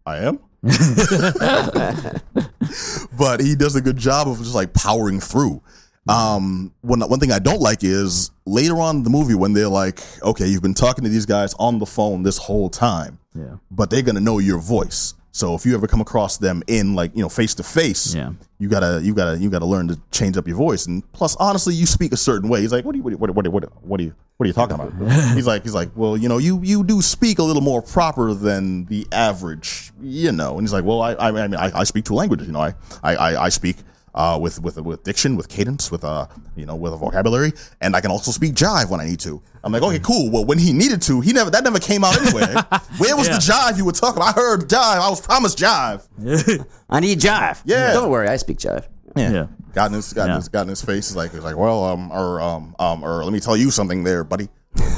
"I 0.04 0.18
am." 0.18 0.40
but 3.18 3.40
he 3.40 3.54
does 3.54 3.76
a 3.76 3.80
good 3.80 3.96
job 3.96 4.28
of 4.28 4.38
just 4.38 4.54
like 4.54 4.74
powering 4.74 5.20
through. 5.20 5.62
Um, 6.10 6.72
one 6.80 7.00
one 7.00 7.20
thing 7.20 7.32
I 7.32 7.38
don't 7.38 7.60
like 7.60 7.84
is 7.84 8.30
later 8.46 8.80
on 8.80 8.96
in 8.96 9.02
the 9.04 9.10
movie 9.10 9.34
when 9.34 9.52
they're 9.52 9.68
like, 9.68 10.00
okay, 10.22 10.46
you've 10.46 10.62
been 10.62 10.74
talking 10.74 11.04
to 11.04 11.10
these 11.10 11.26
guys 11.26 11.54
on 11.58 11.78
the 11.78 11.86
phone 11.86 12.22
this 12.22 12.36
whole 12.38 12.68
time, 12.68 13.18
Yeah. 13.34 13.56
but 13.70 13.90
they're 13.90 14.02
gonna 14.02 14.20
know 14.20 14.38
your 14.38 14.58
voice. 14.58 15.14
So 15.32 15.54
if 15.54 15.64
you 15.64 15.74
ever 15.74 15.86
come 15.86 16.00
across 16.00 16.38
them 16.38 16.62
in 16.66 16.96
like 16.96 17.14
you 17.14 17.22
know 17.22 17.28
face 17.28 17.54
to 17.54 17.62
face, 17.62 18.14
Yeah. 18.14 18.32
you 18.58 18.68
gotta 18.68 19.00
you 19.02 19.14
gotta 19.14 19.38
you 19.38 19.48
gotta 19.50 19.66
learn 19.66 19.86
to 19.88 20.00
change 20.10 20.36
up 20.36 20.48
your 20.48 20.56
voice. 20.56 20.86
And 20.86 21.04
plus, 21.12 21.36
honestly, 21.36 21.74
you 21.74 21.86
speak 21.86 22.12
a 22.12 22.16
certain 22.16 22.48
way. 22.48 22.60
He's 22.60 22.72
like, 22.72 22.84
what 22.84 22.92
do 22.92 22.98
you 22.98 23.04
what 23.04 23.10
do 23.10 23.14
you, 23.14 23.18
what 23.18 23.44
do 23.44 23.48
you, 23.48 23.52
what 23.52 23.62
do 23.62 23.68
you, 23.68 23.72
what 23.82 24.00
are 24.00 24.02
you 24.02 24.14
what 24.36 24.44
are 24.44 24.48
you 24.48 24.52
talking 24.54 24.74
about? 24.74 24.92
he's 25.36 25.46
like 25.46 25.62
he's 25.62 25.74
like, 25.74 25.90
well, 25.94 26.16
you 26.16 26.28
know, 26.28 26.38
you 26.38 26.60
you 26.64 26.82
do 26.82 27.00
speak 27.02 27.38
a 27.38 27.42
little 27.44 27.62
more 27.62 27.82
proper 27.82 28.34
than 28.34 28.86
the 28.86 29.06
average, 29.12 29.92
you 30.02 30.32
know. 30.32 30.52
And 30.58 30.62
he's 30.62 30.72
like, 30.72 30.84
well, 30.84 31.00
I 31.02 31.12
I, 31.12 31.28
I 31.28 31.46
mean 31.46 31.54
I, 31.54 31.70
I 31.80 31.84
speak 31.84 32.04
two 32.06 32.14
languages. 32.14 32.48
You 32.48 32.52
know, 32.54 32.60
I 32.62 32.74
I 33.04 33.14
I, 33.14 33.44
I 33.44 33.48
speak. 33.50 33.76
Uh, 34.12 34.36
with 34.42 34.60
with 34.60 34.76
with 34.80 35.04
diction, 35.04 35.36
with 35.36 35.48
cadence, 35.48 35.90
with 35.92 36.02
uh, 36.02 36.26
you 36.56 36.66
know, 36.66 36.74
with 36.74 36.92
a 36.92 36.96
vocabulary, 36.96 37.52
and 37.80 37.94
I 37.94 38.00
can 38.00 38.10
also 38.10 38.32
speak 38.32 38.54
jive 38.54 38.90
when 38.90 38.98
I 39.00 39.04
need 39.04 39.20
to. 39.20 39.40
I'm 39.62 39.70
like, 39.72 39.82
okay, 39.82 40.00
cool. 40.00 40.30
Well, 40.32 40.44
when 40.44 40.58
he 40.58 40.72
needed 40.72 41.00
to, 41.02 41.20
he 41.20 41.32
never 41.32 41.48
that 41.50 41.62
never 41.62 41.78
came 41.78 42.02
out 42.02 42.20
anyway. 42.20 42.52
Where 42.98 43.16
was 43.16 43.28
Yeah. 43.28 43.34
the 43.34 43.40
jive 43.40 43.76
you 43.76 43.84
were 43.84 43.92
talking? 43.92 44.16
about? 44.20 44.36
I 44.36 44.40
heard 44.40 44.68
jive. 44.68 44.98
I 45.00 45.08
was 45.08 45.20
promised 45.20 45.58
jive. 45.58 46.08
I 46.90 46.98
need 46.98 47.20
jive. 47.20 47.62
Yeah. 47.64 47.92
Don't 47.92 48.10
worry, 48.10 48.26
I 48.28 48.36
speak 48.36 48.58
jive. 48.58 48.86
Yeah. 49.14 49.46
got 49.74 49.86
in 49.86 49.92
his 49.94 50.12
got 50.12 50.24
in 50.24 50.28
Yeah. 50.30 50.36
his 50.36 50.48
got 50.48 50.62
in 50.62 50.68
his 50.70 50.82
face. 50.82 51.08
He's 51.10 51.16
like 51.16 51.30
he's 51.30 51.44
like, 51.44 51.56
well, 51.56 51.84
um, 51.84 52.10
or 52.10 52.40
um, 52.40 52.74
um, 52.80 53.04
or 53.04 53.22
let 53.22 53.32
me 53.32 53.38
tell 53.38 53.56
you 53.56 53.70
something, 53.70 54.02
there, 54.02 54.24
buddy. 54.24 54.48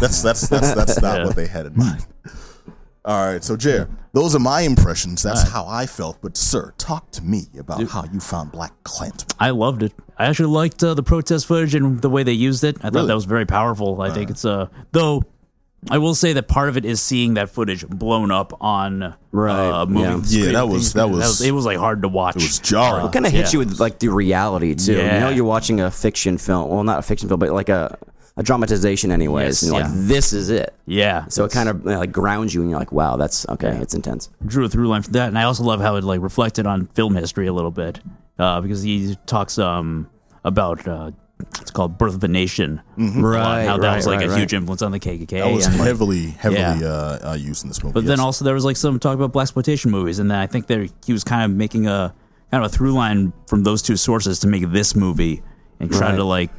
That's 0.00 0.22
that's 0.22 0.48
that's 0.48 0.72
that's 0.74 1.02
not 1.02 1.18
Yeah. 1.18 1.26
what 1.26 1.36
they 1.36 1.46
had 1.46 1.66
in 1.66 1.76
mind. 1.76 2.06
All 3.04 3.32
right, 3.32 3.42
so 3.42 3.56
Jer, 3.56 3.88
those 4.12 4.34
are 4.36 4.38
my 4.38 4.60
impressions. 4.60 5.22
That's 5.24 5.42
how 5.48 5.66
I 5.66 5.86
felt. 5.86 6.18
But 6.22 6.36
sir, 6.36 6.72
talk 6.78 7.10
to 7.12 7.22
me 7.22 7.42
about 7.58 7.82
how 7.90 8.04
you 8.12 8.20
found 8.20 8.52
Black 8.52 8.72
Klansman. 8.84 9.26
I 9.40 9.50
loved 9.50 9.82
it. 9.82 9.92
I 10.16 10.26
actually 10.26 10.50
liked 10.54 10.84
uh, 10.84 10.94
the 10.94 11.02
protest 11.02 11.46
footage 11.46 11.74
and 11.74 12.00
the 12.00 12.08
way 12.08 12.22
they 12.22 12.32
used 12.32 12.62
it. 12.62 12.76
I 12.78 12.82
thought 12.82 12.94
Really? 12.94 13.06
that 13.08 13.14
was 13.16 13.24
very 13.24 13.44
powerful. 13.46 14.00
I 14.00 14.10
think 14.10 14.30
it's 14.30 14.44
uh 14.44 14.66
though 14.92 15.22
I 15.90 15.98
will 15.98 16.14
say 16.14 16.32
that 16.34 16.46
part 16.46 16.68
of 16.68 16.76
it 16.76 16.84
is 16.84 17.02
seeing 17.02 17.34
that 17.34 17.50
footage 17.50 17.84
blown 17.88 18.30
up 18.30 18.56
on 18.60 19.14
Right, 19.32 19.68
uh, 19.68 19.84
movie 19.86 20.04
yeah. 20.04 20.22
screen. 20.22 20.44
Yeah, 20.44 20.52
that 20.52 20.68
was- 20.68 20.92
that 20.92 21.10
was- 21.10 21.40
it 21.42 21.50
was 21.50 21.64
like 21.64 21.78
hard 21.78 22.02
to 22.02 22.08
watch. 22.08 22.36
It 22.36 22.42
was 22.42 22.60
jarring. 22.60 23.06
It 23.06 23.12
kind 23.12 23.26
of 23.26 23.32
hits 23.32 23.52
Yeah. 23.52 23.60
you 23.60 23.66
with 23.66 23.80
like 23.80 23.98
the 23.98 24.10
reality 24.10 24.76
too. 24.76 24.92
You 24.92 24.98
Yeah. 24.98 25.18
know, 25.18 25.28
you're 25.30 25.44
watching 25.44 25.80
a 25.80 25.90
fiction 25.90 26.38
film. 26.38 26.68
Well, 26.70 26.84
not 26.84 27.00
a 27.00 27.02
fiction 27.02 27.28
film, 27.28 27.40
but 27.40 27.50
like 27.50 27.68
a, 27.68 27.98
a 28.36 28.42
dramatization, 28.42 29.10
anyways. 29.10 29.46
Yes, 29.46 29.62
and 29.62 29.72
you're 29.72 29.80
yeah. 29.80 29.86
like, 29.88 29.96
this 30.08 30.32
is 30.32 30.48
it. 30.50 30.74
yeah, 30.86 31.26
So 31.28 31.44
it 31.44 31.52
kind 31.52 31.68
of 31.68 31.84
like 31.84 32.12
grounds 32.12 32.54
you, 32.54 32.60
and 32.62 32.70
you're 32.70 32.78
like, 32.78 32.92
wow, 32.92 33.16
that's 33.16 33.46
okay. 33.48 33.76
It's 33.80 33.94
intense. 33.94 34.30
drew 34.46 34.64
a 34.64 34.68
through 34.68 34.88
line 34.88 35.02
for 35.02 35.10
that, 35.12 35.28
and 35.28 35.38
I 35.38 35.44
also 35.44 35.64
love 35.64 35.80
how 35.80 35.96
it 35.96 36.04
like 36.04 36.20
reflected 36.20 36.66
on 36.66 36.86
film 36.88 37.14
history 37.14 37.46
a 37.46 37.52
little 37.52 37.70
bit 37.70 38.00
uh, 38.38 38.60
because 38.60 38.82
he 38.82 39.16
talks 39.26 39.58
um 39.58 40.08
about 40.44 40.86
uh, 40.88 41.10
it's 41.60 41.70
called 41.72 41.98
Birth 41.98 42.14
of 42.14 42.22
a 42.24 42.28
Nation, 42.28 42.80
Right, 42.96 43.64
How 43.66 43.76
that 43.76 43.86
right, 43.86 43.96
was 43.96 44.06
like 44.06 44.18
right, 44.20 44.26
a 44.26 44.30
right. 44.30 44.38
huge 44.38 44.54
influence 44.54 44.80
on 44.80 44.92
the 44.92 45.00
KKK. 45.00 45.28
That 45.42 45.52
was 45.52 45.66
and, 45.66 45.74
heavily 45.76 46.26
heavily 46.30 46.60
Yeah. 46.60 46.78
uh, 46.84 47.30
uh, 47.30 47.34
used 47.34 47.64
in 47.64 47.68
this 47.68 47.82
movie. 47.82 47.94
But 47.94 48.06
then 48.06 48.20
also 48.20 48.44
there 48.44 48.54
was 48.54 48.64
like 48.64 48.76
some 48.76 48.98
talk 49.00 49.14
about 49.14 49.32
black 49.32 49.44
exploitation 49.44 49.90
movies, 49.90 50.18
and 50.20 50.30
then 50.30 50.38
I 50.38 50.46
think 50.46 50.68
that 50.68 50.88
he 51.04 51.12
was 51.12 51.24
kind 51.24 51.44
of 51.50 51.56
making 51.56 51.86
a 51.88 52.14
kind 52.50 52.64
of 52.64 52.70
a 52.72 52.74
through 52.74 52.92
line 52.92 53.32
from 53.46 53.64
those 53.64 53.82
two 53.82 53.96
sources 53.96 54.38
to 54.40 54.46
make 54.46 54.68
this 54.70 54.94
movie 54.94 55.42
and 55.80 55.90
try 55.90 56.10
Right. 56.10 56.16
to 56.16 56.24
like 56.24 56.50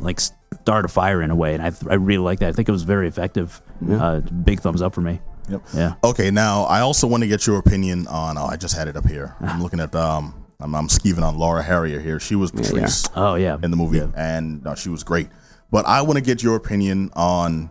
like 0.00 0.20
start 0.52 0.84
a 0.84 0.88
fire 0.88 1.22
in 1.22 1.30
a 1.30 1.36
way. 1.36 1.54
And 1.54 1.62
I 1.62 1.72
I 1.90 1.94
really 1.94 2.22
like 2.22 2.40
that. 2.40 2.48
I 2.48 2.52
think 2.52 2.68
it 2.68 2.72
was 2.72 2.82
very 2.82 3.08
effective. 3.08 3.60
Uh, 3.88 4.20
big 4.20 4.60
thumbs 4.60 4.82
up 4.82 4.94
for 4.94 5.00
me. 5.00 5.20
Yep. 5.48 5.62
Yeah. 5.74 5.94
Okay, 6.04 6.30
now 6.30 6.64
I 6.64 6.80
also 6.80 7.06
want 7.06 7.22
to 7.22 7.28
get 7.28 7.46
your 7.46 7.58
opinion 7.58 8.06
on. 8.06 8.38
Oh, 8.38 8.46
I 8.46 8.56
just 8.56 8.76
had 8.76 8.88
it 8.88 8.96
up 8.96 9.06
here. 9.06 9.34
I'm 9.40 9.62
looking 9.62 9.80
at 9.80 9.94
um. 9.94 10.34
I'm, 10.60 10.76
I'm 10.76 10.86
skeeving 10.86 11.24
on 11.24 11.36
Laura 11.36 11.60
Harrier 11.60 11.98
here. 11.98 12.20
She 12.20 12.36
was 12.36 12.52
Patrice. 12.52 13.08
Oh 13.16 13.34
yeah. 13.34 13.58
in 13.64 13.72
the 13.72 13.76
movie, 13.76 14.00
and 14.14 14.64
uh, 14.64 14.76
she 14.76 14.90
was 14.90 15.02
great. 15.02 15.28
But 15.72 15.86
I 15.86 16.02
want 16.02 16.18
to 16.18 16.20
get 16.24 16.40
your 16.40 16.54
opinion 16.54 17.10
on 17.14 17.70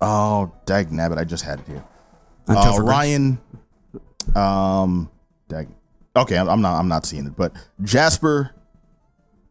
Oh, 0.00 0.52
dag 0.64 0.90
nabbit! 0.90 1.18
I 1.18 1.24
just 1.24 1.44
had 1.44 1.60
it 1.60 1.66
here. 1.66 1.84
Uh, 2.46 2.78
Ryan. 2.80 3.38
Um, 4.34 5.10
dag. 5.48 5.68
Okay, 6.14 6.38
I'm, 6.38 6.48
I'm 6.48 6.60
not. 6.60 6.78
I'm 6.78 6.88
not 6.88 7.04
seeing 7.04 7.26
it, 7.26 7.36
but 7.36 7.52
Jasper 7.82 8.54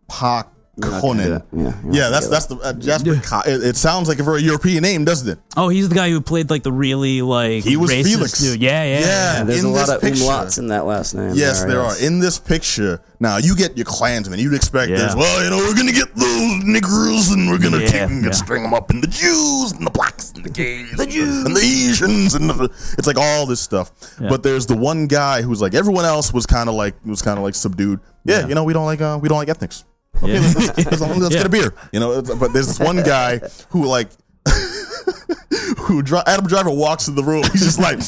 not 0.09 0.53
gonna 0.79 1.01
do 1.01 1.07
Pääkkönen. 1.07 1.29
that. 1.29 1.43
Yeah, 1.53 1.73
yeah, 1.91 2.09
that's 2.09 2.27
that's 2.27 2.45
the 2.47 2.55
uh, 2.57 2.73
Jasper. 2.73 3.15
Ka- 3.23 3.43
it, 3.45 3.63
it 3.63 3.75
sounds 3.77 4.07
like 4.07 4.19
a 4.19 4.23
very 4.23 4.41
European 4.43 4.81
name, 4.83 5.05
doesn't 5.05 5.27
it? 5.29 5.39
Oh, 5.55 5.69
he's 5.69 5.89
the 5.89 5.95
guy 5.95 6.09
who 6.09 6.21
played 6.21 6.49
like 6.49 6.63
the 6.63 6.71
really 6.71 7.21
like 7.21 7.63
He 7.63 7.77
was 7.77 7.91
Felix. 7.91 8.39
dude. 8.39 8.61
Yeah, 8.61 8.83
yeah. 8.83 8.99
Yeah. 8.99 9.43
There's 9.43 9.63
in 9.63 9.69
a 9.69 9.73
lot 9.73 9.89
of 9.89 10.01
picture- 10.01 10.23
umlauts 10.23 10.57
in 10.59 10.67
that 10.67 10.85
last 10.85 11.13
name. 11.15 11.31
Yes, 11.33 11.63
there 11.63 11.81
are. 11.81 11.93
yes. 11.97 12.01
In 12.03 12.19
this 12.19 12.37
picture, 12.39 13.01
now 13.19 13.37
you 13.37 13.55
get 13.55 13.75
your 13.77 13.85
Klansmen. 13.85 14.39
You'd 14.39 14.53
expect 14.53 14.91
Yeah. 14.91 14.97
this. 14.97 15.15
Well, 15.15 15.43
you 15.43 15.49
know, 15.49 15.57
we're 15.57 15.75
gonna 15.75 15.91
get 15.91 16.13
those 16.15 16.63
niggers 16.63 17.33
and 17.33 17.49
we're 17.49 17.57
gonna 17.59 17.79
Yeah, 17.79 17.87
take 17.87 18.09
them 18.09 18.19
yeah. 18.21 18.25
and 18.27 18.35
string 18.35 18.63
them 18.63 18.73
up 18.73 18.91
in 18.91 19.01
the 19.01 19.07
Jews 19.07 19.71
and 19.73 19.85
the 19.85 19.91
blacks 19.91 20.31
and 20.35 20.43
the 20.45 20.49
gays, 20.49 20.91
the 20.97 21.05
Jews 21.05 21.43
and 21.45 21.55
the 21.55 21.61
Asians, 21.61 22.35
and 22.35 22.49
the, 22.49 22.69
it's 22.97 23.07
like 23.07 23.17
all 23.17 23.45
this 23.45 23.59
stuff. 23.61 23.91
But 24.19 24.43
there's 24.43 24.65
the 24.67 24.77
one 24.77 25.07
guy 25.07 25.41
who's 25.41 25.61
like 25.61 25.73
everyone 25.73 26.05
else 26.05 26.31
was 26.33 26.45
kind 26.45 26.69
of 26.69 26.75
like 26.75 26.93
was 27.05 27.21
kind 27.21 27.37
of 27.37 27.43
like 27.43 27.55
subdued. 27.55 27.99
Yeah, 28.25 28.45
you 28.47 28.55
know, 28.55 28.63
we 28.65 28.73
don't 28.73 28.85
like 28.85 29.01
uh, 29.01 29.17
we 29.21 29.29
don't 29.29 29.37
like 29.37 29.49
ethnics. 29.49 29.83
Okay, 30.23 30.33
Yeah. 30.33 30.39
let's, 30.39 30.55
let's, 30.55 30.77
let's, 30.77 31.01
let's 31.01 31.33
Yeah. 31.33 31.39
get 31.39 31.45
a 31.45 31.49
beer. 31.49 31.73
You 31.91 31.99
know, 31.99 32.21
but 32.21 32.53
there's 32.53 32.67
this 32.67 32.79
one 32.79 32.97
guy 33.03 33.39
who 33.69 33.85
like. 33.85 34.09
who 35.77 36.01
dri- 36.01 36.21
Adam 36.25 36.47
Driver 36.47 36.69
walks 36.71 37.07
in 37.07 37.15
the 37.15 37.23
room. 37.23 37.43
He's 37.51 37.61
just 37.63 37.79
like, 37.79 37.99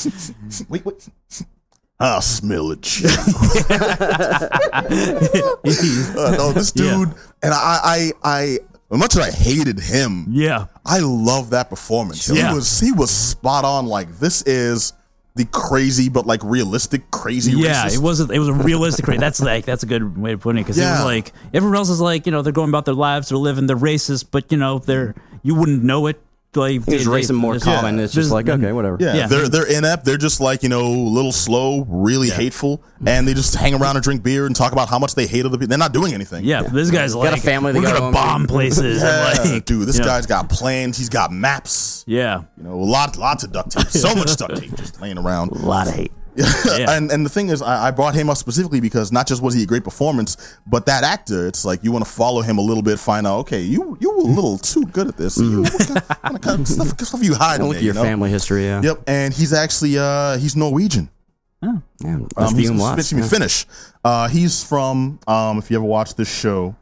wait, 0.70 0.86
wait. 0.86 1.10
I 1.99 2.20
smell 2.22 2.74
child. 2.76 3.12
Uh, 5.30 6.36
no, 6.38 6.51
this 6.53 6.74
Yeah. 6.76 6.91
dude, 6.95 7.10
and 7.43 7.53
I, 7.53 7.80
I, 7.84 8.12
I, 8.24 8.41
as 8.91 8.97
much 8.97 9.16
as 9.16 9.22
I 9.28 9.32
hated 9.32 9.80
him, 9.80 10.26
Yeah. 10.30 10.66
I 10.86 10.99
love 10.99 11.49
that 11.51 11.70
performance. 11.70 12.28
Yeah. 12.30 12.49
He 12.49 12.55
was, 12.55 12.80
he 12.80 12.91
was 12.91 13.12
spot 13.12 13.66
on. 13.66 13.86
Like 13.86 14.18
this 14.20 14.41
is 14.43 14.93
the 15.39 15.45
crazy 15.45 16.07
but 16.09 16.27
like 16.27 16.41
realistic 16.43 17.09
crazy. 17.09 17.53
Yeah, 17.53 17.85
racist. 17.85 17.95
it 17.95 18.01
wasn't. 18.01 18.31
It 18.31 18.39
was 18.39 18.47
a 18.49 18.53
realistic. 18.53 19.07
ra- 19.07 19.17
That's 19.17 19.41
like 19.41 19.65
that's 19.65 19.81
a 19.81 19.87
good 19.87 20.17
way 20.17 20.33
of 20.33 20.41
putting 20.41 20.59
it 20.59 20.63
because 20.65 20.77
it 20.77 20.83
was 20.83 21.03
like 21.03 21.33
everyone 21.53 21.77
else 21.77 21.89
is 21.89 21.99
like 21.99 22.25
you 22.27 22.31
know 22.31 22.41
they're 22.43 22.53
going 22.53 22.69
about 22.69 22.85
their 22.85 22.93
lives, 22.93 23.29
they're 23.29 23.37
living, 23.37 23.65
they're 23.65 23.75
racist, 23.77 24.27
but 24.29 24.51
you 24.51 24.57
know 24.57 24.77
they're 24.79 25.15
you 25.41 25.55
wouldn't 25.55 25.83
know 25.83 26.05
it. 26.07 26.21
Like 26.55 26.83
He's 26.85 27.05
they- 27.05 27.11
racing 27.11 27.35
more 27.35 27.53
there's- 27.59 27.63
common. 27.63 27.99
It's 27.99 28.11
just 28.11 28.31
there's- 28.31 28.47
like 28.47 28.49
okay, 28.49 28.71
whatever. 28.71 28.97
Yeah, 28.99 29.13
Yeah. 29.13 29.27
they're 29.27 29.47
they're 29.47 29.67
inept. 29.67 30.03
They're 30.03 30.17
just 30.17 30.41
like 30.41 30.63
you 30.63 30.69
know, 30.69 30.81
a 30.87 30.89
little 30.89 31.31
slow, 31.31 31.85
really 31.87 32.29
hateful, 32.31 32.81
and 33.05 33.27
they 33.27 33.35
just 33.35 33.53
hang 33.53 33.75
around 33.75 33.97
and 33.97 34.03
drink 34.03 34.23
beer 34.23 34.47
and 34.47 34.55
talk 34.55 34.71
about 34.71 34.89
how 34.89 34.97
much 34.97 35.13
they 35.13 35.27
hate 35.27 35.45
other 35.45 35.57
people. 35.57 35.67
They're 35.67 35.77
not 35.77 35.93
doing 35.93 36.11
anything. 36.13 36.43
Yeah, 36.45 36.63
but 36.63 36.73
this 36.73 36.89
guy's 36.89 37.13
like 37.15 37.37
a 37.37 37.39
family 37.39 37.71
they 37.73 37.79
We're 37.79 37.85
gotta 37.85 37.99
gonna 37.99 38.07
own. 38.07 38.13
bomb 38.13 38.47
places. 38.47 39.03
Yeah, 39.03 39.33
like, 39.51 39.65
dude, 39.65 39.87
this 39.87 39.99
you 39.99 40.03
guy's 40.03 40.25
got 40.25 40.49
plans. 40.49 40.97
He's 40.97 41.09
got 41.09 41.31
maps. 41.31 42.03
Yeah, 42.07 42.41
You 42.57 42.63
know, 42.63 42.73
a 42.73 42.81
lot, 42.83 43.15
lots 43.17 43.43
of 43.43 43.51
duct 43.51 43.69
tape. 43.71 43.87
So 43.89 44.15
much 44.15 44.35
duct 44.35 44.55
tape 44.59 44.75
just 44.75 44.99
laying 44.99 45.19
around. 45.19 45.51
a 45.51 45.55
lot 45.59 45.87
of 45.87 45.93
hate. 45.93 46.11
Yeah. 46.39 46.89
and 46.95 47.11
and 47.11 47.25
the 47.25 47.29
thing 47.29 47.49
is, 47.49 47.61
I, 47.61 47.87
I 47.87 47.91
brought 47.91 48.15
him 48.15 48.29
up 48.29 48.37
specifically 48.37 48.79
because 48.79 49.11
not 49.11 49.27
just 49.27 49.41
was 49.41 49.53
he 49.53 49.63
a 49.63 49.65
great 49.65 49.83
performance, 49.83 50.37
but 50.65 50.85
that 50.85 51.03
actor. 51.03 51.47
It's 51.47 51.65
like 51.65 51.83
you 51.83 51.91
want 51.91 52.05
to 52.05 52.11
follow 52.11 52.41
him 52.41 52.57
a 52.57 52.61
little 52.61 52.83
bit, 52.83 52.97
find 52.99 53.27
out. 53.27 53.39
Okay, 53.39 53.61
you 53.61 53.97
you 53.99 54.09
were 54.09 54.21
a 54.23 54.33
little 54.37 54.57
too 54.57 54.85
good 54.85 55.07
at 55.07 55.17
this. 55.17 55.37
You, 55.37 55.63
what 55.63 55.87
kind, 55.87 56.03
what 56.33 56.41
kind 56.41 56.59
of 56.61 56.67
stuff, 56.67 56.99
stuff 57.01 57.23
you 57.23 57.35
hiding? 57.35 57.67
Look 57.67 57.77
at 57.77 57.83
your 57.83 57.93
you 57.93 57.99
know? 57.99 58.03
family 58.03 58.29
history. 58.29 58.63
Yeah. 58.63 58.81
Yep, 58.81 59.03
and 59.07 59.33
he's 59.33 59.51
actually 59.53 59.97
uh 59.97 60.37
he's 60.37 60.55
Norwegian. 60.55 61.09
Yeah, 61.61 61.73
Um, 62.37 62.55
he's, 62.55 62.69
he's 62.69 63.11
yeah. 63.11 63.27
Finnish. 63.27 63.65
Uh, 64.03 64.29
he's 64.29 64.63
from 64.63 65.19
um 65.27 65.57
if 65.57 65.69
you 65.69 65.75
ever 65.77 65.85
watched 65.85 66.15
this 66.15 66.33
show, 66.33 66.73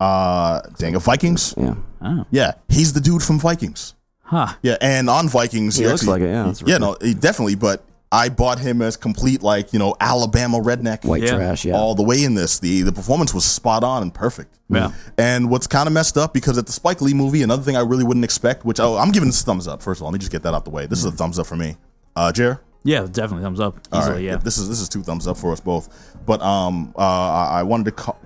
uh, 0.00 0.60
dang, 0.78 0.98
Vikings. 0.98 1.54
Yeah. 1.56 1.74
Oh, 2.02 2.26
Yeah, 2.30 2.52
he's 2.68 2.92
the 2.92 3.00
dude 3.00 3.22
from 3.22 3.38
Vikings. 3.38 3.94
huh. 4.20 4.48
Yeah, 4.62 4.76
and 4.80 5.08
on 5.08 5.28
Vikings, 5.28 5.76
He 5.76 5.86
looks 5.86 6.02
actually- 6.02 6.12
like 6.12 6.22
it, 6.22 6.32
yeah, 6.32 6.42
that's 6.44 6.62
yeah, 6.62 6.72
right. 6.74 6.80
no, 6.80 6.96
he 7.00 7.14
definitely. 7.14 7.54
But 7.54 7.82
I 8.14 8.28
bought 8.28 8.60
him 8.60 8.80
as 8.80 8.96
complete, 8.96 9.42
like 9.42 9.72
you 9.72 9.78
know, 9.80 9.96
Alabama 10.00 10.58
redneck, 10.58 11.04
White 11.04 11.22
Yeah. 11.24 11.34
trash. 11.36 11.64
Yeah. 11.64 11.74
all 11.74 11.94
the 11.96 12.02
way 12.04 12.22
in 12.22 12.34
this. 12.34 12.60
the 12.60 12.82
The 12.82 12.92
performance 12.92 13.34
was 13.34 13.44
spot 13.44 13.82
on 13.82 14.02
and 14.02 14.14
perfect. 14.14 14.58
Yeah. 14.68 14.92
And 15.18 15.50
what's 15.50 15.66
kind 15.66 15.86
of 15.88 15.92
messed 15.92 16.16
up 16.16 16.32
because 16.32 16.56
at 16.56 16.66
the 16.66 16.72
Spike 16.72 17.00
Lee 17.00 17.12
movie, 17.14 17.42
another 17.42 17.62
thing 17.62 17.76
I 17.76 17.80
really 17.80 18.04
wouldn't 18.04 18.24
expect, 18.24 18.64
which 18.64 18.78
oh, 18.78 18.96
I'm 18.96 19.10
giving 19.10 19.28
this 19.28 19.42
a 19.42 19.44
thumbs 19.44 19.66
up. 19.66 19.82
First 19.82 20.00
of 20.00 20.04
all, 20.04 20.10
let 20.10 20.14
me 20.14 20.18
just 20.20 20.30
get 20.32 20.42
that 20.44 20.54
out 20.54 20.64
the 20.64 20.70
way. 20.70 20.86
This 20.86 21.00
is 21.00 21.04
a 21.06 21.12
thumbs 21.12 21.38
up 21.38 21.46
for 21.46 21.56
me. 21.56 21.76
Uh, 22.14 22.30
Jer. 22.30 22.60
Yeah, 22.84 23.06
definitely 23.10 23.42
thumbs 23.42 23.60
up. 23.60 23.78
All 23.92 24.00
Easily, 24.00 24.14
right, 24.16 24.24
yeah. 24.24 24.36
This 24.36 24.58
is 24.58 24.68
this 24.68 24.80
is 24.80 24.88
two 24.88 25.02
thumbs 25.02 25.26
up 25.26 25.36
for 25.36 25.52
us 25.52 25.60
both. 25.60 25.88
But 26.26 26.40
um, 26.42 26.92
uh, 26.96 27.00
I, 27.00 27.60
I 27.60 27.62
wanted 27.64 27.84
to 27.86 27.92
call. 27.92 28.18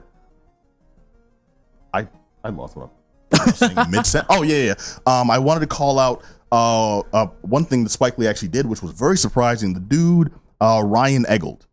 I 1.95 2.07
I 2.45 2.51
lost 2.51 2.77
what 2.77 2.91
I 3.33 3.45
was 3.47 3.57
saying 3.57 3.77
mid 3.91 4.05
sent. 4.07 4.27
Oh 4.29 4.43
yeah, 4.43 4.75
yeah. 4.75 4.75
Um, 5.07 5.31
I 5.31 5.39
wanted 5.39 5.61
to 5.61 5.67
call 5.67 5.99
out 5.99 6.23
uh, 6.53 7.01
uh 7.01 7.27
one 7.43 7.65
thing 7.65 7.85
that 7.85 7.91
Spike 7.91 8.19
Lee 8.19 8.27
actually 8.27 8.49
did, 8.49 8.67
which 8.67 8.83
was 8.83 8.93
very 8.93 9.17
surprising. 9.17 9.75
The 9.75 9.81
dude 9.81 10.33
uh 10.61 10.83
Ryan 10.85 11.25
Eggold, 11.25 11.67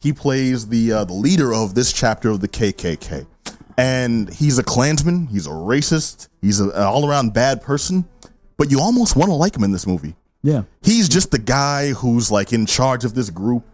he 0.00 0.12
plays 0.12 0.68
the 0.68 0.92
uh, 0.92 1.04
the 1.04 1.14
leader 1.14 1.52
of 1.54 1.74
this 1.74 1.92
chapter 1.92 2.30
of 2.30 2.40
the 2.40 2.48
KKK, 2.48 3.26
and 3.76 4.32
he's 4.32 4.58
a 4.58 4.64
Klansman. 4.64 5.26
He's 5.28 5.46
a 5.46 5.50
racist. 5.50 6.28
He's 6.40 6.60
a, 6.60 6.70
an 6.70 6.82
all 6.82 7.08
around 7.08 7.34
bad 7.34 7.62
person. 7.62 8.06
But 8.58 8.70
you 8.70 8.80
almost 8.80 9.16
want 9.16 9.30
to 9.30 9.34
like 9.34 9.56
him 9.56 9.64
in 9.64 9.72
this 9.72 9.86
movie 9.86 10.14
yeah. 10.42 10.62
he's 10.82 11.08
just 11.08 11.30
the 11.30 11.38
guy 11.38 11.90
who's 11.90 12.30
like 12.30 12.52
in 12.52 12.66
charge 12.66 13.04
of 13.04 13.14
this 13.14 13.30
group 13.30 13.64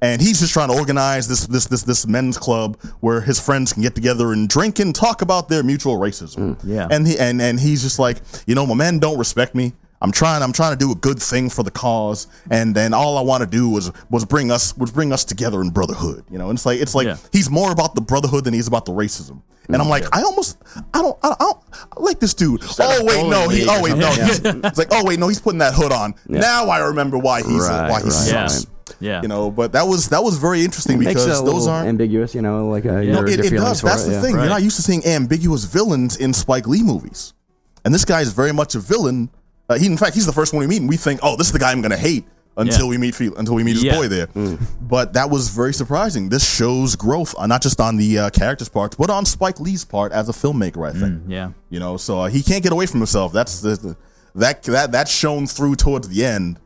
and 0.00 0.20
he's 0.20 0.40
just 0.40 0.52
trying 0.52 0.68
to 0.68 0.74
organize 0.74 1.28
this 1.28 1.46
this 1.46 1.66
this 1.66 1.82
this 1.82 2.06
men's 2.06 2.38
club 2.38 2.80
where 3.00 3.20
his 3.20 3.40
friends 3.40 3.72
can 3.72 3.82
get 3.82 3.94
together 3.94 4.32
and 4.32 4.48
drink 4.48 4.78
and 4.78 4.94
talk 4.94 5.22
about 5.22 5.48
their 5.48 5.62
mutual 5.62 5.98
racism 5.98 6.58
yeah. 6.64 6.88
and 6.90 7.06
he 7.06 7.18
and 7.18 7.42
and 7.42 7.60
he's 7.60 7.82
just 7.82 7.98
like 7.98 8.18
you 8.46 8.54
know 8.54 8.66
my 8.66 8.74
men 8.74 8.98
don't 8.98 9.18
respect 9.18 9.54
me 9.54 9.72
I'm 10.02 10.12
trying. 10.12 10.42
I'm 10.42 10.52
trying 10.52 10.72
to 10.72 10.78
do 10.78 10.90
a 10.92 10.94
good 10.96 11.18
thing 11.22 11.48
for 11.48 11.62
the 11.62 11.70
cause, 11.70 12.26
and 12.50 12.74
then 12.74 12.92
all 12.92 13.16
I 13.16 13.22
want 13.22 13.42
to 13.42 13.48
do 13.48 13.70
was 13.70 13.90
was 14.10 14.24
bring 14.24 14.50
us 14.50 14.76
was 14.76 14.90
bring 14.90 15.12
us 15.12 15.24
together 15.24 15.60
in 15.62 15.70
brotherhood. 15.70 16.24
You 16.30 16.38
know, 16.38 16.50
and 16.50 16.56
it's 16.58 16.66
like 16.66 16.80
it's 16.80 16.94
like 16.94 17.06
Yeah. 17.06 17.16
he's 17.32 17.48
more 17.48 17.70
about 17.72 17.94
the 17.94 18.00
brotherhood 18.00 18.44
than 18.44 18.52
he's 18.52 18.66
about 18.66 18.84
the 18.84 18.92
racism. 18.92 19.42
And 19.68 19.80
I'm 19.80 19.88
like, 19.88 20.04
I 20.14 20.22
almost, 20.22 20.58
I 20.92 21.00
don't, 21.00 21.16
I 21.22 21.34
don't, 21.38 21.58
I 21.72 22.00
like 22.00 22.18
this 22.18 22.34
dude. 22.34 22.62
Oh 22.80 23.04
wait, 23.04 23.24
no, 23.30 23.48
he, 23.48 23.64
oh 23.66 23.80
wait, 23.80 23.96
no, 23.96 24.10
he's, 24.10 24.40
it's 24.44 24.76
like, 24.76 24.88
oh 24.90 25.04
wait, 25.04 25.20
no, 25.20 25.28
he's 25.28 25.38
putting 25.40 25.60
that 25.60 25.72
hood 25.72 25.92
on. 25.92 26.14
Now 26.26 26.66
I 26.66 26.78
remember 26.80 27.16
why 27.16 27.42
he's 27.42 27.68
Right, 27.68 27.88
why 27.88 27.98
he 28.00 28.04
right. 28.06 28.12
sucks. 28.12 28.66
Yeah. 29.00 29.08
yeah. 29.18 29.22
You 29.22 29.28
know, 29.28 29.52
but 29.52 29.70
that 29.72 29.84
was 29.86 30.08
that 30.08 30.22
was 30.24 30.36
very 30.36 30.62
interesting 30.64 30.98
Makes 30.98 31.12
it 31.12 31.14
because 31.26 31.40
a 31.40 31.44
those 31.44 31.68
aren't. 31.68 31.88
ambiguous, 31.88 32.34
you 32.34 32.42
know, 32.42 32.68
like 32.68 32.84
uh, 32.86 32.98
your, 32.98 33.24
it, 33.28 33.38
it 33.38 33.50
does. 33.50 33.80
That's 33.80 34.04
it, 34.04 34.08
the 34.08 34.12
yeah. 34.16 34.20
thing. 34.20 34.34
Right. 34.34 34.42
You're 34.42 34.50
not 34.50 34.62
used 34.64 34.76
to 34.76 34.82
seeing 34.82 35.06
ambiguous 35.06 35.64
villains 35.64 36.16
in 36.16 36.32
Spike 36.34 36.66
Lee 36.66 36.82
movies, 36.82 37.32
and 37.84 37.94
this 37.94 38.04
guy 38.04 38.20
is 38.20 38.32
very 38.32 38.52
much 38.52 38.74
a 38.74 38.80
villain. 38.80 39.30
Uh, 39.72 39.78
he, 39.78 39.86
in 39.86 39.96
fact, 39.96 40.14
he's 40.14 40.26
the 40.26 40.32
first 40.32 40.52
one 40.52 40.60
we 40.60 40.66
meet, 40.66 40.80
and 40.80 40.88
we 40.88 40.96
think, 40.96 41.20
"Oh, 41.22 41.36
this 41.36 41.48
is 41.48 41.52
the 41.52 41.58
guy 41.58 41.70
I'm 41.72 41.80
going 41.80 41.90
to 41.90 41.96
hate." 41.96 42.24
Until 42.54 42.84
Yeah. 42.84 42.90
we 42.90 42.98
meet 42.98 43.14
Fe- 43.14 43.30
until 43.34 43.54
we 43.54 43.64
meet 43.64 43.76
his 43.76 43.84
Yeah. 43.84 43.96
boy 43.96 44.08
there, 44.08 44.28
but 44.82 45.14
that 45.14 45.30
was 45.30 45.48
very 45.48 45.72
surprising. 45.72 46.28
This 46.28 46.44
shows 46.44 46.96
growth, 46.96 47.34
uh, 47.38 47.46
not 47.46 47.62
just 47.62 47.80
on 47.80 47.96
the 47.96 48.18
uh, 48.18 48.28
characters' 48.30 48.68
part, 48.68 48.94
but 48.98 49.08
on 49.08 49.24
Spike 49.24 49.58
Lee's 49.58 49.86
part 49.86 50.12
as 50.12 50.28
a 50.28 50.32
filmmaker. 50.32 50.86
I 50.86 50.92
think 50.92 51.22
Yeah. 51.28 51.52
you 51.70 51.80
know, 51.80 51.96
so 51.96 52.20
uh, 52.20 52.28
he 52.28 52.42
can't 52.42 52.62
get 52.62 52.70
away 52.70 52.84
from 52.84 53.00
himself. 53.00 53.32
That's 53.32 53.60
the, 53.60 53.76
the 53.76 53.96
that 54.34 54.62
that 54.64 54.92
that's 54.92 55.10
shown 55.10 55.46
through 55.46 55.76
towards 55.76 56.08
the 56.10 56.26
end. 56.26 56.58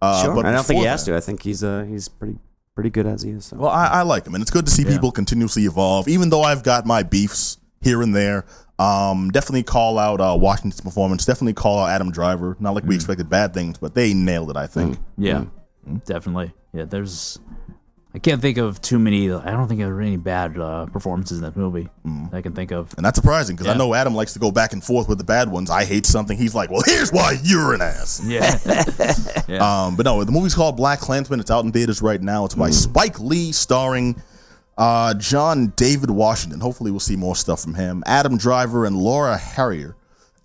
Uh, 0.00 0.22
Sure. 0.22 0.34
but 0.36 0.46
I 0.46 0.52
don't 0.52 0.64
think 0.64 0.80
he 0.82 0.86
has 0.86 1.04
that- 1.04 1.10
to. 1.10 1.16
I 1.16 1.20
think 1.20 1.42
he's 1.42 1.64
uh 1.64 1.84
he's 1.88 2.06
pretty 2.06 2.36
pretty 2.76 2.90
good 2.90 3.06
as 3.08 3.22
he 3.22 3.30
is. 3.30 3.46
So. 3.46 3.56
Well, 3.56 3.70
I, 3.70 3.86
I 3.88 4.02
like 4.02 4.24
him, 4.24 4.34
and 4.36 4.42
it's 4.42 4.52
good 4.52 4.66
to 4.66 4.70
see 4.70 4.84
people 4.84 5.10
continuously 5.10 5.64
evolve. 5.64 6.06
Even 6.06 6.30
though 6.30 6.42
I've 6.44 6.62
got 6.62 6.86
my 6.86 7.02
beefs 7.02 7.56
here 7.80 8.02
and 8.02 8.14
there, 8.14 8.44
um, 8.78 9.30
definitely 9.30 9.62
call 9.64 9.98
out 9.98 10.20
uh, 10.20 10.36
Washington's 10.38 10.80
performance. 10.80 11.24
Definitely 11.24 11.54
call 11.54 11.80
out 11.80 11.90
Adam 11.90 12.10
Driver. 12.10 12.56
Not 12.60 12.74
like 12.74 12.84
we 12.84 12.94
expected 12.94 13.28
bad 13.28 13.52
things, 13.54 13.78
but 13.78 13.94
they 13.94 14.14
nailed 14.14 14.50
it. 14.50 14.56
I 14.56 14.66
think. 14.66 14.98
Yeah, 15.16 15.44
definitely. 16.06 16.52
Yeah, 16.72 16.84
there's. 16.84 17.38
I 18.14 18.18
can't 18.20 18.40
think 18.40 18.56
of 18.56 18.80
too 18.80 18.98
many. 18.98 19.30
I 19.30 19.50
don't 19.50 19.68
think 19.68 19.80
there 19.80 19.92
were 19.92 20.00
any 20.00 20.16
bad 20.16 20.58
uh, 20.58 20.86
performances 20.86 21.38
in 21.38 21.44
that 21.44 21.56
movie 21.56 21.88
that 22.04 22.34
I 22.38 22.40
can 22.40 22.54
think 22.54 22.72
of. 22.72 22.92
And 22.96 23.04
that's 23.04 23.16
surprising 23.16 23.54
because 23.54 23.68
I 23.68 23.76
know 23.76 23.92
Adam 23.92 24.14
likes 24.14 24.32
to 24.32 24.38
go 24.38 24.50
back 24.50 24.72
and 24.72 24.82
forth 24.82 25.08
with 25.10 25.18
the 25.18 25.24
bad 25.24 25.50
ones. 25.50 25.70
I 25.70 25.84
hate 25.84 26.06
something. 26.06 26.36
He's 26.36 26.54
like, 26.54 26.70
well, 26.70 26.80
here's 26.86 27.12
why 27.12 27.36
you're 27.44 27.74
an 27.74 27.82
ass. 27.82 28.22
Yeah, 29.48 29.84
Um, 29.86 29.94
but 29.94 30.04
no, 30.06 30.24
the 30.24 30.32
movie's 30.32 30.54
called 30.54 30.76
Black 30.76 31.00
Klansman. 31.00 31.38
It's 31.38 31.50
out 31.50 31.64
in 31.64 31.70
theaters 31.72 32.00
right 32.02 32.20
now. 32.20 32.44
It's 32.46 32.54
by 32.54 32.70
Spike 32.70 33.20
Lee, 33.20 33.52
starring 33.52 34.20
uh, 34.78 35.12
John 35.14 35.72
David 35.76 36.10
Washington. 36.10 36.60
Hopefully, 36.60 36.90
we'll 36.90 37.00
see 37.00 37.16
more 37.16 37.36
stuff 37.36 37.60
from 37.60 37.74
him. 37.74 38.02
Adam 38.06 38.38
Driver 38.38 38.86
and 38.86 38.96
Laura 38.96 39.36
Harrier, 39.36 39.96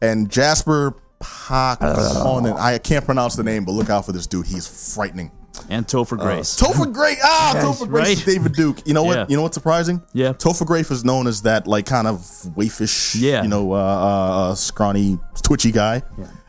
and 0.02 0.30
Jasper 0.30 0.94
Pääkkönen. 1.22 2.58
I 2.60 2.78
can't 2.80 3.06
pronounce 3.06 3.36
the 3.36 3.44
name, 3.44 3.64
but 3.66 3.72
look 3.74 3.90
out 3.90 4.06
for 4.06 4.12
this 4.12 4.28
dude. 4.28 4.46
He's 4.48 4.94
frightening. 4.96 5.32
and 5.70 5.86
Topher 5.88 6.18
Grace. 6.18 6.60
Topher 6.60 6.92
Grace. 6.92 7.20
Ah, 7.24 7.54
Topher 7.64 7.88
Grace 7.88 8.10
is 8.22 8.28
right. 8.28 8.36
David 8.36 8.54
Duke. 8.54 8.86
You 8.88 8.94
know 8.96 9.04
what? 9.04 9.18
Yeah. 9.18 9.26
You 9.30 9.38
know 9.38 9.44
what's 9.44 9.54
surprising? 9.54 10.02
Yeah. 10.12 10.34
Topher 10.34 10.66
Grace 10.66 10.90
is 10.92 11.06
known 11.06 11.28
as 11.28 11.44
that 11.44 11.68
like 11.68 11.86
kind 11.86 12.08
of 12.08 12.18
waifish, 12.58 13.16
Yeah. 13.22 13.44
you 13.44 13.50
know, 13.50 13.72
uh, 13.74 13.78
uh, 13.78 14.50
uh, 14.52 14.56
scrawny, 14.56 15.20
twitchy 15.44 15.72
guy. 15.72 16.02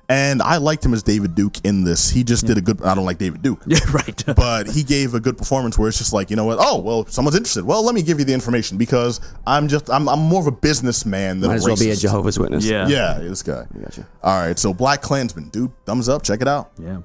And 0.09 0.43
I 0.43 0.59
liked 0.59 0.85
him 0.85 0.93
as 0.93 1.03
David 1.03 1.35
Duke 1.35 1.65
in 1.65 1.85
this. 1.85 2.11
He 2.11 2.25
just 2.25 2.47
did 2.47 2.59
a 2.59 2.61
good. 2.61 2.83
I 2.83 2.95
don't 2.95 3.07
like 3.07 3.19
David 3.19 3.43
Duke. 3.43 3.63
Yeah, 3.67 3.79
right. 3.93 4.25
but 4.37 4.69
he 4.69 4.83
gave 4.83 5.15
a 5.15 5.21
good 5.21 5.37
performance 5.37 5.79
where 5.79 5.89
it's 5.89 5.99
just 5.99 6.13
like 6.13 6.31
you 6.31 6.37
know 6.37 6.45
what 6.45 6.59
oh 6.61 6.79
well 6.79 7.07
someone's 7.07 7.37
interested 7.37 7.65
well 7.65 7.85
let 7.85 7.95
me 7.95 8.03
give 8.03 8.19
you 8.19 8.25
the 8.25 8.33
information 8.33 8.79
because 8.79 9.21
i'm 9.47 9.69
just 9.69 9.91
i'm, 9.91 10.09
I'm 10.09 10.21
more 10.21 10.41
of 10.41 10.47
a 10.47 10.53
businessman 10.53 11.41
than 11.41 11.49
Might 11.49 11.55
a 11.55 11.57
as 11.57 11.65
well 11.65 11.77
be 11.77 11.91
a. 11.91 11.97
Jehovah's 11.97 12.39
Witness. 12.39 12.65
Yeah. 12.67 12.87
yeah 12.89 13.19
this 13.19 13.43
guy 13.43 13.67
Gotcha. 13.83 14.07
all 14.23 14.39
right 14.47 14.59
so 14.59 14.73
black 14.73 15.03
klansman 15.03 15.49
dude 15.49 15.73
thumbs 15.87 16.09
up 16.09 16.23
check 16.23 16.41
it 16.41 16.49
out 16.49 16.71
yeah. 16.79 17.01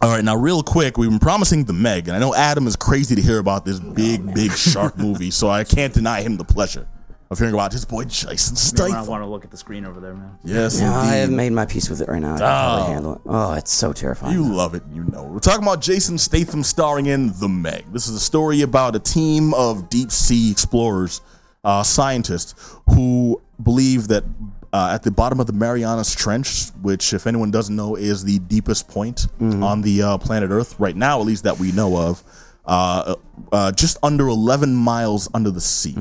all 0.00 0.10
right 0.10 0.24
now 0.24 0.36
real 0.36 0.62
quick 0.62 0.96
we've 0.96 1.10
been 1.10 1.18
promising 1.18 1.64
the 1.64 1.72
meg 1.72 2.08
and 2.08 2.16
i 2.16 2.20
know 2.20 2.34
adam 2.34 2.66
is 2.66 2.76
crazy 2.76 3.14
to 3.14 3.22
hear 3.22 3.38
about 3.38 3.64
this 3.64 3.80
big 3.80 4.34
big 4.34 4.52
shark 4.52 4.96
movie 4.98 5.30
so 5.30 5.48
i 5.48 5.62
can't 5.64 5.92
deny 5.94 6.22
him 6.22 6.36
the 6.36 6.44
pleasure 6.44 6.86
of 7.30 7.38
hearing 7.38 7.54
about 7.54 7.72
his 7.72 7.84
boy 7.84 8.04
jason 8.04 8.54
Statham. 8.54 8.94
I 8.96 9.02
want 9.02 9.22
to 9.22 9.26
look 9.26 9.44
at 9.44 9.50
the 9.50 9.56
screen 9.56 9.84
over 9.86 9.98
there, 10.00 10.14
man. 10.14 10.38
yes 10.44 10.80
No, 10.80 10.92
I 10.92 11.16
have 11.16 11.30
made 11.30 11.52
my 11.52 11.64
peace 11.66 11.88
with 11.88 12.00
it 12.00 12.08
right 12.08 12.20
now. 12.20 12.34
I 12.34 12.38
can 12.38 12.46
probably 12.46 12.92
handle 12.94 13.14
it. 13.16 13.20
Oh, 13.26 13.52
it's 13.54 13.72
so 13.72 13.92
terrifying. 13.92 14.34
You 14.34 14.44
love 14.44 14.74
it, 14.74 14.82
you 14.92 15.04
know. 15.04 15.24
We're 15.24 15.38
talking 15.40 15.62
about 15.64 15.80
Jason 15.80 16.18
Statham 16.18 16.62
starring 16.62 17.06
in 17.06 17.32
The 17.40 17.48
Meg. 17.48 17.86
This 17.92 18.06
is 18.08 18.14
a 18.14 18.20
story 18.20 18.62
about 18.62 18.94
a 18.94 18.98
team 19.00 19.54
of 19.54 19.88
deep 19.88 20.10
sea 20.12 20.50
explorers, 20.50 21.20
uh, 21.64 21.82
scientists, 21.82 22.54
who 22.90 23.40
believe 23.62 24.08
that 24.08 24.24
uh, 24.72 24.90
at 24.92 25.02
the 25.04 25.10
bottom 25.10 25.38
of 25.40 25.46
the 25.46 25.52
Marianas 25.52 26.14
Trench, 26.14 26.68
which, 26.82 27.12
if 27.14 27.26
anyone 27.26 27.50
doesn't 27.50 27.74
know, 27.76 27.94
is 27.96 28.24
the 28.24 28.38
deepest 28.40 28.88
point 28.88 29.28
on 29.40 29.80
the 29.82 30.02
uh, 30.02 30.18
planet 30.18 30.50
Earth 30.50 30.74
right 30.78 30.96
now, 30.96 31.20
at 31.20 31.26
least 31.26 31.44
that 31.44 31.58
we 31.58 31.70
know 31.72 31.96
of, 31.96 32.22
uh, 32.66 33.14
uh, 33.52 33.70
just 33.72 33.96
under 34.02 34.26
11 34.28 34.74
miles 34.74 35.28
under 35.32 35.50
the 35.50 35.60
sea 35.60 35.96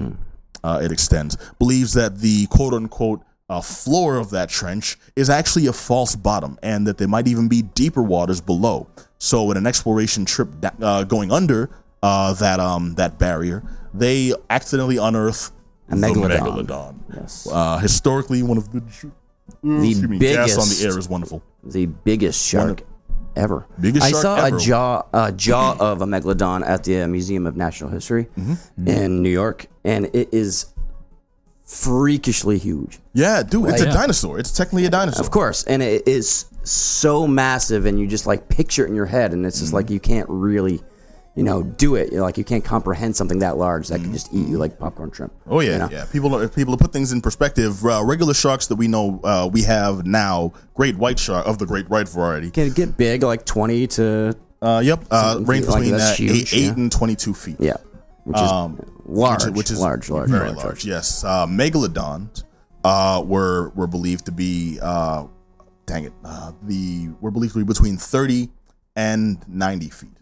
uh, 0.64 0.80
it 0.84 0.92
extends, 0.92 1.38
believes 1.60 1.94
that 1.94 2.18
the 2.20 2.46
quote 2.48 2.74
unquote 2.74 3.22
uh, 3.50 3.62
floor 3.62 4.18
of 4.18 4.30
that 4.32 4.50
trench 4.50 4.98
is 5.16 5.30
actually 5.30 5.68
a 5.68 5.74
false 5.74 6.16
bottom 6.16 6.58
and 6.64 6.88
that 6.88 6.98
there 6.98 7.08
might 7.08 7.28
even 7.28 7.48
be 7.48 7.62
deeper 7.62 8.02
waters 8.02 8.40
below. 8.42 8.88
So, 9.18 9.52
in 9.52 9.58
an 9.58 9.68
exploration 9.68 10.26
trip 10.26 10.50
da- 10.60 10.72
uh, 10.82 11.04
going 11.04 11.32
under 11.32 11.70
uh, 12.02 12.34
that 12.34 12.60
um, 12.60 12.96
that 12.96 13.20
barrier, 13.20 13.64
they 13.94 14.34
accidentally 14.50 14.98
unearth 14.98 15.52
A 15.90 15.96
megalodon. 15.96 16.40
megalodon. 16.40 16.96
Yes. 17.14 17.48
Uh, 17.52 17.78
historically, 17.78 18.42
one 18.44 18.58
of 18.58 18.72
the 18.72 18.82
the 19.62 20.08
me, 20.08 20.20
gas 20.20 20.58
on 20.58 20.68
the 20.70 20.90
air 20.90 20.98
is 20.98 21.08
wonderful. 21.08 21.44
the 21.64 21.86
biggest 21.86 22.46
shark 22.46 22.84
ever. 23.36 23.66
Biggest 23.80 24.06
I 24.06 24.12
saw 24.12 24.36
ever. 24.46 24.56
a 24.56 24.60
jaw, 24.60 25.04
a 25.14 25.32
jaw 25.32 25.76
of 25.80 26.02
a 26.02 26.06
megalodon 26.06 26.66
at 26.68 26.84
the 26.84 27.02
uh, 27.02 27.08
Museum 27.08 27.46
of 27.48 27.56
Natural 27.56 27.90
History 27.90 28.28
Mm-hmm. 28.38 28.88
in 28.88 29.22
New 29.24 29.30
York, 29.30 29.68
and 29.84 30.06
it 30.14 30.30
is 30.34 30.68
freakishly 31.66 32.58
huge. 32.58 33.00
Yeah, 33.14 33.44
dude, 33.44 33.70
it's 33.70 33.82
a 33.82 33.86
Yeah. 33.86 33.94
dinosaur. 33.94 34.38
It's 34.40 34.52
technically 34.52 34.86
a 34.86 34.90
dinosaur. 34.90 35.24
Of 35.24 35.32
course, 35.32 35.64
and 35.64 35.82
it 35.82 36.08
is 36.08 36.46
so 36.64 37.28
massive, 37.28 37.86
and 37.86 38.00
you 38.00 38.08
just 38.08 38.26
like 38.28 38.50
picture 38.50 38.86
it 38.86 38.90
in 38.90 38.96
your 38.96 39.06
head, 39.08 39.34
and 39.34 39.46
it's 39.46 39.60
just 39.60 39.74
like 39.74 39.90
you 39.90 40.00
can't 40.00 40.30
really, 40.30 40.82
you 41.36 41.44
know, 41.44 41.64
do 41.64 41.96
it. 41.96 42.12
You're 42.12 42.22
like 42.22 42.38
you 42.38 42.44
can't 42.44 42.64
comprehend 42.64 43.16
something 43.16 43.40
that 43.40 43.58
large 43.58 43.88
that 43.88 44.02
can 44.02 44.14
just 44.14 44.34
eat 44.34 44.48
you 44.48 44.58
like 44.58 44.78
popcorn 44.78 45.12
shrimp. 45.12 45.34
Oh 45.48 45.60
yeah, 45.60 45.72
you 45.72 45.78
know? 45.80 45.90
yeah. 45.92 46.06
People, 46.12 46.48
people 46.50 46.78
to 46.78 46.82
put 46.84 46.94
things 46.94 47.12
in 47.12 47.22
perspective, 47.22 47.84
uh, 47.86 48.04
regular 48.04 48.34
sharks 48.34 48.68
that 48.68 48.76
we 48.76 48.88
know 48.88 49.20
uh, 49.24 49.50
we 49.52 49.64
have 49.64 50.06
now, 50.06 50.54
great 50.74 50.96
white 50.96 51.20
shark 51.20 51.48
of 51.48 51.58
the 51.58 51.66
great 51.66 51.90
white 51.90 52.08
variety. 52.08 52.52
Can 52.52 52.72
get 52.72 52.98
big, 52.98 53.24
like 53.24 53.46
twenty 53.46 53.88
to 53.88 54.36
Uh, 54.62 54.80
yep, 54.80 55.04
uh, 55.12 55.40
range 55.42 55.68
like 55.68 55.82
between 55.82 55.92
that's 55.92 56.14
uh, 56.14 56.24
huge, 56.24 56.54
eight, 56.54 56.70
eight 56.72 56.78
and 56.78 56.90
twenty-two 56.90 57.34
feet. 57.34 57.58
yeah, 57.60 57.76
which 58.24 58.38
is 58.38 58.52
large, 59.06 59.46
which, 59.58 59.72
is 59.72 59.78
large, 59.78 60.10
large, 60.10 60.30
very 60.30 60.52
large, 60.52 60.64
large. 60.64 60.86
Yes, 60.86 61.26
uh, 61.26 61.46
megalodons 61.46 62.46
uh, 62.86 63.22
were 63.26 63.72
were 63.76 63.88
believed 63.88 64.26
to 64.28 64.32
be, 64.32 64.80
uh, 64.82 65.26
dang 65.86 66.06
it, 66.06 66.14
uh, 66.24 66.54
the 66.62 67.10
were 67.20 67.30
believed 67.30 67.54
to 67.56 67.60
be 67.60 67.66
between 67.66 67.98
thirty 67.98 68.52
and 68.96 69.44
ninety 69.50 69.90
feet. 69.90 70.16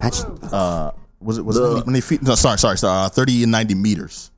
That's- 0.00 0.24
Uh, 0.52 0.92
was 1.20 1.38
it 1.38 1.44
was 1.44 1.56
it 1.56 1.60
90, 1.62 1.86
90 1.86 2.00
feet? 2.00 2.22
No, 2.22 2.34
sorry, 2.34 2.58
sorry, 2.58 2.78
sorry, 2.78 3.06
uh, 3.06 3.08
thirty 3.08 3.42
and 3.42 3.50
ninety 3.52 3.74
meters. 3.74 4.30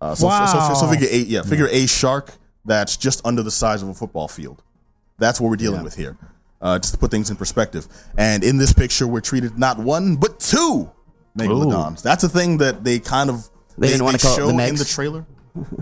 Uh, 0.00 0.14
so, 0.14 0.28
so, 0.28 0.46
so, 0.68 0.74
so 0.74 0.86
figure 0.90 1.08
eight, 1.10 1.26
yeah, 1.26 1.42
figure 1.42 1.68
a 1.70 1.86
shark 1.86 2.32
that's 2.64 2.96
just 2.96 3.20
under 3.24 3.42
the 3.42 3.50
size 3.50 3.82
of 3.82 3.88
a 3.88 3.94
football 3.94 4.28
field. 4.28 4.62
That's 5.18 5.40
what 5.40 5.48
we're 5.50 5.56
dealing 5.56 5.82
with 5.82 5.94
here. 5.96 6.16
Uh, 6.60 6.78
just 6.78 6.94
to 6.94 6.98
put 6.98 7.10
things 7.10 7.28
in 7.30 7.36
perspective. 7.36 7.86
And 8.16 8.42
in 8.42 8.56
this 8.56 8.72
picture, 8.72 9.06
we're 9.06 9.20
treated 9.20 9.58
not 9.58 9.78
one 9.78 10.16
but 10.16 10.40
two 10.40 10.90
megalodons. 11.38 12.02
That's 12.02 12.24
a 12.24 12.28
thing 12.28 12.58
that 12.58 12.82
they 12.82 12.98
kind 12.98 13.28
of 13.30 13.48
They 13.78 13.88
didn't 13.88 14.04
wanna 14.04 14.18
call 14.18 14.32
it 14.32 14.36
the 14.36 14.42
show 14.42 14.48
in 14.48 14.56
the 14.76 14.84
trailer. 14.84 15.26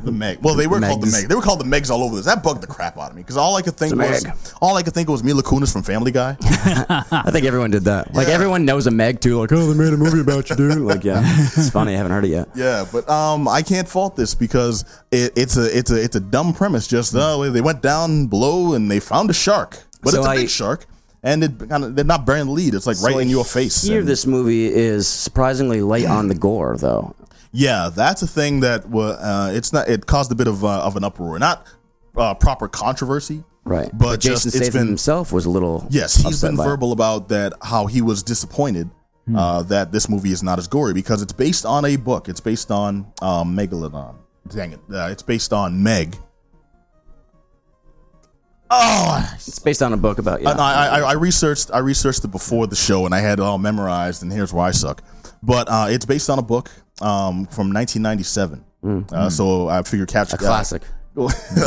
The 0.04 0.12
Meg. 0.12 0.38
Well, 0.42 0.54
they 0.54 0.66
were 0.66 0.80
called 0.80 1.02
the 1.02 1.06
Meg. 1.10 1.28
They 1.28 1.34
were 1.34 1.42
called 1.42 1.60
the 1.60 1.64
Megs 1.64 1.90
all 1.90 2.02
over 2.04 2.16
this. 2.16 2.26
That 2.26 2.42
bugged 2.42 2.62
the 2.62 2.66
crap 2.66 2.96
out 2.98 3.10
of 3.10 3.16
me 3.16 3.22
because 3.22 3.36
all 3.36 3.56
I 3.56 3.62
could 3.62 3.74
think 3.76 3.96
was 3.96 4.24
all 4.60 4.76
I 4.76 4.82
could 4.82 4.94
think 4.94 5.08
was 5.08 5.24
Mila 5.24 5.42
Kunis 5.42 5.72
from 5.72 5.82
Family 5.82 6.12
Guy. 6.12 6.36
I 6.42 7.30
think 7.30 7.44
everyone 7.46 7.70
did 7.70 7.84
that. 7.84 8.14
Like 8.14 8.28
Yeah. 8.28 8.34
everyone 8.34 8.64
knows 8.64 8.86
a 8.86 8.90
Meg 8.90 9.20
too. 9.20 9.40
Like, 9.40 9.52
oh, 9.52 9.72
they 9.72 9.78
made 9.84 9.92
a 9.92 9.96
movie 9.96 10.20
about 10.20 10.48
you, 10.50 10.56
dude. 10.56 10.78
Like, 10.78 11.04
yeah, 11.04 11.22
it's 11.24 11.70
funny. 11.70 11.94
I 11.94 11.96
haven't 11.96 12.12
heard 12.12 12.24
it 12.24 12.28
yet. 12.28 12.48
Yeah, 12.54 12.86
but 12.90 13.08
um, 13.08 13.48
I 13.48 13.62
can't 13.62 13.88
fault 13.88 14.16
this 14.16 14.34
because 14.34 14.84
it, 15.10 15.32
it's 15.36 15.56
a 15.56 15.76
it's 15.76 15.90
a 15.90 16.02
it's 16.02 16.16
a 16.16 16.20
dumb 16.20 16.52
premise. 16.54 16.86
Just 16.86 17.14
uh, 17.14 17.36
they 17.50 17.60
went 17.60 17.82
down 17.82 18.26
below 18.26 18.74
and 18.74 18.90
they 18.90 19.00
found 19.00 19.28
a 19.30 19.34
shark, 19.34 19.78
but 20.02 20.10
So 20.12 20.18
it's 20.18 20.26
a 20.26 20.30
I- 20.30 20.36
big 20.36 20.48
shark, 20.50 20.86
and 21.22 21.42
it 21.44 21.68
kind 21.68 21.84
of 21.84 21.96
they're 21.96 22.04
not 22.04 22.24
bearing 22.26 22.46
the 22.46 22.52
lead. 22.52 22.74
It's 22.74 22.86
like 22.86 23.00
right 23.02 23.16
in 23.20 23.28
your 23.28 23.44
face. 23.44 23.82
Here, 23.82 24.00
and- 24.00 24.08
this 24.08 24.24
movie 24.26 24.66
is 24.72 25.06
surprisingly 25.08 25.80
light 25.82 26.06
on 26.18 26.28
the 26.28 26.34
gore, 26.34 26.76
though. 26.78 27.14
Yeah, 27.54 27.88
that's 27.94 28.20
a 28.22 28.26
thing 28.26 28.60
that 28.60 28.84
uh, 28.92 29.50
it's 29.54 29.72
not. 29.72 29.88
It 29.88 30.04
caused 30.06 30.30
a 30.30 30.34
bit 30.34 30.48
of 30.48 30.62
uh, 30.64 30.82
of 30.82 30.96
an 30.96 31.04
uproar, 31.04 31.38
not 31.38 31.66
uh, 32.16 32.34
proper 32.34 32.68
controversy, 32.68 33.42
Right. 33.64 33.88
But, 33.96 34.20
Jason 34.20 34.32
just, 34.34 34.46
it's 34.46 34.56
Statham 34.56 34.80
been 34.80 34.86
himself 34.88 35.32
was 35.32 35.46
a 35.46 35.50
little. 35.50 35.86
Yes, 35.88 36.16
he's 36.16 36.42
been 36.42 36.56
by 36.56 36.64
it. 36.64 36.66
verbal 36.66 36.92
about 36.92 37.28
that 37.30 37.54
how 37.62 37.86
he 37.86 38.02
was 38.02 38.22
disappointed 38.22 38.90
Hmm. 39.26 39.36
uh, 39.36 39.62
that 39.62 39.90
this 39.90 40.06
movie 40.10 40.32
is 40.32 40.42
not 40.42 40.58
as 40.58 40.68
gory 40.68 40.92
because 40.92 41.22
it's 41.22 41.32
based 41.32 41.64
on 41.64 41.86
a 41.86 41.96
book. 41.96 42.28
It's 42.28 42.40
based 42.40 42.70
on 42.70 43.06
um, 43.22 43.56
Megalodon. 43.56 44.16
Dang 44.48 44.72
it! 44.72 44.80
Uh, 44.92 45.08
it's 45.10 45.22
based 45.22 45.50
on 45.54 45.82
Meg. 45.82 46.14
Oh, 48.70 49.30
It's 49.36 49.58
based 49.58 49.82
on 49.82 49.92
a 49.92 49.96
book 49.96 50.18
about 50.18 50.42
yeah. 50.42 50.50
I, 50.50 50.72
I, 50.72 50.86
I- 51.00 51.10
I 51.10 51.12
researched 51.12 51.70
I 51.72 51.78
researched 51.78 52.24
it 52.24 52.28
before 52.32 52.66
the 52.66 52.76
show 52.76 53.06
and 53.06 53.14
I 53.14 53.20
had 53.20 53.38
it 53.38 53.42
all 53.42 53.58
memorized. 53.58 54.22
And 54.22 54.32
here's 54.32 54.52
where 54.52 54.64
I 54.66 54.72
suck. 54.72 55.02
But 55.44 55.68
uh, 55.68 55.86
it's 55.90 56.04
based 56.06 56.30
on 56.30 56.38
a 56.38 56.42
book 56.42 56.70
um, 57.00 57.46
from 57.46 57.72
1997. 57.72 58.64
Uh, 59.12 59.30
so 59.30 59.68
I 59.68 59.82
figure 59.82 60.06
catch 60.06 60.30
Hmm. 60.30 60.34
a 60.36 60.38
classic, 60.38 60.82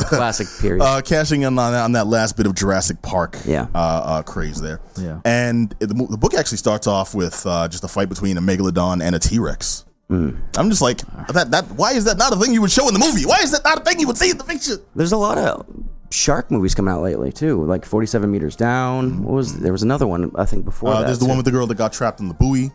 classic 0.07 0.47
period. 0.61 0.84
uh, 0.84 1.01
cashing 1.01 1.41
in 1.43 1.57
on, 1.57 1.73
on 1.73 1.91
that 1.93 2.07
last 2.07 2.38
bit 2.38 2.45
of 2.45 2.53
Jurassic 2.55 3.01
Park 3.01 3.38
Yeah. 3.45 3.67
uh, 3.73 3.78
uh, 3.78 4.23
craze 4.23 4.61
there. 4.61 4.82
Yeah. 4.99 5.19
And 5.25 5.73
it- 5.80 5.88
the, 5.88 5.93
the 5.95 6.17
book 6.17 6.34
actually 6.36 6.57
starts 6.59 6.86
off 6.88 7.15
with 7.15 7.45
uh, 7.45 7.67
just 7.67 7.84
a 7.84 7.88
fight 7.88 8.09
between 8.09 8.38
a 8.38 8.41
megalodon 8.41 9.01
and 9.03 9.15
a 9.15 9.19
T 9.19 9.39
Rex. 9.39 9.86
Hmm. 10.09 10.38
I'm 10.57 10.69
just 10.69 10.82
like 10.82 10.99
that. 11.34 11.51
That 11.51 11.65
why 11.71 11.91
is 11.93 12.05
that 12.05 12.17
not 12.17 12.32
a 12.34 12.38
thing 12.38 12.53
you 12.53 12.61
would 12.61 12.71
show 12.71 12.88
in 12.88 12.93
the 12.93 12.99
movie? 12.99 13.25
Why 13.25 13.39
is 13.43 13.51
that 13.51 13.63
not 13.65 13.80
a 13.82 13.84
thing 13.84 13.99
you 13.99 14.07
would 14.07 14.17
see 14.17 14.30
in 14.30 14.38
the 14.38 14.43
picture? 14.45 14.78
There's 14.95 15.11
a 15.11 15.17
lot 15.17 15.38
of 15.38 15.65
shark 16.11 16.49
movies 16.49 16.73
coming 16.75 16.93
out 16.93 17.01
lately 17.01 17.32
too, 17.34 17.65
like 17.65 17.84
47 17.84 18.32
Meters 18.32 18.55
Down. 18.55 19.23
What 19.23 19.34
was 19.34 19.59
there 19.59 19.71
was 19.73 19.84
another 19.84 20.07
one 20.07 20.32
I 20.36 20.45
think 20.45 20.63
before 20.65 20.89
Uh, 20.93 20.99
that. 20.99 21.05
there's 21.07 21.19
the 21.19 21.25
too. 21.25 21.30
one 21.30 21.38
with 21.38 21.45
the 21.45 21.51
girl 21.51 21.67
that 21.67 21.75
got 21.75 21.91
trapped 21.93 22.19
in 22.21 22.28
the 22.30 22.34
buoy. 22.36 22.71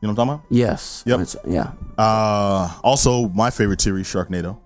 You 0.00 0.06
know 0.06 0.12
what 0.14 0.22
I'm 0.22 0.28
talking 0.28 0.34
about? 0.34 0.46
yes. 0.50 1.02
Yep. 1.06 1.20
It's- 1.20 1.36
Yeah. 1.46 1.70
Uh, 1.96 2.70
also, 2.84 3.28
my 3.30 3.50
favorite 3.50 3.80
series, 3.80 4.06
Sharknado. 4.06 4.58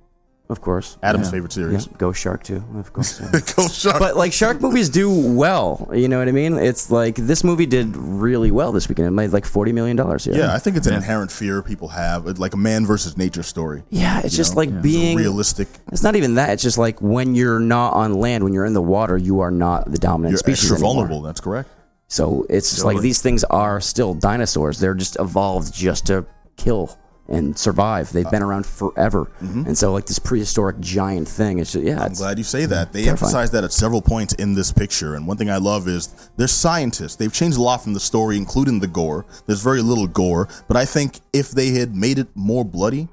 Of 0.50 0.60
course. 0.60 0.98
Adam's 1.02 1.28
Yeah. 1.28 1.30
favorite 1.30 1.56
Yeah. 1.56 1.62
series. 1.64 1.88
Ghost 1.96 2.20
Shark 2.20 2.42
too. 2.44 2.62
Of 2.76 2.92
course. 2.92 3.18
yeah. 3.32 3.40
Go 3.56 3.68
Shark. 3.68 3.98
but 3.98 4.18
like 4.18 4.34
shark 4.34 4.60
movies 4.60 4.90
do 4.90 5.08
well. 5.10 5.88
You 5.94 6.08
know 6.08 6.18
what 6.18 6.28
I 6.28 6.32
mean? 6.32 6.58
It's 6.58 6.90
like 6.90 7.14
this 7.14 7.42
movie 7.42 7.64
did 7.64 7.96
really 7.96 8.50
well 8.50 8.70
this 8.70 8.86
weekend. 8.86 9.08
It 9.08 9.12
made 9.12 9.32
like 9.32 9.46
40 9.46 9.72
million 9.72 9.96
dollars. 9.96 10.26
yeah, 10.30 10.52
I 10.52 10.58
think 10.58 10.76
it's 10.76 10.86
an 10.86 10.92
inherent 10.92 11.32
fear 11.32 11.62
people 11.62 11.88
have, 11.88 12.26
It's 12.26 12.38
like 12.38 12.52
a 12.52 12.58
man 12.58 12.84
versus 12.84 13.16
nature 13.16 13.42
story. 13.42 13.82
Yeah, 13.88 14.20
it's 14.22 14.36
just 14.36 14.54
like 14.54 14.82
being 14.82 15.16
Realistic. 15.16 15.68
It's 15.90 16.02
not 16.02 16.16
even 16.16 16.34
that. 16.34 16.50
It's 16.50 16.62
just 16.62 16.76
like 16.76 17.00
when 17.00 17.34
you're 17.34 17.60
not 17.60 17.94
on 17.94 18.12
land, 18.12 18.44
when 18.44 18.52
you're 18.52 18.66
in 18.66 18.74
the 18.74 18.82
water, 18.82 19.16
you 19.16 19.40
are 19.40 19.50
not 19.50 19.90
the 19.90 19.96
dominant 19.96 20.38
species. 20.38 20.68
You're 20.68 20.76
species 20.76 20.82
anymore. 20.82 21.06
vulnerable. 21.06 21.22
That's 21.22 21.40
correct. 21.40 21.70
So 22.12 22.44
it's 22.50 22.70
just 22.70 22.84
like 22.84 23.00
these 23.00 23.22
things 23.22 23.42
are 23.44 23.80
still 23.80 24.12
dinosaurs. 24.12 24.78
They're 24.78 24.92
just 24.94 25.16
evolved 25.18 25.72
just 25.72 26.06
to 26.08 26.26
kill 26.58 26.98
and 27.26 27.58
survive. 27.58 28.12
They've 28.12 28.30
been 28.30 28.42
around 28.42 28.66
forever. 28.66 29.30
And 29.40 29.78
so 29.78 29.94
like 29.94 30.04
this 30.04 30.18
prehistoric 30.18 30.78
giant 30.80 31.26
thing, 31.26 31.58
it's 31.58 31.72
just, 31.72 31.82
yeah, 31.86 31.94
Mm-hmm. 31.94 32.02
I'm 32.02 32.12
glad 32.12 32.36
you 32.36 32.44
say 32.44 32.66
that. 32.66 32.92
They 32.92 33.04
Terrifying. 33.04 33.28
emphasize 33.28 33.50
that 33.52 33.64
at 33.64 33.72
several 33.72 34.02
points 34.02 34.34
in 34.34 34.52
this 34.52 34.70
picture. 34.70 35.14
And 35.14 35.26
one 35.26 35.38
thing 35.38 35.48
I 35.48 35.56
love 35.56 35.88
is 35.88 36.30
they're 36.36 36.48
scientists. 36.48 37.16
They've 37.16 37.32
changed 37.32 37.56
a 37.56 37.62
lot 37.62 37.82
from 37.82 37.94
the 37.94 38.00
story, 38.00 38.36
including 38.36 38.80
the 38.80 38.88
gore. 38.88 39.24
There's 39.46 39.62
very 39.62 39.80
little 39.80 40.06
gore, 40.06 40.48
but 40.68 40.76
I 40.76 40.84
think 40.84 41.18
if 41.32 41.50
they 41.52 41.70
had 41.70 41.96
made 41.96 42.18
it 42.18 42.28
more 42.34 42.62
bloody, 42.62 43.08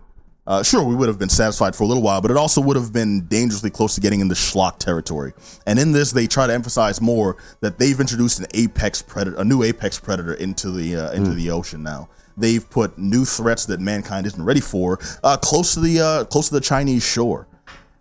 uh, 0.50 0.64
sure, 0.64 0.84
we 0.84 0.96
would 0.96 1.08
have 1.08 1.20
been 1.20 1.30
satisfied 1.30 1.76
for 1.76 1.84
a 1.84 1.88
little 1.88 2.02
while, 2.02 2.22
but 2.22 2.32
it 2.32 2.38
also 2.38 2.60
would 2.60 2.76
have 2.76 2.92
been 2.92 3.28
dangerously 3.28 3.70
close 3.70 3.94
to 3.94 4.02
getting 4.02 4.20
into 4.20 4.34
schlock 4.34 4.80
territory. 4.80 5.32
And 5.68 5.78
in 5.78 5.92
this, 5.92 6.12
they 6.12 6.26
try 6.26 6.48
to 6.48 6.54
emphasize 6.54 7.00
more 7.00 7.38
that 7.62 7.78
they've 7.78 8.00
introduced 8.00 8.40
an 8.40 8.48
apex 8.56 9.02
predator, 9.04 9.38
a 9.38 9.44
new 9.46 9.62
apex 9.62 10.00
predator 10.00 10.34
into 10.34 10.72
the 10.72 10.96
uh, 10.96 11.12
into 11.12 11.36
the 11.36 11.52
ocean 11.52 11.84
now. 11.84 12.10
They've 12.36 12.68
put 12.68 12.98
new 12.98 13.26
threats 13.26 13.66
that 13.68 13.80
mankind 13.80 14.26
isn't 14.26 14.44
ready 14.44 14.62
for 14.62 14.98
uh, 15.24 15.38
close 15.38 15.76
to 15.76 15.82
the 15.82 16.00
uh, 16.00 16.24
close 16.26 16.50
to 16.50 16.56
the 16.56 16.62
Chinese 16.62 17.04
shore. 17.06 17.46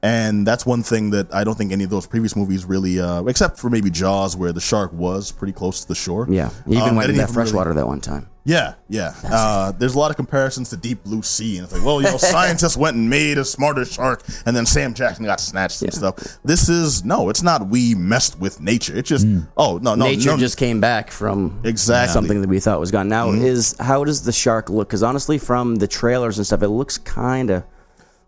And 0.01 0.46
that's 0.46 0.64
one 0.64 0.84
thing 0.84 1.11
that 1.11 1.34
I 1.34 1.42
don't 1.42 1.57
think 1.59 1.72
any 1.72 1.82
of 1.84 1.90
those 1.90 2.07
previous 2.07 2.36
movies 2.36 2.64
really, 2.64 3.01
uh, 3.01 3.24
except 3.24 3.59
for 3.59 3.68
maybe 3.68 3.90
Jaws, 3.90 4.36
where 4.36 4.53
the 4.53 4.61
shark 4.61 4.92
was 4.92 5.32
pretty 5.32 5.53
close 5.53 5.80
to 5.82 5.88
the 5.88 5.96
shore. 5.96 6.26
Yeah, 6.30 6.51
even 6.68 6.82
Um, 6.90 6.96
went 6.96 7.09
they 7.09 7.14
in 7.14 7.18
that 7.18 7.30
freshwater 7.30 7.70
really- 7.70 7.80
that 7.82 7.86
one 7.88 8.01
time. 8.01 8.28
Yeah, 8.49 8.76
yeah. 8.88 9.12
Uh, 9.24 9.72
there's 9.72 9.94
a 9.94 9.99
lot 9.99 10.11
of 10.11 10.16
comparisons 10.16 10.70
to 10.70 10.78
Deep 10.78 11.05
Blue 11.05 11.20
Sea, 11.20 11.59
and 11.59 11.64
it's 11.64 11.72
like, 11.74 11.84
well, 11.84 12.01
you 12.01 12.11
know, 12.11 12.16
scientists 12.16 12.78
went 12.78 12.96
and 12.96 13.11
made 13.11 13.36
a 13.36 13.44
smarter 13.44 13.84
shark, 13.84 14.22
and 14.46 14.57
then 14.57 14.64
Sam 14.64 14.94
Jackson 14.94 15.26
got 15.26 15.38
snatched 15.38 15.82
and 15.82 15.92
stuff. 15.92 16.38
This 16.44 16.70
is 16.70 17.05
no, 17.05 17.28
it's 17.28 17.42
not. 17.42 17.68
We 17.68 17.94
messed 17.94 18.38
with 18.40 18.59
nature. 18.59 18.96
It's 18.96 19.11
just, 19.11 19.26
oh 19.59 19.76
no, 19.82 19.94
no, 19.94 20.07
Nature 20.07 20.30
no, 20.30 20.36
just 20.38 20.57
came 20.57 20.80
back 20.80 21.11
from 21.11 21.61
Exactly. 21.62 22.11
Something 22.14 22.40
that 22.40 22.49
we 22.49 22.59
thought 22.59 22.80
was 22.80 22.90
gone. 22.90 23.07
Now, 23.11 23.32
is 23.32 23.76
how 23.80 24.03
does 24.05 24.22
the 24.24 24.32
shark 24.32 24.70
look? 24.70 24.88
Because 24.88 25.03
honestly, 25.03 25.36
from 25.36 25.76
the 25.76 25.86
trailers 25.86 26.38
and 26.38 26.46
stuff, 26.46 26.62
it 26.62 26.68
looks 26.70 26.96
kind 26.96 27.51
of 27.51 27.64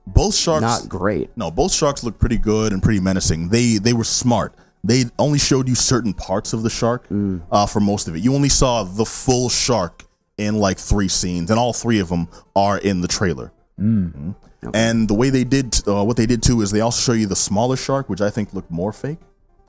both 0.07 0.35
sharks 0.35 0.61
not 0.61 0.87
great. 0.87 1.31
No, 1.35 1.51
both 1.51 1.73
sharks 1.73 2.05
look 2.05 2.19
pretty 2.19 2.37
good 2.37 2.75
and 2.75 2.83
pretty 2.83 3.01
menacing. 3.01 3.49
They 3.49 3.79
they 3.79 3.95
were 3.95 4.05
smart. 4.05 4.55
They 4.85 5.05
only 5.19 5.39
showed 5.39 5.67
you 5.67 5.75
certain 5.75 6.13
parts 6.13 6.53
of 6.53 6.63
the 6.63 6.69
shark 6.71 7.09
Mm. 7.09 7.41
uh, 7.51 7.65
for 7.65 7.81
most 7.81 8.07
of 8.07 8.15
it. 8.17 8.19
You 8.23 8.35
only 8.35 8.51
saw 8.51 8.83
the 8.83 9.07
full 9.07 9.49
shark 9.49 10.05
in 10.41 10.57
like 10.57 10.79
three 10.79 11.09
scenes, 11.09 11.51
and 11.51 11.59
all 11.61 11.73
three 11.73 12.01
of 12.01 12.09
them 12.09 12.29
are 12.57 12.79
in 12.79 13.01
the 13.03 13.09
trailer. 13.09 13.53
Mhm. 13.81 14.35
And 14.75 15.09
the 15.09 15.15
way 15.15 15.31
they 15.31 15.45
did, 15.45 15.81
uh, 15.89 16.05
what 16.05 16.17
they 16.17 16.27
did 16.27 16.43
too, 16.43 16.61
is 16.63 16.71
they 16.71 16.81
also 16.81 17.01
show 17.01 17.17
you 17.17 17.27
the 17.27 17.37
smaller 17.37 17.77
shark, 17.77 18.09
which 18.09 18.21
I 18.21 18.31
think 18.31 18.53
looked 18.53 18.71
more 18.71 18.93
fake, 18.93 19.19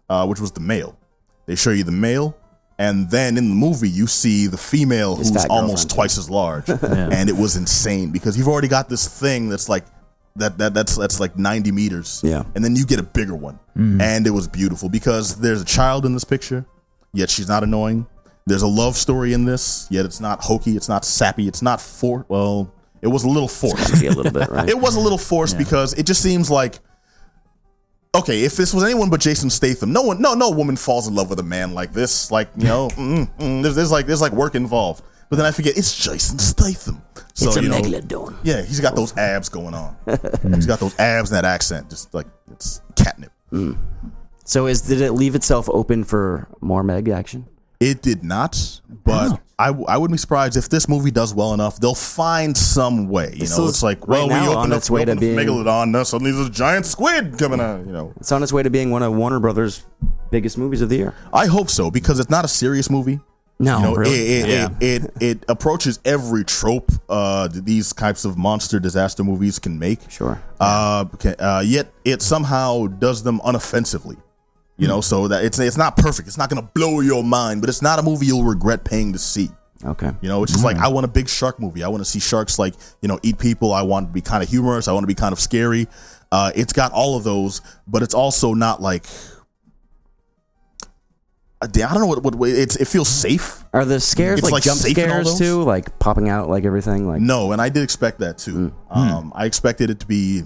uh, 0.09 0.26
which 0.26 0.39
was 0.39 0.51
the 0.51 0.59
male. 0.59 0.97
They 1.45 1.55
show 1.55 1.72
you 1.72 1.84
the 1.84 1.91
male, 1.93 2.36
and 2.78 3.09
then 3.09 3.38
in 3.38 3.49
the 3.49 3.55
movie 3.55 3.89
you 3.89 4.07
see 4.07 4.47
the 4.47 4.57
female 4.57 5.15
His 5.15 5.30
who's 5.30 5.45
almost 5.45 5.89
twice 5.89 6.17
as 6.17 6.30
large, 6.30 6.69
and 7.17 7.30
it 7.30 7.38
was 7.38 7.55
insane 7.55 8.11
because 8.11 8.38
you've 8.38 8.47
already 8.49 8.67
got 8.67 8.89
this 8.89 9.07
thing 9.07 9.49
that's 9.49 9.69
like 9.69 9.86
that 10.38 10.57
that 10.57 10.74
that's 10.74 10.95
that's 10.97 11.19
like 11.19 11.38
90 11.38 11.72
meters, 11.72 12.22
Yeah. 12.24 12.43
and 12.55 12.63
then 12.63 12.76
you 12.76 12.86
get 12.86 12.99
a 12.99 13.03
bigger 13.03 13.36
one, 13.36 13.59
and 13.76 14.26
it 14.28 14.32
was 14.32 14.47
beautiful 14.47 14.89
because 14.89 15.36
there's 15.36 15.61
a 15.61 15.65
child 15.65 16.05
in 16.05 16.13
this 16.13 16.24
picture, 16.26 16.65
yet 17.13 17.30
she's 17.30 17.47
not 17.47 17.63
annoying. 17.63 18.07
There's 18.51 18.63
a 18.63 18.67
love 18.67 18.97
story 18.97 19.31
in 19.31 19.45
this, 19.45 19.87
yet 19.89 20.03
it's 20.03 20.19
not 20.19 20.41
hokey, 20.41 20.75
it's 20.75 20.89
not 20.89 21.05
sappy, 21.05 21.47
it's 21.47 21.61
not 21.61 21.79
for 21.79 22.25
well, 22.27 22.73
it 23.01 23.07
was 23.07 23.23
a 23.23 23.29
little 23.29 23.47
forced. 23.47 24.03
A 24.03 24.09
little 24.09 24.29
bit, 24.29 24.49
right? 24.49 24.67
It 24.67 24.77
was 24.77 24.95
a 24.95 24.99
little 24.99 25.17
forced 25.17 25.57
because 25.57 25.93
it 25.93 26.05
just 26.05 26.21
seems 26.21 26.51
like 26.51 26.79
okay, 28.13 28.43
if 28.43 28.57
this 28.57 28.73
was 28.73 28.83
anyone 28.83 29.09
but 29.09 29.21
Jason 29.21 29.49
Statham, 29.49 29.93
no 29.93 30.01
one, 30.01 30.21
no, 30.21 30.33
no 30.33 30.49
woman 30.49 30.75
falls 30.75 31.07
in 31.07 31.15
love 31.15 31.29
with 31.29 31.39
a 31.39 31.43
man 31.43 31.73
like 31.73 31.93
this. 31.93 32.29
Like 32.29 32.49
you 32.57 32.65
know, 32.65 32.87
mm, 32.91 33.29
mm, 33.37 33.63
there's, 33.63 33.75
there's 33.75 33.91
like 33.91 34.05
there's 34.05 34.21
like 34.21 34.33
work 34.33 34.55
involved. 34.55 35.01
But 35.29 35.37
then 35.37 35.45
I 35.45 35.51
forget 35.51 35.77
it's 35.77 35.97
Jason 35.97 36.37
Statham. 36.37 37.01
So 37.33 37.47
it's 37.47 37.55
a 37.55 37.63
you 37.63 37.69
know, 37.69 37.79
megalodon. 37.79 38.35
yeah, 38.43 38.63
he's 38.63 38.81
got 38.81 38.97
those 38.97 39.15
abs 39.15 39.47
going 39.47 39.73
on. 39.73 39.95
he's 40.53 40.65
got 40.65 40.81
those 40.81 40.99
abs 40.99 41.31
and 41.31 41.37
that 41.37 41.45
accent, 41.45 41.89
just 41.89 42.13
like 42.13 42.27
it's 42.51 42.81
catnip. 42.97 43.31
So, 44.43 44.67
is 44.67 44.81
did 44.81 44.99
it 44.99 45.13
leave 45.13 45.35
itself 45.35 45.69
open 45.69 46.03
for 46.03 46.49
more 46.59 46.83
Meg 46.83 47.07
action? 47.07 47.47
It 47.82 48.01
did 48.03 48.23
not, 48.23 48.79
but 49.03 49.41
I, 49.57 49.67
w- 49.67 49.86
I 49.88 49.97
wouldn't 49.97 50.13
be 50.13 50.19
surprised 50.19 50.55
if 50.55 50.69
this 50.69 50.88
movie 50.88 51.09
does 51.09 51.34
well 51.34 51.53
enough. 51.55 51.79
They'll 51.79 51.95
find 51.95 52.55
some 52.55 53.09
way. 53.09 53.34
You 53.36 53.47
know, 53.49 53.67
it's 53.67 53.82
like 53.82 54.07
right 54.07 54.19
well, 54.19 54.27
now 54.27 54.41
we 54.43 54.47
on 54.49 54.57
opened 54.57 54.73
up, 54.73 54.77
its 54.77 54.89
way 54.91 55.03
to 55.03 55.15
being- 55.15 55.36
Megalodon. 55.36 55.89
Now 55.89 56.03
suddenly 56.03 56.32
there's 56.32 56.47
a 56.47 56.51
giant 56.51 56.86
squid 56.86 57.39
coming 57.39 57.59
out. 57.59 57.84
You 57.86 57.91
know, 57.91 58.13
It's 58.17 58.32
on 58.32 58.43
its 58.43 58.53
way 58.53 58.61
to 58.63 58.69
being 58.69 58.91
one 58.91 59.01
of 59.01 59.13
Warner 59.15 59.39
Brothers' 59.39 59.84
biggest 60.29 60.57
movies 60.59 60.82
of 60.82 60.89
the 60.89 60.97
year. 60.97 61.15
I 61.34 61.47
hope 61.47 61.69
so 61.71 61.89
because 61.89 62.19
it's 62.19 62.29
not 62.29 62.45
a 62.45 62.47
serious 62.47 62.89
movie. 62.89 63.19
No, 63.59 63.77
you 63.77 63.84
know, 63.84 63.93
really. 63.95 64.15
it, 64.15 64.49
it, 64.49 64.71
it, 64.71 64.71
it 64.82 65.11
it 65.21 65.45
approaches 65.47 65.99
every 66.03 66.43
trope 66.43 66.91
uh, 67.09 67.47
that 67.47 67.63
these 67.65 67.93
types 67.93 68.25
of 68.25 68.36
monster 68.38 68.79
disaster 68.79 69.23
movies 69.23 69.59
can 69.59 69.77
make. 69.77 69.99
Sure. 70.09 70.41
Uh, 70.59 71.05
uh, 71.39 71.61
yet 71.65 71.91
it 72.05 72.23
somehow 72.23 72.88
does 72.88 73.21
them 73.21 73.39
unoffensively. 73.43 74.17
You 74.82 74.88
know, 74.88 74.99
so 74.99 75.27
that 75.27 75.45
it's 75.45 75.59
it's 75.59 75.77
not 75.77 75.95
perfect. 75.95 76.27
It's 76.27 76.39
not 76.39 76.49
gonna 76.49 76.67
blow 76.73 77.01
your 77.01 77.23
mind, 77.23 77.61
but 77.61 77.69
it's 77.69 77.84
not 77.84 77.99
a 77.99 78.01
movie 78.01 78.25
you'll 78.25 78.43
regret 78.43 78.84
paying 78.84 79.13
to 79.13 79.19
see. 79.19 79.49
Okay. 79.86 80.11
You 80.21 80.27
know, 80.27 80.41
it's 80.41 80.51
just 80.51 80.65
like 80.65 80.77
I 80.77 80.88
want 80.88 81.05
a 81.05 81.07
big 81.07 81.29
shark 81.29 81.59
movie. 81.59 81.84
I 81.84 81.88
want 81.88 82.01
to 82.01 82.09
see 82.09 82.19
sharks 82.19 82.57
like 82.57 82.73
you 83.01 83.07
know 83.07 83.19
eat 83.21 83.38
people. 83.38 83.73
I 83.73 83.84
want 83.84 84.07
to 84.07 84.13
be 84.13 84.21
kind 84.21 84.41
of 84.41 84.49
humorous. 84.49 84.88
I 84.88 84.93
want 84.93 85.03
to 85.03 85.07
be 85.07 85.13
kind 85.13 85.34
of 85.34 85.39
scary. 85.39 85.88
Uh, 86.32 86.51
it's 86.55 86.73
got 86.73 86.93
all 86.93 87.15
of 87.15 87.23
those, 87.23 87.61
but 87.88 88.01
it's 88.01 88.15
also 88.15 88.55
not 88.55 88.82
like 88.82 89.05
I 91.61 91.67
don't 91.67 91.99
know 91.99 92.07
what, 92.07 92.36
what 92.36 92.49
it's. 92.49 92.75
It 92.75 92.88
feels 92.88 93.07
safe. 93.07 93.63
Are 93.73 93.86
the 93.86 93.99
scares 93.99 94.39
It's 94.39 94.45
like, 94.45 94.53
like 94.53 94.63
jump 94.63 94.79
scares 94.79 95.38
too, 95.38 95.61
like 95.61 95.99
popping 95.99 96.27
out 96.27 96.49
like 96.49 96.65
everything? 96.65 97.07
Like 97.07 97.21
No, 97.21 97.51
and 97.51 97.61
I 97.61 97.69
did 97.69 97.84
expect 97.84 98.19
that 98.19 98.39
too. 98.39 98.73
Um, 98.89 99.32
I 99.36 99.45
expected 99.45 99.91
it 99.91 99.99
to 99.99 100.07
be. 100.07 100.41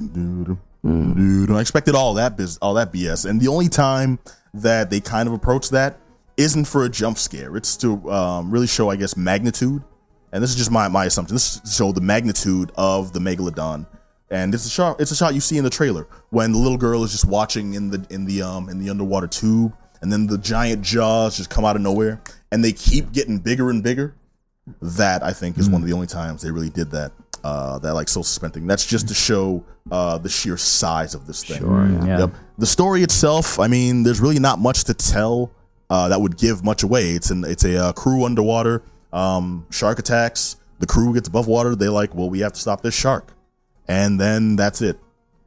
I 0.86 1.62
expected 1.62 1.96
all 1.96 2.14
that 2.16 2.38
biz, 2.38 2.58
all 2.58 2.76
that 2.76 2.94
BS, 2.94 3.28
and 3.28 3.42
the 3.42 3.48
only 3.48 3.70
time 3.70 4.20
that 4.54 4.90
they 4.90 5.00
kind 5.00 5.28
of 5.28 5.34
approach 5.34 5.70
that 5.72 6.00
isn't 6.38 6.66
for 6.66 6.86
a 6.86 6.90
jump 6.90 7.18
scare. 7.18 7.56
It's 7.56 7.76
to 7.78 8.12
um, 8.12 8.52
really 8.52 8.68
show, 8.68 8.90
I 8.90 8.96
guess, 8.96 9.18
magnitude. 9.18 9.84
And 10.32 10.44
this 10.44 10.50
is 10.50 10.56
just 10.56 10.72
my 10.72 10.88
my 10.88 11.06
assumption. 11.06 11.36
This 11.36 11.56
is 11.56 11.62
to 11.62 11.70
show 11.70 11.92
the 11.92 12.02
magnitude 12.02 12.72
of 12.78 13.14
the 13.14 13.20
megalodon. 13.20 13.88
And 14.30 14.54
it's 14.54 14.66
a 14.66 14.70
shot. 14.70 15.00
It's 15.00 15.12
a 15.12 15.16
shot 15.16 15.34
you 15.34 15.40
see 15.40 15.58
in 15.58 15.64
the 15.64 15.70
trailer 15.70 16.08
when 16.30 16.52
the 16.52 16.58
little 16.58 16.78
girl 16.78 17.04
is 17.04 17.12
just 17.12 17.26
watching 17.26 17.74
in 17.74 17.90
the 17.90 18.06
in 18.10 18.26
the 18.26 18.42
um 18.42 18.70
in 18.70 18.80
the 18.80 18.90
underwater 18.90 19.28
tube, 19.28 19.74
and 20.02 20.12
then 20.12 20.28
the 20.28 20.38
giant 20.38 20.82
jaws 20.82 21.38
just 21.38 21.50
come 21.50 21.64
out 21.64 21.76
of 21.76 21.82
nowhere, 21.82 22.22
and 22.52 22.64
they 22.64 22.74
keep 22.74 23.12
getting 23.12 23.38
bigger 23.38 23.70
and 23.70 23.82
bigger 23.84 24.16
that 24.82 25.24
I 25.24 25.32
think 25.32 25.58
is 25.58 25.70
one 25.70 25.82
of 25.82 25.88
the 25.88 25.94
only 25.94 26.08
times 26.08 26.42
they 26.42 26.52
really 26.52 26.70
did 26.70 26.92
that. 26.92 27.12
Uh, 27.46 27.78
that 27.80 27.94
like 27.94 28.10
soul 28.10 28.24
suspending. 28.24 28.66
That's 28.66 28.86
just 28.86 29.08
to 29.10 29.14
show 29.14 29.64
uh, 29.92 30.18
the 30.18 30.30
sheer 30.30 30.58
size 30.58 31.14
of 31.14 31.28
this 31.28 31.44
thing. 31.44 31.62
yeah. 32.08 32.20
Yep. 32.22 32.32
The 32.58 32.66
story 32.66 33.04
itself, 33.04 33.60
I 33.60 33.68
mean, 33.68 34.02
there's 34.04 34.20
really 34.20 34.40
not 34.40 34.58
much 34.58 34.86
to 34.86 34.94
tell 34.96 35.52
uh, 35.92 36.10
that 36.10 36.20
would 36.20 36.38
give 36.38 36.64
much 36.64 36.82
away. 36.82 37.12
It's 37.12 37.30
an 37.30 37.44
it's 37.44 37.64
a 37.64 37.76
uh, 37.78 37.94
crew 37.94 38.26
underwater. 38.26 38.82
Um, 39.14 39.68
shark 39.70 40.00
attacks. 40.00 40.58
The 40.80 40.88
crew 40.88 41.14
gets 41.14 41.28
above 41.28 41.48
water. 41.48 41.76
They 41.76 41.88
like, 41.88 42.16
well, 42.16 42.30
we 42.32 42.40
have 42.40 42.54
to 42.54 42.60
stop 42.60 42.82
this 42.82 42.96
shark, 42.96 43.32
and 43.88 44.20
then 44.20 44.56
that's 44.56 44.82
it. 44.82 44.98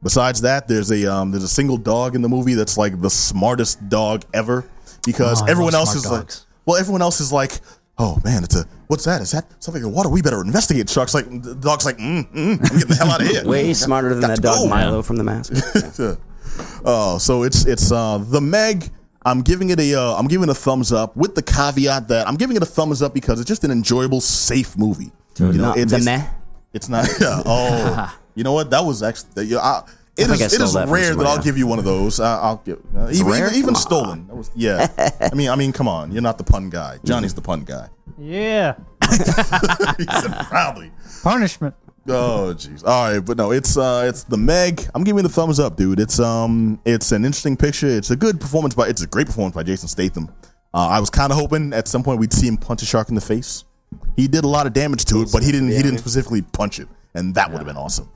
Besides 0.01 0.39
that, 0.41 0.69
there's 0.69 0.91
a 0.91 1.01
um, 1.13 1.31
there's 1.31 1.43
a 1.43 1.55
single 1.59 1.77
dog 1.77 2.15
in 2.15 2.21
the 2.21 2.29
movie 2.29 2.53
that's 2.53 2.77
like 2.77 3.01
the 3.01 3.09
smartest 3.09 3.89
dog 3.89 4.23
ever 4.33 4.63
because 5.05 5.41
Oh, 5.41 5.45
everyone 5.51 5.75
else 5.75 5.93
is 5.95 6.03
dogs. 6.03 6.13
like, 6.13 6.65
well, 6.65 6.77
everyone 6.77 7.01
else 7.01 7.19
is 7.19 7.33
like, 7.33 7.59
oh 7.99 8.17
man, 8.23 8.43
it's 8.43 8.55
a 8.55 8.65
what's 8.87 9.05
that? 9.05 9.21
Is 9.21 9.31
that 9.31 9.45
something 9.61 9.83
in 9.83 9.89
the 9.89 9.95
water? 9.95 10.09
We 10.09 10.21
better 10.21 10.41
investigate. 10.41 10.89
Shark's 10.89 11.13
like, 11.13 11.25
the 11.29 11.55
dog's 11.55 11.85
like, 11.85 11.97
mm, 11.97 12.27
mm, 12.31 12.53
I'm 12.53 12.57
getting 12.57 12.87
the 12.87 12.95
hell 12.95 13.11
out 13.11 13.21
of 13.21 13.27
here. 13.27 13.45
way 13.45 13.73
smarter 13.73 14.09
than 14.09 14.21
Got 14.21 14.27
that 14.29 14.41
dog 14.41 14.57
go. 14.63 14.67
Milo 14.67 15.01
from 15.01 15.17
the 15.17 15.23
mask. 15.23 15.53
Oh, 16.83 17.17
so 17.19 17.43
it's 17.43 17.65
it's 17.65 17.89
uh 17.91 18.17
the 18.17 18.41
Meg. 18.41 18.89
I'm 19.25 19.41
giving 19.41 19.69
it 19.69 19.79
a 19.79 19.95
uh, 19.95 20.15
I'm 20.15 20.27
giving 20.27 20.49
it 20.49 20.51
a 20.51 20.55
thumbs 20.55 20.91
up 20.91 21.15
with 21.15 21.35
the 21.35 21.41
caveat 21.41 22.07
that 22.09 22.27
I'm 22.27 22.35
giving 22.35 22.57
it 22.57 22.63
a 22.63 22.65
thumbs 22.65 23.01
up 23.01 23.13
because 23.13 23.39
it's 23.39 23.47
just 23.47 23.63
an 23.63 23.71
enjoyable, 23.71 24.19
safe 24.19 24.77
movie. 24.77 25.11
You 25.37 25.53
know, 25.53 25.69
Not 25.69 25.77
it's, 25.77 25.91
the 25.91 25.97
it's, 25.97 26.05
meh. 26.05 26.27
it's 26.73 26.89
not. 26.89 27.07
Yeah, 27.21 27.41
oh, 27.45 28.19
you 28.35 28.43
know 28.43 28.51
what? 28.53 28.69
That 28.71 28.83
was 28.83 29.03
actually. 29.03 29.45
Yeah, 29.45 29.59
I, 29.59 29.83
it 30.19 30.27
think 30.27 30.35
is, 30.35 30.41
I 30.41 30.45
it 30.45 30.49
stole 30.51 30.67
is 30.67 30.73
that 30.73 30.83
from 30.83 30.93
rare 30.93 31.15
that 31.15 31.25
I'll 31.25 31.35
else. 31.37 31.45
give 31.45 31.57
you 31.57 31.67
one 31.67 31.79
of 31.79 31.85
those. 31.85 32.19
I, 32.19 32.39
I'll 32.39 32.61
give 32.65 32.79
uh, 32.95 33.09
even, 33.11 33.27
rare? 33.27 33.47
even 33.47 33.55
even 33.59 33.73
Come 33.73 33.75
stolen. 33.75 34.27
That 34.27 34.35
was 34.35 34.51
yeah. 34.55 34.87
I 35.31 35.35
mean 35.35 35.49
I 35.49 35.55
mean 35.55 35.71
come 35.71 35.87
on, 35.87 36.11
you're 36.11 36.21
not 36.21 36.37
the 36.37 36.43
pun 36.43 36.69
guy. 36.69 36.99
Johnny's 37.03 37.33
the 37.33 37.41
pun 37.41 37.61
guy. 37.61 37.89
Yeah. 38.17 38.75
he 39.09 39.17
said 40.05 40.45
proudly. 40.49 40.91
Punishment. 41.23 41.75
Oh 42.07 42.53
jeez. 42.57 42.83
All 42.85 43.11
right, 43.11 43.19
but 43.19 43.37
no, 43.37 43.51
it's 43.51 43.77
uh 43.77 44.05
it's 44.07 44.23
the 44.23 44.37
Meg. 44.37 44.87
I'm 44.95 45.03
giving 45.03 45.19
it 45.19 45.25
a 45.25 45.29
thumbs 45.29 45.59
up, 45.59 45.75
dude. 45.75 45.99
It's 45.99 46.19
um 46.19 46.79
it's 46.85 47.11
an 47.11 47.25
interesting 47.25 47.55
picture. 47.57 47.87
It's 47.87 48.11
a 48.11 48.15
good 48.15 48.39
performance 48.39 48.75
by 48.75 48.87
it's 48.87 49.01
a 49.01 49.07
great 49.07 49.27
performance 49.27 49.55
by 49.55 49.63
Jason 49.63 49.87
Statham. 49.87 50.29
Uh, 50.73 50.87
I 50.87 50.99
was 50.99 51.09
kind 51.09 51.31
of 51.31 51.37
hoping 51.37 51.73
at 51.73 51.87
some 51.87 52.03
point 52.03 52.19
we'd 52.19 52.33
see 52.33 52.47
him 52.47 52.57
punch 52.57 52.81
a 52.83 52.85
shark 52.85 53.09
in 53.09 53.15
the 53.15 53.21
face. 53.21 53.63
He 54.15 54.27
did 54.27 54.43
a 54.43 54.47
lot 54.47 54.67
of 54.67 54.73
damage 54.73 55.05
to 55.05 55.21
it, 55.21 55.29
but 55.31 55.43
he 55.43 55.51
didn't 55.51 55.69
he 55.69 55.81
didn't 55.81 55.97
specifically 55.97 56.41
punch 56.41 56.79
it, 56.79 56.87
and 57.15 57.33
that 57.35 57.49
would 57.49 57.57
have 57.57 57.67
been 57.67 57.77
awesome. 57.77 58.09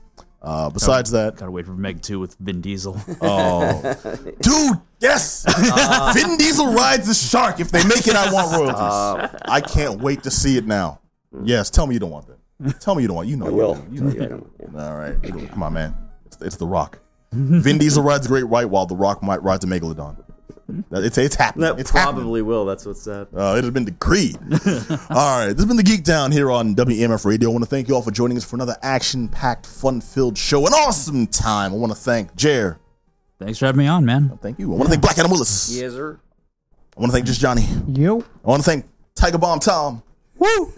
Uh, 0.44 0.68
besides 0.68 1.10
that, 1.12 1.36
Gotta 1.36 1.50
wait 1.50 1.64
for 1.64 1.72
Meg 1.72 2.02
2 2.02 2.20
with 2.20 2.36
Vin 2.38 2.60
Diesel. 2.60 3.00
oh, 3.22 3.80
dude, 4.42 4.80
yes, 5.00 5.44
Vin 6.14 6.36
Diesel 6.36 6.72
rides 6.74 7.06
the 7.08 7.14
shark. 7.14 7.60
If 7.60 7.70
they 7.70 7.82
make 7.84 8.06
it, 8.06 8.14
I 8.14 8.30
want 8.30 8.52
royalties. 8.52 9.40
I 9.46 9.62
can't 9.62 10.00
wait 10.02 10.22
to 10.24 10.30
see 10.30 10.58
it 10.58 10.66
now. 10.66 11.00
Yes, 11.44 11.70
tell 11.70 11.86
me 11.86 11.94
you 11.94 12.00
don't 12.00 12.10
want 12.10 12.26
that. 12.26 12.80
Tell 12.80 12.94
me 12.94 13.02
you 13.02 13.08
don't 13.08 13.16
want. 13.16 13.28
You 13.28 13.36
know, 13.36 13.48
you 13.48 13.54
will. 13.54 13.86
You 13.90 14.00
know, 14.02 14.10
you 14.10 14.20
do. 14.20 14.50
All 14.76 14.96
right, 14.96 15.20
come 15.22 15.62
on, 15.62 15.72
man. 15.72 15.96
It's, 16.26 16.40
it's 16.42 16.56
the 16.56 16.66
Rock. 16.66 16.98
Vin 17.32 17.78
Diesel 17.78 18.02
rides 18.02 18.24
the 18.24 18.28
Great 18.28 18.44
White, 18.44 18.66
while 18.66 18.86
the 18.86 18.94
Rock 18.94 19.22
might 19.22 19.42
ride 19.42 19.62
the 19.62 19.66
Megalodon. 19.66 20.22
That- 20.90 21.04
It's 21.04 21.18
it's 21.18 21.34
happening. 21.36 21.74
it's 21.78 21.90
happening. 21.90 22.30
will. 22.30 22.64
That's 22.64 22.86
what's 22.86 23.04
that. 23.04 23.28
Uh, 23.34 23.56
it 23.58 23.64
has 23.64 23.70
been 23.70 23.84
decreed. 23.84 24.36
all 25.10 25.38
right, 25.38 25.48
this 25.48 25.56
has 25.58 25.66
been 25.66 25.76
the 25.76 25.82
Geek 25.82 26.04
Down 26.04 26.32
here 26.32 26.50
on 26.50 26.74
WEMF 26.74 27.24
Radio. 27.24 27.50
I 27.50 27.52
want 27.52 27.64
to 27.64 27.70
thank 27.70 27.88
you 27.88 27.94
all 27.94 28.02
for 28.02 28.10
joining 28.10 28.36
us 28.36 28.44
for 28.44 28.56
another 28.56 28.76
action-packed, 28.82 29.66
fun-filled 29.66 30.38
show. 30.38 30.66
An 30.66 30.72
awesome 30.72 31.26
time. 31.26 31.72
I 31.72 31.76
want 31.76 31.92
to 31.92 31.98
thank 31.98 32.34
Jer. 32.34 32.78
Thanks 33.38 33.58
for 33.58 33.66
having 33.66 33.80
me 33.80 33.86
on, 33.88 34.04
man. 34.06 34.38
Thank 34.40 34.58
you. 34.58 34.66
I 34.72 34.76
want 34.76 34.84
to 34.84 34.88
thank 34.90 35.02
Black 35.02 35.18
Adam 35.18 35.30
Willis. 35.30 35.70
Yes, 35.76 35.92
sir. 35.92 36.18
I 36.96 37.00
want 37.00 37.10
to 37.10 37.14
thank 37.14 37.26
Just 37.26 37.40
Johnny. 37.40 37.66
Yo. 37.88 38.20
I 38.20 38.48
want 38.48 38.62
to 38.62 38.70
thank 38.70 38.86
Tiger 39.14 39.38
Bomb 39.38 39.58
Tom. 39.60 40.02
Woo. 40.38 40.72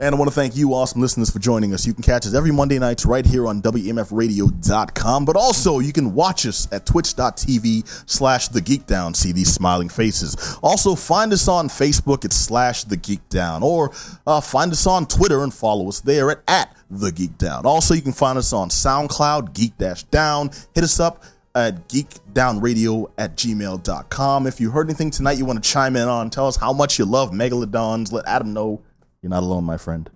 And 0.00 0.14
I 0.14 0.18
want 0.18 0.30
to 0.30 0.34
thank 0.34 0.56
you, 0.56 0.72
awesome 0.72 1.02
listeners, 1.02 1.28
for 1.28 1.40
joining 1.40 1.74
us. 1.74 1.86
You 1.86 1.92
can 1.92 2.02
catch 2.02 2.26
us 2.26 2.32
every 2.32 2.50
Monday 2.50 2.78
nights 2.78 3.04
right 3.04 3.24
here 3.24 3.46
on 3.46 3.60
WEMFradio.com, 3.60 5.26
but 5.26 5.36
also 5.36 5.78
you 5.78 5.92
can 5.92 6.14
watch 6.14 6.46
us 6.46 6.66
at 6.72 6.86
twitch.tv 6.86 8.10
slash 8.10 8.48
The 8.48 8.62
Geek 8.62 8.86
Down. 8.86 9.12
See 9.12 9.32
these 9.32 9.52
smiling 9.52 9.90
faces. 9.90 10.58
Also, 10.62 10.94
find 10.94 11.34
us 11.34 11.48
on 11.48 11.68
Facebook 11.68 12.24
at 12.24 12.32
slash 12.32 12.84
The 12.84 12.96
Geek 12.96 13.28
Down, 13.28 13.62
or 13.62 13.92
uh, 14.26 14.40
find 14.40 14.72
us 14.72 14.86
on 14.86 15.04
Twitter 15.04 15.42
and 15.42 15.52
follow 15.52 15.86
us 15.90 16.00
there 16.00 16.30
at, 16.30 16.42
at 16.48 16.74
The 16.90 17.12
Geek 17.12 17.36
Down. 17.36 17.66
Also, 17.66 17.92
you 17.92 18.00
can 18.00 18.14
find 18.14 18.38
us 18.38 18.54
on 18.54 18.70
SoundCloud, 18.70 19.52
Geek 19.52 19.76
Dash 19.76 20.04
Down. 20.04 20.50
Hit 20.74 20.82
us 20.82 20.98
up 20.98 21.24
at 21.54 21.88
geekdownradio 21.88 23.10
at 23.18 23.36
gmail.com. 23.36 24.46
If 24.46 24.60
you 24.60 24.70
heard 24.70 24.86
anything 24.86 25.10
tonight 25.10 25.36
you 25.36 25.44
want 25.44 25.62
to 25.62 25.70
chime 25.70 25.96
in 25.96 26.08
on, 26.08 26.30
tell 26.30 26.46
us 26.46 26.56
how 26.56 26.72
much 26.72 26.98
you 26.98 27.04
love 27.04 27.32
Megalodons. 27.32 28.12
Let 28.12 28.26
Adam 28.26 28.54
know 28.54 28.80
you're 29.22 29.30
not 29.30 29.42
alone, 29.42 29.64
my 29.64 29.76
friend. 29.76 30.08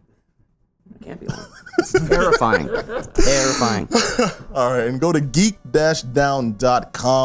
Can't 1.02 1.20
be 1.20 1.26
alone. 1.26 1.46
It's 1.76 1.90
terrifying. 2.08 2.68
terrifying. 2.68 3.88
All 4.54 4.70
right, 4.72 4.86
and 4.86 5.00
go 5.00 5.12
to 5.12 5.20
geek-down.com 5.20 6.54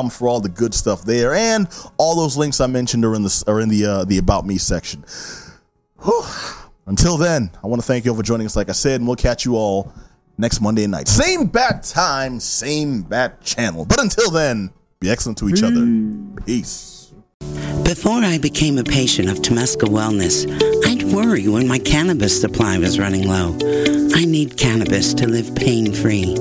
for 0.10 0.28
all 0.28 0.40
the 0.40 0.50
good 0.50 0.74
stuff 0.74 1.04
there, 1.04 1.36
and 1.36 1.68
all 1.98 2.16
those 2.16 2.36
links 2.36 2.60
I 2.60 2.66
mentioned 2.66 3.06
are 3.06 3.14
in 3.14 3.22
the 3.22 3.44
are 3.46 3.60
in 3.62 3.70
the 3.70 3.86
uh, 3.86 4.06
the 4.06 4.18
about 4.18 4.48
me 4.48 4.58
section. 4.58 5.06
Whew. 6.04 6.24
Until 6.88 7.16
then, 7.18 7.52
I 7.64 7.68
want 7.68 7.80
to 7.80 7.88
thank 7.88 8.06
you 8.06 8.12
all 8.12 8.18
for 8.18 8.24
joining 8.24 8.48
us. 8.48 8.56
Like 8.56 8.70
I 8.70 8.74
said, 8.74 9.02
and 9.02 9.08
we'll 9.08 9.18
catch 9.18 9.46
you 9.46 9.56
all 9.56 9.94
next 10.40 10.62
Monday 10.62 10.88
night, 10.88 11.08
same 11.08 11.46
bat 11.46 11.84
time, 11.84 12.40
same 12.40 13.04
bat 13.04 13.42
channel. 13.42 13.86
But 13.86 14.02
until 14.02 14.32
then, 14.32 14.72
be 15.00 15.12
excellent 15.12 15.38
to 15.38 15.50
each 15.50 15.62
other. 15.62 15.86
Peace. 16.44 16.89
Before 17.84 18.24
I 18.24 18.38
became 18.42 18.78
a 18.78 18.84
patient 18.84 19.30
of 19.30 19.40
Temescal 19.40 19.90
Wellness, 19.90 20.46
I'd 20.86 21.04
worry 21.04 21.48
when 21.48 21.68
my 21.68 21.80
cannabis 21.80 22.40
supply 22.40 22.78
was 22.78 23.00
running 23.00 23.28
low. 23.28 23.58
I 24.16 24.26
need 24.26 24.58
cannabis 24.58 25.14
to 25.16 25.28
live 25.28 25.56
pain-free. 25.56 26.36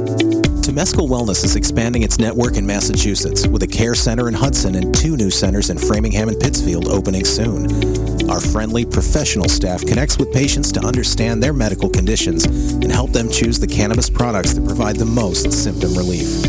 Temescal 0.69 1.09
Wellness 1.09 1.45
is 1.45 1.57
expanding 1.57 2.03
its 2.03 2.19
network 2.19 2.57
in 2.57 2.67
Massachusetts 2.67 3.47
with 3.47 3.63
a 3.63 3.67
care 3.67 3.95
center 3.95 4.29
in 4.29 4.35
Hudson 4.35 4.75
and 4.75 4.95
two 4.95 5.17
new 5.17 5.31
centers 5.31 5.71
in 5.71 5.79
Framingham 5.79 6.29
and 6.29 6.39
Pittsfield 6.39 6.89
opening 6.89 7.25
soon. 7.25 8.31
Our 8.31 8.41
friendly, 8.41 8.85
professional 8.85 9.49
staff 9.49 9.87
connects 9.87 10.19
with 10.19 10.33
patients 10.33 10.71
to 10.73 10.81
understand 10.81 11.43
their 11.43 11.55
medical 11.55 11.89
conditions 11.89 12.45
and 12.45 12.93
help 12.93 13.13
them 13.13 13.31
choose 13.31 13.59
the 13.59 13.67
cannabis 13.67 14.11
products 14.11 14.53
that 14.53 14.67
provide 14.67 14.97
the 14.97 15.07
most 15.07 15.51
symptom 15.53 15.95
relief. 15.95 16.45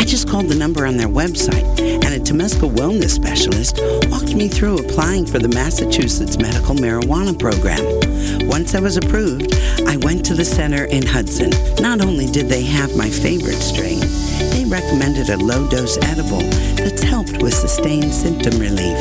I 0.00 0.04
just 0.04 0.28
called 0.28 0.48
the 0.48 0.56
number 0.56 0.84
on 0.86 0.96
their 0.96 1.08
website, 1.08 1.64
a 2.16 2.18
Temescal 2.18 2.70
Wellness 2.70 3.10
specialist 3.10 3.78
walked 4.10 4.34
me 4.34 4.48
through 4.48 4.78
applying 4.78 5.26
for 5.26 5.38
the 5.38 5.48
Massachusetts 5.48 6.38
Medical 6.38 6.74
Marijuana 6.74 7.38
Program. 7.38 7.84
Once 8.48 8.74
I 8.74 8.80
was 8.80 8.96
approved, 8.96 9.52
I 9.86 9.98
went 9.98 10.24
to 10.24 10.34
the 10.34 10.44
center 10.44 10.84
in 10.84 11.04
Hudson. 11.04 11.50
Not 11.78 12.00
only 12.00 12.26
did 12.26 12.48
they 12.48 12.62
have 12.62 12.96
my 12.96 13.10
favorite 13.10 13.60
strain, 13.60 14.00
they 14.50 14.64
recommended 14.64 15.28
a 15.28 15.36
low-dose 15.36 15.98
edible 16.04 16.40
that's 16.80 17.02
helped 17.02 17.42
with 17.42 17.52
sustained 17.52 18.14
symptom 18.14 18.58
relief. 18.58 18.96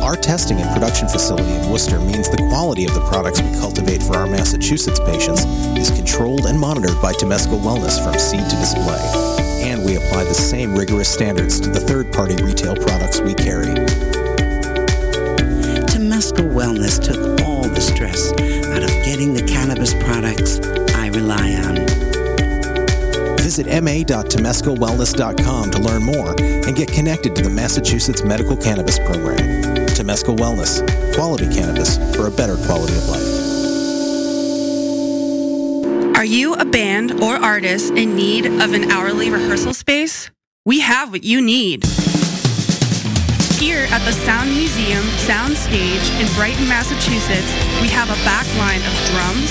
Our 0.00 0.16
testing 0.16 0.56
and 0.56 0.72
production 0.72 1.06
facility 1.08 1.52
in 1.52 1.70
Worcester 1.70 2.00
means 2.00 2.30
the 2.30 2.38
quality 2.48 2.86
of 2.86 2.94
the 2.94 3.04
products 3.10 3.42
we 3.42 3.50
cultivate 3.60 4.02
for 4.02 4.16
our 4.16 4.26
Massachusetts 4.26 5.00
patients 5.00 5.44
is 5.76 5.90
controlled 5.90 6.46
and 6.46 6.58
monitored 6.58 7.00
by 7.02 7.12
Temescal 7.12 7.60
Wellness 7.60 8.02
from 8.02 8.18
seed 8.18 8.48
to 8.48 8.56
display. 8.56 9.51
And 9.62 9.84
we 9.84 9.96
apply 9.96 10.24
the 10.24 10.34
same 10.34 10.74
rigorous 10.74 11.08
standards 11.08 11.60
to 11.60 11.70
the 11.70 11.80
third-party 11.80 12.36
retail 12.42 12.74
products 12.76 13.20
we 13.20 13.34
carry. 13.34 13.66
Temescal 15.86 16.50
Wellness 16.52 17.00
took 17.02 17.40
all 17.46 17.68
the 17.68 17.80
stress 17.80 18.32
out 18.72 18.82
of 18.82 18.90
getting 19.04 19.34
the 19.34 19.42
cannabis 19.42 19.94
products 19.94 20.58
I 20.94 21.08
rely 21.08 21.54
on. 21.64 21.76
Visit 23.38 23.66
ma.temescalwellness.com 23.66 25.70
to 25.70 25.78
learn 25.78 26.02
more 26.02 26.34
and 26.40 26.74
get 26.76 26.90
connected 26.90 27.36
to 27.36 27.42
the 27.42 27.50
Massachusetts 27.50 28.24
Medical 28.24 28.56
Cannabis 28.56 28.98
Program. 28.98 29.62
Temescal 29.88 30.36
Wellness, 30.36 30.82
quality 31.14 31.46
cannabis 31.54 31.98
for 32.16 32.26
a 32.28 32.30
better 32.30 32.56
quality 32.66 32.94
of 32.94 33.08
life. 33.08 33.31
Are 36.22 36.34
you 36.40 36.54
a 36.54 36.64
band 36.64 37.20
or 37.20 37.34
artist 37.34 37.94
in 37.94 38.14
need 38.14 38.46
of 38.46 38.74
an 38.74 38.92
hourly 38.92 39.28
rehearsal 39.28 39.74
space? 39.74 40.30
We 40.64 40.78
have 40.78 41.10
what 41.10 41.24
you 41.24 41.40
need. 41.42 41.84
Here 43.58 43.88
at 43.90 43.98
the 44.04 44.12
Sound 44.12 44.50
Museum 44.50 45.02
Soundstage 45.26 46.20
in 46.20 46.32
Brighton, 46.36 46.68
Massachusetts, 46.68 47.50
we 47.82 47.88
have 47.88 48.08
a 48.08 48.14
back 48.22 48.46
line 48.54 48.82
of 48.86 48.94
drums, 49.10 49.50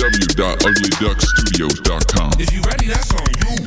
www.uglyduckstudios.com. 0.02 2.32
If 2.40 2.52
you 2.52 2.60
ready, 2.62 2.88
that's 2.88 3.14
on 3.14 3.24
you. 3.46 3.62